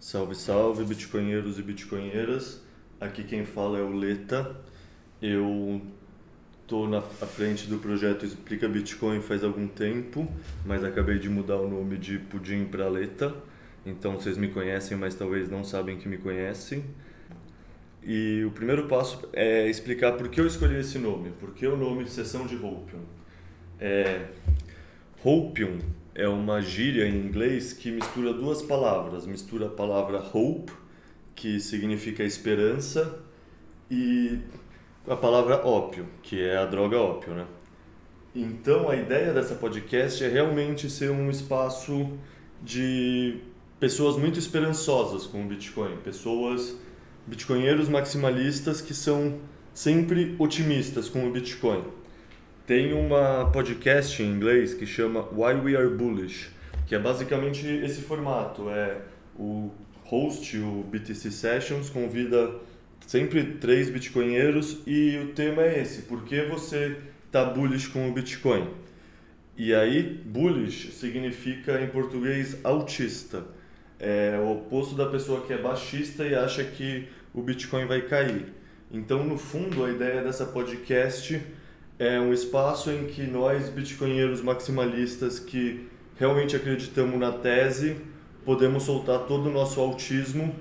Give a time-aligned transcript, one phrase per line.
[0.00, 2.62] Salve, salve, bitcoinheiros e bitcoinheiras.
[2.98, 4.56] Aqui quem fala é o Leta.
[5.20, 5.82] Eu
[6.62, 10.26] estou na frente do projeto Explica Bitcoin faz algum tempo,
[10.64, 13.34] mas acabei de mudar o nome de Pudim para Leta.
[13.84, 16.84] Então vocês me conhecem, mas talvez não sabem que me conhecem.
[18.02, 21.76] E o primeiro passo é explicar por que eu escolhi esse nome, por que o
[21.76, 23.00] nome Sessão de Hopium.
[23.78, 24.26] É,
[25.22, 25.78] Hopium
[26.14, 29.26] é uma gíria em inglês que mistura duas palavras.
[29.26, 30.72] Mistura a palavra hope,
[31.34, 33.22] que significa esperança,
[33.90, 34.38] e
[35.06, 37.46] a palavra ópio, que é a droga ópio, né?
[38.34, 42.16] Então a ideia dessa podcast é realmente ser um espaço
[42.62, 43.40] de
[43.80, 46.78] pessoas muito esperançosas com o Bitcoin, pessoas
[47.26, 49.40] bitcoinheiros maximalistas que são
[49.72, 51.82] sempre otimistas com o Bitcoin.
[52.66, 56.50] Tem uma podcast em inglês que chama Why We Are Bullish,
[56.86, 59.00] que é basicamente esse formato, é
[59.34, 59.70] o
[60.04, 62.56] host, o BTC Sessions, convida
[63.06, 68.12] sempre três bitcoinheiros e o tema é esse, por que você está bullish com o
[68.12, 68.68] Bitcoin?
[69.56, 73.58] E aí, bullish significa em português autista.
[74.00, 78.46] É o oposto da pessoa que é baixista e acha que o Bitcoin vai cair.
[78.90, 81.40] Então, no fundo, a ideia dessa podcast
[81.98, 85.86] é um espaço em que nós, bitcoinheiros maximalistas que
[86.18, 87.98] realmente acreditamos na tese,
[88.44, 90.54] podemos soltar todo o nosso autismo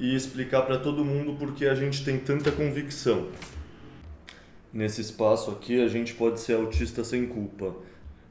[0.00, 3.28] e explicar para todo mundo por que a gente tem tanta convicção.
[4.72, 7.74] Nesse espaço aqui, a gente pode ser autista sem culpa.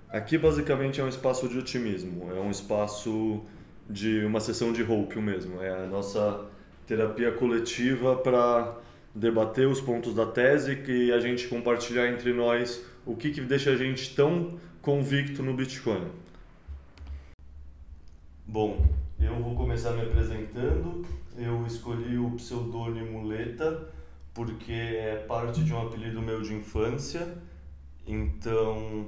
[0.09, 3.41] Aqui, basicamente, é um espaço de otimismo, é um espaço
[3.89, 5.61] de uma sessão de hope mesmo.
[5.61, 6.45] É a nossa
[6.88, 8.78] terapia coletiva para
[9.14, 13.72] debater os pontos da tese e a gente compartilhar entre nós o que, que deixa
[13.72, 16.07] a gente tão convicto no Bitcoin.
[18.46, 18.85] Bom,
[19.19, 21.06] eu vou começar me apresentando.
[21.38, 23.90] Eu escolhi o pseudônimo Leta
[24.34, 27.38] porque é parte de um apelido meu de infância.
[28.06, 29.07] Então,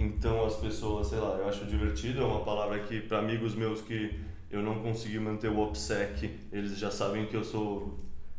[0.00, 3.80] então as pessoas, sei lá, eu acho divertido, é uma palavra que para amigos meus
[3.82, 4.18] que
[4.50, 7.98] eu não consegui manter o OPSEC, eles já sabem que eu sou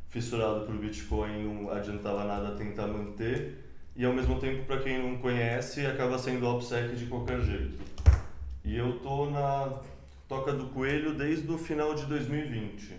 [0.10, 3.60] fissurado por Bitcoin, não adiantava nada tentar manter.
[3.96, 7.80] E ao mesmo tempo, para quem não conhece, acaba sendo OPSEC de qualquer jeito.
[8.64, 9.80] E eu tô na
[10.28, 12.94] Toca do Coelho desde o final de 2020.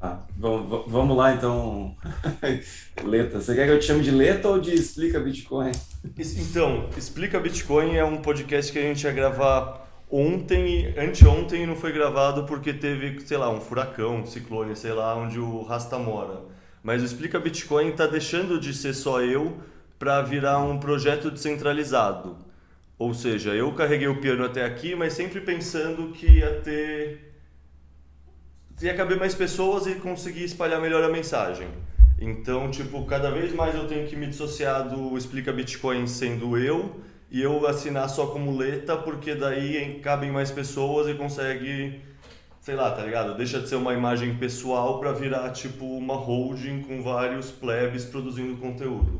[0.00, 1.94] Ah, vamos, vamos lá então,
[3.04, 3.40] Leta.
[3.40, 5.72] Você quer que eu te chame de Leta ou de Explica Bitcoin?
[6.02, 11.92] Então, Explica Bitcoin é um podcast que a gente ia gravar ontem, anteontem não foi
[11.92, 16.40] gravado porque teve, sei lá, um furacão, um ciclone, sei lá, onde o Rasta mora.
[16.82, 19.58] Mas o Explica Bitcoin está deixando de ser só eu
[19.98, 22.38] para virar um projeto descentralizado.
[22.98, 27.34] Ou seja, eu carreguei o piano até aqui, mas sempre pensando que ia ter.
[28.80, 31.68] ia caber mais pessoas e conseguir espalhar melhor a mensagem.
[32.20, 37.00] Então, tipo, cada vez mais eu tenho que me dissociar do Explica Bitcoin sendo eu
[37.30, 42.02] e eu assinar só como Leta, porque daí cabem mais pessoas e consegue,
[42.60, 43.34] sei lá, tá ligado?
[43.38, 48.58] Deixa de ser uma imagem pessoal para virar tipo uma holding com vários plebes produzindo
[48.58, 49.18] conteúdo.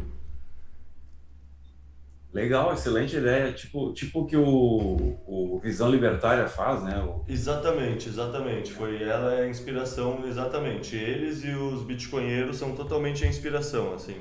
[2.32, 3.52] Legal, excelente ideia.
[3.52, 7.02] Tipo, tipo que o, o Visão Libertária faz, né?
[7.02, 7.24] O...
[7.28, 8.72] Exatamente, exatamente.
[8.72, 10.94] Foi ela é a inspiração, exatamente.
[10.94, 14.16] Eles e os bitcoinheiros são totalmente a inspiração, assim.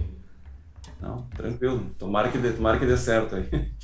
[0.99, 1.85] Não, tranquilo.
[1.99, 3.49] Tomara que dê, tomara que dê certo aí.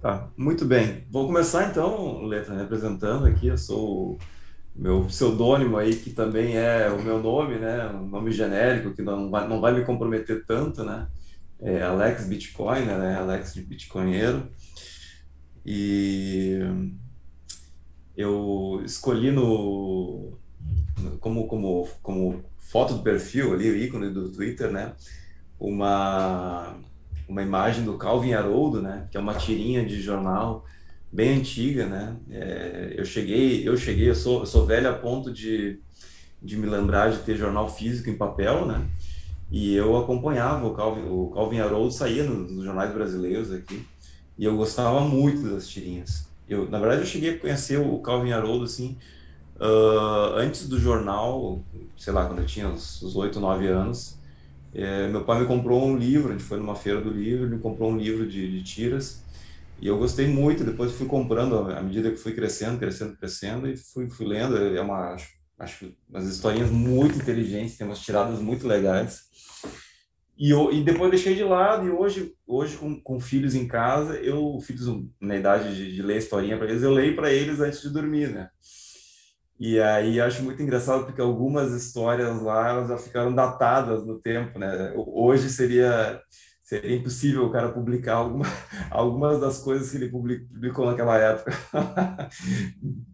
[0.00, 1.04] Tá, muito bem.
[1.10, 3.48] Vou começar então, Letra, me apresentando aqui.
[3.48, 4.18] Eu sou o
[4.74, 7.86] meu pseudônimo aí, que também é o meu nome, né?
[7.88, 11.06] Um nome genérico, que não vai, não vai me comprometer tanto, né?
[11.62, 13.16] É, Alex Bitcoiner, né?
[13.16, 14.50] Alex de Bitcoinheiro.
[15.64, 16.58] E
[18.16, 20.32] eu escolhi no,
[20.98, 24.94] no, como, como, como foto do perfil ali, o ícone do Twitter, né?
[25.58, 26.76] Uma,
[27.28, 29.06] uma imagem do Calvin Haroldo, né?
[29.10, 30.64] Que é uma tirinha de jornal
[31.12, 32.16] bem antiga, né?
[32.30, 35.78] É, eu cheguei, eu cheguei, eu sou, eu sou velho a ponto de,
[36.42, 38.86] de me lembrar de ter jornal físico em papel, né?
[39.50, 43.84] E eu acompanhava o Calvin, o Calvin Haroldo saía nos, nos, jornais brasileiros aqui,
[44.38, 46.28] e eu gostava muito das tirinhas.
[46.48, 48.96] Eu, na verdade, eu cheguei a conhecer o Calvin Haroldo, assim,
[49.56, 51.62] uh, antes do jornal,
[51.96, 54.18] sei lá, quando eu tinha uns oito, nove anos.
[54.72, 57.56] É, meu pai me comprou um livro, a gente foi numa feira do livro, ele
[57.56, 59.20] me comprou um livro de, de tiras,
[59.80, 63.76] E eu gostei muito, depois fui comprando à medida que fui crescendo, crescendo, crescendo, e
[63.76, 64.56] fui, fui lendo.
[64.56, 69.29] É uma, acho, acho umas historinhas muito inteligentes, tem umas tiradas muito legais.
[70.40, 74.16] E, eu, e depois deixei de lado, e hoje, hoje com, com filhos em casa,
[74.20, 74.86] eu, filhos
[75.20, 78.30] na idade de, de ler historinha para eles, eu leio para eles antes de dormir,
[78.30, 78.48] né?
[79.58, 84.58] E aí acho muito engraçado porque algumas histórias lá elas já ficaram datadas no tempo,
[84.58, 84.94] né?
[84.96, 86.18] Hoje seria
[86.62, 88.46] seria impossível o cara publicar alguma,
[88.90, 91.52] algumas das coisas que ele publicou naquela época.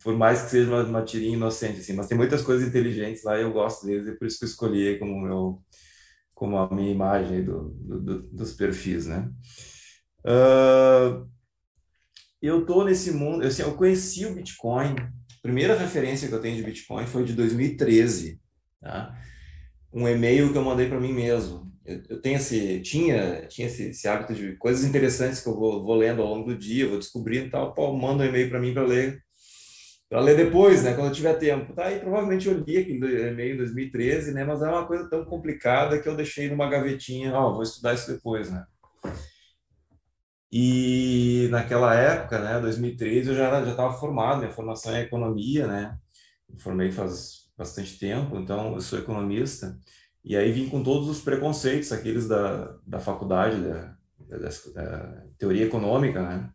[0.05, 3.37] por mais que seja uma, uma tirinha inocente assim, mas tem muitas coisas inteligentes lá
[3.39, 5.63] e eu gosto deles e por isso que eu escolhi como meu
[6.37, 9.29] como a minha imagem do, do, do dos perfis, né?
[10.25, 11.27] Uh,
[12.41, 14.95] eu tô nesse mundo, assim, eu conheci o Bitcoin
[15.47, 18.41] primeira referência que eu tenho de Bitcoin foi de 2013,
[18.81, 19.17] tá?
[19.93, 21.73] Um e-mail que eu mandei para mim mesmo.
[21.85, 25.85] Eu, eu, tenho esse, tinha, tinha esse, esse, hábito de coisas interessantes que eu vou,
[25.85, 28.61] vou lendo ao longo do dia, vou descobrindo e tal, pô, manda um e-mail para
[28.61, 29.23] mim para ler,
[30.09, 31.73] para ler depois, né, quando eu tiver tempo.
[31.73, 35.25] Tá, e provavelmente eu li aquele e-mail em 2013, né, mas é uma coisa tão
[35.25, 38.65] complicada que eu deixei numa gavetinha, ó, oh, vou estudar isso depois, né.
[40.51, 45.99] E naquela época, né, 2013, eu já já estava formado, minha formação é economia, né?
[46.49, 49.77] Me formei faz bastante tempo, então eu sou economista.
[50.25, 55.67] E aí vim com todos os preconceitos, aqueles da, da faculdade, da, da, da teoria
[55.67, 56.51] econômica, né?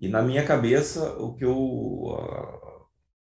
[0.00, 2.16] E na minha cabeça, o que eu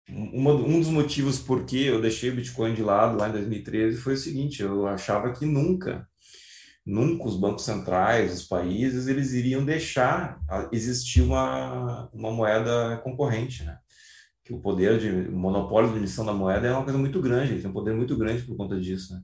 [0.09, 3.97] uma, um dos motivos por que eu deixei o Bitcoin de lado lá em 2013
[3.99, 6.07] foi o seguinte: eu achava que nunca
[6.85, 10.39] nunca os bancos centrais, os países, eles iriam deixar
[10.71, 13.79] existir uma, uma moeda concorrente, né?
[14.45, 17.61] Que o poder de o monopólio de emissão da moeda é uma coisa muito grande,
[17.61, 19.23] tem um poder muito grande por conta disso, né?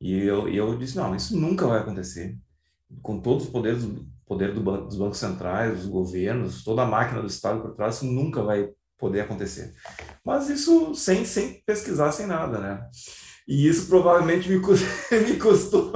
[0.00, 2.36] E eu, eu disse, não, isso nunca vai acontecer.
[3.02, 3.84] Com todos os poderes,
[4.26, 7.96] poder do banco, dos bancos centrais, dos governos, toda a máquina do Estado por trás,
[7.96, 8.70] isso nunca vai
[9.02, 9.74] poder acontecer.
[10.24, 12.86] Mas isso sem, sem pesquisar, sem nada, né?
[13.48, 14.88] E isso provavelmente me custou,
[15.26, 15.92] me custou,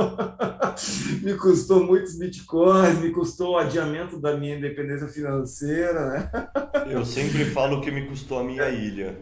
[1.23, 6.31] me custou muitos bitcoins, me custou o adiamento da minha independência financeira, né?
[6.91, 9.17] Eu sempre falo que me custou a minha ilha.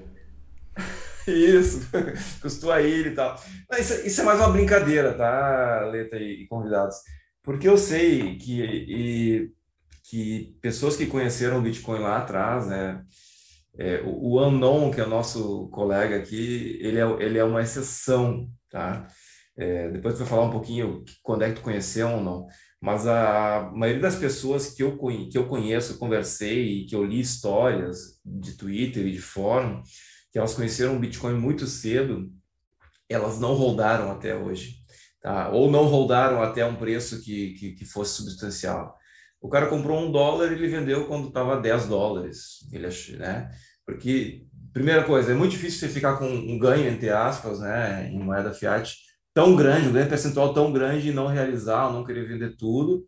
[1.26, 1.86] Isso,
[2.40, 3.38] custou a ilha e tal.
[3.78, 6.96] Isso, isso é mais uma brincadeira, tá, Leta e convidados?
[7.42, 9.52] Porque eu sei que, e,
[10.08, 13.02] que pessoas que conheceram o Bitcoin lá atrás, né?
[13.78, 17.62] É, o, o Unknown, que é o nosso colega aqui, ele é, ele é uma
[17.62, 19.06] exceção, tá?
[19.56, 22.46] É, depois vou falar um pouquinho quando é que tu conheceu ou não.
[22.80, 24.98] Mas a maioria das pessoas que eu,
[25.30, 29.82] que eu conheço, conversei, que eu li histórias de Twitter e de fórum,
[30.30, 32.30] que elas conheceram o Bitcoin muito cedo,
[33.08, 34.76] elas não rodaram até hoje,
[35.22, 35.50] tá?
[35.50, 38.98] Ou não rodaram até um preço que, que, que fosse substancial.
[39.44, 42.66] O cara comprou um dólar e ele vendeu quando estava 10 dólares.
[42.72, 42.88] Ele,
[43.18, 43.50] né?
[43.84, 48.18] Porque, primeira coisa, é muito difícil você ficar com um ganho, entre aspas, né, em
[48.18, 48.96] moeda fiat
[49.34, 53.04] tão grande, um ganho percentual tão grande e não realizar, não querer vender tudo.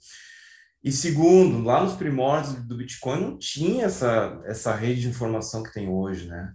[0.85, 5.73] E segundo, lá nos primórdios do Bitcoin não tinha essa, essa rede de informação que
[5.73, 6.53] tem hoje, né?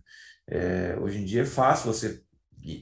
[0.47, 2.21] É, hoje em dia é fácil você,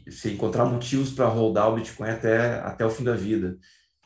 [0.06, 3.57] você encontrar motivos para rodar o Bitcoin até, até o fim da vida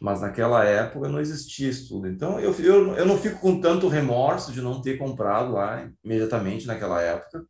[0.04, 2.10] mas naquela época não existia isso tudo.
[2.10, 6.68] Então eu, eu, eu não fico com tanto remorso de não ter comprado lá imediatamente
[6.68, 7.46] naquela época,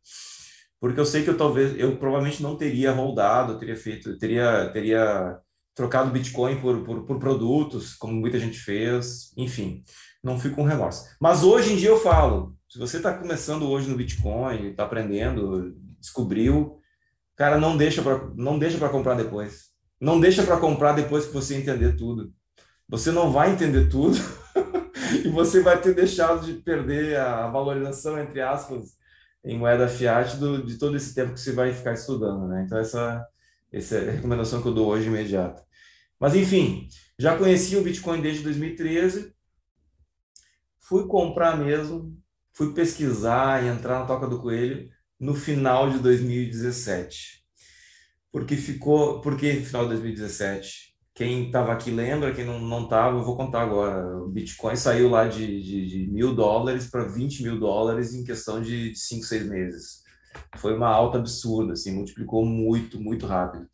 [0.80, 5.36] porque eu sei que eu talvez, eu provavelmente não teria rodado, teria feito, teria, teria
[5.74, 9.82] trocado Bitcoin por, por, por produtos, como muita gente fez, enfim,
[10.22, 11.06] não fico com remorso.
[11.20, 15.74] Mas hoje em dia eu falo, se você está começando hoje no Bitcoin, está aprendendo,
[15.98, 16.78] descobriu,
[17.34, 19.74] cara, não deixa para não deixa para comprar depois.
[20.00, 22.32] Não deixa para comprar depois que você entender tudo.
[22.88, 24.16] Você não vai entender tudo
[25.24, 28.96] e você vai ter deixado de perder a valorização, entre aspas,
[29.44, 32.64] em moeda fiat do, de todo esse tempo que você vai ficar estudando, né?
[32.64, 33.26] Então, essa,
[33.72, 35.62] essa é a recomendação que eu dou hoje imediata.
[36.18, 36.88] Mas, enfim,
[37.18, 39.34] já conheci o Bitcoin desde 2013,
[40.80, 42.16] fui comprar mesmo,
[42.52, 44.88] fui pesquisar e entrar na Toca do Coelho
[45.18, 47.44] no final de 2017.
[48.30, 53.36] Porque ficou, porque final de 2017 quem estava aqui lembra, quem não estava, eu vou
[53.36, 54.18] contar agora.
[54.18, 58.60] O Bitcoin saiu lá de, de, de mil dólares para 20 mil dólares em questão
[58.60, 60.02] de 5, 6 meses.
[60.56, 63.68] Foi uma alta absurda, assim, multiplicou muito, muito rápido.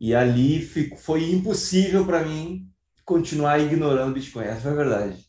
[0.00, 2.68] E ali fico, foi impossível para mim
[3.04, 5.24] continuar ignorando Bitcoin, essa foi a verdade.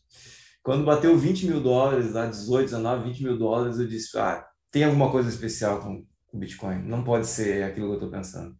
[0.64, 4.82] Quando bateu 20 mil dólares, lá 18, 19, 20 mil dólares, eu disse, ah, tem
[4.82, 8.56] alguma coisa especial com o Bitcoin, não pode ser aquilo que eu estou pensando.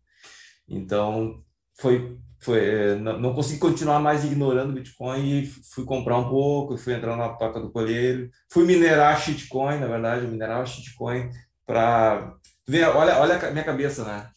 [0.68, 1.42] Então,
[1.80, 2.16] foi
[2.46, 6.94] foi, é, não, não consegui continuar mais ignorando Bitcoin e fui comprar um pouco, fui
[6.94, 11.28] entrar na toca do colheiro, fui minerar shitcoin, na verdade, eu minerava shitcoin
[11.66, 12.32] para
[12.94, 14.28] olha, olha a minha cabeça, né?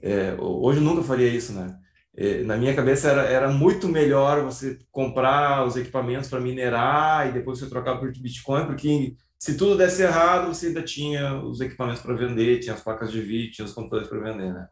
[0.00, 1.74] É, hoje eu nunca faria isso, né?
[2.16, 7.32] É, na minha cabeça era, era muito melhor você comprar os equipamentos para minerar e
[7.32, 12.00] depois você trocar por Bitcoin, porque se tudo desse errado, você ainda tinha os equipamentos
[12.00, 14.68] para vender, tinha as placas de vídeo, tinha os computadores para vender, né?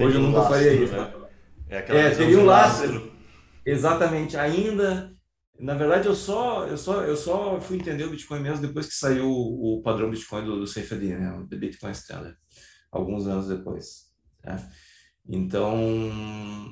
[0.00, 0.92] Hoje eu nunca faria isso.
[0.92, 1.27] Né?
[1.68, 2.92] É, é teria um lastro.
[2.92, 3.12] lastro.
[3.64, 4.36] Exatamente.
[4.36, 5.14] Ainda,
[5.58, 8.94] na verdade, eu só, eu só, eu só fui entender o Bitcoin mesmo depois que
[8.94, 11.32] saiu o, o padrão Bitcoin do, do SafeD, né?
[11.32, 12.36] O Bitcoin Standard,
[12.90, 14.08] alguns anos depois.
[14.44, 14.70] Né?
[15.30, 15.78] Então,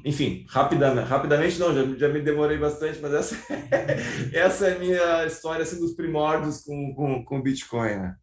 [0.03, 3.37] enfim, rapidamente, rapidamente não, já, já me demorei bastante, mas essa,
[4.33, 7.97] essa é a minha história assim, dos primórdios com, com, com Bitcoin.
[7.97, 8.17] Né?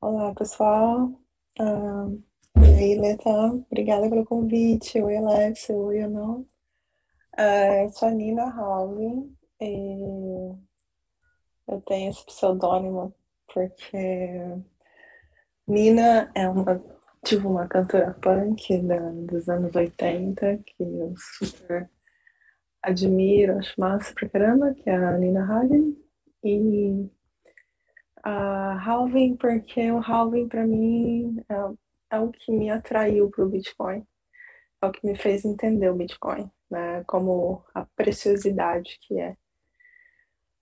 [0.00, 1.20] Olá, pessoal.
[1.60, 2.20] Uh,
[2.64, 5.00] aí, Leta, obrigada pelo convite.
[5.02, 5.68] Oi, Alex.
[5.70, 6.46] Oi, Anão.
[7.38, 10.54] Uh, eu sou a Nina Halvin e
[11.68, 13.14] eu tenho esse pseudônimo
[13.52, 14.40] porque
[15.66, 16.82] Nina é uma
[17.24, 21.90] tive uma cantora punk da, dos anos 80 que eu super
[22.82, 25.96] admiro, acho massa pra caramba, que é a Nina Hagen.
[26.44, 27.10] E
[28.22, 31.54] a Halving, porque o Halving para mim é,
[32.10, 34.06] é, o que me atraiu pro Bitcoin.
[34.82, 37.02] É o que me fez entender o Bitcoin, né?
[37.04, 39.36] Como a preciosidade que é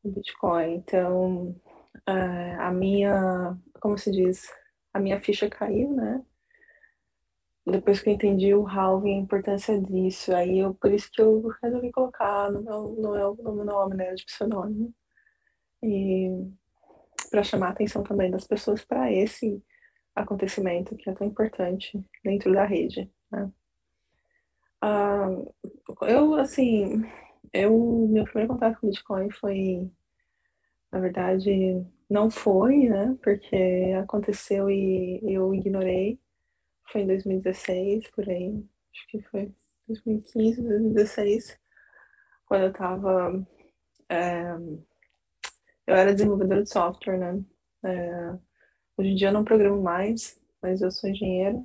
[0.03, 0.75] o Bitcoin.
[0.75, 1.61] Então,
[2.07, 4.49] é, a minha, como se diz,
[4.93, 6.25] a minha ficha caiu, né?
[7.67, 11.49] depois que eu entendi o halving, a importância disso, aí eu, por isso que eu
[11.63, 14.93] resolvi colocar no meu, no meu, no meu nome, né, de pseudônimo.
[15.83, 16.31] E
[17.31, 19.63] para chamar a atenção também das pessoas para esse
[20.15, 23.51] acontecimento que é tão importante dentro da rede, né?
[24.81, 25.29] Ah,
[26.03, 27.03] eu, assim,
[27.53, 29.91] eu, meu primeiro contato com Bitcoin foi,
[30.93, 33.57] na verdade, não foi, né, porque
[33.99, 36.21] aconteceu e eu ignorei
[36.91, 38.65] foi em 2016, por aí.
[38.93, 39.53] Acho que foi
[39.89, 41.59] 2015, 2016,
[42.47, 43.47] quando eu tava.
[44.09, 44.43] É,
[45.87, 47.45] eu era desenvolvedora de software, né?
[47.85, 48.39] É,
[48.97, 51.63] hoje em dia eu não programo mais, mas eu sou engenheira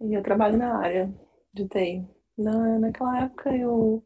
[0.00, 1.12] e eu trabalho na área
[1.52, 2.06] de TI.
[2.36, 4.04] Na, naquela época eu,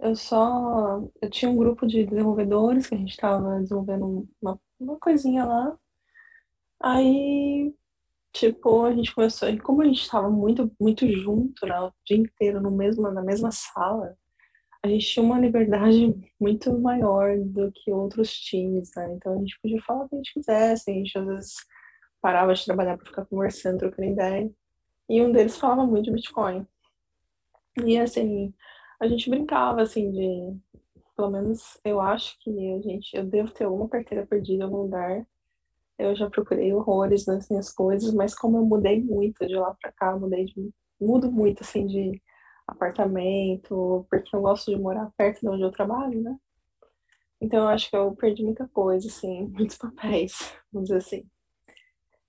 [0.00, 1.02] eu só.
[1.22, 5.78] Eu tinha um grupo de desenvolvedores que a gente estava desenvolvendo uma, uma coisinha lá.
[6.80, 7.74] Aí
[8.36, 12.18] Tipo, a gente começou, e como a gente estava muito, muito junto, né, o dia
[12.18, 14.14] inteiro no mesmo, na mesma sala,
[14.86, 19.12] a gente tinha uma liberdade muito maior do que outros times, né?
[19.14, 21.54] Então a gente podia falar o que a gente quisesse, a gente às vezes
[22.20, 24.50] parava de trabalhar para ficar conversando, trocando ideia.
[25.08, 26.66] E um deles falava muito de Bitcoin.
[27.84, 28.54] E assim,
[29.00, 30.56] a gente brincava assim de,
[31.16, 34.82] pelo menos eu acho que a gente, eu devo ter uma carteira perdida em algum
[34.82, 35.26] lugar
[35.98, 39.92] eu já procurei horrores nas minhas coisas, mas como eu mudei muito de lá para
[39.92, 42.20] cá, mudei de, mudo muito assim de
[42.66, 46.36] apartamento, porque eu gosto de morar perto de onde eu trabalho, né?
[47.40, 50.32] Então eu acho que eu perdi muita coisa, assim, muitos papéis,
[50.72, 51.30] vamos dizer assim.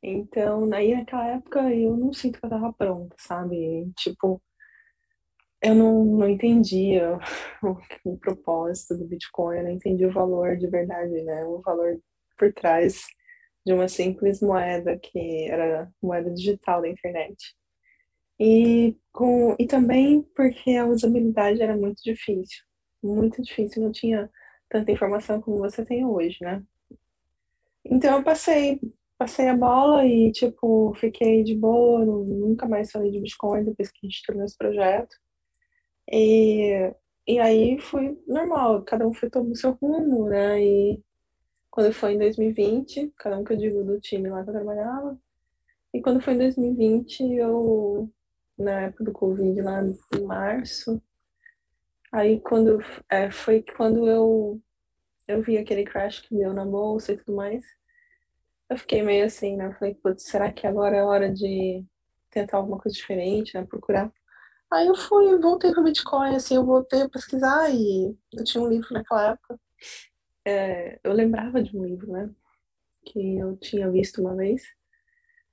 [0.02, 3.92] Então, aí naquela época eu não sinto que eu tava pronta, sabe?
[3.98, 4.42] Tipo,
[5.62, 7.18] eu não, não entendia
[7.64, 11.44] o, o propósito do Bitcoin, eu não entendia o valor de verdade, né?
[11.46, 12.00] O valor
[12.38, 13.02] por trás
[13.66, 17.36] de uma simples moeda que era moeda digital da internet.
[18.40, 22.64] E, com, e também porque a usabilidade era muito difícil,
[23.04, 24.30] muito difícil, não tinha
[24.70, 26.64] tanta informação como você tem hoje, né?
[27.86, 28.80] Então eu passei,
[29.18, 34.00] passei a bola e tipo, fiquei de boa, nunca mais falei de Bitcoin depois que
[34.06, 35.16] a gente terminou esse projeto.
[36.12, 36.94] E,
[37.28, 40.62] e aí foi normal, cada um foi tomando seu rumo, né?
[40.64, 41.04] E
[41.72, 45.20] quando foi em 2020, cada um que eu digo do time lá que eu trabalhava.
[45.94, 48.10] E quando foi em 2020, eu,
[48.58, 51.02] na época do Covid, lá em março,
[52.12, 54.62] aí quando, é, foi quando eu,
[55.28, 57.64] eu vi aquele crash que deu na bolsa e tudo mais,
[58.70, 59.76] eu fiquei meio assim, né?
[59.80, 61.86] falei, putz, será que agora é hora de
[62.30, 63.66] tentar alguma coisa diferente, né?
[63.66, 64.12] Procurar.
[64.72, 68.68] Aí eu fui, voltei pro Bitcoin, assim, eu voltei a pesquisar e eu tinha um
[68.68, 69.58] livro naquela época
[70.48, 72.30] é, eu lembrava de um livro, né?
[73.04, 74.64] Que eu tinha visto uma vez.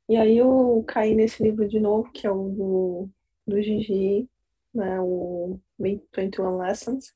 [0.08, 3.11] E aí eu caí nesse livro de novo, que é o do,
[3.46, 4.28] do Gigi,
[4.75, 5.00] né?
[5.00, 7.14] O 21 Lessons.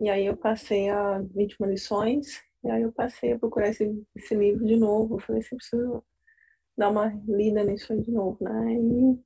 [0.00, 2.42] E aí eu passei a 21 lições.
[2.64, 5.16] E aí eu passei a procurar esse, esse livro de novo.
[5.16, 6.04] Eu falei assim, preciso
[6.76, 8.74] dar uma lida nisso de novo, né?
[8.74, 9.18] E,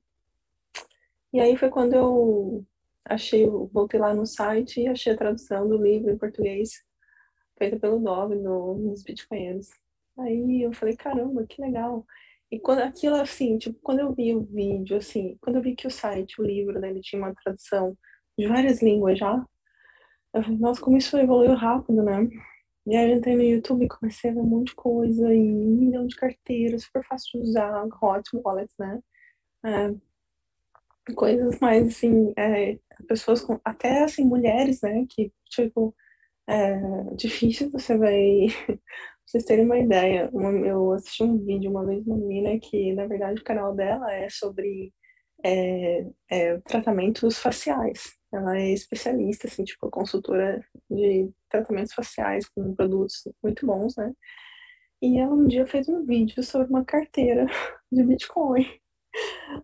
[1.33, 2.65] E aí foi quando eu
[3.05, 6.83] achei, voltei lá no site e achei a tradução do livro em português,
[7.57, 9.69] feita pelo Dove, no, nos Bitcoinheiros.
[10.19, 12.05] Aí eu falei, caramba, que legal.
[12.51, 15.87] E quando aquilo assim, tipo, quando eu vi o vídeo, assim, quando eu vi que
[15.87, 17.97] o site, o livro, né, ele tinha uma tradução
[18.37, 19.45] de várias línguas já,
[20.33, 22.27] eu falei, nossa, como isso evoluiu rápido, né?
[22.87, 25.39] E aí eu entrei no YouTube e comecei a ver um monte de coisa e
[25.39, 28.99] um milhão de carteiras, super fácil de usar, hot wallets, né?
[29.65, 29.93] É,
[31.15, 35.05] coisas mais assim, é, pessoas com, até assim, mulheres, né?
[35.09, 35.95] Que, tipo,
[36.47, 36.79] é
[37.15, 38.47] difícil você vai.
[39.31, 40.29] Vocês terem uma ideia,
[40.65, 44.13] eu assisti um vídeo uma vez de uma menina que, na verdade, o canal dela
[44.13, 44.93] é sobre
[45.41, 48.11] é, é, tratamentos faciais.
[48.33, 54.11] Ela é especialista, assim, tipo, consultora de tratamentos faciais com produtos muito bons, né?
[55.01, 57.45] E ela um dia fez um vídeo sobre uma carteira
[57.91, 58.65] de Bitcoin.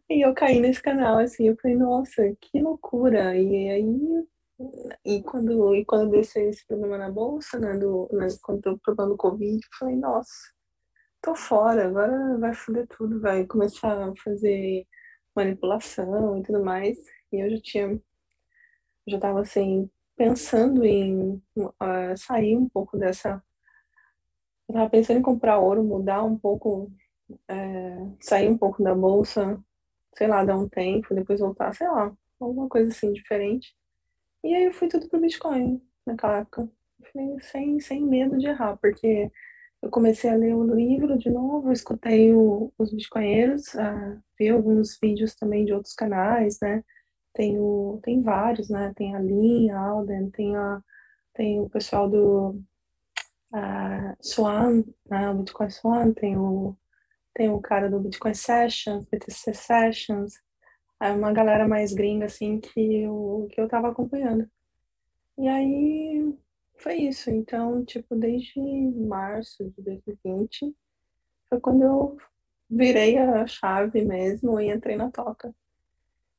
[0.09, 3.37] E eu caí nesse canal, assim, eu falei, nossa, que loucura.
[3.37, 3.83] E aí,
[5.05, 9.17] e quando, e quando desceu esse problema na bolsa, né, do, né, quando eu provando
[9.17, 10.31] Covid, eu falei, nossa,
[11.21, 14.85] tô fora, agora vai foder tudo, vai começar a fazer
[15.35, 16.97] manipulação e tudo mais.
[17.31, 18.01] E eu já tinha
[19.07, 23.41] já estava assim pensando em uh, sair um pouco dessa
[24.67, 26.91] eu estava pensando em comprar ouro mudar um pouco
[27.47, 29.61] é, sair um pouco da bolsa
[30.17, 33.73] sei lá dar um tempo depois voltar sei lá alguma coisa assim diferente
[34.43, 36.69] e aí eu fui tudo pro Bitcoin naquela época
[37.41, 39.31] sem sem medo de errar porque
[39.81, 44.97] eu comecei a ler o livro de novo, escutei o, os bitcoinheiros, uh, vi alguns
[44.99, 46.83] vídeos também de outros canais, né?
[47.33, 48.91] Tem, o, tem vários, né?
[48.95, 50.81] Tem a Lin, a Alden, tem, a,
[51.33, 52.59] tem o pessoal do
[53.53, 55.29] uh, Swan, né?
[55.29, 56.75] O Bitcoin Swan, tem o,
[57.35, 60.33] tem o cara do Bitcoin Sessions, BTC Sessions,
[60.99, 64.49] uma galera mais gringa, assim, que eu, que eu tava acompanhando.
[65.37, 66.35] E aí
[66.77, 67.29] foi isso.
[67.29, 68.59] Então, tipo, desde
[69.07, 70.75] março de 2020
[71.49, 72.17] foi quando eu
[72.69, 75.53] virei a chave mesmo e entrei na toca.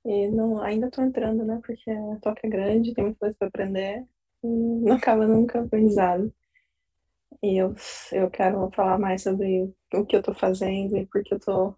[0.05, 1.61] E não, ainda tô entrando, né?
[1.65, 4.07] Porque a toca é grande, tem muita coisa para aprender
[4.43, 6.33] e não acaba nunca aprendizado.
[7.43, 7.75] E eu,
[8.13, 11.75] eu quero falar mais sobre o que eu tô fazendo e porque eu tô.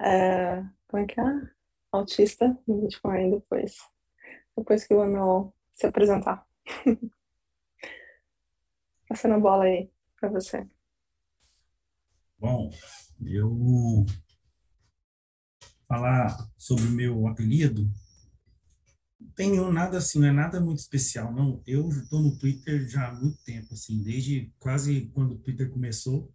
[0.00, 1.55] É, como é que é?
[1.96, 3.76] Autista no Bitcoin depois.
[4.56, 6.46] Depois que o Ano se apresentar.
[9.08, 10.68] Passando a bola aí para você.
[12.38, 12.70] Bom,
[13.24, 14.04] eu
[15.88, 17.82] falar sobre o meu apelido,
[19.20, 21.62] não tenho nada assim, não é nada muito especial, não.
[21.66, 26.32] Eu estou no Twitter já há muito tempo, assim, desde quase quando o Twitter começou.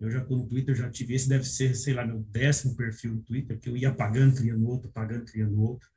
[0.00, 3.14] Eu já estou no Twitter, já tive esse, deve ser, sei lá, meu décimo perfil
[3.14, 5.88] no Twitter, que eu ia apagando, criando outro, apagando, criando outro.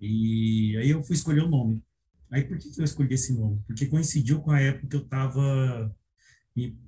[0.00, 1.82] E aí eu fui escolher o nome.
[2.30, 3.62] Aí por que, que eu escolhi esse nome?
[3.66, 5.94] Porque coincidiu com a época que eu estava
[6.54, 6.78] me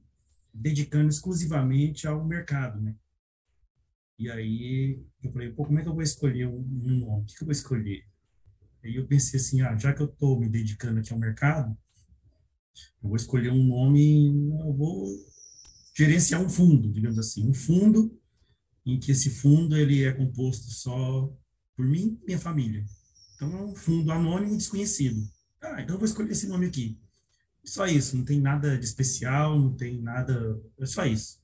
[0.53, 2.95] dedicando exclusivamente ao mercado, né?
[4.19, 7.23] E aí eu falei, pô, como é que eu vou escolher um, um nome?
[7.23, 8.05] O que, que eu vou escolher?
[8.83, 11.77] Aí eu pensei assim, ah, já que eu estou me dedicando aqui ao mercado,
[13.03, 14.29] eu vou escolher um nome,
[14.61, 15.07] eu vou
[15.97, 18.15] gerenciar um fundo, digamos assim, um fundo
[18.85, 21.33] em que esse fundo ele é composto só
[21.75, 22.85] por mim e minha família.
[23.35, 25.21] Então é um fundo anônimo desconhecido.
[25.63, 26.99] Ah, então eu vou escolher esse nome aqui.
[27.65, 30.61] Só isso, não tem nada de especial, não tem nada.
[30.79, 31.41] É só isso.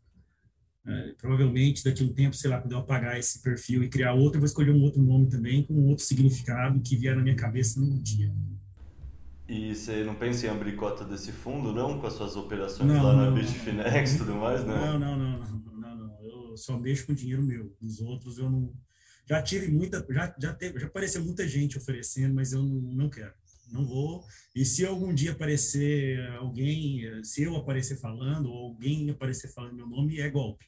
[0.87, 4.15] É, provavelmente daqui a um tempo, sei lá, quando eu apagar esse perfil e criar
[4.15, 7.37] outro, eu vou escolher um outro nome também, com outro significado que vier na minha
[7.37, 8.33] cabeça no dia.
[9.53, 12.01] E você não pensa em abrir cota desse fundo, não?
[12.01, 14.99] Com as suas operações não, lá na Bitfinex e tudo mais, não?
[14.99, 16.23] Não, não, não, não, não, não.
[16.23, 17.77] Eu só mexo com dinheiro meu.
[17.83, 18.73] Os outros eu não.
[19.29, 20.07] Já tive muita.
[20.09, 23.35] Já, já, teve, já apareceu muita gente oferecendo, mas eu não, não quero
[23.71, 24.25] não vou.
[24.55, 29.87] E se algum dia aparecer alguém, se eu aparecer falando, ou alguém aparecer falando meu
[29.87, 30.67] nome, é golpe.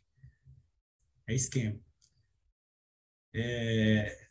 [1.27, 1.79] É esquema.
[3.35, 4.29] É...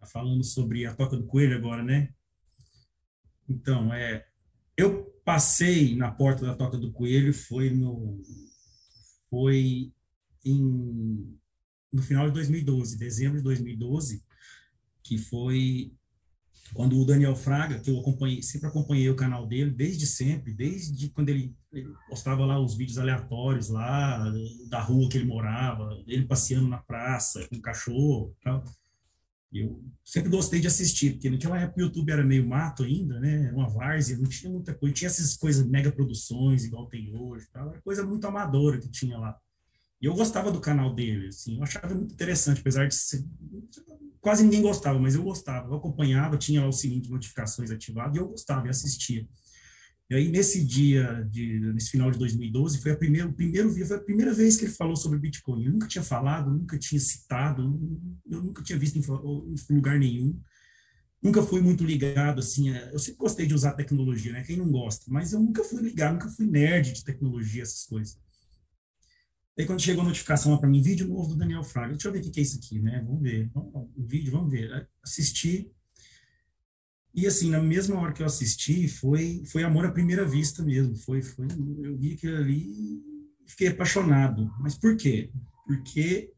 [0.00, 2.12] Tá falando sobre a toca do coelho agora, né?
[3.48, 4.26] Então, é,
[4.76, 8.20] eu passei na porta da toca do coelho, foi no,
[9.30, 9.92] foi
[10.44, 11.38] em,
[11.92, 14.22] no final de 2012, dezembro de 2012,
[15.02, 15.92] que foi
[16.72, 21.08] quando o Daniel Fraga, que eu acompanhei, sempre acompanhei o canal dele desde sempre, desde
[21.10, 21.54] quando ele,
[22.08, 24.24] postava lá os vídeos aleatórios lá
[24.68, 28.64] da rua que ele morava, ele passeando na praça com o cachorro, tal.
[29.54, 33.52] Eu sempre gostei de assistir, porque naquela época o YouTube era meio mato ainda, né?
[33.52, 37.70] Uma várzea, não tinha muita coisa, tinha essas coisas mega produções igual tem hoje, tal,
[37.70, 39.38] era coisa muito amadora que tinha lá.
[40.02, 43.24] E eu gostava do canal dele, assim, eu achava muito interessante, apesar de ser,
[44.20, 48.20] quase ninguém gostava, mas eu gostava, eu acompanhava, tinha o sininho de notificações ativado e
[48.20, 49.26] eu gostava e assistia.
[50.10, 53.96] E aí, nesse dia, de, nesse final de 2012, foi a primeira, o primeiro foi
[53.96, 55.64] a primeira vez que ele falou sobre Bitcoin.
[55.64, 57.62] Eu nunca tinha falado, nunca tinha citado,
[58.30, 60.38] eu nunca tinha visto em, lugar nenhum.
[61.22, 64.42] Nunca fui muito ligado, assim, eu sempre gostei de usar tecnologia, né?
[64.42, 65.06] Quem não gosta?
[65.08, 68.18] Mas eu nunca fui ligado, nunca fui nerd de tecnologia, essas coisas.
[69.58, 72.18] Aí quando chegou a notificação para mim, vídeo novo do Daniel Fraga, deixa eu ver
[72.18, 73.02] o que é isso aqui, né?
[73.06, 74.86] Vamos ver, o vídeo, vamos ver.
[75.02, 75.72] Assisti,
[77.14, 80.96] e assim, na mesma hora que eu assisti, foi foi amor à primeira vista mesmo.
[80.96, 81.46] Foi foi
[81.82, 83.02] eu vi aquilo ali
[83.46, 84.50] fiquei apaixonado.
[84.60, 85.30] Mas por quê?
[85.66, 86.32] Porque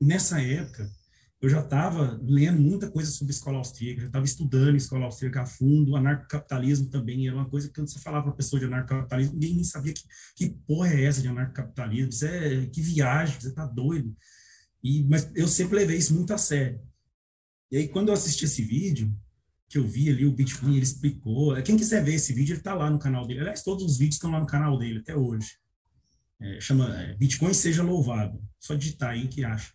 [0.00, 0.90] nessa época
[1.40, 5.46] eu já estava lendo muita coisa sobre escola austríaca, já estava estudando escola austríaca a
[5.46, 9.54] fundo, anarcocapitalismo também era uma coisa que quando você falava para pessoa de anarcocapitalismo, ninguém
[9.54, 10.02] nem sabia que,
[10.34, 14.16] que porra é essa de anarcocapitalismo, isso é, que viagem, você tá doido.
[14.82, 16.80] E, mas eu sempre levei isso muito a sério.
[17.70, 19.14] E aí, quando eu assisti esse vídeo,
[19.68, 21.60] que eu vi ali, o Bitcoin, ele explicou.
[21.62, 23.40] Quem quiser ver esse vídeo, ele está lá no canal dele.
[23.40, 25.58] Aliás, todos os vídeos estão lá no canal dele até hoje.
[26.40, 28.42] É, chama é, Bitcoin Seja Louvado.
[28.58, 29.72] Só digitar aí que acha.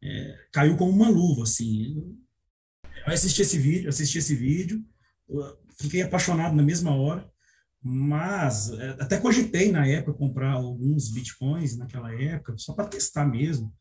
[0.00, 2.16] É, caiu como uma luva, assim.
[3.06, 4.84] Eu assisti esse vídeo, assisti esse vídeo,
[5.80, 7.28] fiquei apaixonado na mesma hora,
[7.82, 13.72] mas é, até cogitei na época comprar alguns bitcoins naquela época, só para testar mesmo.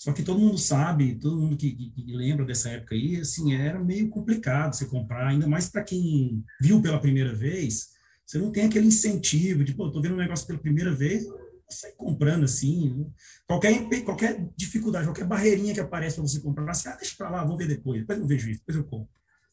[0.00, 3.52] Só que todo mundo sabe, todo mundo que, que, que, lembra dessa época aí, assim,
[3.52, 7.88] era meio complicado você comprar, ainda mais para quem viu pela primeira vez,
[8.24, 11.26] você não tem aquele incentivo de, pô, tô vendo um negócio pela primeira vez,
[11.68, 13.06] sai comprando assim,
[13.46, 17.44] qualquer, qualquer dificuldade, qualquer barreirinha que aparece para você comprar, você, ah, deixa para lá,
[17.44, 19.12] vou ver depois, depois eu vejo isso, depois eu compro.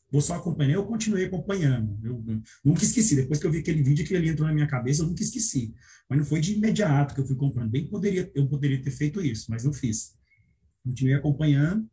[0.09, 1.99] Vou só acompanhar, eu continuei acompanhando.
[2.01, 3.13] Eu, eu, nunca esqueci.
[3.13, 5.75] Depois que eu vi aquele vídeo que ele entrou na minha cabeça, eu nunca esqueci.
[6.09, 7.69] Mas não foi de imediato que eu fui comprando.
[7.69, 10.15] Bem poderia, eu poderia ter feito isso, mas não fiz
[10.87, 11.89] continuei acompanhando.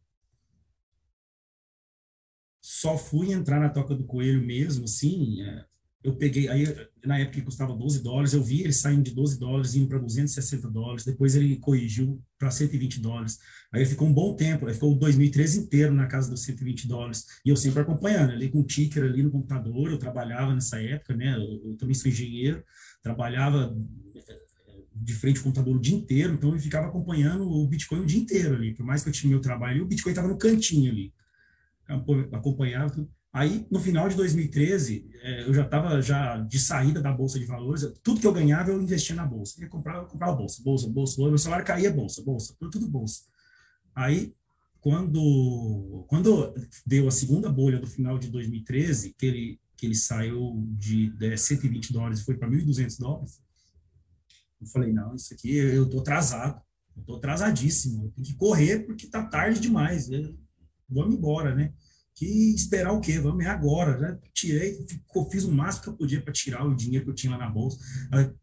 [2.61, 5.65] Só fui entrar na Toca do Coelho mesmo, assim, é,
[6.05, 6.65] eu peguei, aí
[7.05, 9.99] na época que custava 12 dólares, eu vi ele saindo de 12 dólares, indo para
[9.99, 13.39] 260 dólares, depois ele corrigiu para 120 dólares,
[13.73, 16.87] aí ele ficou um bom tempo, aí ficou o 2013 inteiro na casa dos 120
[16.87, 20.79] dólares, e eu sempre acompanhando, ali com o ticker ali no computador, eu trabalhava nessa
[20.81, 22.63] época, né, eu, eu também sou engenheiro,
[23.03, 23.75] trabalhava
[24.95, 28.21] de frente ao computador o dia inteiro, então eu ficava acompanhando o Bitcoin o dia
[28.21, 31.13] inteiro ali, por mais que eu tinha meu trabalho, o Bitcoin estava no cantinho ali,
[32.33, 33.07] acompanhava.
[33.33, 37.45] Aí, no final de 2013, é, eu já estava já de saída da bolsa de
[37.45, 41.17] valores, tudo que eu ganhava eu investia na bolsa, eu comprava, comprava bolsa, bolsa, bolsa,
[41.17, 43.23] bolsa, meu salário caía bolsa, bolsa, tudo, tudo bolsa.
[43.93, 44.33] Aí,
[44.81, 46.55] quando quando
[46.87, 51.37] deu a segunda bolha do final de 2013, que ele que ele saiu de, de
[51.37, 53.41] 120 dólares e foi para 1.200 dólares,
[54.65, 56.61] eu falei, não, isso aqui eu tô atrasado,
[56.97, 60.37] eu tô atrasadíssimo, eu tenho que correr porque tá tarde demais, eu,
[60.89, 61.73] vamos embora, né?
[62.15, 63.19] Que esperar o quê?
[63.19, 63.99] Vamos é agora.
[63.99, 64.87] Já tirei,
[65.33, 67.51] fiz o máximo que eu podia para tirar o dinheiro que eu tinha lá na
[67.51, 67.77] bolsa.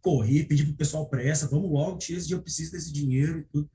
[0.01, 3.43] Corri, pedi pro pessoal pressa, vamos logo, tira esse dia, eu preciso desse dinheiro e
[3.43, 3.71] tudo.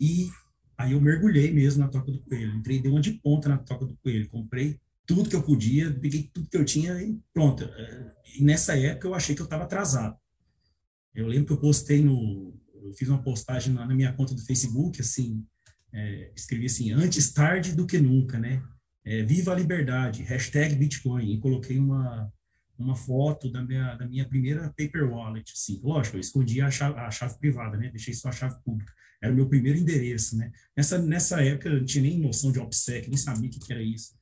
[0.00, 0.30] E
[0.78, 2.56] aí eu mergulhei mesmo na toca do coelho.
[2.56, 4.26] Entrei, dei uma de ponta na toca do coelho.
[4.30, 7.68] Comprei tudo que eu podia, peguei tudo que eu tinha e pronto.
[8.34, 10.16] E nessa época eu achei que eu estava atrasado.
[11.14, 15.00] Eu lembro que eu postei no, eu fiz uma postagem na, minha conta do Facebook,
[15.00, 15.44] assim,
[15.92, 18.62] é, escrevi assim, antes tarde do que nunca, né?
[19.04, 22.32] É, Viva a liberdade, hashtag Bitcoin, e coloquei uma,
[22.78, 26.98] uma foto da minha, da minha primeira paper wallet, assim, lógico, eu escondi a chave,
[26.98, 27.90] a chave privada, né?
[27.90, 30.50] Deixei só a chave pública, era o meu primeiro endereço, né?
[30.76, 33.82] Nessa, nessa época eu não tinha nem noção de OPSEC, nem sabia o que era
[33.82, 34.14] isso.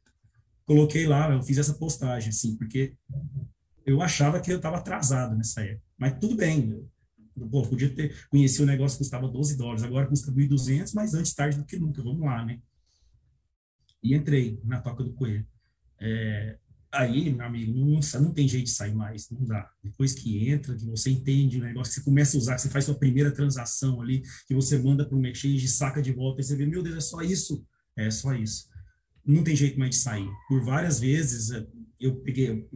[0.64, 2.94] Coloquei lá, eu fiz essa postagem, assim, porque
[3.85, 5.89] eu achava que eu estava atrasado nessa época.
[6.00, 6.88] Mas tudo bem.
[7.50, 11.34] Pô, podia ter conhecido o negócio que custava 12 dólares, agora custa 1.200, mas antes
[11.34, 12.58] tarde do que nunca, vamos lá, né?
[14.02, 15.46] E entrei na toca do coelho.
[16.00, 16.58] É,
[16.90, 19.70] aí, meu amigo, não, não tem jeito de sair mais, não dá.
[19.82, 22.70] Depois que entra, que você entende o negócio, que você começa a usar, que você
[22.70, 26.44] faz sua primeira transação ali, que você manda para um exchange, saca de volta, e
[26.44, 27.64] você vê, meu Deus, é só isso?
[27.96, 28.68] É só isso.
[29.24, 30.28] Não tem jeito mais de sair.
[30.48, 31.50] Por várias vezes,
[31.98, 32.66] eu peguei,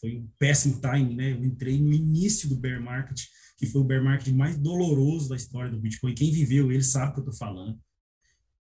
[0.00, 1.32] foi um péssimo timing, né?
[1.32, 3.20] Eu entrei no início do bear market,
[3.58, 6.14] que foi o bear market mais doloroso da história do Bitcoin.
[6.14, 7.78] Quem viveu ele sabe o que eu estou falando.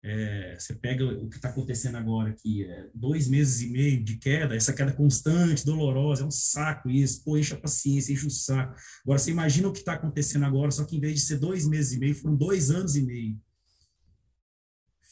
[0.01, 4.17] É, você pega o que está acontecendo agora aqui, é, dois meses e meio de
[4.17, 8.31] queda, essa queda constante, dolorosa, é um saco isso, pô, enche a paciência, enche o
[8.31, 8.75] saco.
[9.03, 11.67] Agora, você imagina o que está acontecendo agora, só que em vez de ser dois
[11.67, 13.37] meses e meio, foram dois anos e meio.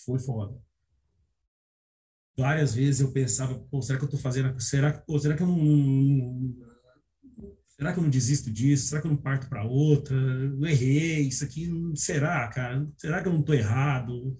[0.06, 0.58] Foi foda
[2.38, 5.47] várias vezes eu pensava, pô, será que eu estou fazendo, será, pô, será que eu
[5.47, 6.56] não,
[7.69, 8.88] será que eu não desisto disso?
[8.88, 10.15] Será que eu não parto para outra?
[10.15, 12.86] Eu errei, isso aqui, será, cara?
[12.97, 14.38] Será que eu não estou errado?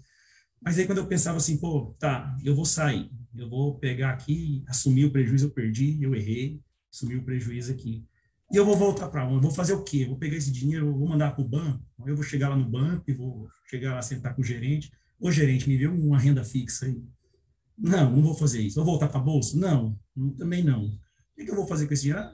[0.62, 4.64] Mas aí quando eu pensava assim, pô, tá, eu vou sair, eu vou pegar aqui,
[4.68, 6.62] assumir o prejuízo, eu perdi, eu errei,
[6.94, 8.06] assumir o prejuízo aqui.
[8.52, 9.42] E eu vou voltar para onde?
[9.42, 10.06] Vou fazer o quê?
[10.06, 13.04] Vou pegar esse dinheiro, vou mandar para o banco, eu vou chegar lá no banco
[13.08, 14.92] e vou chegar lá, sentar com o gerente.
[15.20, 17.04] Ô, gerente, me dê uma renda fixa aí.
[17.78, 18.76] Não, não vou fazer isso.
[18.76, 19.58] Vou voltar para bolsa?
[19.58, 19.98] Não,
[20.38, 20.86] também não.
[20.86, 21.00] O
[21.36, 22.28] que eu vou fazer com esse dinheiro?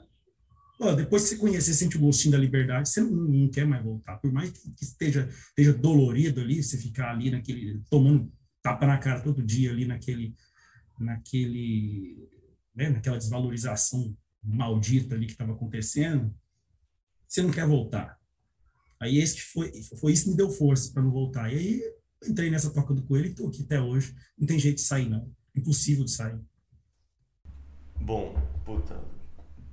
[0.96, 4.16] Depois que você conhecer, sente o gostinho da liberdade, você não, não quer mais voltar.
[4.16, 8.30] Por mais que, que esteja, esteja dolorido ali, você ficar ali naquele, tomando
[8.62, 10.34] tapa na cara todo dia ali naquele,
[10.98, 12.28] naquele,
[12.74, 16.34] né, naquela desvalorização maldita ali que estava acontecendo,
[17.26, 18.18] você não quer voltar.
[19.00, 21.52] Aí esse foi, foi isso que me deu força para não voltar.
[21.52, 21.82] E aí
[22.22, 24.14] entrei nessa toca do coelho e estou aqui até hoje.
[24.38, 25.30] Não tem jeito de sair, não.
[25.54, 26.38] Impossível de sair.
[28.00, 29.00] Bom, puta,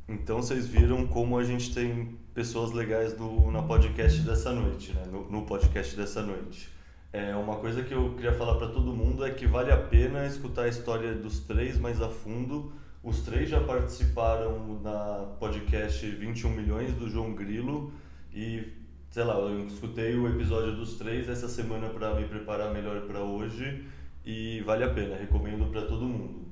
[0.08, 5.04] então vocês viram como a gente tem pessoas legais do, na podcast dessa noite, né?
[5.12, 6.70] no, no podcast dessa noite.
[7.14, 10.26] É, uma coisa que eu queria falar para todo mundo é que vale a pena
[10.26, 12.74] escutar a história dos três mais a fundo.
[13.04, 17.92] Os três já participaram na podcast 21 milhões do João Grilo
[18.34, 18.64] e,
[19.12, 23.20] sei lá, eu escutei o episódio dos três essa semana para me preparar melhor para
[23.20, 23.86] hoje
[24.26, 26.48] e vale a pena, recomendo para todo mundo.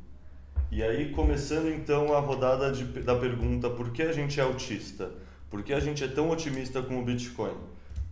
[0.70, 5.10] E aí, começando então a rodada de, da pergunta: por que a gente é autista?
[5.50, 7.56] Por que a gente é tão otimista com o Bitcoin?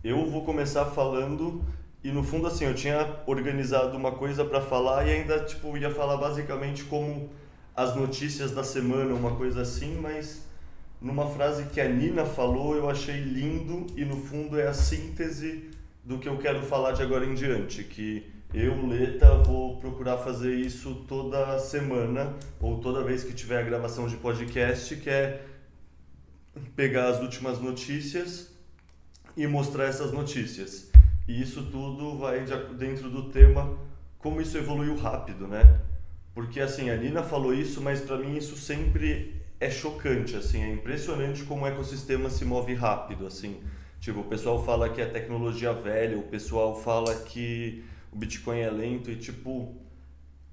[0.02, 1.62] Eu vou começar falando
[2.02, 5.90] e no fundo assim, eu tinha organizado uma coisa para falar e ainda tipo ia
[5.90, 7.28] falar basicamente como
[7.76, 10.47] as notícias da semana, uma coisa assim, mas
[11.00, 15.70] numa frase que a Nina falou, eu achei lindo e no fundo é a síntese
[16.04, 20.54] do que eu quero falar de agora em diante, que eu, Leta, vou procurar fazer
[20.54, 25.44] isso toda semana ou toda vez que tiver a gravação de podcast, que é
[26.74, 28.50] pegar as últimas notícias
[29.36, 30.90] e mostrar essas notícias.
[31.28, 32.44] E isso tudo vai
[32.78, 33.76] dentro do tema
[34.18, 35.80] como isso evoluiu rápido, né?
[36.34, 40.72] Porque assim, a Nina falou isso, mas para mim isso sempre é chocante, assim, é
[40.72, 43.60] impressionante como o ecossistema se move rápido, assim.
[44.00, 48.70] Tipo, o pessoal fala que é tecnologia velha, o pessoal fala que o Bitcoin é
[48.70, 49.74] lento e tipo,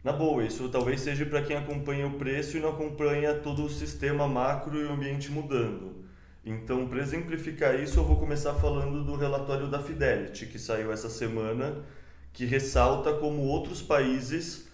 [0.03, 3.69] na boa, isso talvez seja para quem acompanha o preço e não acompanha todo o
[3.69, 6.03] sistema macro e o ambiente mudando.
[6.43, 11.09] Então, para exemplificar isso, eu vou começar falando do relatório da Fidelity, que saiu essa
[11.09, 11.83] semana,
[12.31, 14.67] que ressalta como outros países,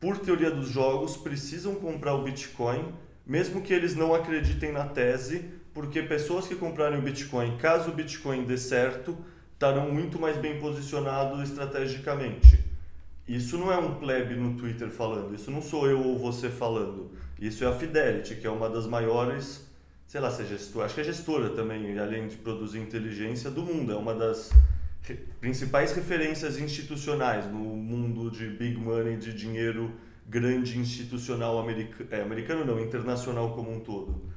[0.00, 2.92] por teoria dos jogos, precisam comprar o Bitcoin,
[3.26, 7.94] mesmo que eles não acreditem na tese, porque pessoas que comprarem o Bitcoin, caso o
[7.94, 9.16] Bitcoin dê certo,
[9.52, 12.58] estarão muito mais bem posicionados estrategicamente.
[13.26, 17.10] Isso não é um plebe no Twitter falando, isso não sou eu ou você falando.
[17.40, 19.66] Isso é a Fidelity, que é uma das maiores,
[20.06, 23.62] sei lá se é gestora, acho que é gestora também, além de produzir inteligência do
[23.62, 23.92] mundo.
[23.92, 24.50] É uma das
[25.40, 29.92] principais referências institucionais no mundo de big money, de dinheiro
[30.26, 31.64] grande institucional
[32.10, 34.32] é, americano não, internacional como um todo.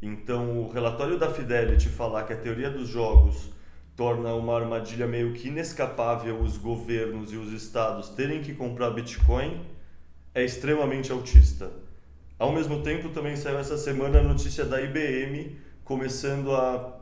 [0.00, 3.50] Então, o relatório da Fidelity falar que a teoria dos jogos
[3.96, 9.60] torna uma armadilha meio que inescapável os governos e os estados terem que comprar Bitcoin
[10.34, 11.70] é extremamente autista.
[12.38, 16.98] Ao mesmo tempo, também saiu essa semana a notícia da IBM começando a.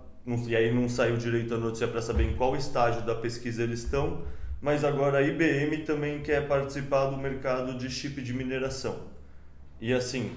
[0.46, 3.84] E aí não saiu direito a notícia para saber em qual estágio da pesquisa eles
[3.84, 4.22] estão,
[4.60, 9.08] mas agora a IBM também quer participar do mercado de chip de mineração.
[9.80, 10.32] E assim,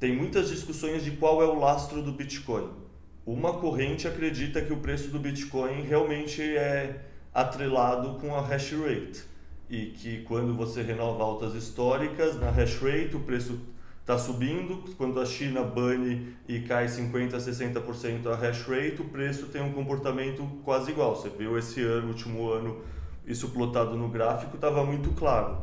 [0.00, 2.82] tem muitas discussões de qual é o lastro do Bitcoin
[3.24, 9.22] uma corrente acredita que o preço do Bitcoin realmente é atrelado com a hash rate
[9.70, 13.60] e que quando você renova altas históricas na hash rate o preço
[14.00, 19.04] está subindo, quando a China bane e cai 50 a 60% a hash rate, o
[19.04, 21.14] preço tem um comportamento quase igual.
[21.14, 22.80] Você viu esse ano, último ano,
[23.26, 25.58] isso plotado no gráfico, estava muito claro.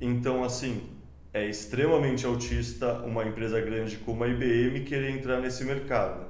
[0.00, 0.88] Então, assim,
[1.32, 6.26] é extremamente autista uma empresa grande como a IBM querer entrar nesse mercado.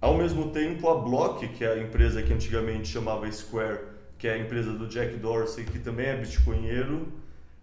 [0.00, 3.80] Ao mesmo tempo, a Block, que é a empresa que antigamente chamava Square,
[4.18, 7.08] que é a empresa do Jack Dorsey, que também é bitcoinheiro,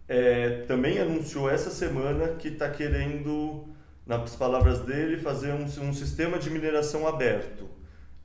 [0.08, 3.66] é, também anunciou essa semana que está querendo,
[4.06, 7.70] nas palavras dele, fazer um, um, sistema de mineração aberto.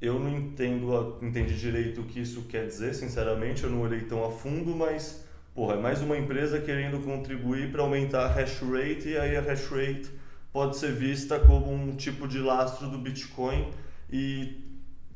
[0.00, 4.24] Eu não entendo, entendi direito o que isso quer dizer, sinceramente, eu não olhei tão
[4.24, 9.08] a fundo, mas porra, é mais uma empresa querendo contribuir para aumentar a hash rate
[9.08, 10.10] e aí a hash rate
[10.52, 13.70] pode ser vista como um tipo de lastro do Bitcoin
[14.10, 14.64] e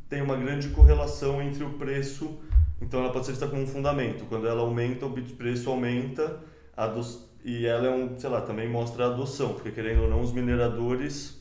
[0.08, 2.40] tem uma grande correlação entre o preço,
[2.80, 4.24] então ela pode ser vista como um fundamento.
[4.24, 6.40] Quando ela aumenta, o preço aumenta
[7.44, 10.32] e ela é um, sei lá, também mostra a adoção, porque querendo ou não, os
[10.32, 11.39] mineradores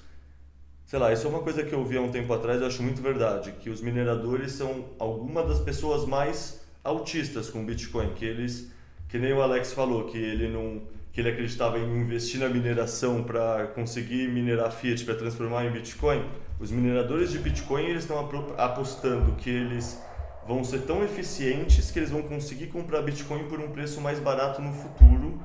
[0.90, 2.82] sei lá, isso é uma coisa que eu vi há um tempo atrás, eu acho
[2.82, 8.72] muito verdade, que os mineradores são alguma das pessoas mais autistas com Bitcoin, que eles,
[9.08, 10.82] que nem o Alex falou, que ele não
[11.14, 16.24] que ele acreditava em investir na mineração para conseguir minerar fiat para transformar em Bitcoin,
[16.60, 20.02] os mineradores de Bitcoin eles estão apostando que eles
[20.48, 24.60] vão ser tão eficientes que eles vão conseguir comprar Bitcoin por um preço mais barato
[24.60, 25.40] no futuro,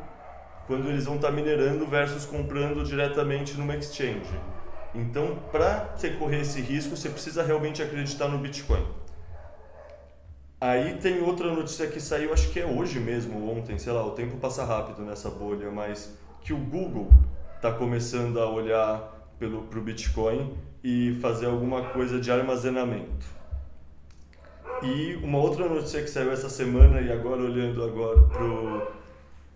[0.66, 4.32] quando eles vão estar tá minerando versus comprando diretamente numa exchange.
[4.94, 8.86] Então, para você correr esse risco, você precisa realmente acreditar no Bitcoin.
[10.60, 14.12] Aí tem outra notícia que saiu, acho que é hoje mesmo, ontem, sei lá, o
[14.12, 17.10] tempo passa rápido nessa bolha, mas que o Google
[17.56, 23.26] está começando a olhar pelo pro Bitcoin e fazer alguma coisa de armazenamento.
[24.82, 28.20] E uma outra notícia que saiu essa semana e agora olhando agora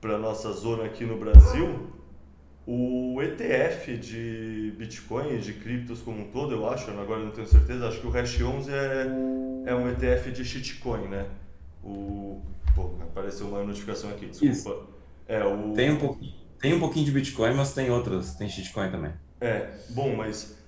[0.01, 1.87] para a nossa zona aqui no Brasil,
[2.71, 7.47] o ETF de Bitcoin e de criptos como um todo, eu acho, agora não tenho
[7.47, 9.07] certeza, acho que o Hash 11 é,
[9.71, 11.25] é um ETF de shitcoin, né?
[11.83, 12.43] O,
[12.75, 14.53] pô, apareceu uma notificação aqui, desculpa.
[14.53, 14.87] Isso.
[15.27, 15.73] É, o...
[15.73, 19.13] tem, um pouquinho, tem um pouquinho de Bitcoin, mas tem outras, tem shitcoin também.
[19.41, 20.59] É, bom, mas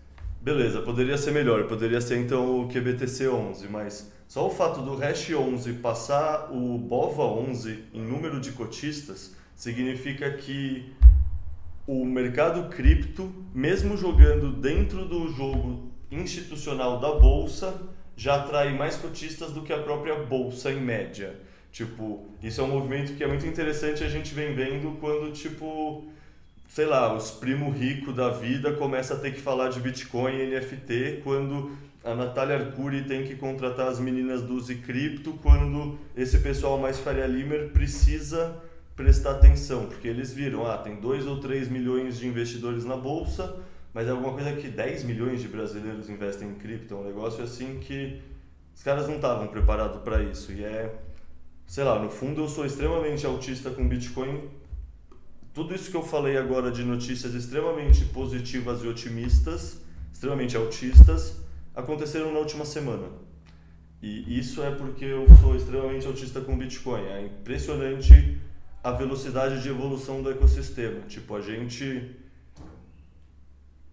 [0.40, 4.96] beleza, poderia ser melhor, poderia ser então o QBTC 11, mas só o fato do
[4.96, 10.94] Hash 11 passar o BOVA 11 em número de cotistas significa que
[11.90, 17.83] o mercado cripto, mesmo jogando dentro do jogo institucional da bolsa,
[18.16, 21.35] já atrai mais cotistas do que a própria bolsa em média.
[21.72, 26.05] Tipo, isso é um movimento que é muito interessante a gente vem vendo quando, tipo,
[26.68, 30.46] sei lá, os primo rico da vida começa a ter que falar de Bitcoin e
[30.46, 31.72] NFT quando
[32.05, 37.26] a Natália Arcuri tem que contratar as meninas do Zicrypto quando esse pessoal mais Faria
[37.26, 38.62] Limer precisa
[39.00, 43.56] prestar atenção, porque eles viram, ah, tem 2 ou 3 milhões de investidores na bolsa,
[43.94, 47.42] mas é alguma coisa que 10 milhões de brasileiros investem em cripto, é um negócio
[47.42, 48.20] assim que
[48.76, 50.52] os caras não estavam preparados para isso.
[50.52, 50.94] E é,
[51.66, 54.50] sei lá, no fundo eu sou extremamente autista com Bitcoin.
[55.54, 59.80] Tudo isso que eu falei agora de notícias extremamente positivas e otimistas,
[60.12, 61.40] extremamente autistas,
[61.74, 63.08] aconteceram na última semana.
[64.02, 67.02] E isso é porque eu sou extremamente autista com Bitcoin.
[67.06, 68.38] É impressionante
[68.83, 71.01] a velocidade de evolução do ecossistema.
[71.09, 72.16] Tipo, a gente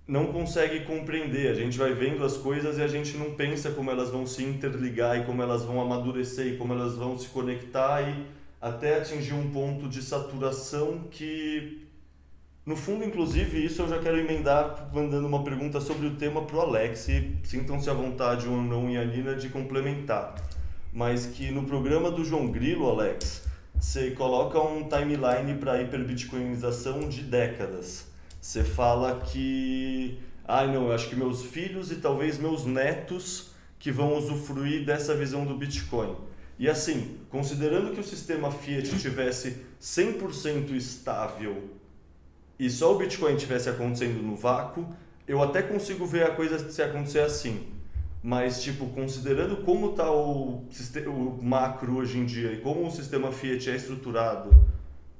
[0.07, 3.91] não consegue compreender, a gente vai vendo as coisas e a gente não pensa como
[3.91, 8.01] elas vão se interligar e como elas vão amadurecer e como elas vão se conectar
[8.01, 8.25] e
[8.61, 11.85] até atingir um ponto de saturação que
[12.65, 16.57] no fundo, inclusive, isso eu já quero emendar mandando uma pergunta sobre o tema para
[16.57, 17.07] o Alex
[17.43, 20.35] sintam-se à vontade ou não e a Nina de complementar.
[20.91, 23.46] Mas que no programa do João Grilo, Alex,
[23.79, 28.07] você coloca um timeline para hiperbitcoinização de décadas.
[28.41, 33.91] Você fala que, ah, não, eu acho que meus filhos e talvez meus netos que
[33.91, 36.15] vão usufruir dessa visão do Bitcoin.
[36.59, 41.69] E assim, considerando que o sistema Fiat tivesse 100% estável
[42.57, 44.87] e só o Bitcoin tivesse acontecendo no vácuo,
[45.27, 47.67] eu até consigo ver a coisa se acontecer assim.
[48.27, 50.65] Mas, tipo, considerando como está o,
[51.07, 54.49] o macro hoje em dia e como o sistema Fiat é estruturado,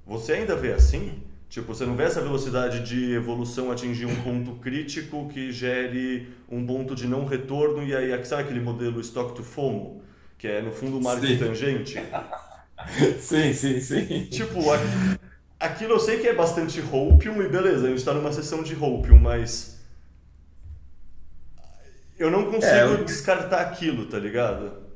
[0.06, 1.24] você ainda vê assim?
[1.48, 6.66] Tipo, você não vê essa velocidade de evolução atingir um ponto crítico que gere um
[6.66, 10.02] ponto de não retorno e aí, sabe aquele modelo stock to FOMO?
[10.38, 11.38] Que é, no fundo, o marco sim.
[11.38, 11.98] tangente?
[13.22, 14.26] sim, sim, sim.
[14.26, 14.60] Tipo,
[15.58, 18.76] aquilo eu sei que é bastante Hopium e beleza, a gente está numa sessão de
[18.76, 19.77] Hopium, mas
[22.18, 23.06] eu não consigo é, eu...
[23.06, 24.88] descartar aquilo, tá ligado?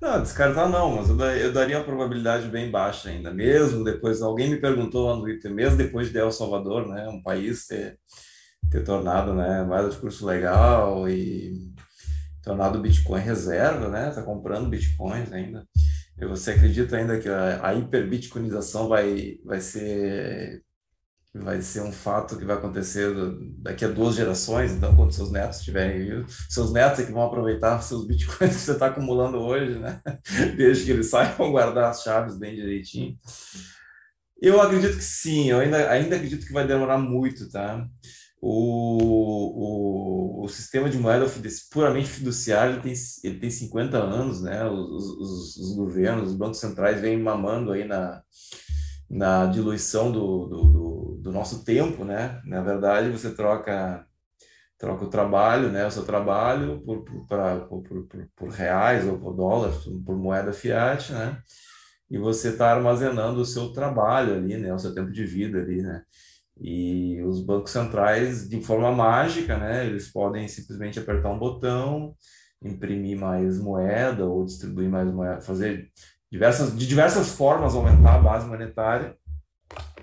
[0.00, 3.32] Não, descartar não, mas eu, daria uma probabilidade bem baixa ainda.
[3.32, 7.22] Mesmo depois, alguém me perguntou lá no Twitter, mesmo depois de El Salvador, né, um
[7.22, 7.98] país ter,
[8.70, 11.72] ter tornado né, moeda de curso legal e
[12.42, 15.66] tornado Bitcoin reserva, né, tá comprando Bitcoins ainda.
[16.18, 20.62] E você acredita ainda que a, a hiperbitcoinização vai, vai ser
[21.42, 23.12] vai ser um fato que vai acontecer
[23.58, 27.22] daqui a duas gerações, então quando seus netos estiverem vivos, seus netos é que vão
[27.22, 30.00] aproveitar seus bitcoins que você está acumulando hoje, né?
[30.56, 33.16] Desde que eles saibam guardar as chaves bem direitinho.
[34.40, 37.86] Eu acredito que sim, eu ainda, ainda acredito que vai demorar muito, tá?
[38.40, 41.26] O, o, o sistema de moeda
[41.72, 42.94] puramente fiduciário ele tem,
[43.24, 44.64] ele tem 50 anos, né?
[44.68, 48.22] Os, os, os governos, os bancos centrais vêm mamando aí na,
[49.08, 52.40] na diluição do, do, do, do, nosso tempo, né?
[52.44, 54.06] Na verdade, você troca
[54.78, 55.86] troca o trabalho, né?
[55.86, 60.52] O seu trabalho por, por, pra, por, por, por reais ou por dólares, por moeda
[60.52, 61.40] fiat, né?
[62.10, 64.72] E você está armazenando o seu trabalho ali, né?
[64.74, 66.02] O seu tempo de vida ali, né?
[66.58, 72.14] E os bancos centrais, de forma mágica, né, eles podem simplesmente apertar um botão,
[72.62, 75.90] imprimir mais moeda ou distribuir mais moeda, fazer
[76.30, 79.16] diversas, de diversas formas aumentar a base monetária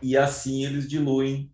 [0.01, 1.51] e assim eles diluem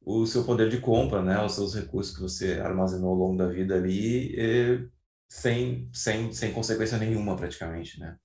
[0.00, 3.46] o seu poder de compra, né, os seus recursos que você armazenou ao longo da
[3.46, 4.88] vida ali, e,
[5.28, 8.16] sem, sem, sem consequência nenhuma praticamente, né.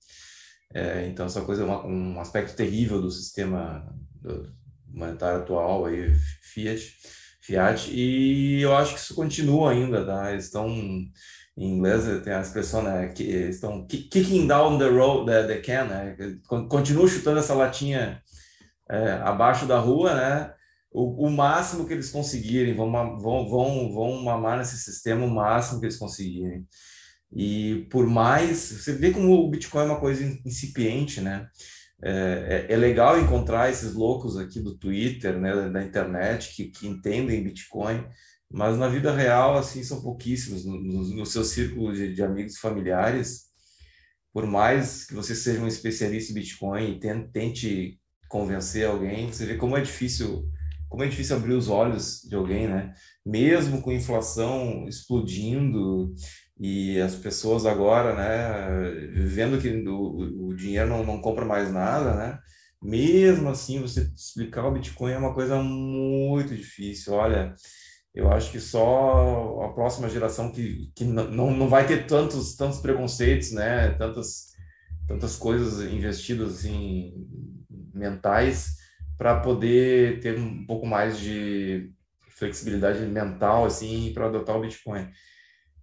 [0.74, 3.94] É, então essa coisa é uma, um aspecto terrível do sistema
[4.88, 6.12] monetário atual aí
[6.42, 6.96] Fiat,
[7.40, 10.32] Fiat e eu acho que isso continua ainda, tá?
[10.32, 10.68] Eles estão
[11.56, 15.84] em inglês tem a expressão, né, que estão kicking down the road, the, the can,
[15.84, 16.16] né,
[16.68, 18.22] continuam chutando essa latinha
[18.90, 20.52] é, abaixo da rua, né,
[20.92, 25.80] o, o, máximo que eles conseguirem, vão, vão, vão, vão mamar nesse sistema o máximo
[25.80, 26.66] que eles conseguirem.
[27.32, 31.48] E por mais, você vê como o Bitcoin é uma coisa incipiente, né,
[32.02, 36.86] é, é, é legal encontrar esses loucos aqui do Twitter, né, da internet, que, que
[36.86, 38.04] entendem Bitcoin,
[38.50, 40.64] mas na vida real, assim, são pouquíssimos.
[40.64, 43.46] No, no, no seu círculo de, de, amigos familiares,
[44.32, 49.46] por mais que você seja um especialista em Bitcoin e tente, tente convencer alguém, você
[49.46, 50.50] vê como é difícil
[50.88, 52.94] como é difícil abrir os olhos de alguém, né?
[53.24, 56.14] Mesmo com inflação explodindo
[56.58, 62.14] e as pessoas agora, né, vendo que o, o dinheiro não, não compra mais nada,
[62.14, 62.38] né?
[62.82, 67.14] Mesmo assim, você explicar o Bitcoin é uma coisa muito difícil.
[67.14, 67.54] Olha,
[68.16, 72.78] eu acho que só a próxima geração que, que não, não vai ter tantos, tantos
[72.78, 73.90] preconceitos, né?
[73.90, 74.54] Tantas,
[75.06, 77.12] tantas coisas investidas assim,
[77.92, 78.78] mentais
[79.18, 81.92] para poder ter um pouco mais de
[82.30, 85.06] flexibilidade mental assim para adotar o Bitcoin.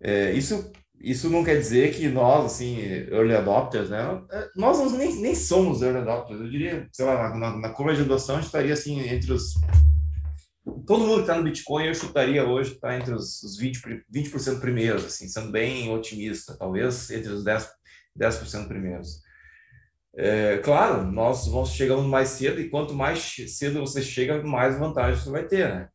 [0.01, 2.79] É, isso isso não quer dizer que nós assim
[3.11, 4.23] early adopters, né?
[4.55, 6.39] Nós nem, nem somos early adopters.
[6.39, 9.53] Eu diria, sei lá, na, na curva de adoção estaria assim entre os
[10.85, 14.59] todo mundo que está no Bitcoin, eu chutaria hoje está entre os, os 20%, 20
[14.59, 17.67] primeiros, assim, sendo bem otimista, talvez entre os 10%,
[18.15, 18.37] 10
[18.67, 19.21] primeiros.
[20.15, 25.19] É, claro, nós vamos chegando mais cedo e quanto mais cedo você chega, mais vantagem
[25.19, 25.89] você vai ter, né?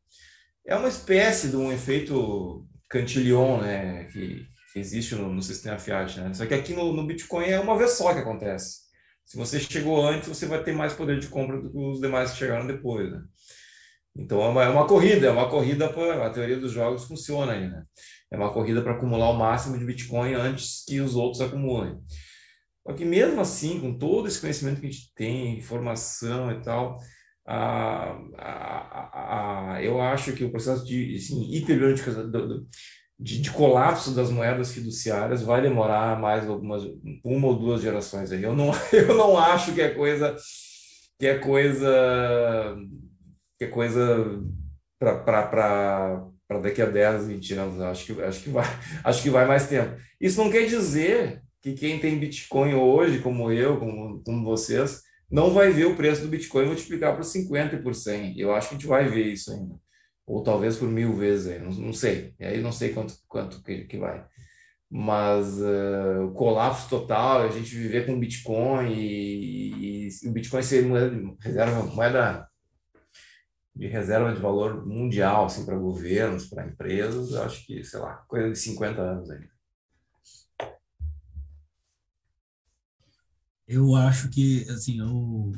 [0.67, 6.21] É uma espécie de um efeito Cantillon, né, que, que existe no, no, sistema Fiat,
[6.21, 6.35] né?
[6.35, 8.89] Só que aqui no, no Bitcoin é uma vez só que acontece.
[9.25, 12.33] Se você chegou antes, você vai ter mais poder de compra do que os demais
[12.33, 13.23] que chegaram depois, né?
[14.17, 17.53] Então é uma, é uma corrida, é uma corrida para a teoria dos jogos funciona
[17.53, 17.85] aí, né?
[18.31, 21.99] É uma corrida para acumular o máximo de Bitcoin antes que os outros acumulem.
[22.87, 26.99] Só que mesmo assim, com todo esse conhecimento que a gente tem, informação e tal,
[27.47, 31.49] a, a, a, eu acho que o processo de assim,
[33.19, 36.83] de, de, colapso das moedas fiduciárias vai demorar mais algumas
[37.25, 38.43] uma ou duas gerações aí.
[38.43, 40.37] Eu não, eu não acho que é coisa
[41.19, 42.77] que é coisa
[43.59, 44.41] que é coisa
[44.99, 46.31] para
[46.63, 47.81] daqui a 10, 20 anos.
[47.81, 48.65] Acho que, acho, que vai,
[49.05, 50.01] acho que vai mais tempo.
[50.21, 55.53] Isso não quer dizer que quem tem Bitcoin hoje, como eu, como, como vocês, não
[55.53, 58.39] vai ver o preço do Bitcoin multiplicar por 50 e por 100.
[58.39, 59.75] Eu acho que a gente vai ver isso ainda.
[60.27, 62.35] Ou talvez por mil vezes não, não sei.
[62.39, 64.25] E aí não sei quanto, quanto que, que vai.
[64.91, 70.63] Mas uh, o colapso total, a gente viver com Bitcoin e, e, e o Bitcoin
[70.63, 72.48] ser moeda, reserva, moeda
[73.79, 78.17] de reserva de valor mundial, assim, para governos, para empresas, eu acho que, sei lá,
[78.27, 79.51] coisa de 50 anos ainda.
[83.69, 85.53] Eu acho que, assim, eu,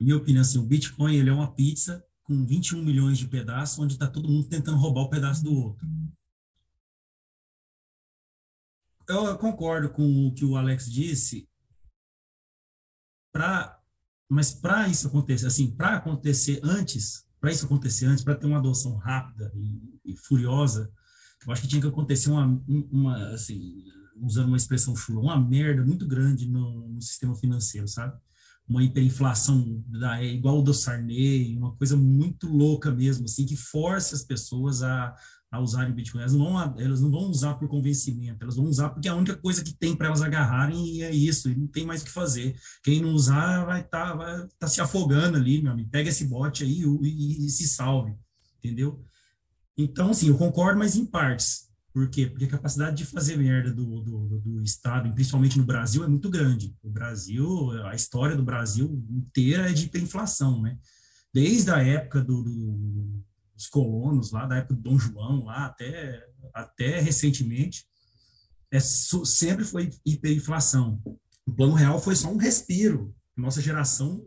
[0.00, 3.94] minha opinião, assim, o Bitcoin ele é uma pizza com 21 milhões de pedaços, onde
[3.94, 5.84] está todo mundo tentando roubar o pedaço do outro.
[9.08, 11.48] Eu concordo com o que o Alex disse.
[13.32, 13.79] Para
[14.30, 18.58] mas para isso acontecer, assim, para acontecer antes, para isso acontecer antes, para ter uma
[18.58, 20.88] adoção rápida e, e, furiosa,
[21.44, 23.82] eu acho que tinha que acontecer uma, uma assim,
[24.22, 28.16] usando uma expressão chula, uma merda muito grande no, no sistema financeiro, sabe?
[28.68, 34.14] Uma hiperinflação da, é igual do Sarney, uma coisa muito louca mesmo, assim, que force
[34.14, 35.12] as pessoas a,
[35.50, 36.20] a usarem Bitcoin.
[36.20, 39.16] Elas não, vão, elas não vão usar por convencimento, elas vão usar porque é a
[39.16, 42.04] única coisa que tem para elas agarrarem e é isso, e não tem mais o
[42.04, 42.56] que fazer.
[42.82, 45.90] Quem não usar vai estar tá, vai tá se afogando ali, meu amigo.
[45.90, 48.14] Pega esse bote aí e, e, e se salve,
[48.58, 49.04] entendeu?
[49.76, 51.68] Então, sim, eu concordo, mas em partes.
[51.92, 52.26] Por quê?
[52.26, 56.30] Porque a capacidade de fazer merda do, do, do Estado, principalmente no Brasil, é muito
[56.30, 56.72] grande.
[56.82, 60.78] O Brasil, a história do Brasil inteira é de hiperinflação, né?
[61.34, 63.24] Desde a época do, do
[63.60, 67.86] os colonos lá da época do Dom João lá até até recentemente
[68.70, 71.00] é sempre foi hiperinflação.
[71.46, 73.14] O plano real foi só um respiro.
[73.36, 74.24] Nossa geração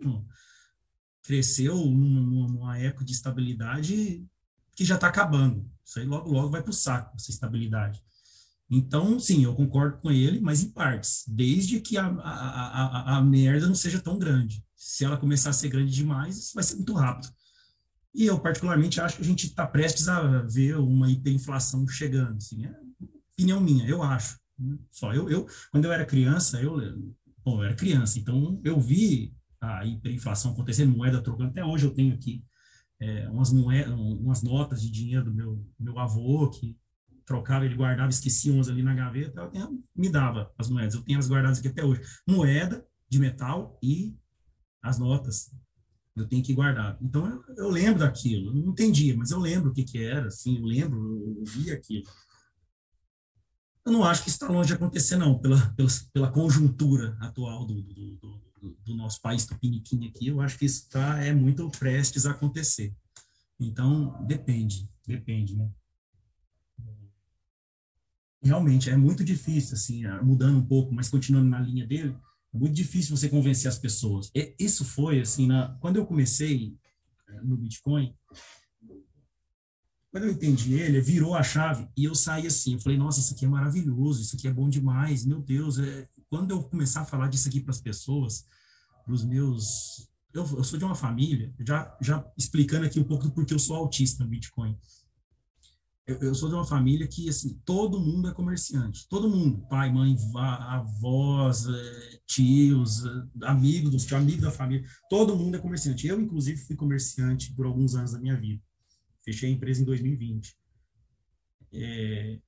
[1.24, 4.24] cresceu numa, época de estabilidade
[4.76, 5.68] que já está acabando.
[5.84, 8.04] Isso aí logo, logo vai para o saco, essa estabilidade.
[8.70, 13.22] Então, sim, eu concordo com ele, mas em partes, desde que a, a, a, a
[13.22, 14.64] merda não seja tão grande.
[14.76, 17.34] Se ela começar a ser grande demais, vai ser muito rápido.
[18.14, 22.38] E eu, particularmente, acho que a gente está prestes a ver uma hiperinflação chegando.
[22.38, 22.76] Assim, é
[23.34, 24.38] opinião minha, eu acho.
[24.58, 24.78] Né?
[24.92, 26.78] Só eu, eu, quando eu era criança, eu,
[27.44, 31.50] bom, eu era criança, então eu vi a hiperinflação acontecendo, moeda trocando.
[31.50, 32.44] Até hoje eu tenho aqui
[33.00, 36.78] é, umas, moedas, umas notas de dinheiro do meu, meu avô que
[37.26, 40.94] trocava, ele guardava, esquecia umas ali na gaveta, eu, me dava as moedas.
[40.94, 42.02] Eu tenho as guardadas aqui até hoje.
[42.28, 44.16] Moeda de metal e
[44.82, 45.52] as notas.
[46.16, 46.98] Eu tenho que guardar.
[47.02, 48.54] Então, eu, eu lembro daquilo.
[48.54, 52.06] Não entendia, mas eu lembro o que, que era, assim, eu lembro, eu vi aquilo.
[53.86, 57.82] Eu não acho que está longe de acontecer, não, pela, pela, pela conjuntura atual do,
[57.82, 58.18] do,
[58.62, 60.28] do, do nosso país tupiniquim aqui.
[60.28, 62.96] Eu acho que isso tá, é muito prestes a acontecer.
[63.60, 65.70] Então, depende, depende, né?
[68.44, 72.16] realmente é muito difícil, assim, mudando um pouco, mas continuando na linha dele,
[72.54, 74.30] muito difícil você convencer as pessoas.
[74.36, 76.78] E isso foi, assim, na, quando eu comecei
[77.28, 78.16] é, no Bitcoin,
[80.12, 83.34] quando eu entendi ele, virou a chave e eu saí assim, eu falei, nossa, isso
[83.34, 86.08] aqui é maravilhoso, isso aqui é bom demais, meu Deus, é...
[86.30, 88.46] quando eu começar a falar disso aqui para as pessoas,
[89.04, 90.08] para os meus...
[90.32, 93.60] Eu, eu, sou de uma família, já, já explicando aqui um pouco do porquê eu
[93.60, 94.78] sou autista no Bitcoin
[96.06, 99.08] eu, eu, sou de uma família que, assim, todo mundo é comerciante.
[99.08, 99.66] Todo mundo.
[99.70, 104.86] Pai, mãe, avós, eh, tios, eh, amigos dos amigos da família.
[105.10, 106.06] Todo mundo é comerciante.
[106.06, 108.62] Eu, inclusive, fui comerciante por alguns anos da minha vida.
[109.24, 110.58] Fechei a empresa em 2020.
[111.72, 112.40] É,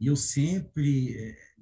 [0.00, 1.14] e eu sempre...
[1.14, 1.52] É,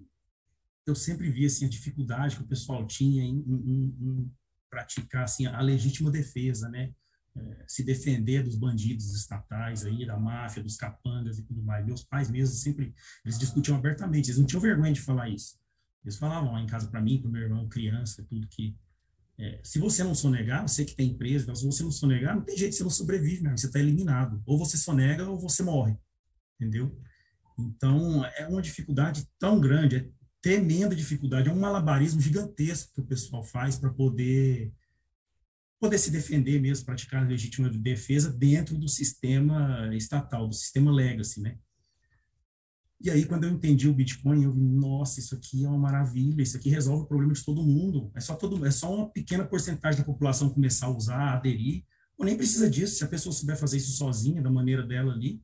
[0.86, 4.32] eu sempre vi, assim, a dificuldade que o pessoal tinha em, em, em
[4.70, 6.92] praticar, assim, a legítima defesa, né?
[7.36, 11.86] É, se defender dos bandidos estatais aí, da máfia, dos capangas e tudo mais.
[11.86, 15.58] Meus pais mesmo sempre, eles discutiam abertamente, eles não tinham vergonha de falar isso.
[16.04, 18.76] Eles falavam lá em casa para mim, para meu irmão, criança, tudo que
[19.38, 22.58] é, se você não sonegar, você que tem empresa, se você não sonegar, não tem
[22.58, 23.56] jeito, você não sobrevive, né?
[23.56, 24.42] você está eliminado.
[24.44, 25.96] Ou você sonega ou você morre,
[26.60, 26.94] entendeu?
[27.58, 30.08] Então, é uma dificuldade tão grande, é
[30.42, 34.72] tremenda dificuldade, é um malabarismo gigantesco que o pessoal faz para poder
[35.80, 41.40] poder se defender mesmo, praticar a legítima defesa dentro do sistema estatal, do sistema legacy,
[41.40, 41.56] né?
[43.02, 46.42] E aí, quando eu entendi o Bitcoin, eu vi, nossa, isso aqui é uma maravilha,
[46.42, 48.12] isso aqui resolve o problema de todo mundo.
[48.14, 51.82] É só, todo, é só uma pequena porcentagem da população começar a usar, aderir,
[52.18, 52.96] ou nem precisa disso.
[52.96, 55.42] Se a pessoa souber fazer isso sozinha, da maneira dela ali,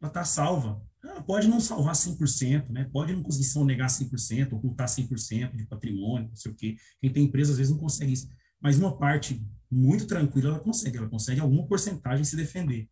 [0.00, 0.82] ela está salva.
[1.04, 2.88] Ela pode não salvar 100%, né?
[2.90, 6.76] pode não conseguir sonegar 100%, ocultar 100% de patrimônio, não sei o quê.
[7.02, 8.28] Quem tem empresa, às vezes, não consegue isso.
[8.58, 12.88] Mas uma parte muito tranquila, ela consegue, ela consegue alguma porcentagem se defender.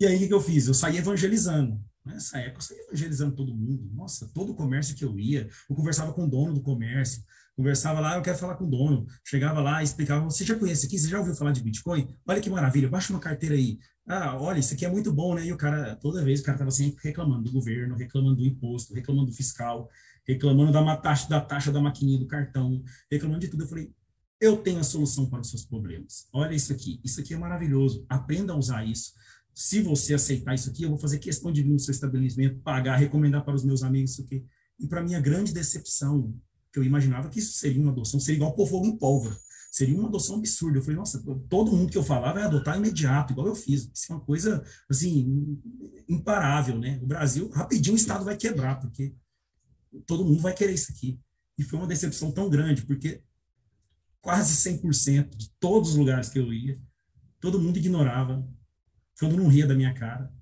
[0.00, 0.66] E aí, o que eu fiz?
[0.66, 1.80] Eu saí evangelizando.
[2.04, 3.88] Nessa época, eu saí evangelizando todo mundo.
[3.94, 7.22] Nossa, todo o comércio que eu ia, eu conversava com o dono do comércio,
[7.56, 9.06] conversava lá, eu quero falar com o dono.
[9.24, 10.98] Chegava lá explicava, você já conhece aqui?
[10.98, 12.08] Você já ouviu falar de Bitcoin?
[12.26, 13.78] Olha que maravilha, baixa uma carteira aí.
[14.06, 15.46] Ah, olha, isso aqui é muito bom, né?
[15.46, 18.92] E o cara, toda vez, o cara estava sempre reclamando do governo, reclamando do imposto,
[18.92, 19.88] reclamando do fiscal,
[20.26, 23.64] reclamando da taxa, da taxa da maquininha do cartão, reclamando de tudo.
[23.64, 23.90] Eu falei,
[24.44, 26.26] eu tenho a solução para os seus problemas.
[26.30, 27.00] Olha isso aqui.
[27.02, 28.04] Isso aqui é maravilhoso.
[28.10, 29.12] Aprenda a usar isso.
[29.54, 32.96] Se você aceitar isso aqui, eu vou fazer questão de vir no seu estabelecimento, pagar,
[32.96, 34.44] recomendar para os meus amigos isso aqui.
[34.78, 36.34] E para minha grande decepção,
[36.70, 39.34] que eu imaginava que isso seria uma adoção, seria igual pôr fogo em pólvora.
[39.70, 40.78] Seria uma adoção absurda.
[40.78, 43.90] Eu falei, nossa, todo mundo que eu falar vai adotar imediato, igual eu fiz.
[43.94, 45.58] Isso é uma coisa, assim,
[46.06, 46.98] imparável, né?
[47.02, 49.14] O Brasil, rapidinho o Estado vai quebrar, porque
[50.04, 51.18] todo mundo vai querer isso aqui.
[51.58, 53.22] E foi uma decepção tão grande, porque
[54.24, 56.80] quase 100% de todos os lugares que eu ia.
[57.38, 58.42] Todo mundo ignorava,
[59.20, 60.32] quando não ria da minha cara.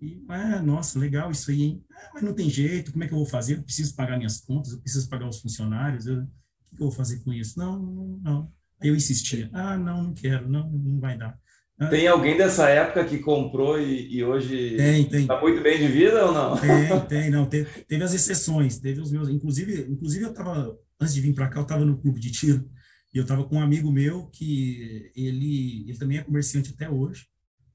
[0.00, 1.84] E, ah, nossa, legal isso aí, hein?
[1.92, 3.58] Ah, mas não tem jeito, como é que eu vou fazer?
[3.58, 6.90] Eu preciso pagar minhas contas, eu preciso pagar os funcionários, eu, o que eu vou
[6.90, 7.58] fazer com isso?
[7.58, 8.52] Não, não, não.
[8.80, 11.38] Aí eu insistia, ah, não, não quero, não, não vai dar.
[11.78, 16.24] Ah, tem alguém dessa época que comprou e, e hoje está muito bem de vida
[16.24, 16.56] ou não?
[16.56, 17.44] Tem, tem, não.
[17.44, 19.28] Teve, teve as exceções, teve os meus.
[19.28, 22.66] Inclusive, inclusive eu estava, antes de vir para cá, eu estava no clube de tiro.
[23.12, 27.26] E eu estava com um amigo meu que ele, ele também é comerciante até hoje.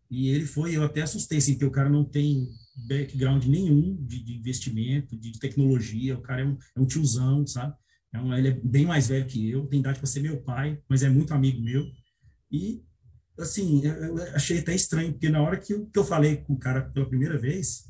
[0.09, 2.47] E ele foi, eu até assustei, assim, que o cara não tem
[2.88, 6.17] background nenhum de, de investimento, de, de, tecnologia.
[6.17, 7.75] O cara é um, é um tiozão, sabe?
[8.13, 10.79] É um, ele é bem mais velho que eu, tem idade para ser meu pai,
[10.88, 11.83] mas é muito amigo meu.
[12.51, 12.81] E,
[13.39, 16.59] assim, eu achei até estranho, porque na hora que eu, que eu falei com o
[16.59, 17.86] cara pela primeira vez,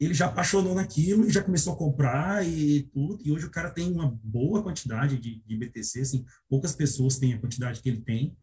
[0.00, 3.70] ele já apaixonou naquilo e já começou a comprar e tudo, e hoje o cara
[3.70, 8.00] tem uma boa quantidade de, de BTC, assim, poucas pessoas têm a quantidade que ele
[8.00, 8.34] tem,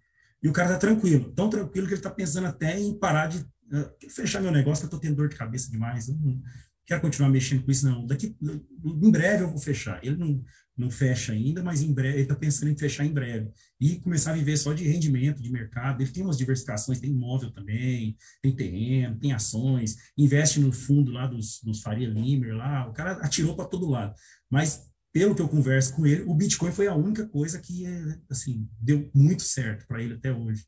[0.41, 3.39] e o cara tá tranquilo, tão tranquilo que ele tá pensando até em parar de
[3.39, 6.39] uh, fechar meu negócio, que eu tô tendo dor de cabeça demais, eu não
[6.86, 10.43] quero continuar mexendo com isso, não, daqui, em breve eu vou fechar, ele não,
[10.78, 13.49] não fecha ainda, mas em breve, ele está pensando em fechar em breve.
[13.82, 16.01] E começar a viver só de rendimento, de mercado.
[16.01, 21.25] Ele tem umas diversificações, tem imóvel também, tem terreno, tem ações, investe no fundo lá
[21.25, 24.13] dos, dos Faria Limer lá, o cara atirou para todo lado.
[24.49, 27.86] Mas, pelo que eu converso com ele, o Bitcoin foi a única coisa que,
[28.30, 30.63] assim, deu muito certo para ele até hoje.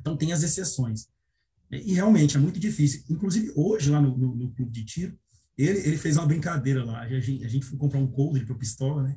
[0.00, 1.08] Então, tem as exceções.
[1.70, 3.04] E, realmente, é muito difícil.
[3.10, 5.18] Inclusive, hoje, lá no, no, no clube de tiro,
[5.58, 7.00] ele, ele fez uma brincadeira lá.
[7.00, 9.16] A gente, a gente foi comprar um coldre para pistola, né?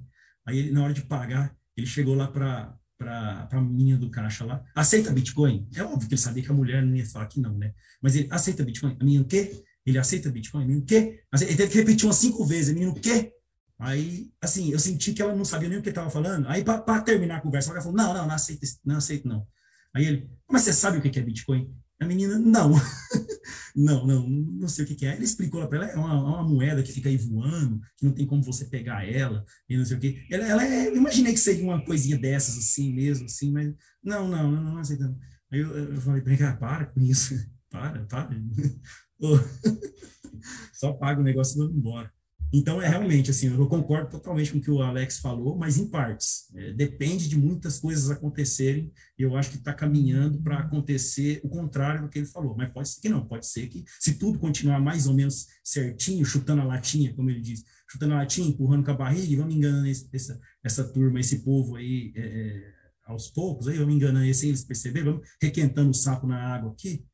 [0.49, 4.43] Aí, ele, na hora de pagar, ele chegou lá para para a menina do caixa
[4.43, 5.65] lá, aceita Bitcoin?
[5.73, 7.73] É óbvio que ele sabia que a mulher não ia falar que não, né?
[8.01, 8.97] Mas ele aceita Bitcoin?
[8.99, 9.63] A menina o quê?
[9.85, 10.63] Ele aceita Bitcoin?
[10.63, 11.23] A menina o quê?
[11.41, 12.71] Ele teve que repetir umas cinco vezes.
[12.71, 13.31] A menina o quê?
[13.79, 16.45] Aí, assim, eu senti que ela não sabia nem o que estava falando.
[16.49, 19.47] Aí, para terminar a conversa, ela falou: não, não, não aceito, não aceito, não.
[19.95, 21.73] Aí ele, mas você sabe o que é Bitcoin?
[22.01, 22.73] A menina, não.
[23.75, 25.15] não, não, não sei o que, que é.
[25.15, 28.13] Ele explicou para ela, é uma, é uma, moeda que fica aí voando, que não
[28.13, 30.25] tem como você pegar ela, e não sei o que.
[30.31, 33.73] Ela, ela é, imaginei que seria uma coisinha dessas, assim mesmo, assim, mas
[34.03, 35.17] não, não, não, não aceitando.
[35.51, 37.35] Aí eu, eu falei, para para com isso.
[37.71, 38.31] Para, para.
[40.73, 42.11] Só paga o negócio e vamos embora.
[42.51, 45.87] Então, é realmente, assim, eu concordo totalmente com o que o Alex falou, mas em
[45.87, 46.49] partes.
[46.55, 51.49] É, depende de muitas coisas acontecerem, e eu acho que está caminhando para acontecer o
[51.49, 52.55] contrário do que ele falou.
[52.57, 56.25] Mas pode ser que não, pode ser que, se tudo continuar mais ou menos certinho,
[56.25, 59.53] chutando a latinha, como ele diz, chutando a latinha, empurrando com a barriga, e vamos
[59.53, 62.73] enganando esse, essa, essa turma, esse povo aí, é, é,
[63.05, 66.71] aos poucos, aí vamos enganando eles sem eles perceberem, vamos requentando o sapo na água
[66.71, 67.05] aqui,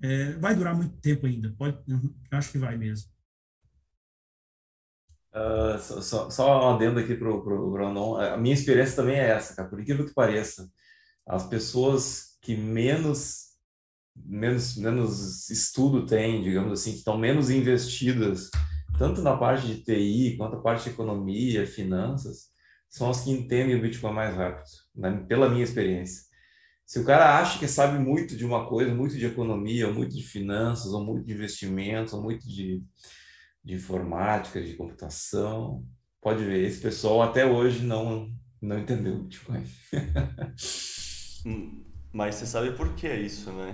[0.00, 1.76] é, vai durar muito tempo ainda, pode,
[2.30, 3.17] acho que vai mesmo.
[5.34, 8.16] Uh, só, só um adendo aqui para o Brunon.
[8.16, 9.68] A minha experiência também é essa, cara.
[9.68, 10.68] Por incrível que pareça,
[11.26, 13.48] as pessoas que menos,
[14.16, 18.50] menos, menos estudo têm, digamos assim, que estão menos investidas,
[18.98, 22.48] tanto na parte de TI quanto na parte de economia, finanças,
[22.88, 24.64] são as que entendem o Bitcoin mais rápido,
[24.94, 25.24] né?
[25.28, 26.26] pela minha experiência.
[26.86, 30.16] Se o cara acha que sabe muito de uma coisa, muito de economia, ou muito
[30.16, 32.82] de finanças, ou muito de investimentos, ou muito de
[33.68, 35.84] de informática, de computação.
[36.22, 39.62] Pode ver, esse pessoal até hoje não, não entendeu o Bitcoin.
[41.46, 43.72] Hum, mas você sabe por que é isso, né?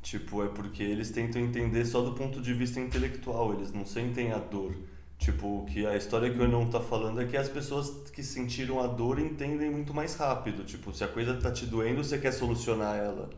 [0.00, 4.32] Tipo, é porque eles tentam entender só do ponto de vista intelectual, eles não sentem
[4.32, 4.74] a dor.
[5.18, 8.80] Tipo, que a história que o Enon tá falando é que as pessoas que sentiram
[8.80, 10.64] a dor entendem muito mais rápido.
[10.64, 13.28] Tipo, se a coisa tá te doendo, você quer solucionar ela.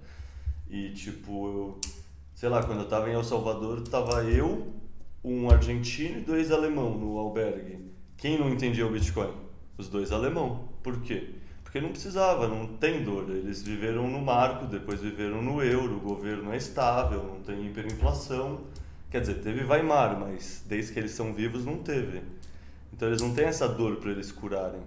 [0.71, 1.81] E, tipo, eu,
[2.33, 4.73] sei lá, quando eu tava em El Salvador, tava eu,
[5.25, 7.79] um argentino e dois alemão no albergue.
[8.17, 9.33] Quem não entendia o Bitcoin?
[9.79, 10.69] Os dois alemão.
[10.83, 11.35] Por quê?
[11.63, 13.31] Porque não precisava, não tem dor.
[13.31, 18.61] Eles viveram no marco, depois viveram no euro, o governo é estável, não tem hiperinflação.
[19.11, 22.23] Quer dizer, teve Weimar, mas desde que eles são vivos não teve.
[22.93, 24.83] Então eles não têm essa dor para eles curarem.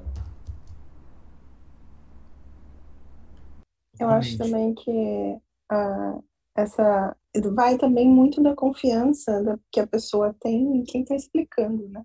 [4.00, 4.92] Eu acho também que
[5.72, 6.24] uh,
[6.56, 11.88] essa vai também muito da confiança da, que a pessoa tem em quem está explicando,
[11.90, 12.04] né?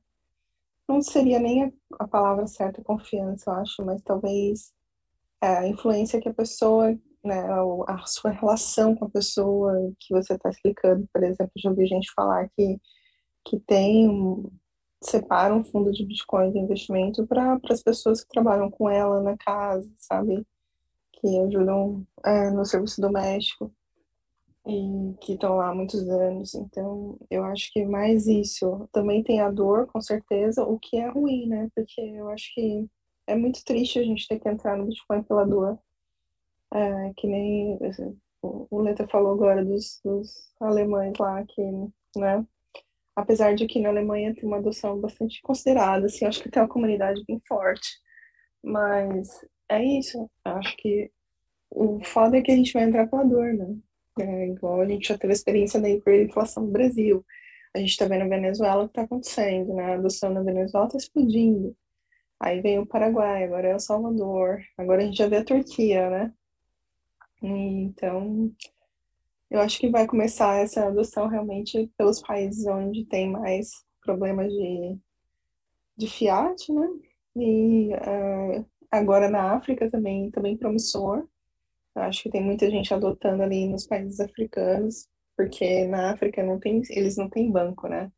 [0.89, 4.73] Não seria nem a, a, palavra certa confiança, eu acho, mas talvez
[5.41, 7.41] a influência que a pessoa, né,
[7.89, 11.87] a, a sua relação com a pessoa que você está explicando, por exemplo, já ouvi
[11.87, 12.81] gente falar que,
[13.45, 14.51] que tem um,
[15.01, 19.37] separa um fundo de Bitcoin de investimento para as pessoas que trabalham com ela na
[19.37, 20.47] casa, sabe?
[21.13, 23.73] Que ajudam é, no serviço doméstico
[24.67, 26.55] e que estão lá há muitos anos.
[26.55, 28.89] Então, eu acho que mais isso.
[28.93, 31.69] Também tem a dor, com certeza, o que é ruim, né?
[31.75, 32.89] Porque eu acho que
[33.27, 35.79] é muito triste a gente ter que entrar no Bitcoin pela dor.
[36.73, 41.63] É, que nem assim, o Leta falou agora dos, dos alemães lá, que,
[42.17, 42.47] né?
[43.15, 46.69] Apesar de que na Alemanha tem uma adoção bastante considerada, assim, acho que tem uma
[46.69, 47.89] comunidade bem forte.
[48.63, 49.29] Mas
[49.69, 50.31] é isso.
[50.45, 51.11] Acho que
[51.71, 53.77] o foda é que a gente vai entrar pela dor, né?
[54.19, 57.25] É, igual a gente já teve experiência da hiperinflação no Brasil.
[57.75, 59.93] A gente está vendo a Venezuela o que está acontecendo, né?
[59.93, 61.75] A adoção na Venezuela está explodindo.
[62.39, 66.11] Aí vem o Paraguai, agora é o Salvador, agora a gente já vê a Turquia,
[66.11, 66.33] né?
[67.41, 68.53] Então,
[69.51, 73.71] eu acho que vai começar essa adoção realmente pelos países onde tem mais
[74.03, 74.99] problemas de,
[75.97, 76.89] de fiat, né?
[77.37, 81.27] E uh, agora na África também, também promissor.
[81.95, 86.83] Acho que tem muita gente adotando ali nos países africanos, porque na África não tem,
[86.91, 88.11] eles não têm banco, né?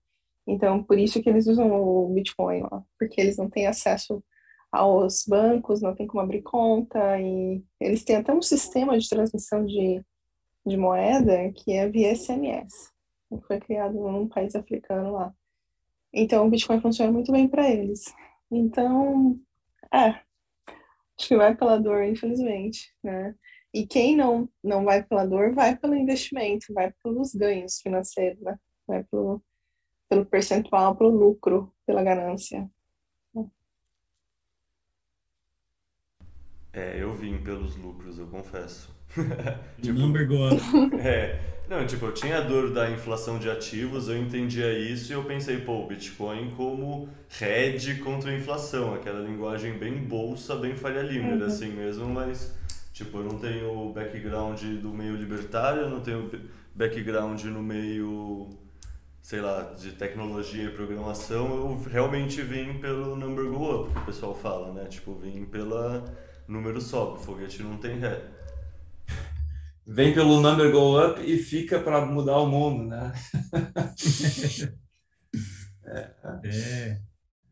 [0.46, 4.22] Então, por isso que eles usam o Bitcoin lá, porque eles não têm acesso
[4.70, 9.64] aos bancos, não tem como abrir conta, e eles têm até um sistema de transmissão
[9.64, 10.04] de,
[10.66, 12.92] de moeda que é via SMS.
[13.46, 15.34] Foi criado num país africano lá.
[16.12, 18.04] Então, o Bitcoin funciona muito bem para eles.
[18.50, 19.38] Então,
[19.92, 20.20] é,
[21.18, 23.34] acho que vai pela dor, infelizmente, né?
[23.74, 28.56] E quem não, não vai pela dor, vai pelo investimento, vai pelos ganhos financeiros, né?
[28.86, 29.42] Vai pelo,
[30.08, 32.70] pelo percentual, pelo lucro, pela ganância.
[36.72, 38.94] É, eu vim pelos lucros, eu confesso.
[39.82, 40.28] tipo, number.
[40.98, 45.14] É, não, tipo, eu tinha a dor da inflação de ativos, eu entendia isso e
[45.14, 47.08] eu pensei, pô, o Bitcoin como
[47.40, 51.46] hedge contra a inflação, aquela linguagem bem bolsa, bem Faria Limer, uhum.
[51.46, 52.52] assim mesmo, mas,
[52.94, 56.30] tipo, eu não tenho background do meio libertário, eu não tenho
[56.74, 58.56] background no meio,
[59.20, 64.04] sei lá, de tecnologia e programação, eu realmente vim pelo number go up, que o
[64.06, 64.84] pessoal fala, né?
[64.84, 66.04] Tipo, vim pela
[66.46, 68.30] número sobe, foguete não tem ré.
[69.84, 73.12] Vem pelo number go up e fica para mudar o mundo, né?
[76.44, 77.00] é.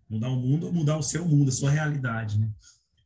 [0.09, 2.49] Mudar o mundo ou mudar o seu mundo, a sua realidade, né?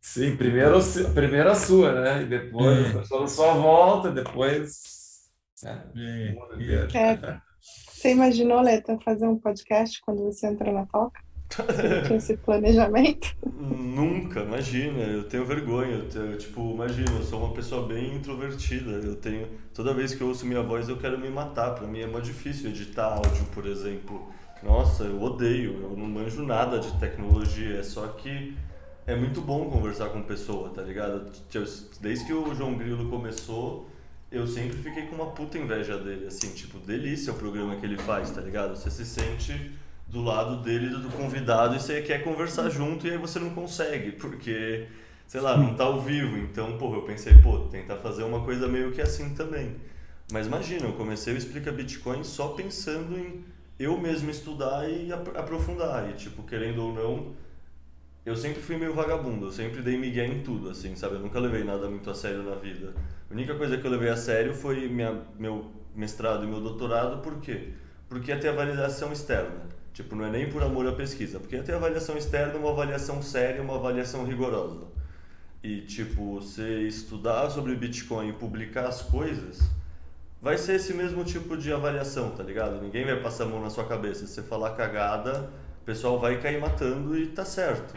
[0.06, 0.78] Sim, primeiro,
[1.12, 2.22] primeiro a sua, né?
[2.22, 2.90] E depois é.
[2.90, 4.80] a pessoa só volta, depois.
[5.64, 5.84] Né?
[6.94, 6.96] É.
[6.96, 7.38] É.
[7.60, 11.20] Você imaginou, Leta, fazer um podcast quando você entra na toca?
[12.06, 13.36] tinha esse planejamento?
[13.44, 18.92] Nunca, imagina, eu tenho vergonha, eu tenho, tipo, imagina, eu sou uma pessoa bem introvertida,
[18.92, 22.00] eu tenho, toda vez que eu ouço minha voz eu quero me matar, para mim
[22.00, 24.32] é muito difícil editar áudio, por exemplo,
[24.62, 28.56] nossa, eu odeio, eu não manjo nada de tecnologia, é só que
[29.06, 31.30] é muito bom conversar com pessoa, tá ligado?
[32.00, 33.88] Desde que o João Grilo começou,
[34.32, 37.96] eu sempre fiquei com uma puta inveja dele, assim, tipo, delícia o programa que ele
[37.96, 38.76] faz, tá ligado?
[38.76, 39.72] Você se sente
[40.08, 44.12] do lado dele do convidado e você quer conversar junto e aí você não consegue,
[44.12, 44.88] porque,
[45.28, 46.36] sei lá, não tá ao vivo.
[46.38, 49.76] Então, pô, eu pensei, pô, tentar fazer uma coisa meio que assim também.
[50.32, 53.44] Mas imagina, eu comecei o Explica Bitcoin só pensando em
[53.78, 56.10] eu mesmo estudar e aprofundar.
[56.10, 57.45] E, tipo, querendo ou não,
[58.26, 61.14] eu sempre fui meio vagabundo, eu sempre dei migué em tudo, assim, sabe?
[61.14, 62.92] Eu nunca levei nada muito a sério na vida.
[63.30, 67.22] A única coisa que eu levei a sério foi minha, meu mestrado e meu doutorado,
[67.22, 67.74] por quê?
[68.08, 69.68] Porque ia ter a validação externa.
[69.92, 73.62] Tipo, não é nem por amor à pesquisa, porque tem avaliação externa, uma avaliação séria,
[73.62, 74.88] uma avaliação rigorosa.
[75.62, 79.70] E, tipo, você estudar sobre Bitcoin e publicar as coisas,
[80.42, 82.82] vai ser esse mesmo tipo de avaliação, tá ligado?
[82.82, 84.26] Ninguém vai passar a mão na sua cabeça.
[84.26, 85.48] Se você falar cagada,
[85.80, 87.94] o pessoal vai cair matando e tá certo.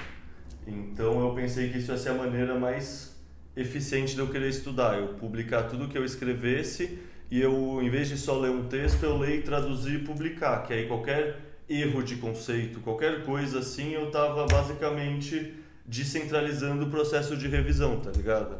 [0.67, 3.15] Então eu pensei que isso ia ser a maneira mais
[3.55, 4.97] eficiente de eu querer estudar.
[4.97, 6.99] Eu publicar tudo que eu escrevesse
[7.31, 10.63] e eu, em vez de só ler um texto, eu ler, traduzir e publicar.
[10.63, 15.53] Que aí qualquer erro de conceito, qualquer coisa assim, eu tava basicamente
[15.85, 18.57] descentralizando o processo de revisão, tá ligado?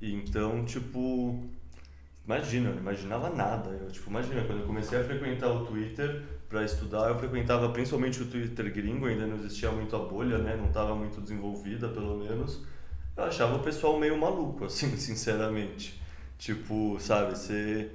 [0.00, 1.44] E então, tipo,
[2.24, 3.70] imagina, eu não imaginava nada.
[3.70, 8.20] Eu, tipo, imagina, quando eu comecei a frequentar o Twitter para estudar, eu frequentava principalmente
[8.20, 10.56] o Twitter gringo, ainda não existia muito a bolha, né?
[10.56, 12.60] Não estava muito desenvolvida, pelo menos.
[13.16, 16.02] Eu achava o pessoal meio maluco, assim, sinceramente.
[16.36, 17.90] Tipo, sabe, você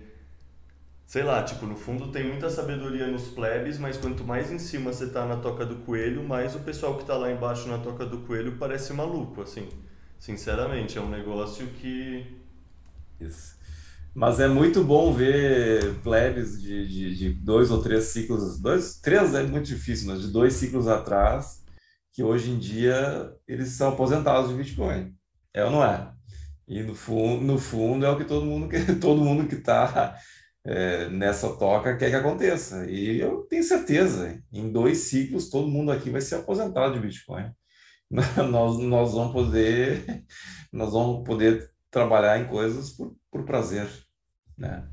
[1.05, 4.91] sei lá, tipo, no fundo tem muita sabedoria nos plebes, mas quanto mais em cima
[4.91, 8.05] você tá na toca do coelho, mais o pessoal que tá lá embaixo na toca
[8.05, 9.69] do coelho parece maluco, assim.
[10.17, 12.25] Sinceramente, é um negócio que.
[13.19, 13.55] Isso.
[14.15, 19.35] Mas é muito bom ver plebes de, de, de, dois ou três ciclos, dois, três
[19.35, 21.61] é muito difícil, mas de dois ciclos atrás,
[22.13, 25.13] que hoje em dia eles são aposentados de Bitcoin.
[25.53, 26.13] É ou não é?
[26.65, 30.17] E no fundo, no fundo é o que todo mundo que todo mundo que está
[30.65, 32.89] é, nessa toca quer que aconteça.
[32.89, 37.51] E eu tenho certeza, em dois ciclos todo mundo aqui vai ser aposentado de Bitcoin.
[38.49, 40.25] nós, nós vamos poder
[40.71, 43.87] nós vamos poder trabalhar em coisas por, por prazer,
[44.57, 44.83] né?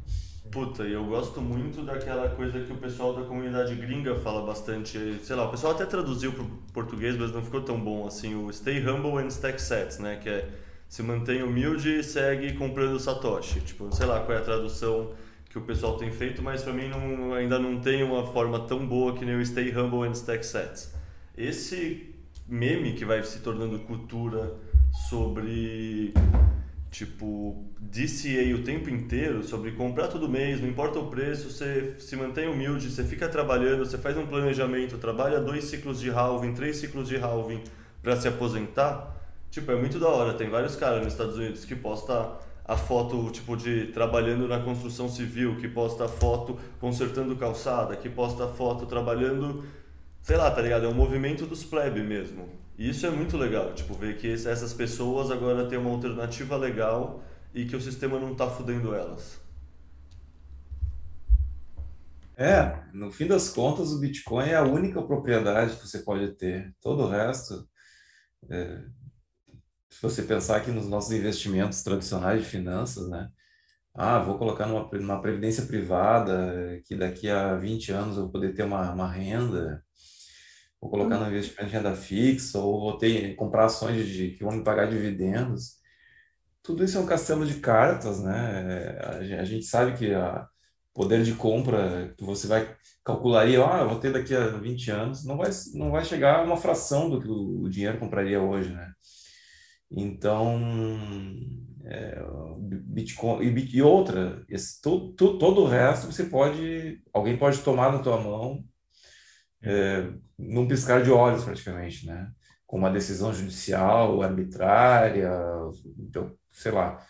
[0.51, 5.19] Puta, e eu gosto muito daquela coisa que o pessoal da comunidade gringa fala bastante,
[5.23, 6.45] sei lá, o pessoal até traduziu para
[6.75, 10.29] português, mas não ficou tão bom assim, o Stay Humble and Stack Sets, né, que
[10.29, 10.49] é
[10.89, 15.15] se mantém humilde e segue comprando satoshi, tipo, sei lá qual é a tradução
[15.49, 18.87] que o pessoal tem feito, mas para mim não, ainda não tem uma forma tão
[18.87, 20.95] boa que nem o Stay Humble and Stack Sets.
[21.37, 22.15] Esse
[22.47, 24.55] meme que vai se tornando cultura
[25.09, 26.13] sobre
[26.93, 32.15] tipo DCA o tempo inteiro, sobre comprar todo mês, não importa o preço, você se
[32.15, 36.77] mantém humilde, você fica trabalhando, você faz um planejamento, trabalha dois ciclos de halving, três
[36.77, 37.63] ciclos de halving
[38.03, 39.17] para se aposentar.
[39.51, 40.35] Tipo, é muito da hora.
[40.35, 45.09] Tem vários caras nos Estados Unidos que postam a foto tipo de trabalhando na construção
[45.09, 49.65] civil, que posta foto consertando calçada, que posta foto trabalhando,
[50.21, 50.85] sei lá, tá ligado?
[50.85, 52.62] É um movimento dos plebe mesmo.
[52.83, 57.23] E isso é muito legal, tipo, ver que essas pessoas agora têm uma alternativa legal
[57.55, 59.41] e que o sistema não tá fudendo elas.
[62.37, 66.75] É, no fim das contas, o Bitcoin é a única propriedade que você pode ter.
[66.81, 67.69] Todo o resto,
[68.51, 68.83] é,
[69.89, 73.31] se você pensar aqui nos nossos investimentos tradicionais de finanças, né?
[73.95, 78.57] Ah, vou colocar numa, numa previdência privada, que daqui a 20 anos eu vou poder
[78.57, 79.85] ter uma, uma renda.
[80.83, 84.53] Vou colocar no investimento de renda fixa, ou vou ter, comprar ações de, que vão
[84.53, 85.77] me pagar dividendos.
[86.61, 88.99] Tudo isso é um castelo de cartas, né?
[89.39, 90.45] A, gente sabe que a
[90.93, 95.25] poder de compra que você vai calcular aí, ah, vou ter daqui a 20 anos,
[95.25, 98.73] não vai, não vai chegar a uma fração do que o, o dinheiro compraria hoje,
[98.73, 98.93] né?
[99.89, 100.61] Então,
[101.85, 102.21] é,
[102.59, 108.01] Bitcoin e, e outra, esse, todo, todo o resto você pode, alguém pode tomar na
[108.01, 108.65] tua mão
[109.63, 110.09] é,
[110.39, 112.31] num piscar de olhos praticamente, né?
[112.67, 115.31] Com uma decisão judicial, arbitrária,
[115.99, 117.05] então, sei lá,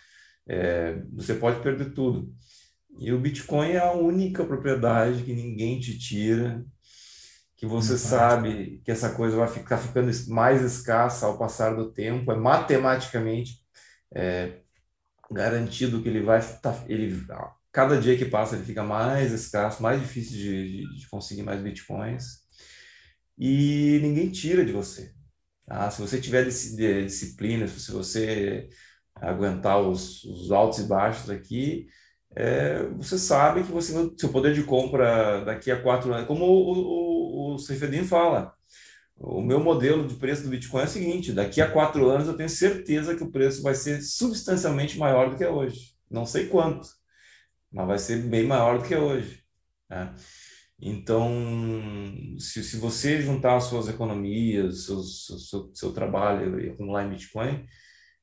[0.47, 2.33] é, você pode perder tudo.
[2.99, 6.65] E o Bitcoin é a única propriedade que ninguém te tira,
[7.57, 12.33] que você sabe que essa coisa vai ficar ficando mais escassa ao passar do tempo,
[12.33, 13.63] é matematicamente
[14.15, 14.61] é,
[15.31, 17.25] garantido que ele vai tá, ele
[17.73, 21.61] cada dia que passa ele fica mais escasso, mais difícil de, de, de conseguir mais
[21.63, 22.42] bitcoins
[23.45, 25.13] e ninguém tira de você.
[25.67, 28.69] Ah, se você tiver disciplina, se você
[29.17, 31.89] aguentar os, os altos e baixos aqui,
[32.37, 37.55] é, você sabe que você, seu poder de compra daqui a quatro anos, como o,
[37.55, 38.55] o, o fala,
[39.17, 42.37] o meu modelo de preço do Bitcoin é o seguinte: daqui a quatro anos eu
[42.37, 45.97] tenho certeza que o preço vai ser substancialmente maior do que é hoje.
[46.09, 46.89] Não sei quanto,
[47.73, 49.43] mas vai ser bem maior do que é hoje.
[49.91, 50.15] Né?
[50.83, 51.31] Então,
[52.39, 57.65] se, se você juntar as suas economias, seu, seu, seu trabalho e acumular em Bitcoin,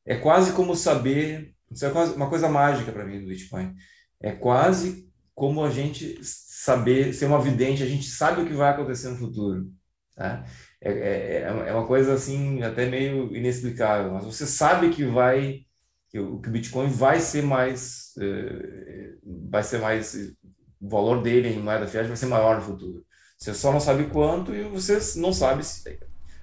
[0.05, 1.53] é quase como saber.
[1.71, 3.75] Isso é quase uma coisa mágica para mim do Bitcoin
[4.21, 8.71] é quase como a gente saber, ser uma vidente, a gente sabe o que vai
[8.71, 9.71] acontecer no futuro.
[10.15, 10.45] Tá?
[10.81, 15.61] É, é, é uma coisa assim, até meio inexplicável, mas você sabe que vai,
[16.09, 19.13] que o, que Bitcoin vai ser mais, é,
[19.49, 20.35] vai ser mais,
[20.79, 23.05] o valor dele em moeda fiat vai ser maior no futuro.
[23.37, 25.99] Você só não sabe quanto e você não sabe se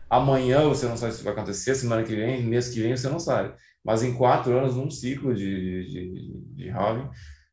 [0.09, 3.19] amanhã você não sabe se vai acontecer, semana que vem, mês que vem você não
[3.19, 3.55] sabe.
[3.85, 7.09] Mas em quatro anos, num ciclo de, de, de, halving,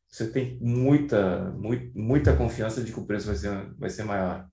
[0.08, 4.46] você tem muita, muito, muita confiança de que o preço vai ser, vai ser maior.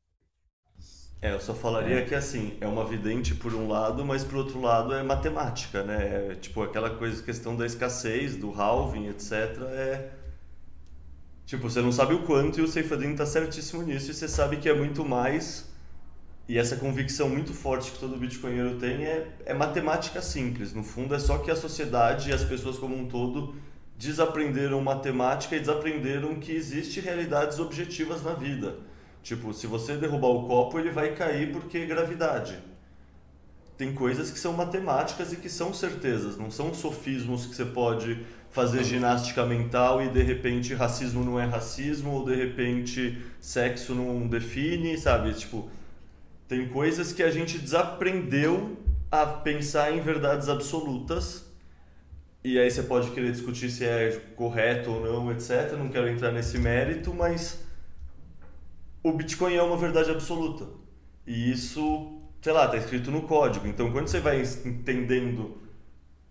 [1.22, 2.06] É, eu só falaria é.
[2.06, 6.32] que assim, é uma vidente por um lado, mas por outro lado é matemática, né?
[6.32, 9.32] É, tipo, aquela coisa, questão da escassez, do halving, etc.
[9.72, 10.21] É.
[11.52, 14.56] Tipo, você não sabe o quanto e o Seifadin tá certíssimo nisso e você sabe
[14.56, 15.70] que é muito mais.
[16.48, 20.74] E essa convicção muito forte que todo bitcoinheiro tem é, é matemática simples.
[20.74, 23.54] No fundo, é só que a sociedade e as pessoas como um todo
[23.98, 28.78] desaprenderam matemática e desaprenderam que existe realidades objetivas na vida.
[29.22, 32.58] Tipo, se você derrubar o copo, ele vai cair porque é gravidade.
[33.78, 38.26] Tem coisas que são matemáticas e que são certezas, não são sofismos que você pode
[38.52, 44.28] fazer ginástica mental e de repente racismo não é racismo ou de repente sexo não
[44.28, 45.34] define, sabe?
[45.34, 45.70] Tipo,
[46.48, 48.78] tem coisas que a gente desaprendeu
[49.10, 51.50] a pensar em verdades absolutas
[52.44, 55.74] e aí você pode querer discutir se é correto ou não, etc.
[55.78, 57.64] Não quero entrar nesse mérito, mas
[59.04, 60.66] o Bitcoin é uma verdade absoluta.
[61.26, 63.68] E isso, sei lá, está escrito no código.
[63.68, 65.61] Então, quando você vai entendendo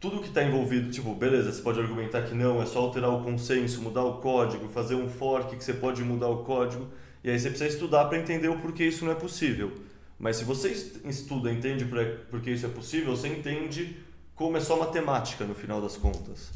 [0.01, 3.23] tudo que está envolvido, tipo, beleza, você pode argumentar que não, é só alterar o
[3.23, 6.89] consenso, mudar o código, fazer um fork que você pode mudar o código.
[7.23, 9.75] E aí você precisa estudar para entender o porquê isso não é possível.
[10.19, 10.71] Mas se você
[11.05, 11.85] estuda, entende
[12.31, 13.99] por que isso é possível, você entende
[14.35, 16.51] como é só matemática no final das contas.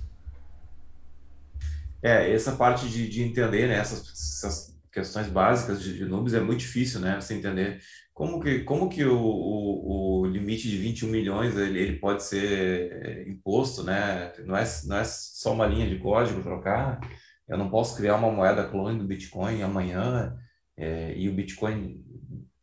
[2.02, 6.40] É, essa parte de, de entender né, essas, essas questões básicas de, de, números é
[6.40, 7.20] muito difícil, né?
[7.20, 7.80] Você entender
[8.14, 12.92] como que, como que o, o, o limite de 21 milhões ele, ele pode ser
[12.92, 14.32] é, imposto, né?
[14.46, 17.00] Não é, não é só uma linha de código trocar.
[17.48, 20.34] Eu não posso criar uma moeda clone do Bitcoin amanhã
[20.76, 22.04] é, e o Bitcoin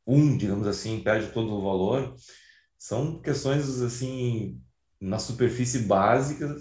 [0.08, 2.16] um, digamos assim, perde todo o valor.
[2.78, 4.60] São questões assim
[5.00, 6.56] na superfície básica,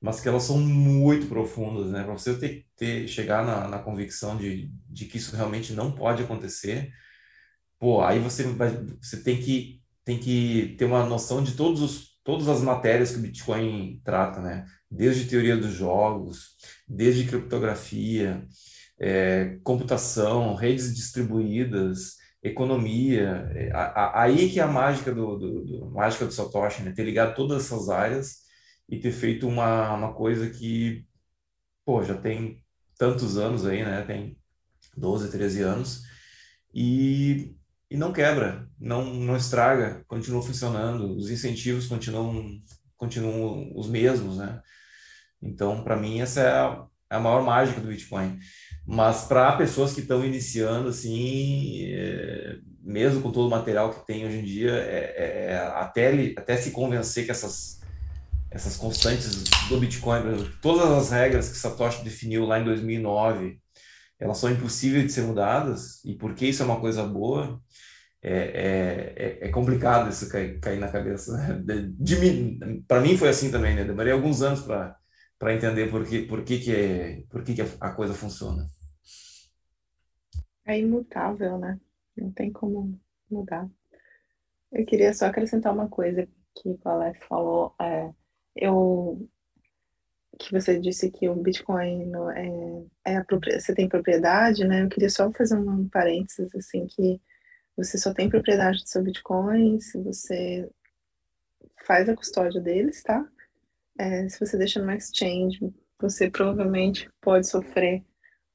[0.00, 2.02] mas que elas são muito profundas, né?
[2.02, 6.22] Para você ter, ter chegar na, na convicção de, de que isso realmente não pode
[6.22, 6.92] acontecer,
[7.82, 8.44] pô, aí você
[9.00, 13.18] você tem que tem que ter uma noção de todos os todas as matérias que
[13.18, 14.64] o Bitcoin trata, né?
[14.88, 16.56] desde teoria dos jogos,
[16.86, 18.46] desde criptografia,
[19.00, 23.50] é, computação, redes distribuídas, economia.
[23.54, 23.72] É,
[24.14, 26.92] aí que é a mágica do, do, do mágica do Satoshi, né?
[26.92, 28.42] Ter ligado todas essas áreas
[28.88, 31.04] e ter feito uma, uma coisa que,
[31.84, 32.62] pô, já tem
[32.96, 34.02] tantos anos aí, né?
[34.02, 34.38] Tem
[34.96, 36.02] 12, 13 anos
[36.74, 37.54] e,
[37.92, 42.58] e não quebra, não, não estraga, continua funcionando, os incentivos continuam,
[42.96, 44.62] continuam os mesmos, né?
[45.42, 48.38] Então, para mim, essa é a, é a maior mágica do Bitcoin.
[48.86, 54.24] Mas para pessoas que estão iniciando, assim, é, mesmo com todo o material que tem
[54.24, 57.80] hoje em dia, é, é, até, ele, até se convencer que essas,
[58.50, 63.60] essas constantes do Bitcoin, todas as regras que Satoshi definiu lá em 2009,
[64.18, 67.60] elas são impossíveis de ser mudadas, e porque isso é uma coisa boa,
[68.22, 71.32] é, é, é complicado isso cair, cair na cabeça.
[72.86, 73.84] Para mim foi assim também, né?
[73.84, 77.90] Demorei alguns anos para entender por que, por que, que, é, por que, que a
[77.90, 78.64] coisa funciona.
[80.64, 81.80] É imutável, né?
[82.16, 82.96] Não tem como
[83.28, 83.68] mudar.
[84.70, 87.74] Eu queria só acrescentar uma coisa que o Alex falou.
[87.80, 88.10] É,
[88.54, 89.28] eu
[90.38, 92.10] que você disse que o Bitcoin
[93.04, 93.24] é, é a,
[93.60, 94.82] você tem propriedade, né?
[94.82, 97.20] Eu queria só fazer um parênteses assim que
[97.76, 100.68] você só tem propriedade do seu Bitcoin se você
[101.86, 103.26] faz a custódia deles, tá?
[103.98, 108.04] É, se você deixa no exchange, você provavelmente pode sofrer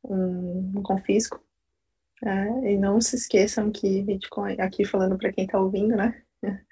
[0.03, 1.43] um, um confisco.
[2.24, 6.22] É, e não se esqueçam que Bitcoin, aqui falando para quem está ouvindo, né?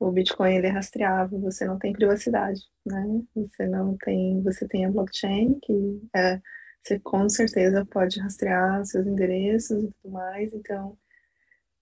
[0.00, 3.20] O Bitcoin ele é rastreável, você não tem privacidade, né?
[3.34, 6.40] Você não tem, você tem a blockchain que é,
[6.80, 10.96] você com certeza pode rastrear seus endereços e tudo mais, então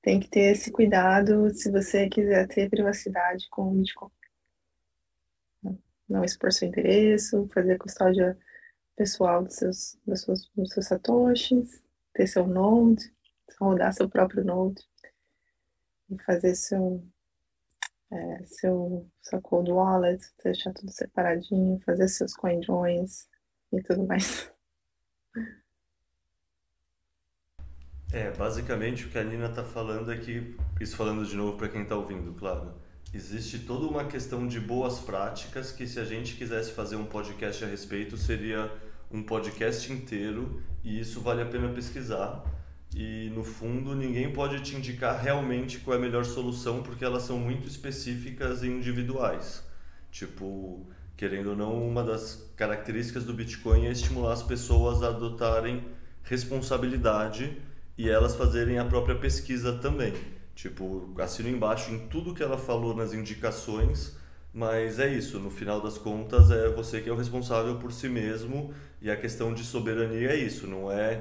[0.07, 4.09] tem que ter esse cuidado se você quiser ter privacidade com o Bitcoin
[6.09, 8.38] não expor seu endereço, fazer custódia
[8.94, 11.82] pessoal dos seus, dos seus, dos seus satoshis,
[12.14, 13.12] ter seu node,
[13.59, 14.80] rodar seu próprio node
[16.09, 17.04] e fazer seu,
[18.12, 23.28] é, seu, seu cold wallet, deixar tudo separadinho, fazer seus coin joins
[23.72, 24.52] e tudo mais.
[28.16, 31.68] É, basicamente o que a Nina está falando é que, isso falando de novo para
[31.68, 32.72] quem está ouvindo, claro,
[33.12, 37.62] existe toda uma questão de boas práticas que se a gente quisesse fazer um podcast
[37.62, 38.72] a respeito seria
[39.10, 42.42] um podcast inteiro e isso vale a pena pesquisar.
[42.94, 47.24] E no fundo ninguém pode te indicar realmente qual é a melhor solução porque elas
[47.24, 49.62] são muito específicas e individuais.
[50.10, 50.86] Tipo
[51.18, 55.84] querendo ou não uma das características do Bitcoin é estimular as pessoas a adotarem
[56.22, 57.58] responsabilidade
[57.97, 60.12] e elas fazerem a própria pesquisa também
[60.57, 64.16] Tipo, assino embaixo em tudo que ela falou nas indicações,
[64.55, 68.09] mas é isso, no final das contas é você que é o responsável por si
[68.09, 68.72] mesmo
[69.03, 71.20] e a questão de soberania é isso, não é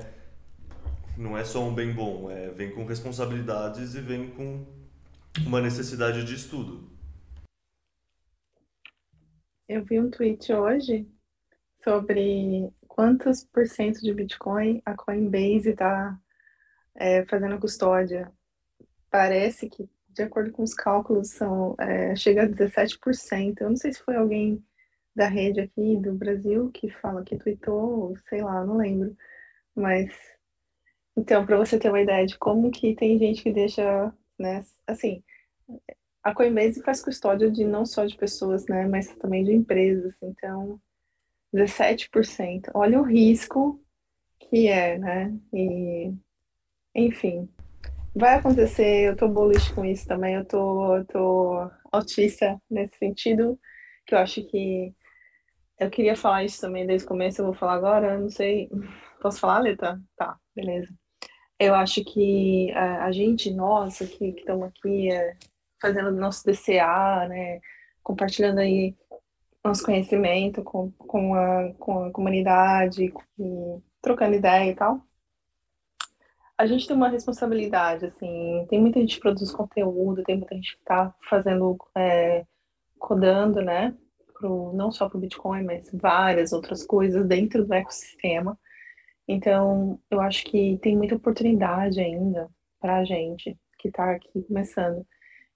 [1.17, 4.65] não é só um bem bom, é vem com responsabilidades e vem com
[5.45, 6.89] uma necessidade de estudo.
[9.67, 11.05] Eu vi um tweet hoje
[11.83, 16.17] sobre quantos por cento de Bitcoin a Coinbase está
[16.95, 18.31] é, fazendo custódia
[19.09, 23.61] parece que, de acordo com os cálculos, são, é, chega a 17%.
[23.61, 24.63] Eu não sei se foi alguém
[25.15, 29.15] da rede aqui do Brasil que fala que tweetou, sei lá, não lembro.
[29.73, 30.13] Mas,
[31.15, 35.23] então, para você ter uma ideia de como que tem gente que deixa, né, assim,
[36.23, 40.15] a Coinbase faz custódia de não só de pessoas, né, mas também de empresas.
[40.21, 40.81] Então,
[41.53, 42.71] 17%.
[42.73, 43.81] Olha o risco
[44.39, 45.33] que é, né?
[45.53, 46.13] E,
[46.95, 47.49] enfim,
[48.17, 53.59] Vai acontecer, eu tô bullish com isso também, eu tô, tô autista nesse sentido,
[54.05, 54.95] que eu acho que
[55.77, 58.69] eu queria falar isso também desde o começo, eu vou falar agora, não sei,
[59.21, 60.01] posso falar, Leta?
[60.15, 60.87] Tá, beleza.
[61.59, 65.35] Eu acho que a, a gente, nós aqui, que estamos aqui é,
[65.81, 67.59] fazendo nosso DCA, né,
[68.01, 68.95] compartilhando aí
[69.61, 73.13] nosso conhecimento com, com, a, com a comunidade, e
[74.01, 75.01] trocando ideia e tal,
[76.57, 80.73] a gente tem uma responsabilidade, assim, tem muita gente que produz conteúdo, tem muita gente
[80.75, 82.45] que está fazendo, é,
[82.97, 83.93] codando, né,
[84.33, 88.57] pro, não só para o Bitcoin, mas várias outras coisas dentro do ecossistema.
[89.27, 92.49] Então, eu acho que tem muita oportunidade ainda
[92.79, 95.05] para a gente que está aqui começando,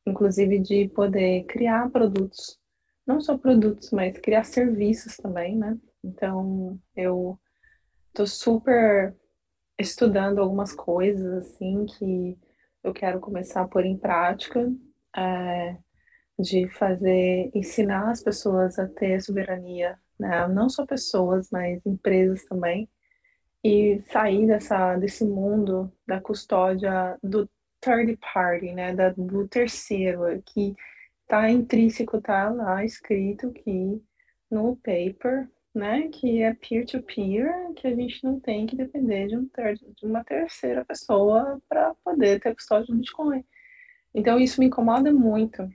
[0.05, 2.59] inclusive de poder criar produtos,
[3.05, 5.77] não só produtos, mas criar serviços também, né?
[6.03, 7.39] Então, eu
[8.13, 9.15] tô super
[9.79, 12.37] estudando algumas coisas assim que
[12.83, 14.71] eu quero começar a pôr em prática,
[15.15, 15.77] é,
[16.39, 20.47] de fazer, ensinar as pessoas a ter soberania né?
[20.49, 22.89] Não só pessoas, mas empresas também.
[23.63, 27.49] E sair dessa, desse mundo da custódia do
[27.79, 28.93] third party, né?
[28.93, 30.75] Da, do terceiro, que
[31.27, 34.01] tá intrínseco, tá lá escrito que
[34.51, 35.49] no paper,
[35.79, 36.09] né?
[36.09, 40.05] Que é peer-to-peer, -peer, que a gente não tem que depender de, um ter, de
[40.05, 43.43] uma terceira pessoa para poder ter custódia do Bitcoin.
[44.13, 45.67] Então isso me incomoda muito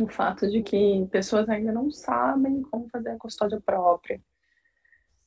[0.00, 4.20] o fato de que pessoas ainda não sabem como fazer a custódia própria,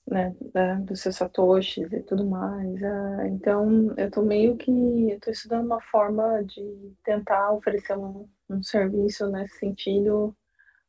[0.08, 2.82] né, da, dos seus satoshis e tudo mais.
[2.82, 4.72] Uh, então, eu estou meio que,
[5.12, 10.36] estou estudando uma forma de tentar oferecer um, um serviço nesse sentido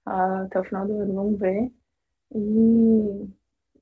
[0.06, 1.70] uh, até o final do ano, vamos ver.
[2.34, 3.28] E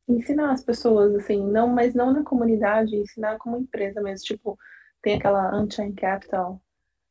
[0.09, 4.59] ensinar as pessoas, assim, não, mas não na comunidade, ensinar como empresa mesmo, tipo,
[5.03, 6.61] tem aquela Unchained Capital,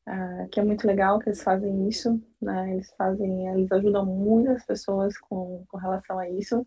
[0.08, 2.74] uh, que é muito legal que eles fazem isso, né?
[2.74, 6.66] Eles fazem, eles ajudam muitas pessoas com, com relação a isso,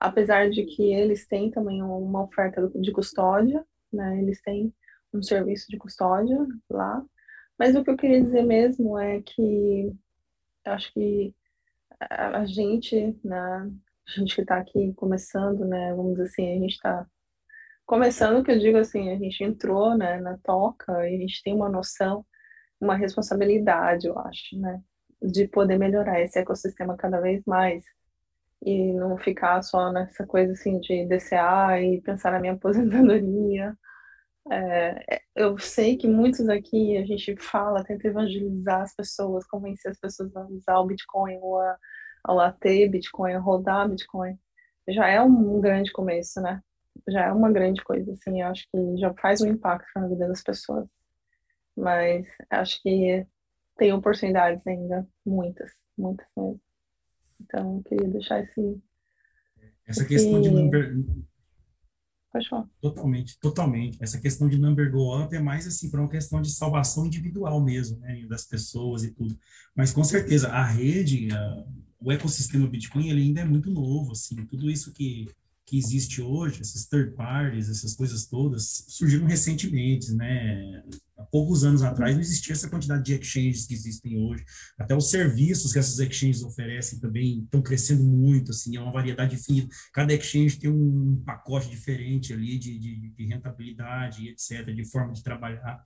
[0.00, 4.18] apesar de que eles têm também uma oferta de custódia, né?
[4.20, 4.74] Eles têm
[5.12, 7.04] um serviço de custódia lá.
[7.58, 9.92] Mas o que eu queria dizer mesmo é que
[10.64, 11.34] eu acho que
[12.00, 13.70] a, gente, né,
[14.08, 17.06] a gente que está aqui começando, né, vamos dizer assim, a gente está
[17.86, 21.54] começando, que eu digo assim, a gente entrou, né, na toca e a gente tem
[21.54, 22.24] uma noção
[22.80, 24.80] uma responsabilidade, eu acho, né?
[25.22, 27.84] De poder melhorar esse ecossistema cada vez mais
[28.62, 33.76] e não ficar só nessa coisa assim de DCA e pensar na minha aposentadoria.
[34.52, 39.98] É, eu sei que muitos aqui a gente fala, tenta evangelizar as pessoas, convencer as
[39.98, 41.78] pessoas a usar o Bitcoin ou a,
[42.26, 44.38] ou a ter Bitcoin, rodar Bitcoin.
[44.88, 46.60] Já é um grande começo, né?
[47.08, 50.28] Já é uma grande coisa, assim, eu acho que já faz um impacto na vida
[50.28, 50.86] das pessoas
[51.76, 53.26] mas acho que
[53.76, 56.60] tem oportunidades ainda, muitas, muitas mesmo.
[57.40, 58.80] Então, queria deixar esse.
[59.86, 60.08] Essa esse...
[60.08, 60.96] questão de number.
[62.32, 62.68] Pode falar.
[62.80, 64.02] Totalmente, totalmente.
[64.02, 67.60] Essa questão de number go up é mais assim para uma questão de salvação individual
[67.60, 69.38] mesmo, né, das pessoas e tudo.
[69.74, 71.64] Mas com certeza a rede, a,
[72.00, 75.28] o ecossistema Bitcoin ele ainda é muito novo, assim, tudo isso que
[75.66, 80.82] que existe hoje, essas third parties, essas coisas todas, surgiram recentemente, né?
[81.16, 84.44] Há poucos anos atrás não existia essa quantidade de exchanges que existem hoje.
[84.78, 89.36] Até os serviços que essas exchanges oferecem também estão crescendo muito, assim, é uma variedade
[89.36, 89.74] infinita.
[89.92, 95.22] Cada exchange tem um pacote diferente ali de, de, de rentabilidade, etc., de forma de
[95.22, 95.82] trabalhar.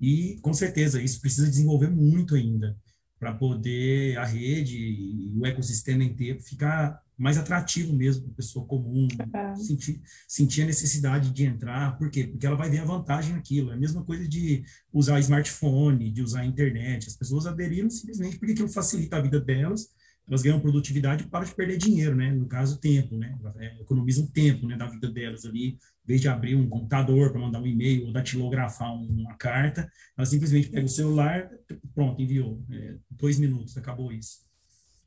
[0.00, 2.76] E, com certeza, isso precisa desenvolver muito ainda
[3.18, 8.66] para poder a rede e o ecossistema inteiro ficar mais atrativo mesmo para a pessoa
[8.66, 9.54] comum, é.
[9.56, 11.96] sentir, sentir a necessidade de entrar.
[11.96, 12.24] Por quê?
[12.24, 13.70] Porque ela vai ver a vantagem naquilo.
[13.70, 17.08] É a mesma coisa de usar smartphone, de usar a internet.
[17.08, 19.88] As pessoas aderiram simplesmente porque aquilo facilita a vida delas,
[20.28, 22.32] elas ganham produtividade e param de perder dinheiro, né?
[22.32, 23.38] No caso, tempo, né?
[23.58, 25.78] É, economizam tempo né, da vida delas ali.
[26.04, 30.26] Em vez de abrir um computador para mandar um e-mail ou datilografar uma carta, ela
[30.26, 31.48] simplesmente pega o celular,
[31.94, 32.62] pronto, enviou.
[32.70, 34.46] É, dois minutos, acabou isso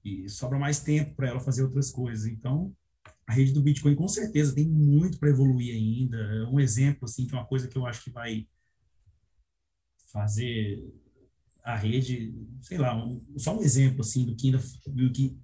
[0.03, 2.25] e sobra mais tempo para ela fazer outras coisas.
[2.25, 2.73] Então,
[3.27, 6.17] a rede do Bitcoin com certeza tem muito para evoluir ainda.
[6.17, 8.47] É um exemplo assim de uma coisa que eu acho que vai
[10.11, 10.83] fazer
[11.63, 15.37] a rede, sei lá, um, só um exemplo assim do que ainda do que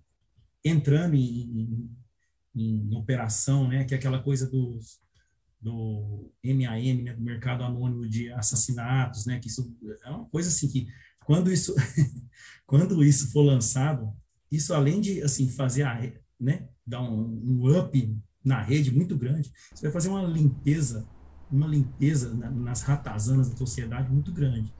[0.63, 1.89] entrando em,
[2.55, 5.03] em, em operação, né, que é aquela coisa dos
[5.61, 10.67] do MAN, né, do mercado anônimo de assassinatos, né, que isso é uma coisa assim
[10.67, 10.87] que
[11.25, 11.73] quando isso
[12.67, 14.13] quando isso for lançado
[14.51, 15.99] isso além de assim fazer a,
[16.39, 21.07] né, dar um, um up na rede muito grande, você vai fazer uma limpeza,
[21.51, 24.71] uma limpeza na, nas ratazanas da sociedade muito grande.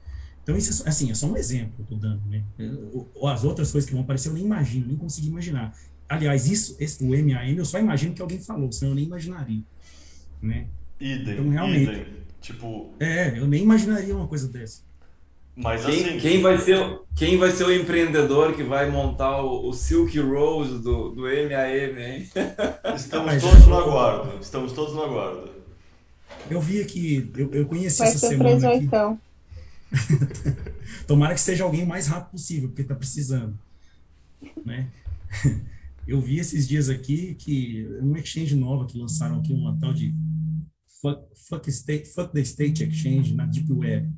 [0.46, 2.44] Então, isso é, assim, é só um exemplo que eu estou dando, né?
[3.16, 5.76] Ou as outras coisas que vão aparecer, eu nem imagino, nem consigo imaginar.
[6.08, 9.60] Aliás, isso, esse, o MAM, eu só imagino que alguém falou, senão eu nem imaginaria,
[10.40, 10.68] né?
[11.00, 12.06] Idem, então, realmente, idem.
[12.40, 12.94] Tipo...
[13.00, 14.82] É, eu nem imaginaria uma coisa dessa.
[15.56, 19.68] Mas quem, assim, quem, vai ser, quem vai ser o empreendedor que vai montar o,
[19.68, 22.30] o Silk Rose do, do MAM, hein?
[22.94, 24.38] Estamos todos no aguardo.
[24.40, 25.50] Estamos todos no aguardo.
[26.48, 28.68] Eu vi aqui, eu, eu conheci vai essa ser semana.
[28.68, 28.84] Aqui.
[28.84, 29.18] Então.
[31.06, 33.58] Tomara que seja alguém o mais rápido possível, porque está precisando.
[34.64, 34.88] Né?
[36.06, 40.14] Eu vi esses dias aqui que um exchange nova que lançaram aqui, uma tal de
[41.00, 44.10] Fuck, fuck, state, fuck the State Exchange na Deep Web.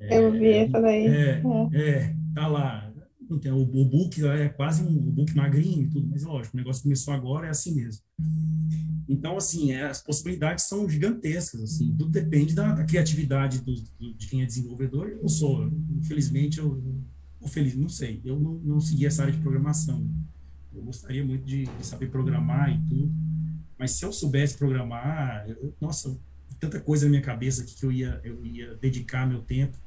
[0.00, 1.06] Eu vi é, essa daí.
[1.06, 1.42] É,
[1.72, 2.92] é, é, tá lá.
[3.28, 7.12] O, o book é quase um book magrinho e tudo, mas lógico, o negócio começou
[7.12, 8.02] agora, é assim mesmo.
[9.08, 14.14] Então, assim, é, as possibilidades são gigantescas, assim, tudo depende da, da criatividade do, do,
[14.14, 15.08] de quem é desenvolvedor.
[15.08, 15.66] Eu sou,
[15.96, 16.82] infelizmente, eu,
[17.40, 20.06] ou feliz, não sei, eu não, não segui essa área de programação.
[20.74, 23.10] Eu gostaria muito de, de saber programar e tudo.
[23.78, 26.18] Mas se eu soubesse programar, eu, nossa,
[26.60, 29.78] tanta coisa na minha cabeça que eu ia, eu ia dedicar meu tempo.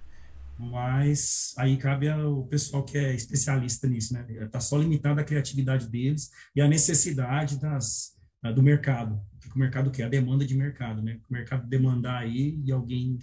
[0.58, 4.26] Mas aí cabe ao pessoal que é especialista nisso, né?
[4.30, 8.16] Está só limitado a criatividade deles e a necessidade das,
[8.50, 9.22] do mercado.
[9.54, 10.06] O mercado quer?
[10.06, 11.20] A demanda de mercado, né?
[11.30, 13.20] O mercado demandar aí e alguém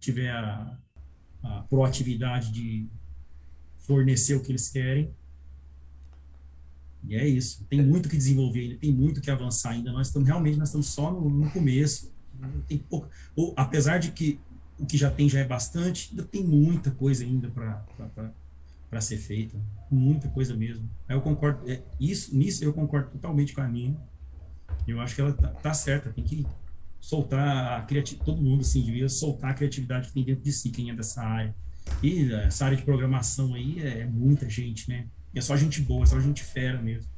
[0.00, 0.78] tiver a,
[1.42, 2.88] a proatividade de
[3.78, 5.14] fornecer o que eles querem,
[7.04, 7.64] e é isso.
[7.68, 9.92] Tem muito que desenvolver ainda, tem muito que avançar ainda.
[9.92, 12.12] Nós estamos realmente nós estamos só no, no começo.
[12.66, 14.38] Tem pouco, ou, apesar de que
[14.78, 19.58] o que já tem já é bastante, ainda tem muita coisa ainda para ser feita,
[19.90, 20.88] muita coisa mesmo.
[21.08, 24.00] Eu concordo, é, isso nisso eu concordo totalmente com a Nina.
[24.86, 26.46] Eu acho que ela tá, tá certa, tem que
[27.00, 30.70] soltar a criatividade, todo mundo assim devia soltar a criatividade que tem dentro de si,
[30.70, 31.54] quem é dessa área.
[32.02, 35.06] E essa área de programação aí é muita gente, né?
[35.34, 37.10] E é só gente boa, é só gente fera mesmo.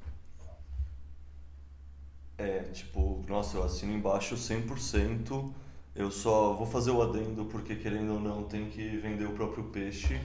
[2.38, 5.52] É, tipo, nossa, eu assino embaixo 100%.
[5.94, 9.64] Eu só vou fazer o adendo porque, querendo ou não, tem que vender o próprio
[9.64, 10.18] peixe.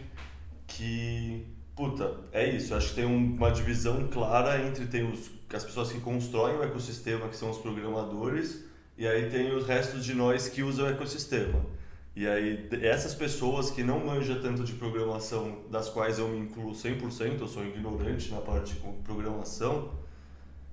[0.66, 1.46] Que,
[1.76, 2.74] puta, é isso.
[2.74, 7.28] Acho que tem uma divisão clara entre tem os, as pessoas que constroem o ecossistema,
[7.28, 8.64] que são os programadores,
[8.98, 11.62] e aí tem os restos de nós que usam o ecossistema.
[12.16, 16.72] E aí, essas pessoas que não manjam tanto de programação, das quais eu me incluo
[16.72, 19.92] 100%, eu sou ignorante na parte de programação,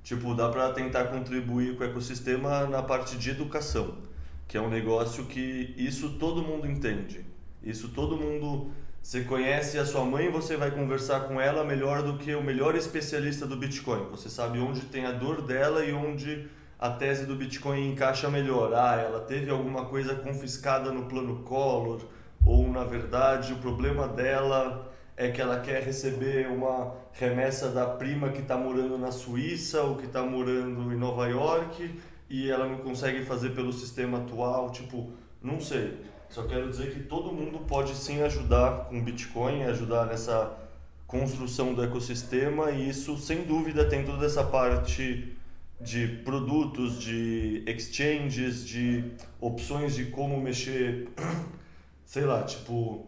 [0.04, 3.98] tipo, dá para tentar contribuir com o ecossistema na parte de educação,
[4.46, 7.24] que é um negócio que isso todo mundo entende.
[7.62, 8.70] Isso todo mundo.
[9.02, 12.76] Você conhece a sua mãe, você vai conversar com ela melhor do que o melhor
[12.76, 14.06] especialista do Bitcoin.
[14.12, 16.48] Você sabe onde tem a dor dela e onde
[16.78, 18.72] a tese do Bitcoin encaixa melhor.
[18.72, 22.02] Ah, ela teve alguma coisa confiscada no plano Collor,
[22.46, 28.30] ou na verdade o problema dela é que ela quer receber uma remessa da prima
[28.30, 32.00] que está morando na Suíça ou que está morando em Nova York
[32.30, 34.70] e ela não consegue fazer pelo sistema atual.
[34.70, 35.12] Tipo,
[35.42, 36.11] não sei.
[36.32, 40.50] Só quero dizer que todo mundo pode sim ajudar com Bitcoin, ajudar nessa
[41.06, 45.36] construção do ecossistema e isso sem dúvida tem toda essa parte
[45.78, 49.04] de produtos, de exchanges, de
[49.38, 51.10] opções de como mexer,
[52.06, 53.04] sei lá, tipo,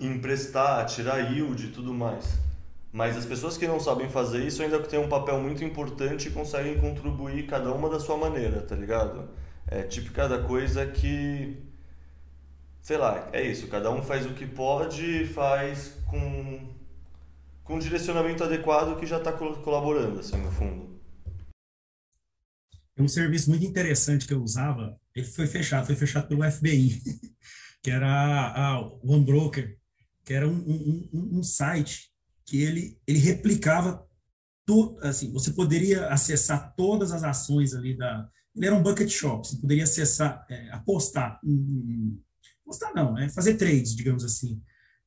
[0.00, 2.40] emprestar, tirar yield e tudo mais.
[2.92, 6.32] Mas as pessoas que não sabem fazer isso ainda têm um papel muito importante e
[6.32, 9.28] conseguem contribuir cada uma da sua maneira, tá ligado?
[9.64, 11.67] É tipo cada coisa que.
[12.82, 13.68] Sei lá, é isso.
[13.68, 16.74] Cada um faz o que pode faz com,
[17.64, 20.88] com um direcionamento adequado que já está colaborando, assim, no fundo
[22.98, 27.00] um serviço muito interessante que eu usava, ele foi fechado, foi fechado pelo FBI,
[27.82, 29.76] que era a, a OneBroker,
[30.24, 32.10] que era um, um, um, site
[32.44, 34.04] que ele, ele replicava
[34.66, 38.28] tudo, assim, você poderia acessar todas as ações ali da...
[38.54, 41.40] Ele era um bucket shop, você poderia acessar, é, apostar,
[42.68, 44.60] apostar não, é fazer trades, digamos assim,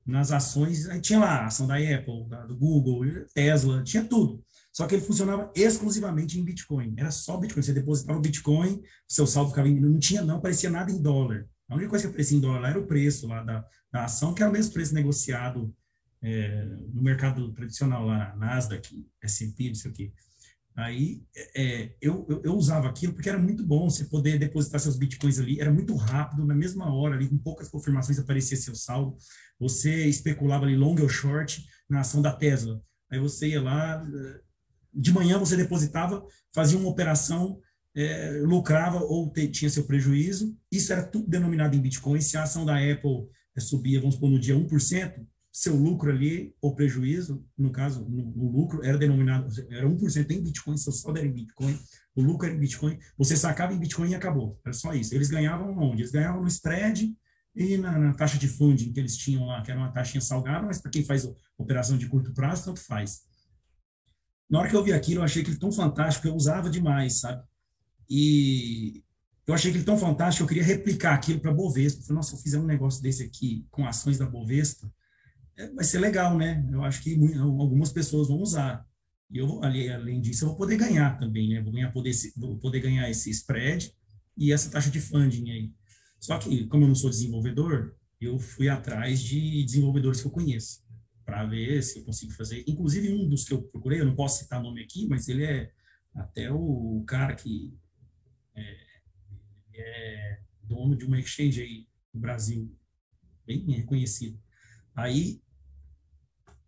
[0.05, 4.43] nas ações, aí tinha lá a ação da Apple, da, do Google, Tesla, tinha tudo.
[4.73, 6.95] Só que ele funcionava exclusivamente em Bitcoin.
[6.97, 7.61] Era só Bitcoin.
[7.61, 9.79] Você depositava o Bitcoin, seu saldo ficava em...
[9.79, 11.45] Não tinha, não aparecia nada em dólar.
[11.69, 14.41] A única coisa que aparecia em dólar era o preço lá da, da ação, que
[14.41, 15.73] era o mesmo preço negociado
[16.21, 18.89] é, no mercado tradicional lá, Nasdaq,
[19.21, 20.13] S&P, não sei o quê.
[20.75, 21.21] Aí
[21.55, 25.37] é, eu, eu, eu, usava aquilo porque era muito bom você poder depositar seus bitcoins
[25.37, 29.17] ali, era muito rápido, na mesma hora ali, com poucas confirmações aparecia seu saldo.
[29.59, 32.81] Você especulava ali long ou short na ação da Tesla.
[33.11, 34.01] Aí você ia lá,
[34.93, 37.59] de manhã você depositava, fazia uma operação,
[37.95, 40.57] é, lucrava ou te, tinha seu prejuízo.
[40.71, 42.21] Isso era tudo denominado em Bitcoin.
[42.21, 46.55] Se a ação da Apple é, subia, vamos supor, no dia 1%, seu lucro ali,
[46.61, 51.27] ou prejuízo, no caso, o lucro era denominado, era 1% em Bitcoin, seu saldo era
[51.27, 51.77] em Bitcoin,
[52.15, 54.59] o lucro era em Bitcoin, você sacava em Bitcoin e acabou.
[54.63, 55.13] Era só isso.
[55.13, 56.03] Eles ganhavam onde?
[56.03, 57.13] Eles ganhavam no spread
[57.53, 60.65] e na, na taxa de funding que eles tinham lá, que era uma taxinha salgada,
[60.65, 63.21] mas para quem faz operação de curto prazo, tanto faz.
[64.49, 67.43] Na hora que eu vi aquilo, eu achei aquilo tão fantástico, eu usava demais, sabe?
[68.09, 69.03] E
[69.47, 71.99] eu achei aquilo tão fantástico, eu queria replicar aquilo para a Bovespa.
[71.99, 74.91] Eu falei, nossa, eu fizer um negócio desse aqui com ações da Bovespa,
[75.69, 76.67] vai ser legal, né?
[76.71, 78.85] Eu acho que algumas pessoas vão usar.
[79.29, 81.61] E eu, além disso, eu vou poder ganhar também, né?
[81.61, 83.93] Vou, ganhar, poder, vou poder ganhar esse spread
[84.37, 85.73] e essa taxa de funding aí.
[86.19, 90.83] Só que, como eu não sou desenvolvedor, eu fui atrás de desenvolvedores que eu conheço
[91.25, 92.63] para ver se eu consigo fazer.
[92.67, 95.71] Inclusive, um dos que eu procurei, eu não posso citar nome aqui, mas ele é
[96.13, 97.73] até o cara que
[98.55, 98.77] é,
[99.73, 102.69] é dono de uma exchange aí no Brasil,
[103.45, 104.39] bem reconhecido.
[104.93, 105.41] Aí,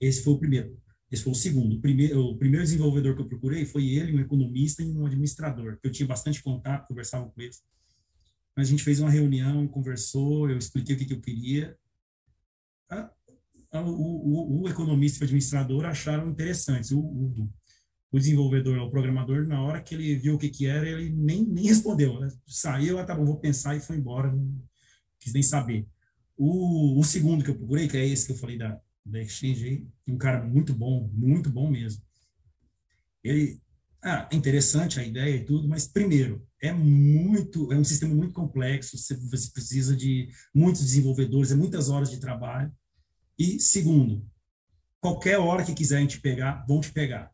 [0.06, 0.78] esse foi o primeiro.
[1.12, 1.76] Esse foi o segundo.
[1.76, 5.78] O primeiro, o primeiro desenvolvedor que eu procurei foi ele, um economista e um administrador.
[5.84, 7.62] Eu tinha bastante contato, conversava com eles.
[8.56, 11.78] Mas a gente fez uma reunião, conversou, eu expliquei o que, que eu queria.
[13.72, 16.92] o, o, o, economista e o administrador acharam interessantes.
[16.92, 17.50] O, o,
[18.12, 21.44] o desenvolvedor, o programador, na hora que ele viu o que, que era, ele nem,
[21.44, 22.20] nem respondeu.
[22.48, 24.32] Saiu, ah, tá bom, vou pensar e foi embora.
[24.32, 24.64] Não
[25.20, 25.88] quis nem saber.
[26.36, 29.66] O, o segundo que eu procurei, que é esse que eu falei da, da Exchange
[29.66, 32.02] aí, um cara muito bom, muito bom mesmo.
[33.24, 33.62] Ele,
[34.02, 38.34] ah, é interessante a ideia e tudo, mas primeiro, é muito, é um sistema muito
[38.34, 42.72] complexo, você, você precisa de muitos desenvolvedores, é muitas horas de trabalho.
[43.38, 44.26] E segundo,
[45.00, 47.32] qualquer hora que quiserem te pegar, vão te pegar.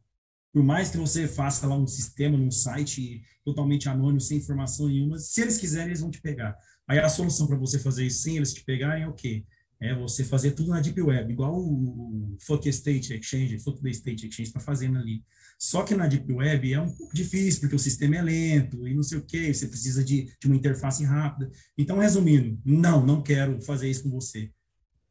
[0.51, 5.19] Por mais que você faça lá um sistema, num site totalmente anônimo, sem informação nenhuma,
[5.19, 6.57] se eles quiserem, eles vão te pegar.
[6.87, 9.45] Aí a solução para você fazer isso sem eles te pegarem é o quê?
[9.81, 13.89] É você fazer tudo na Deep Web, igual o, o Fuck State Exchange, Fuck the
[13.91, 15.23] State Exchange está fazendo ali.
[15.57, 18.93] Só que na Deep Web é um pouco difícil, porque o sistema é lento e
[18.93, 21.49] não sei o quê, você precisa de, de uma interface rápida.
[21.77, 24.51] Então, resumindo, não, não quero fazer isso com você.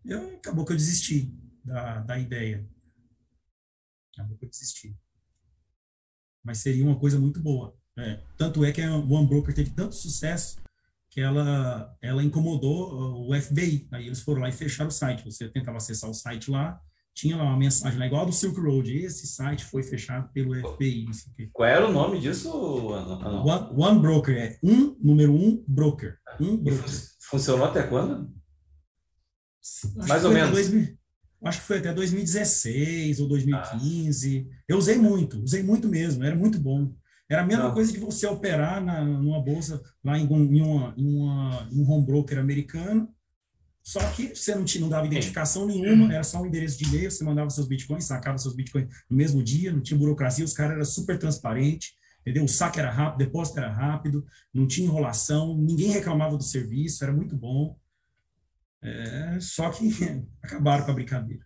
[0.05, 1.35] Eu, acabou que eu desisti
[1.65, 2.69] da, da ideia.
[4.15, 4.95] Acabou que eu desisti
[6.49, 7.77] mas seria uma coisa muito boa.
[7.95, 10.57] É, tanto é que a One Broker teve tanto sucesso
[11.11, 13.89] que ela, ela incomodou uh, o FBI.
[13.93, 15.25] Aí eles foram lá e fecharam o site.
[15.25, 16.81] Você tentava acessar o site lá,
[17.15, 18.97] tinha lá uma mensagem lá, igual do Silk Road.
[18.97, 21.07] Esse site foi fechado pelo FBI.
[21.53, 22.51] Qual era o nome disso?
[22.51, 26.17] One, One Broker, é um, número um, broker.
[26.41, 26.85] Um broker.
[27.21, 28.33] Funcionou até quando?
[30.07, 30.51] Mais ou menos.
[30.53, 30.97] 2000,
[31.45, 34.49] acho que foi até 2016 ou 2015.
[34.49, 34.57] Ah.
[34.69, 36.93] Eu usei muito, usei muito mesmo, era muito bom.
[37.31, 41.17] Era a mesma coisa de você operar na, numa bolsa lá em, em, uma, em,
[41.17, 43.15] uma, em um home broker americano,
[43.89, 47.11] só que você não, tinha, não dava identificação nenhuma, era só um endereço de e-mail,
[47.11, 50.75] você mandava seus bitcoins, sacava seus bitcoins no mesmo dia, não tinha burocracia, os caras
[50.75, 52.45] eram super transparentes, entendeu?
[52.45, 57.03] O saque era rápido, o depósito era rápido, não tinha enrolação, ninguém reclamava do serviço,
[57.03, 57.79] era muito bom.
[58.83, 59.89] É, só que
[60.45, 61.43] acabaram com a brincadeira.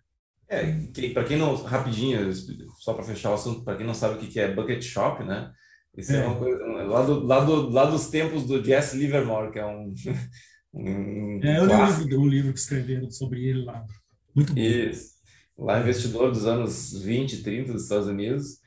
[0.49, 2.29] É, que, para quem não, rapidinho,
[2.77, 5.49] só para fechar o assunto, para quem não sabe o que é Bucket Shop, né?
[5.97, 9.51] Isso é, é uma coisa, lá, do, lá, do, lá dos tempos do Jesse Livermore,
[9.51, 9.93] que é um.
[10.73, 13.85] um é, eu li um livro, um livro que escreveram sobre ele lá.
[14.35, 14.59] Muito bom.
[14.59, 15.13] Isso.
[15.57, 18.57] Lá, investidor dos anos 20, 30 dos Estados Unidos,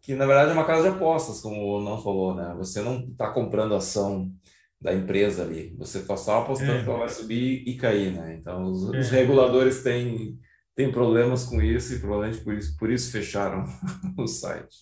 [0.00, 2.54] que na verdade é uma casa de apostas, como o não falou, né?
[2.58, 4.32] Você não está comprando ação
[4.80, 5.74] da empresa ali.
[5.78, 6.84] Você está só apostando é.
[6.84, 8.36] que ela vai subir e cair, né?
[8.40, 9.00] Então, os, é.
[9.00, 10.38] os, reguladores têm,
[10.76, 13.64] têm problemas com isso e provavelmente por isso, por isso fecharam
[14.16, 14.76] o site.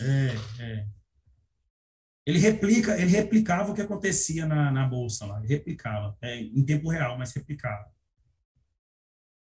[0.00, 0.97] É, é.
[2.28, 6.62] Ele replica, ele replicava o que acontecia na, na bolsa lá, ele replicava, é, em
[6.62, 7.90] tempo real, mas replicava.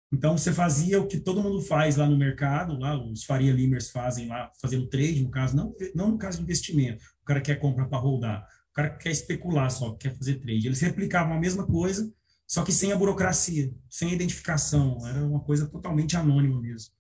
[0.10, 3.90] Então você fazia o que todo mundo faz lá no mercado, lá os Faria Limers
[3.90, 7.04] fazem lá, fazendo trade, no caso, não, não no caso de investimento.
[7.22, 8.48] O cara quer comprar para rodar.
[8.70, 10.68] O cara quer especular só, quer fazer trade.
[10.68, 12.10] Eles replicavam a mesma coisa,
[12.48, 15.06] só que sem a burocracia, sem a identificação.
[15.06, 16.94] Era uma coisa totalmente anônima mesmo.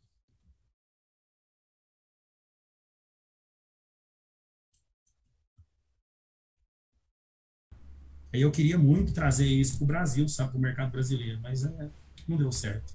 [8.33, 11.65] Aí eu queria muito trazer isso para o Brasil, sabe, para o mercado brasileiro, mas
[11.65, 11.89] é,
[12.27, 12.93] não deu certo,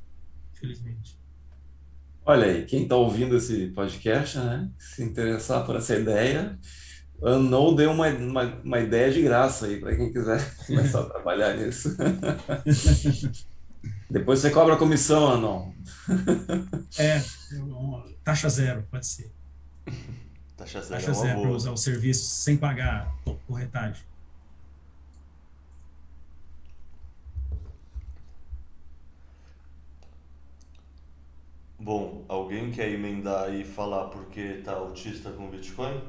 [0.54, 1.18] infelizmente.
[2.24, 6.58] Olha aí, quem está ouvindo esse podcast, né, se interessar por essa ideia,
[7.22, 11.56] Unknown deu uma, uma, uma, ideia de graça aí para quem quiser começar a trabalhar
[11.56, 11.96] nisso.
[14.10, 15.72] Depois você cobra comissão, Anon.
[16.98, 17.22] é,
[18.24, 19.30] taxa zero, pode ser.
[20.56, 23.14] Taxa zero, taxa é zero para usar o serviço sem pagar
[23.46, 24.02] corretagem.
[31.86, 36.00] Bom, alguém quer emendar e falar porque tá autista com Bitcoin?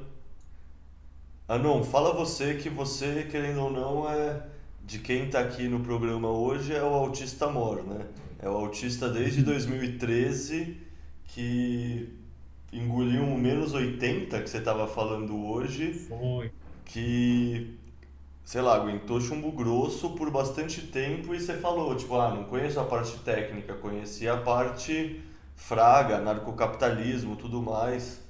[1.46, 4.42] Anon, fala você que você, querendo ou não, é
[4.84, 8.08] de quem está aqui no programa hoje é o autista mor, né?
[8.40, 10.78] É o autista desde 2013
[11.26, 12.12] que
[12.72, 15.92] engoliu um menos 80 que você estava falando hoje.
[15.92, 16.50] Foi.
[16.86, 17.78] Que,
[18.44, 22.80] sei lá, aguentou chumbo grosso por bastante tempo e você falou, tipo, ah, não conheço
[22.80, 25.22] a parte técnica, conheci a parte
[25.58, 28.20] fraga, narcocapitalismo, tudo mais.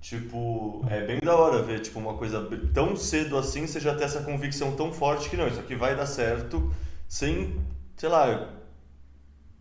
[0.00, 4.04] Tipo, é bem da hora ver, tipo, uma coisa tão cedo assim, você já ter
[4.04, 6.72] essa convicção tão forte que não, isso aqui vai dar certo,
[7.08, 7.60] sem,
[7.96, 8.54] sei lá,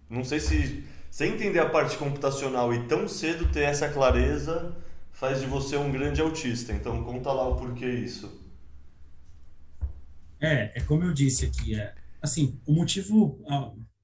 [0.07, 4.75] não sei se, sem entender a parte computacional e tão cedo ter essa clareza
[5.11, 6.71] faz de você um grande autista.
[6.71, 8.31] Então, conta lá o porquê isso.
[10.39, 13.39] É, é como eu disse aqui, é, assim, o motivo,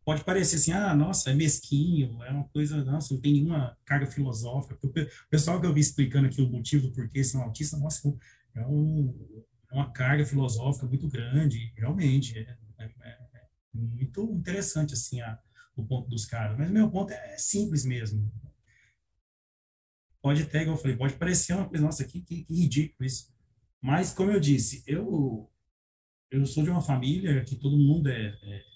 [0.05, 4.05] pode parecer assim, ah, nossa, é mesquinho, é uma coisa, nossa, não tem nenhuma carga
[4.05, 4.77] filosófica.
[4.83, 8.07] O pessoal que eu vi explicando aqui o motivo do porquê são autistas, nossa,
[8.55, 15.21] é, um, é uma carga filosófica muito grande, realmente, é, é, é muito interessante, assim,
[15.21, 15.39] a,
[15.75, 16.57] o ponto dos caras.
[16.57, 18.31] Mas meu ponto é, simples mesmo.
[20.21, 23.33] Pode até, como eu falei, pode parecer uma coisa, nossa, que, que, que ridículo isso.
[23.81, 25.51] Mas, como eu disse, eu,
[26.31, 28.72] eu sou de uma família que todo mundo é, é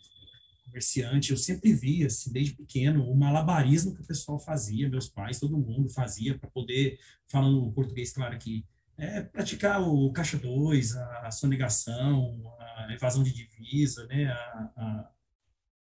[0.68, 5.40] comerciante, eu sempre vi, assim, desde pequeno, o malabarismo que o pessoal fazia, meus pais,
[5.40, 8.66] todo mundo fazia, para poder, falando português, claro aqui,
[8.98, 15.12] é, praticar o caixa 2, a, a sonegação, a evasão de divisa, né, a, a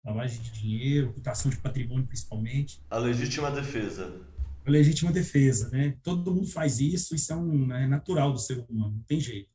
[0.04, 2.82] lavagem de dinheiro, ocultação de patrimônio, principalmente.
[2.90, 4.20] A legítima defesa.
[4.64, 5.96] A legítima defesa, né?
[6.02, 9.50] Todo mundo faz isso, isso é, um, é natural do ser humano, não tem jeito.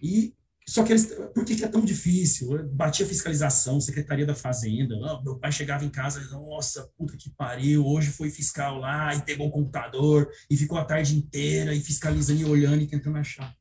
[0.00, 0.34] E
[0.72, 1.04] só que eles,
[1.34, 2.66] por que, que é tão difícil?
[2.72, 4.96] Batia fiscalização, Secretaria da Fazenda.
[5.22, 9.48] Meu pai chegava em casa, nossa, puta que pariu, hoje foi fiscal lá e pegou
[9.48, 13.54] o computador e ficou a tarde inteira e fiscalizando e olhando e tentando achar.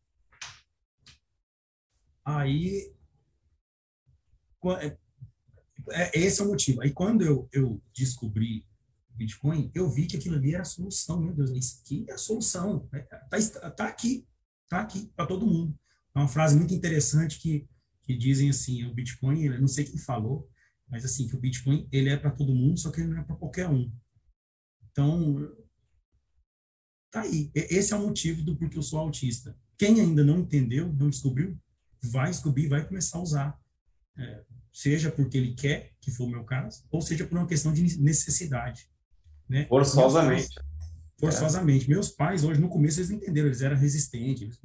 [2.23, 2.93] Aí,
[4.79, 4.97] é,
[5.89, 6.81] é, esse é o motivo.
[6.81, 8.65] Aí, quando eu, eu descobri
[9.09, 11.19] Bitcoin, eu vi que aquilo ali era a solução.
[11.19, 12.89] Meu Deus, isso aqui é a solução.
[13.33, 14.25] Está tá aqui,
[14.63, 15.77] está aqui para todo mundo.
[16.15, 17.67] É uma frase muito interessante que,
[18.03, 20.49] que dizem assim, o Bitcoin, não sei quem falou,
[20.89, 23.23] mas assim, que o Bitcoin, ele é para todo mundo, só que ele não é
[23.23, 23.91] para qualquer um.
[24.91, 25.55] Então,
[27.09, 27.49] tá aí.
[27.55, 29.57] Esse é o motivo do porquê eu sou autista.
[29.77, 31.57] Quem ainda não entendeu, não descobriu,
[32.03, 33.61] vai descobrir, vai começar a usar.
[34.17, 34.43] É,
[34.73, 37.99] seja porque ele quer, que foi o meu caso, ou seja por uma questão de
[38.01, 38.89] necessidade.
[39.47, 39.65] Né?
[39.67, 40.53] Forçosamente.
[41.21, 41.85] Forçosamente.
[41.85, 41.89] É.
[41.89, 44.59] Meus pais, hoje, no começo, eles entenderam, eles eram resistentes, eles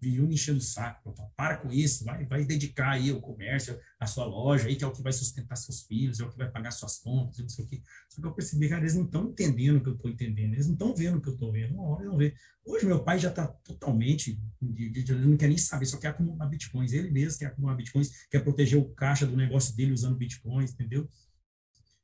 [0.00, 1.14] me enchendo o saco.
[1.36, 4.86] Para com isso, vai, vai dedicar aí o comércio, a sua loja, aí, que é
[4.86, 7.64] o que vai sustentar seus filhos, é o que vai pagar suas contas, não sei
[7.64, 7.82] o quê.
[8.08, 10.66] Só que eu percebi, cara, eles não estão entendendo o que eu estou entendendo, eles
[10.66, 11.74] não estão vendo o que eu estou vendo.
[11.74, 12.34] Uma hora vão ver.
[12.64, 16.92] Hoje, meu pai já está totalmente, ele não quer nem saber, só quer acumular bitcoins.
[16.92, 21.08] Ele mesmo quer acumular bitcoins, quer proteger o caixa do negócio dele usando bitcoins, entendeu?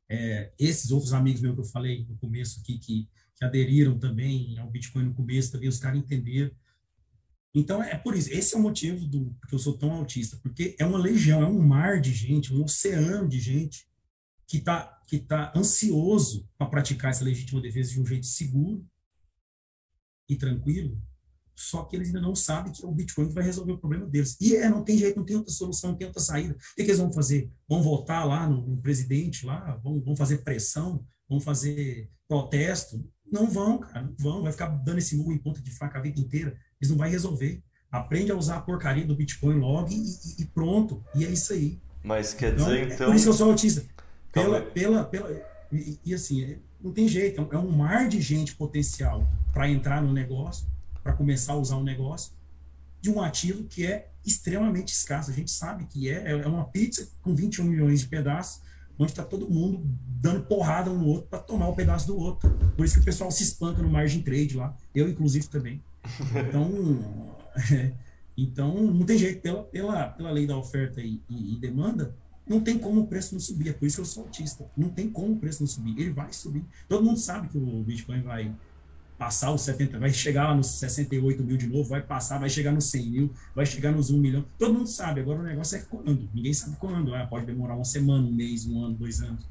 [0.08, 4.58] É, esses outros amigos meus que eu falei no começo aqui, que que aderiram também
[4.58, 6.50] ao Bitcoin no começo, também os caras entenderam.
[7.54, 10.74] Então, é por isso, esse é o motivo do que eu sou tão autista, porque
[10.78, 13.86] é uma legião, é um mar de gente, um oceano de gente
[14.46, 18.84] que está que tá ansioso para praticar essa legítima defesa de um jeito seguro
[20.28, 21.00] e tranquilo,
[21.54, 24.36] só que eles ainda não sabem que o Bitcoin vai resolver o problema deles.
[24.40, 26.54] E é, não tem jeito, não tem outra solução, não tem outra saída.
[26.54, 27.50] O que eles vão fazer?
[27.68, 33.08] Vão votar lá no, no presidente, lá, vão, vão fazer pressão, vão fazer protesto?
[33.34, 34.42] Não vão, cara, não vão.
[34.42, 36.56] Vai ficar dando esse murro em ponta de faca a vida inteira.
[36.80, 37.60] Eles não vai resolver.
[37.90, 41.02] Aprende a usar a porcaria do Bitcoin log e, e pronto.
[41.16, 41.80] E é isso aí.
[42.00, 43.06] Mas quer então, dizer, é então.
[43.06, 43.84] por isso que eu sou autista.
[44.30, 45.30] Pela, pela, pela,
[45.72, 47.48] e, e assim, é, não tem jeito.
[47.50, 50.64] É um é mar de gente potencial para entrar no negócio,
[51.02, 52.32] para começar a usar um negócio,
[53.00, 55.32] de um ativo que é extremamente escasso.
[55.32, 56.30] A gente sabe que é.
[56.30, 58.62] É uma pizza com 21 milhões de pedaços
[58.98, 59.82] onde está todo mundo
[60.20, 62.50] dando porrada um no outro para tomar um pedaço do outro.
[62.76, 65.82] Por isso que o pessoal se espanca no margin trade lá, eu inclusive também.
[66.34, 67.36] Então,
[67.72, 67.92] é,
[68.36, 72.16] então não tem jeito, pela, pela, pela lei da oferta e, e, e, demanda,
[72.46, 73.68] não tem como o preço não subir.
[73.68, 74.70] É por isso que eu sou autista.
[74.76, 75.98] Não tem como o preço não subir.
[75.98, 76.64] Ele vai subir.
[76.88, 78.54] Todo mundo sabe que o Bitcoin vai
[79.18, 82.72] passar os 70, vai chegar lá nos 68 mil de novo, vai passar, vai chegar
[82.72, 84.44] nos 100 mil, vai chegar nos 1 milhão.
[84.58, 86.28] Todo mundo sabe, agora o negócio é quando.
[86.34, 87.14] Ninguém sabe quando.
[87.14, 89.46] Ah, pode demorar uma semana, um mês, um ano, dois anos.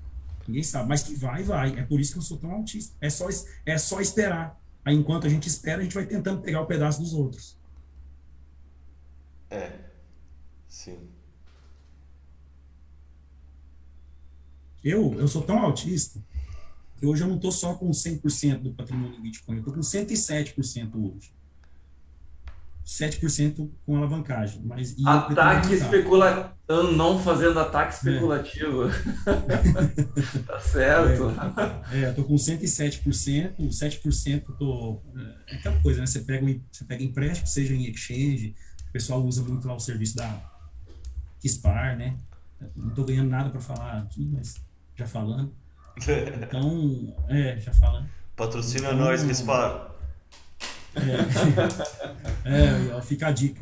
[0.48, 1.80] Ninguém sabe, mas que vai, vai.
[1.80, 2.94] É por isso que eu sou tão autista.
[3.00, 3.28] É só,
[3.66, 4.60] é só esperar.
[4.84, 7.58] Aí, enquanto a gente espera, a gente vai tentando pegar o pedaço dos outros.
[9.50, 9.72] É,
[10.68, 11.10] sim.
[14.84, 16.22] Eu, eu sou tão autista
[17.04, 20.96] que hoje eu não estou só com 100% do patrimônio Bitcoin, eu estou com 107%
[20.96, 21.34] hoje.
[22.86, 24.62] 7% com alavancagem.
[24.64, 26.54] Mas, ataque especulativo,
[26.96, 28.88] não fazendo ataque especulativo.
[28.88, 30.40] É.
[30.48, 31.24] tá certo.
[31.92, 35.02] É, é, tô com 107%, 7% tô.
[35.50, 36.06] É aquela coisa, né?
[36.06, 38.56] Você pega, você pega empréstimo, seja em exchange,
[38.88, 40.42] o pessoal usa muito lá o serviço da
[41.42, 42.16] Kispar, né?
[42.74, 44.56] Não estou ganhando nada para falar aqui, mas
[44.96, 45.54] já falando.
[45.98, 48.10] Então, é, já falando.
[48.36, 49.92] Patrocina então, nós, Rispar.
[52.46, 53.62] É, é, fica a dica.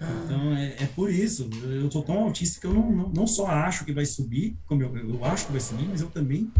[0.00, 1.48] Então, é, é por isso.
[1.64, 4.82] Eu sou tão autista que eu não, não, não só acho que vai subir, como
[4.82, 6.50] eu, eu acho que vai subir, mas eu também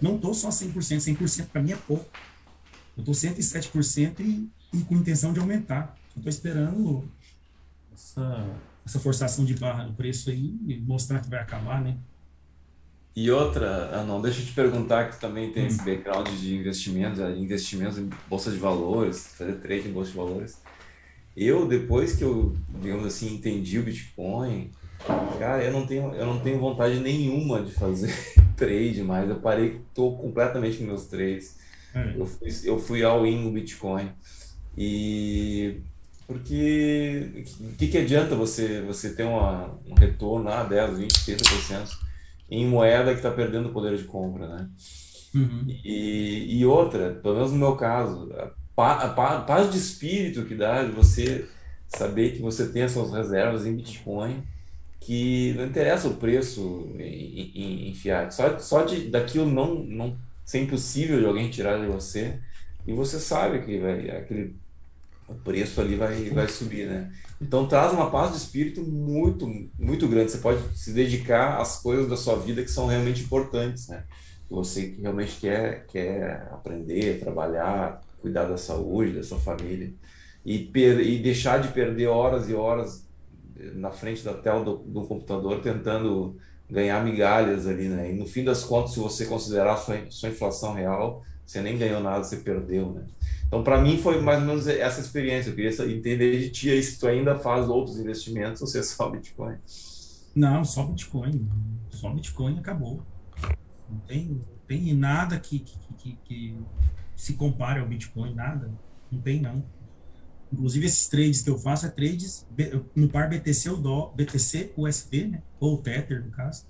[0.00, 0.72] não estou só 100%.
[0.74, 2.06] 100% para mim é pouco.
[2.96, 5.96] Eu estou 107% e, e com intenção de aumentar.
[6.14, 7.10] Eu estou esperando
[7.92, 8.46] essa,
[8.86, 11.96] essa forçação de barra do preço aí e mostrar que vai acabar, né?
[13.14, 17.18] E outra, ah, não, deixa eu te perguntar que também tem esse background de investimentos,
[17.36, 20.58] investimentos em bolsa de valores, fazer trade em bolsa de valores.
[21.36, 24.70] Eu, depois que eu, digamos assim, entendi o Bitcoin,
[25.38, 28.14] cara, eu não tenho, eu não tenho vontade nenhuma de fazer
[28.56, 29.28] trade mais.
[29.28, 31.58] Eu parei, tô completamente com meus trades.
[31.92, 32.14] É.
[32.16, 34.08] Eu fui, eu fui all in no Bitcoin.
[34.76, 35.80] E
[36.28, 42.09] porque o que, que adianta você, você ter uma, um retorno a 10, 20, 30%
[42.50, 44.68] em moeda que está perdendo o poder de compra, né?
[45.34, 45.64] Uhum.
[45.68, 48.32] E, e outra, pelo menos no meu caso,
[48.76, 51.48] a, a, a paz de espírito que dá de você
[51.86, 54.42] saber que você tem as suas reservas em Bitcoin,
[55.00, 60.18] que não interessa o preço em, em, em fiat, só, só de daquilo não, não
[60.44, 62.38] ser impossível de alguém tirar de você,
[62.86, 64.56] e você sabe que vai, aquele
[65.30, 67.12] o preço ali vai, vai subir, né?
[67.40, 69.46] Então traz uma paz de espírito muito,
[69.78, 70.32] muito grande.
[70.32, 74.04] Você pode se dedicar às coisas da sua vida que são realmente importantes, né?
[74.48, 79.94] Que você realmente quer, quer aprender, trabalhar, cuidar da saúde, da sua família.
[80.44, 83.06] E, per, e deixar de perder horas e horas
[83.74, 86.36] na frente da tela do, do computador tentando
[86.68, 88.10] ganhar migalhas ali, né?
[88.10, 91.78] E no fim das contas, se você considerar a sua, sua inflação real, você nem
[91.78, 93.04] ganhou nada, você perdeu, né?
[93.50, 95.50] Então, para mim, foi mais ou menos essa experiência.
[95.50, 98.82] Eu queria entender de ti aí se tu ainda faz outros investimentos ou se é
[98.84, 99.56] só Bitcoin.
[100.32, 101.50] Não, só Bitcoin.
[101.90, 103.02] Só Bitcoin acabou.
[103.90, 106.56] Não tem, não tem nada que, que, que, que
[107.16, 108.70] se compare ao Bitcoin, nada.
[109.10, 109.64] Não tem, não.
[110.52, 112.46] Inclusive, esses trades que eu faço é trades
[112.94, 115.42] no par BTC ou DO, BTC USB, né?
[115.58, 116.66] ou Tether, no caso,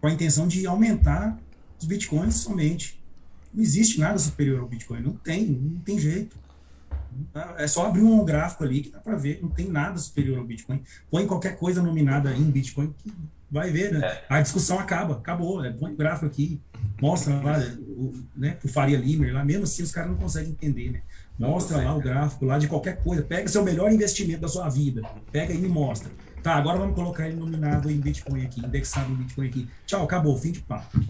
[0.00, 1.38] com a intenção de aumentar
[1.80, 2.97] os Bitcoins somente.
[3.58, 5.00] Não existe nada superior ao Bitcoin.
[5.00, 6.36] Não tem, não tem jeito.
[7.56, 9.40] É só abrir um gráfico ali que dá para ver.
[9.42, 10.80] Não tem nada superior ao Bitcoin.
[11.10, 13.12] Põe qualquer coisa nominada em Bitcoin que
[13.50, 14.06] vai ver, né?
[14.06, 14.24] É.
[14.28, 15.60] A discussão acaba, acabou.
[15.60, 15.74] Né?
[15.76, 16.60] Põe o gráfico aqui,
[17.02, 17.58] mostra lá,
[17.88, 21.02] o, né, o Faria Limer lá, mesmo assim os caras não conseguem entender, né?
[21.36, 23.22] Mostra lá o gráfico lá de qualquer coisa.
[23.22, 25.02] Pega seu melhor investimento da sua vida.
[25.32, 26.12] Pega e me mostra.
[26.44, 29.68] Tá, agora vamos colocar ele nominado em Bitcoin aqui, indexado em Bitcoin aqui.
[29.84, 31.00] Tchau, acabou, fim de papo.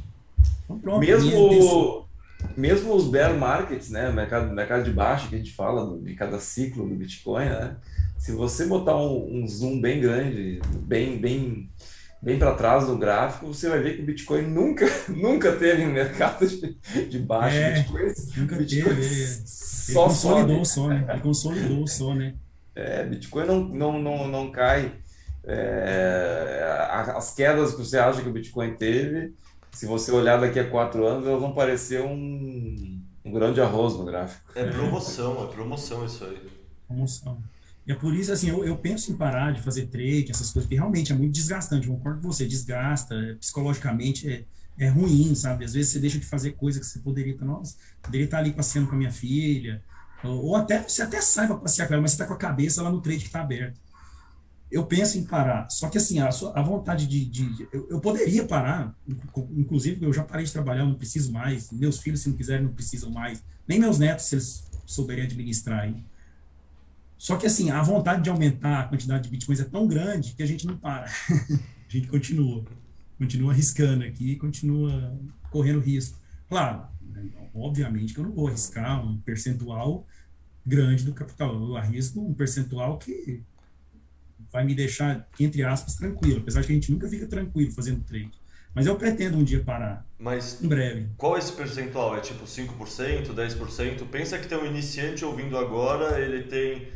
[0.64, 2.07] Então, pronto, Mesmo
[2.56, 6.38] mesmo os bear markets, né, mercado, mercado de baixo que a gente fala de cada
[6.38, 7.76] ciclo do Bitcoin, né,
[8.18, 11.70] se você botar um, um zoom bem grande, bem bem
[12.20, 15.92] bem para trás no gráfico, você vai ver que o Bitcoin nunca nunca teve um
[15.92, 16.78] mercado de,
[17.08, 17.56] de baixo.
[17.56, 19.02] É, Bitcoin, nunca Bitcoin teve.
[19.02, 21.06] Ele, só ele consolidou só, né?
[21.08, 22.34] Ele consolidou só, né?
[22.74, 24.92] É, Bitcoin não, não, não, não cai.
[25.44, 29.32] É, as quedas que você acha que o Bitcoin teve
[29.78, 34.04] se você olhar daqui a quatro anos, elas vão parecer um, um grande arroz no
[34.04, 34.50] gráfico.
[34.56, 36.36] É promoção, é promoção isso aí.
[36.88, 37.40] Promoção.
[37.86, 40.64] E é por isso, assim, eu, eu penso em parar de fazer trade, essas coisas,
[40.64, 41.86] porque realmente é muito desgastante.
[41.86, 44.44] Eu concordo com você, desgasta, é, psicologicamente é,
[44.84, 45.64] é ruim, sabe?
[45.64, 48.52] Às vezes você deixa de fazer coisa que você poderia estar, nossa, poderia estar ali
[48.52, 49.80] passeando com a minha filha,
[50.24, 52.36] ou, ou até, você até sai para passear com ela, mas você está com a
[52.36, 53.78] cabeça lá no trade que está aberto
[54.70, 55.68] eu penso em parar.
[55.70, 57.24] Só que, assim, a, a vontade de.
[57.24, 58.94] de eu, eu, poderia parar,
[59.56, 61.70] inclusive, eu já parei de trabalhar, não preciso mais.
[61.72, 63.42] Meus filhos, se não quiserem, não precisam mais.
[63.66, 65.88] Nem meus netos, se eles souberem administrar.
[65.88, 66.04] Hein?
[67.16, 70.42] Só que, assim, a vontade de aumentar a quantidade de bitcoins é tão grande que
[70.42, 71.06] a gente não para.
[71.08, 72.64] a gente continua.
[73.16, 75.18] Continua arriscando aqui, continua
[75.50, 76.18] correndo risco.
[76.48, 76.86] Claro,
[77.54, 80.06] obviamente que eu não vou arriscar um percentual
[80.64, 81.54] grande do capital.
[81.54, 83.42] Eu arrisco um percentual que
[84.52, 86.40] vai me deixar, entre aspas, tranquilo.
[86.40, 88.32] Apesar de que a gente nunca fica tranquilo fazendo trade.
[88.74, 90.06] Mas eu pretendo um dia parar.
[90.18, 91.08] Mas em breve.
[91.16, 92.16] Qual é esse percentual?
[92.16, 94.06] É tipo 5%, 10%?
[94.10, 96.88] Pensa que tem um iniciante ouvindo agora, ele tem,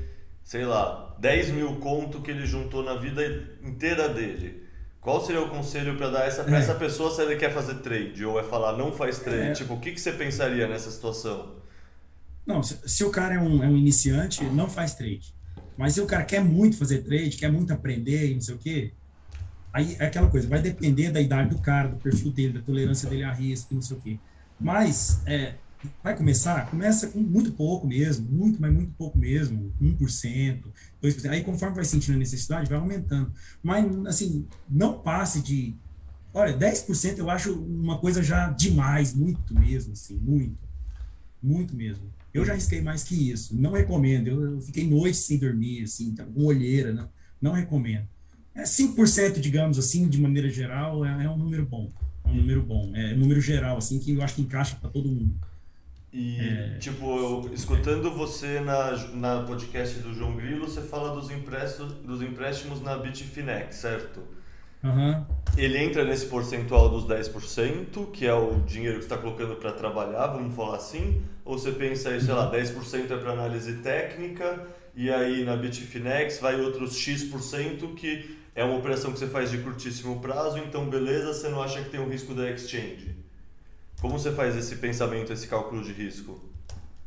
[0.45, 3.23] sei lá, 10 mil conto que ele juntou na vida
[3.63, 4.63] inteira dele.
[5.01, 6.61] Qual seria o conselho para dar essa, pra é.
[6.61, 8.25] essa pessoa se ele quer fazer trade?
[8.25, 9.49] Ou é falar, não faz trade?
[9.49, 9.53] É.
[9.53, 11.57] Tipo, o que, que você pensaria nessa situação?
[12.47, 15.35] Não, se, se o cara é um, é um iniciante, não faz trade.
[15.77, 18.59] Mas se o cara quer muito fazer trade, quer muito aprender e não sei o
[18.59, 18.93] quê,
[19.73, 23.09] aí é aquela coisa, vai depender da idade do cara, do perfil dele, da tolerância
[23.09, 24.19] dele a risco e não sei o quê.
[24.61, 25.55] Mas, é,
[26.03, 26.71] vai começar?
[26.71, 30.65] Começa com muito pouco mesmo, muito, mas muito pouco mesmo, 1%,
[31.03, 31.31] 2%.
[31.31, 33.33] Aí, conforme vai sentindo a necessidade, vai aumentando.
[33.63, 35.75] Mas, assim, não passe de.
[36.35, 40.59] Olha, 10% eu acho uma coisa já demais, muito mesmo, assim, muito.
[41.43, 42.05] Muito mesmo.
[42.33, 43.55] Eu já risquei mais que isso.
[43.55, 44.29] Não recomendo.
[44.29, 46.93] Eu, eu fiquei noites sem dormir, assim, tá, com olheira.
[46.93, 47.09] Não,
[47.41, 48.07] não recomendo.
[48.55, 51.91] É 5%, digamos assim, de maneira geral, é, é, um número bom.
[52.25, 52.93] É um número bom.
[52.95, 55.35] É um número geral, assim, que eu acho que encaixa para todo mundo.
[56.13, 56.77] E, é...
[56.79, 62.21] tipo, eu, escutando você na, na podcast do João Grilo, você fala dos empréstimos, dos
[62.21, 64.21] empréstimos na Bitfinex, certo?
[64.83, 65.25] Uhum.
[65.57, 69.73] Ele entra nesse percentual dos 10%, que é o dinheiro que você está colocando para
[69.73, 71.23] trabalhar, vamos falar assim?
[71.45, 76.41] Ou você pensa aí, sei lá, 10% é para análise técnica, e aí na Bitfinex
[76.41, 81.33] vai outros X% que é uma operação que você faz de curtíssimo prazo, então beleza,
[81.33, 83.17] você não acha que tem um risco da exchange.
[84.01, 86.43] Como você faz esse pensamento, esse cálculo de risco?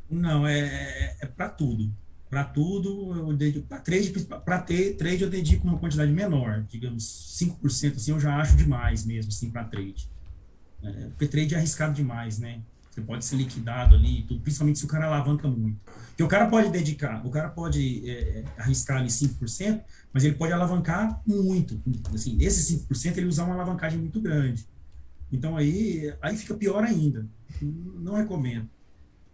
[0.10, 1.92] Não, é, é, é para tudo.
[2.30, 3.68] Para tudo, eu dedico.
[3.68, 4.12] Para trade,
[4.44, 7.04] para ter trade, eu dedico uma quantidade menor, digamos
[7.40, 10.10] 5%, assim, eu já acho demais mesmo, assim, para trade.
[10.84, 12.62] É, porque trade é arriscado demais, né?
[12.90, 15.80] Você pode ser liquidado ali, tudo, principalmente se o cara alavanca muito.
[16.08, 19.82] Porque o cara pode dedicar, o cara pode é, arriscar ali 5%,
[20.14, 21.82] mas ele pode alavancar muito.
[22.14, 24.66] Assim, esse 5% ele usar uma alavancagem muito grande.
[25.30, 27.28] Então aí, aí fica pior ainda.
[27.62, 28.70] Não recomendo.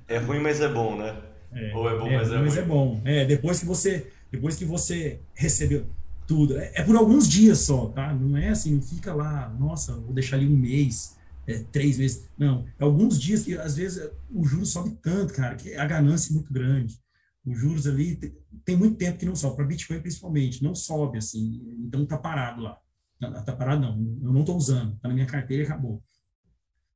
[0.07, 1.19] É ruim, mas é bom, né?
[1.51, 2.63] É, Ou é bom, é, mas é mas ruim.
[2.63, 3.03] é bom.
[3.07, 5.87] É, depois que você depois que você recebeu
[6.27, 8.13] tudo, é, é, por alguns dias só, tá?
[8.13, 12.29] Não é assim, não fica lá, nossa, vou deixar ali um mês, é, três meses.
[12.37, 16.33] Não, é alguns dias que às vezes o juros sobe tanto, cara, que a ganância
[16.33, 17.01] é muito grande.
[17.47, 18.33] Os juros ali tem,
[18.63, 22.61] tem muito tempo que não sobe, para Bitcoin principalmente, não sobe assim, então tá parado
[22.61, 22.77] lá.
[23.19, 26.03] Não, tá parado não, eu não tô usando, tá na minha carteira e acabou.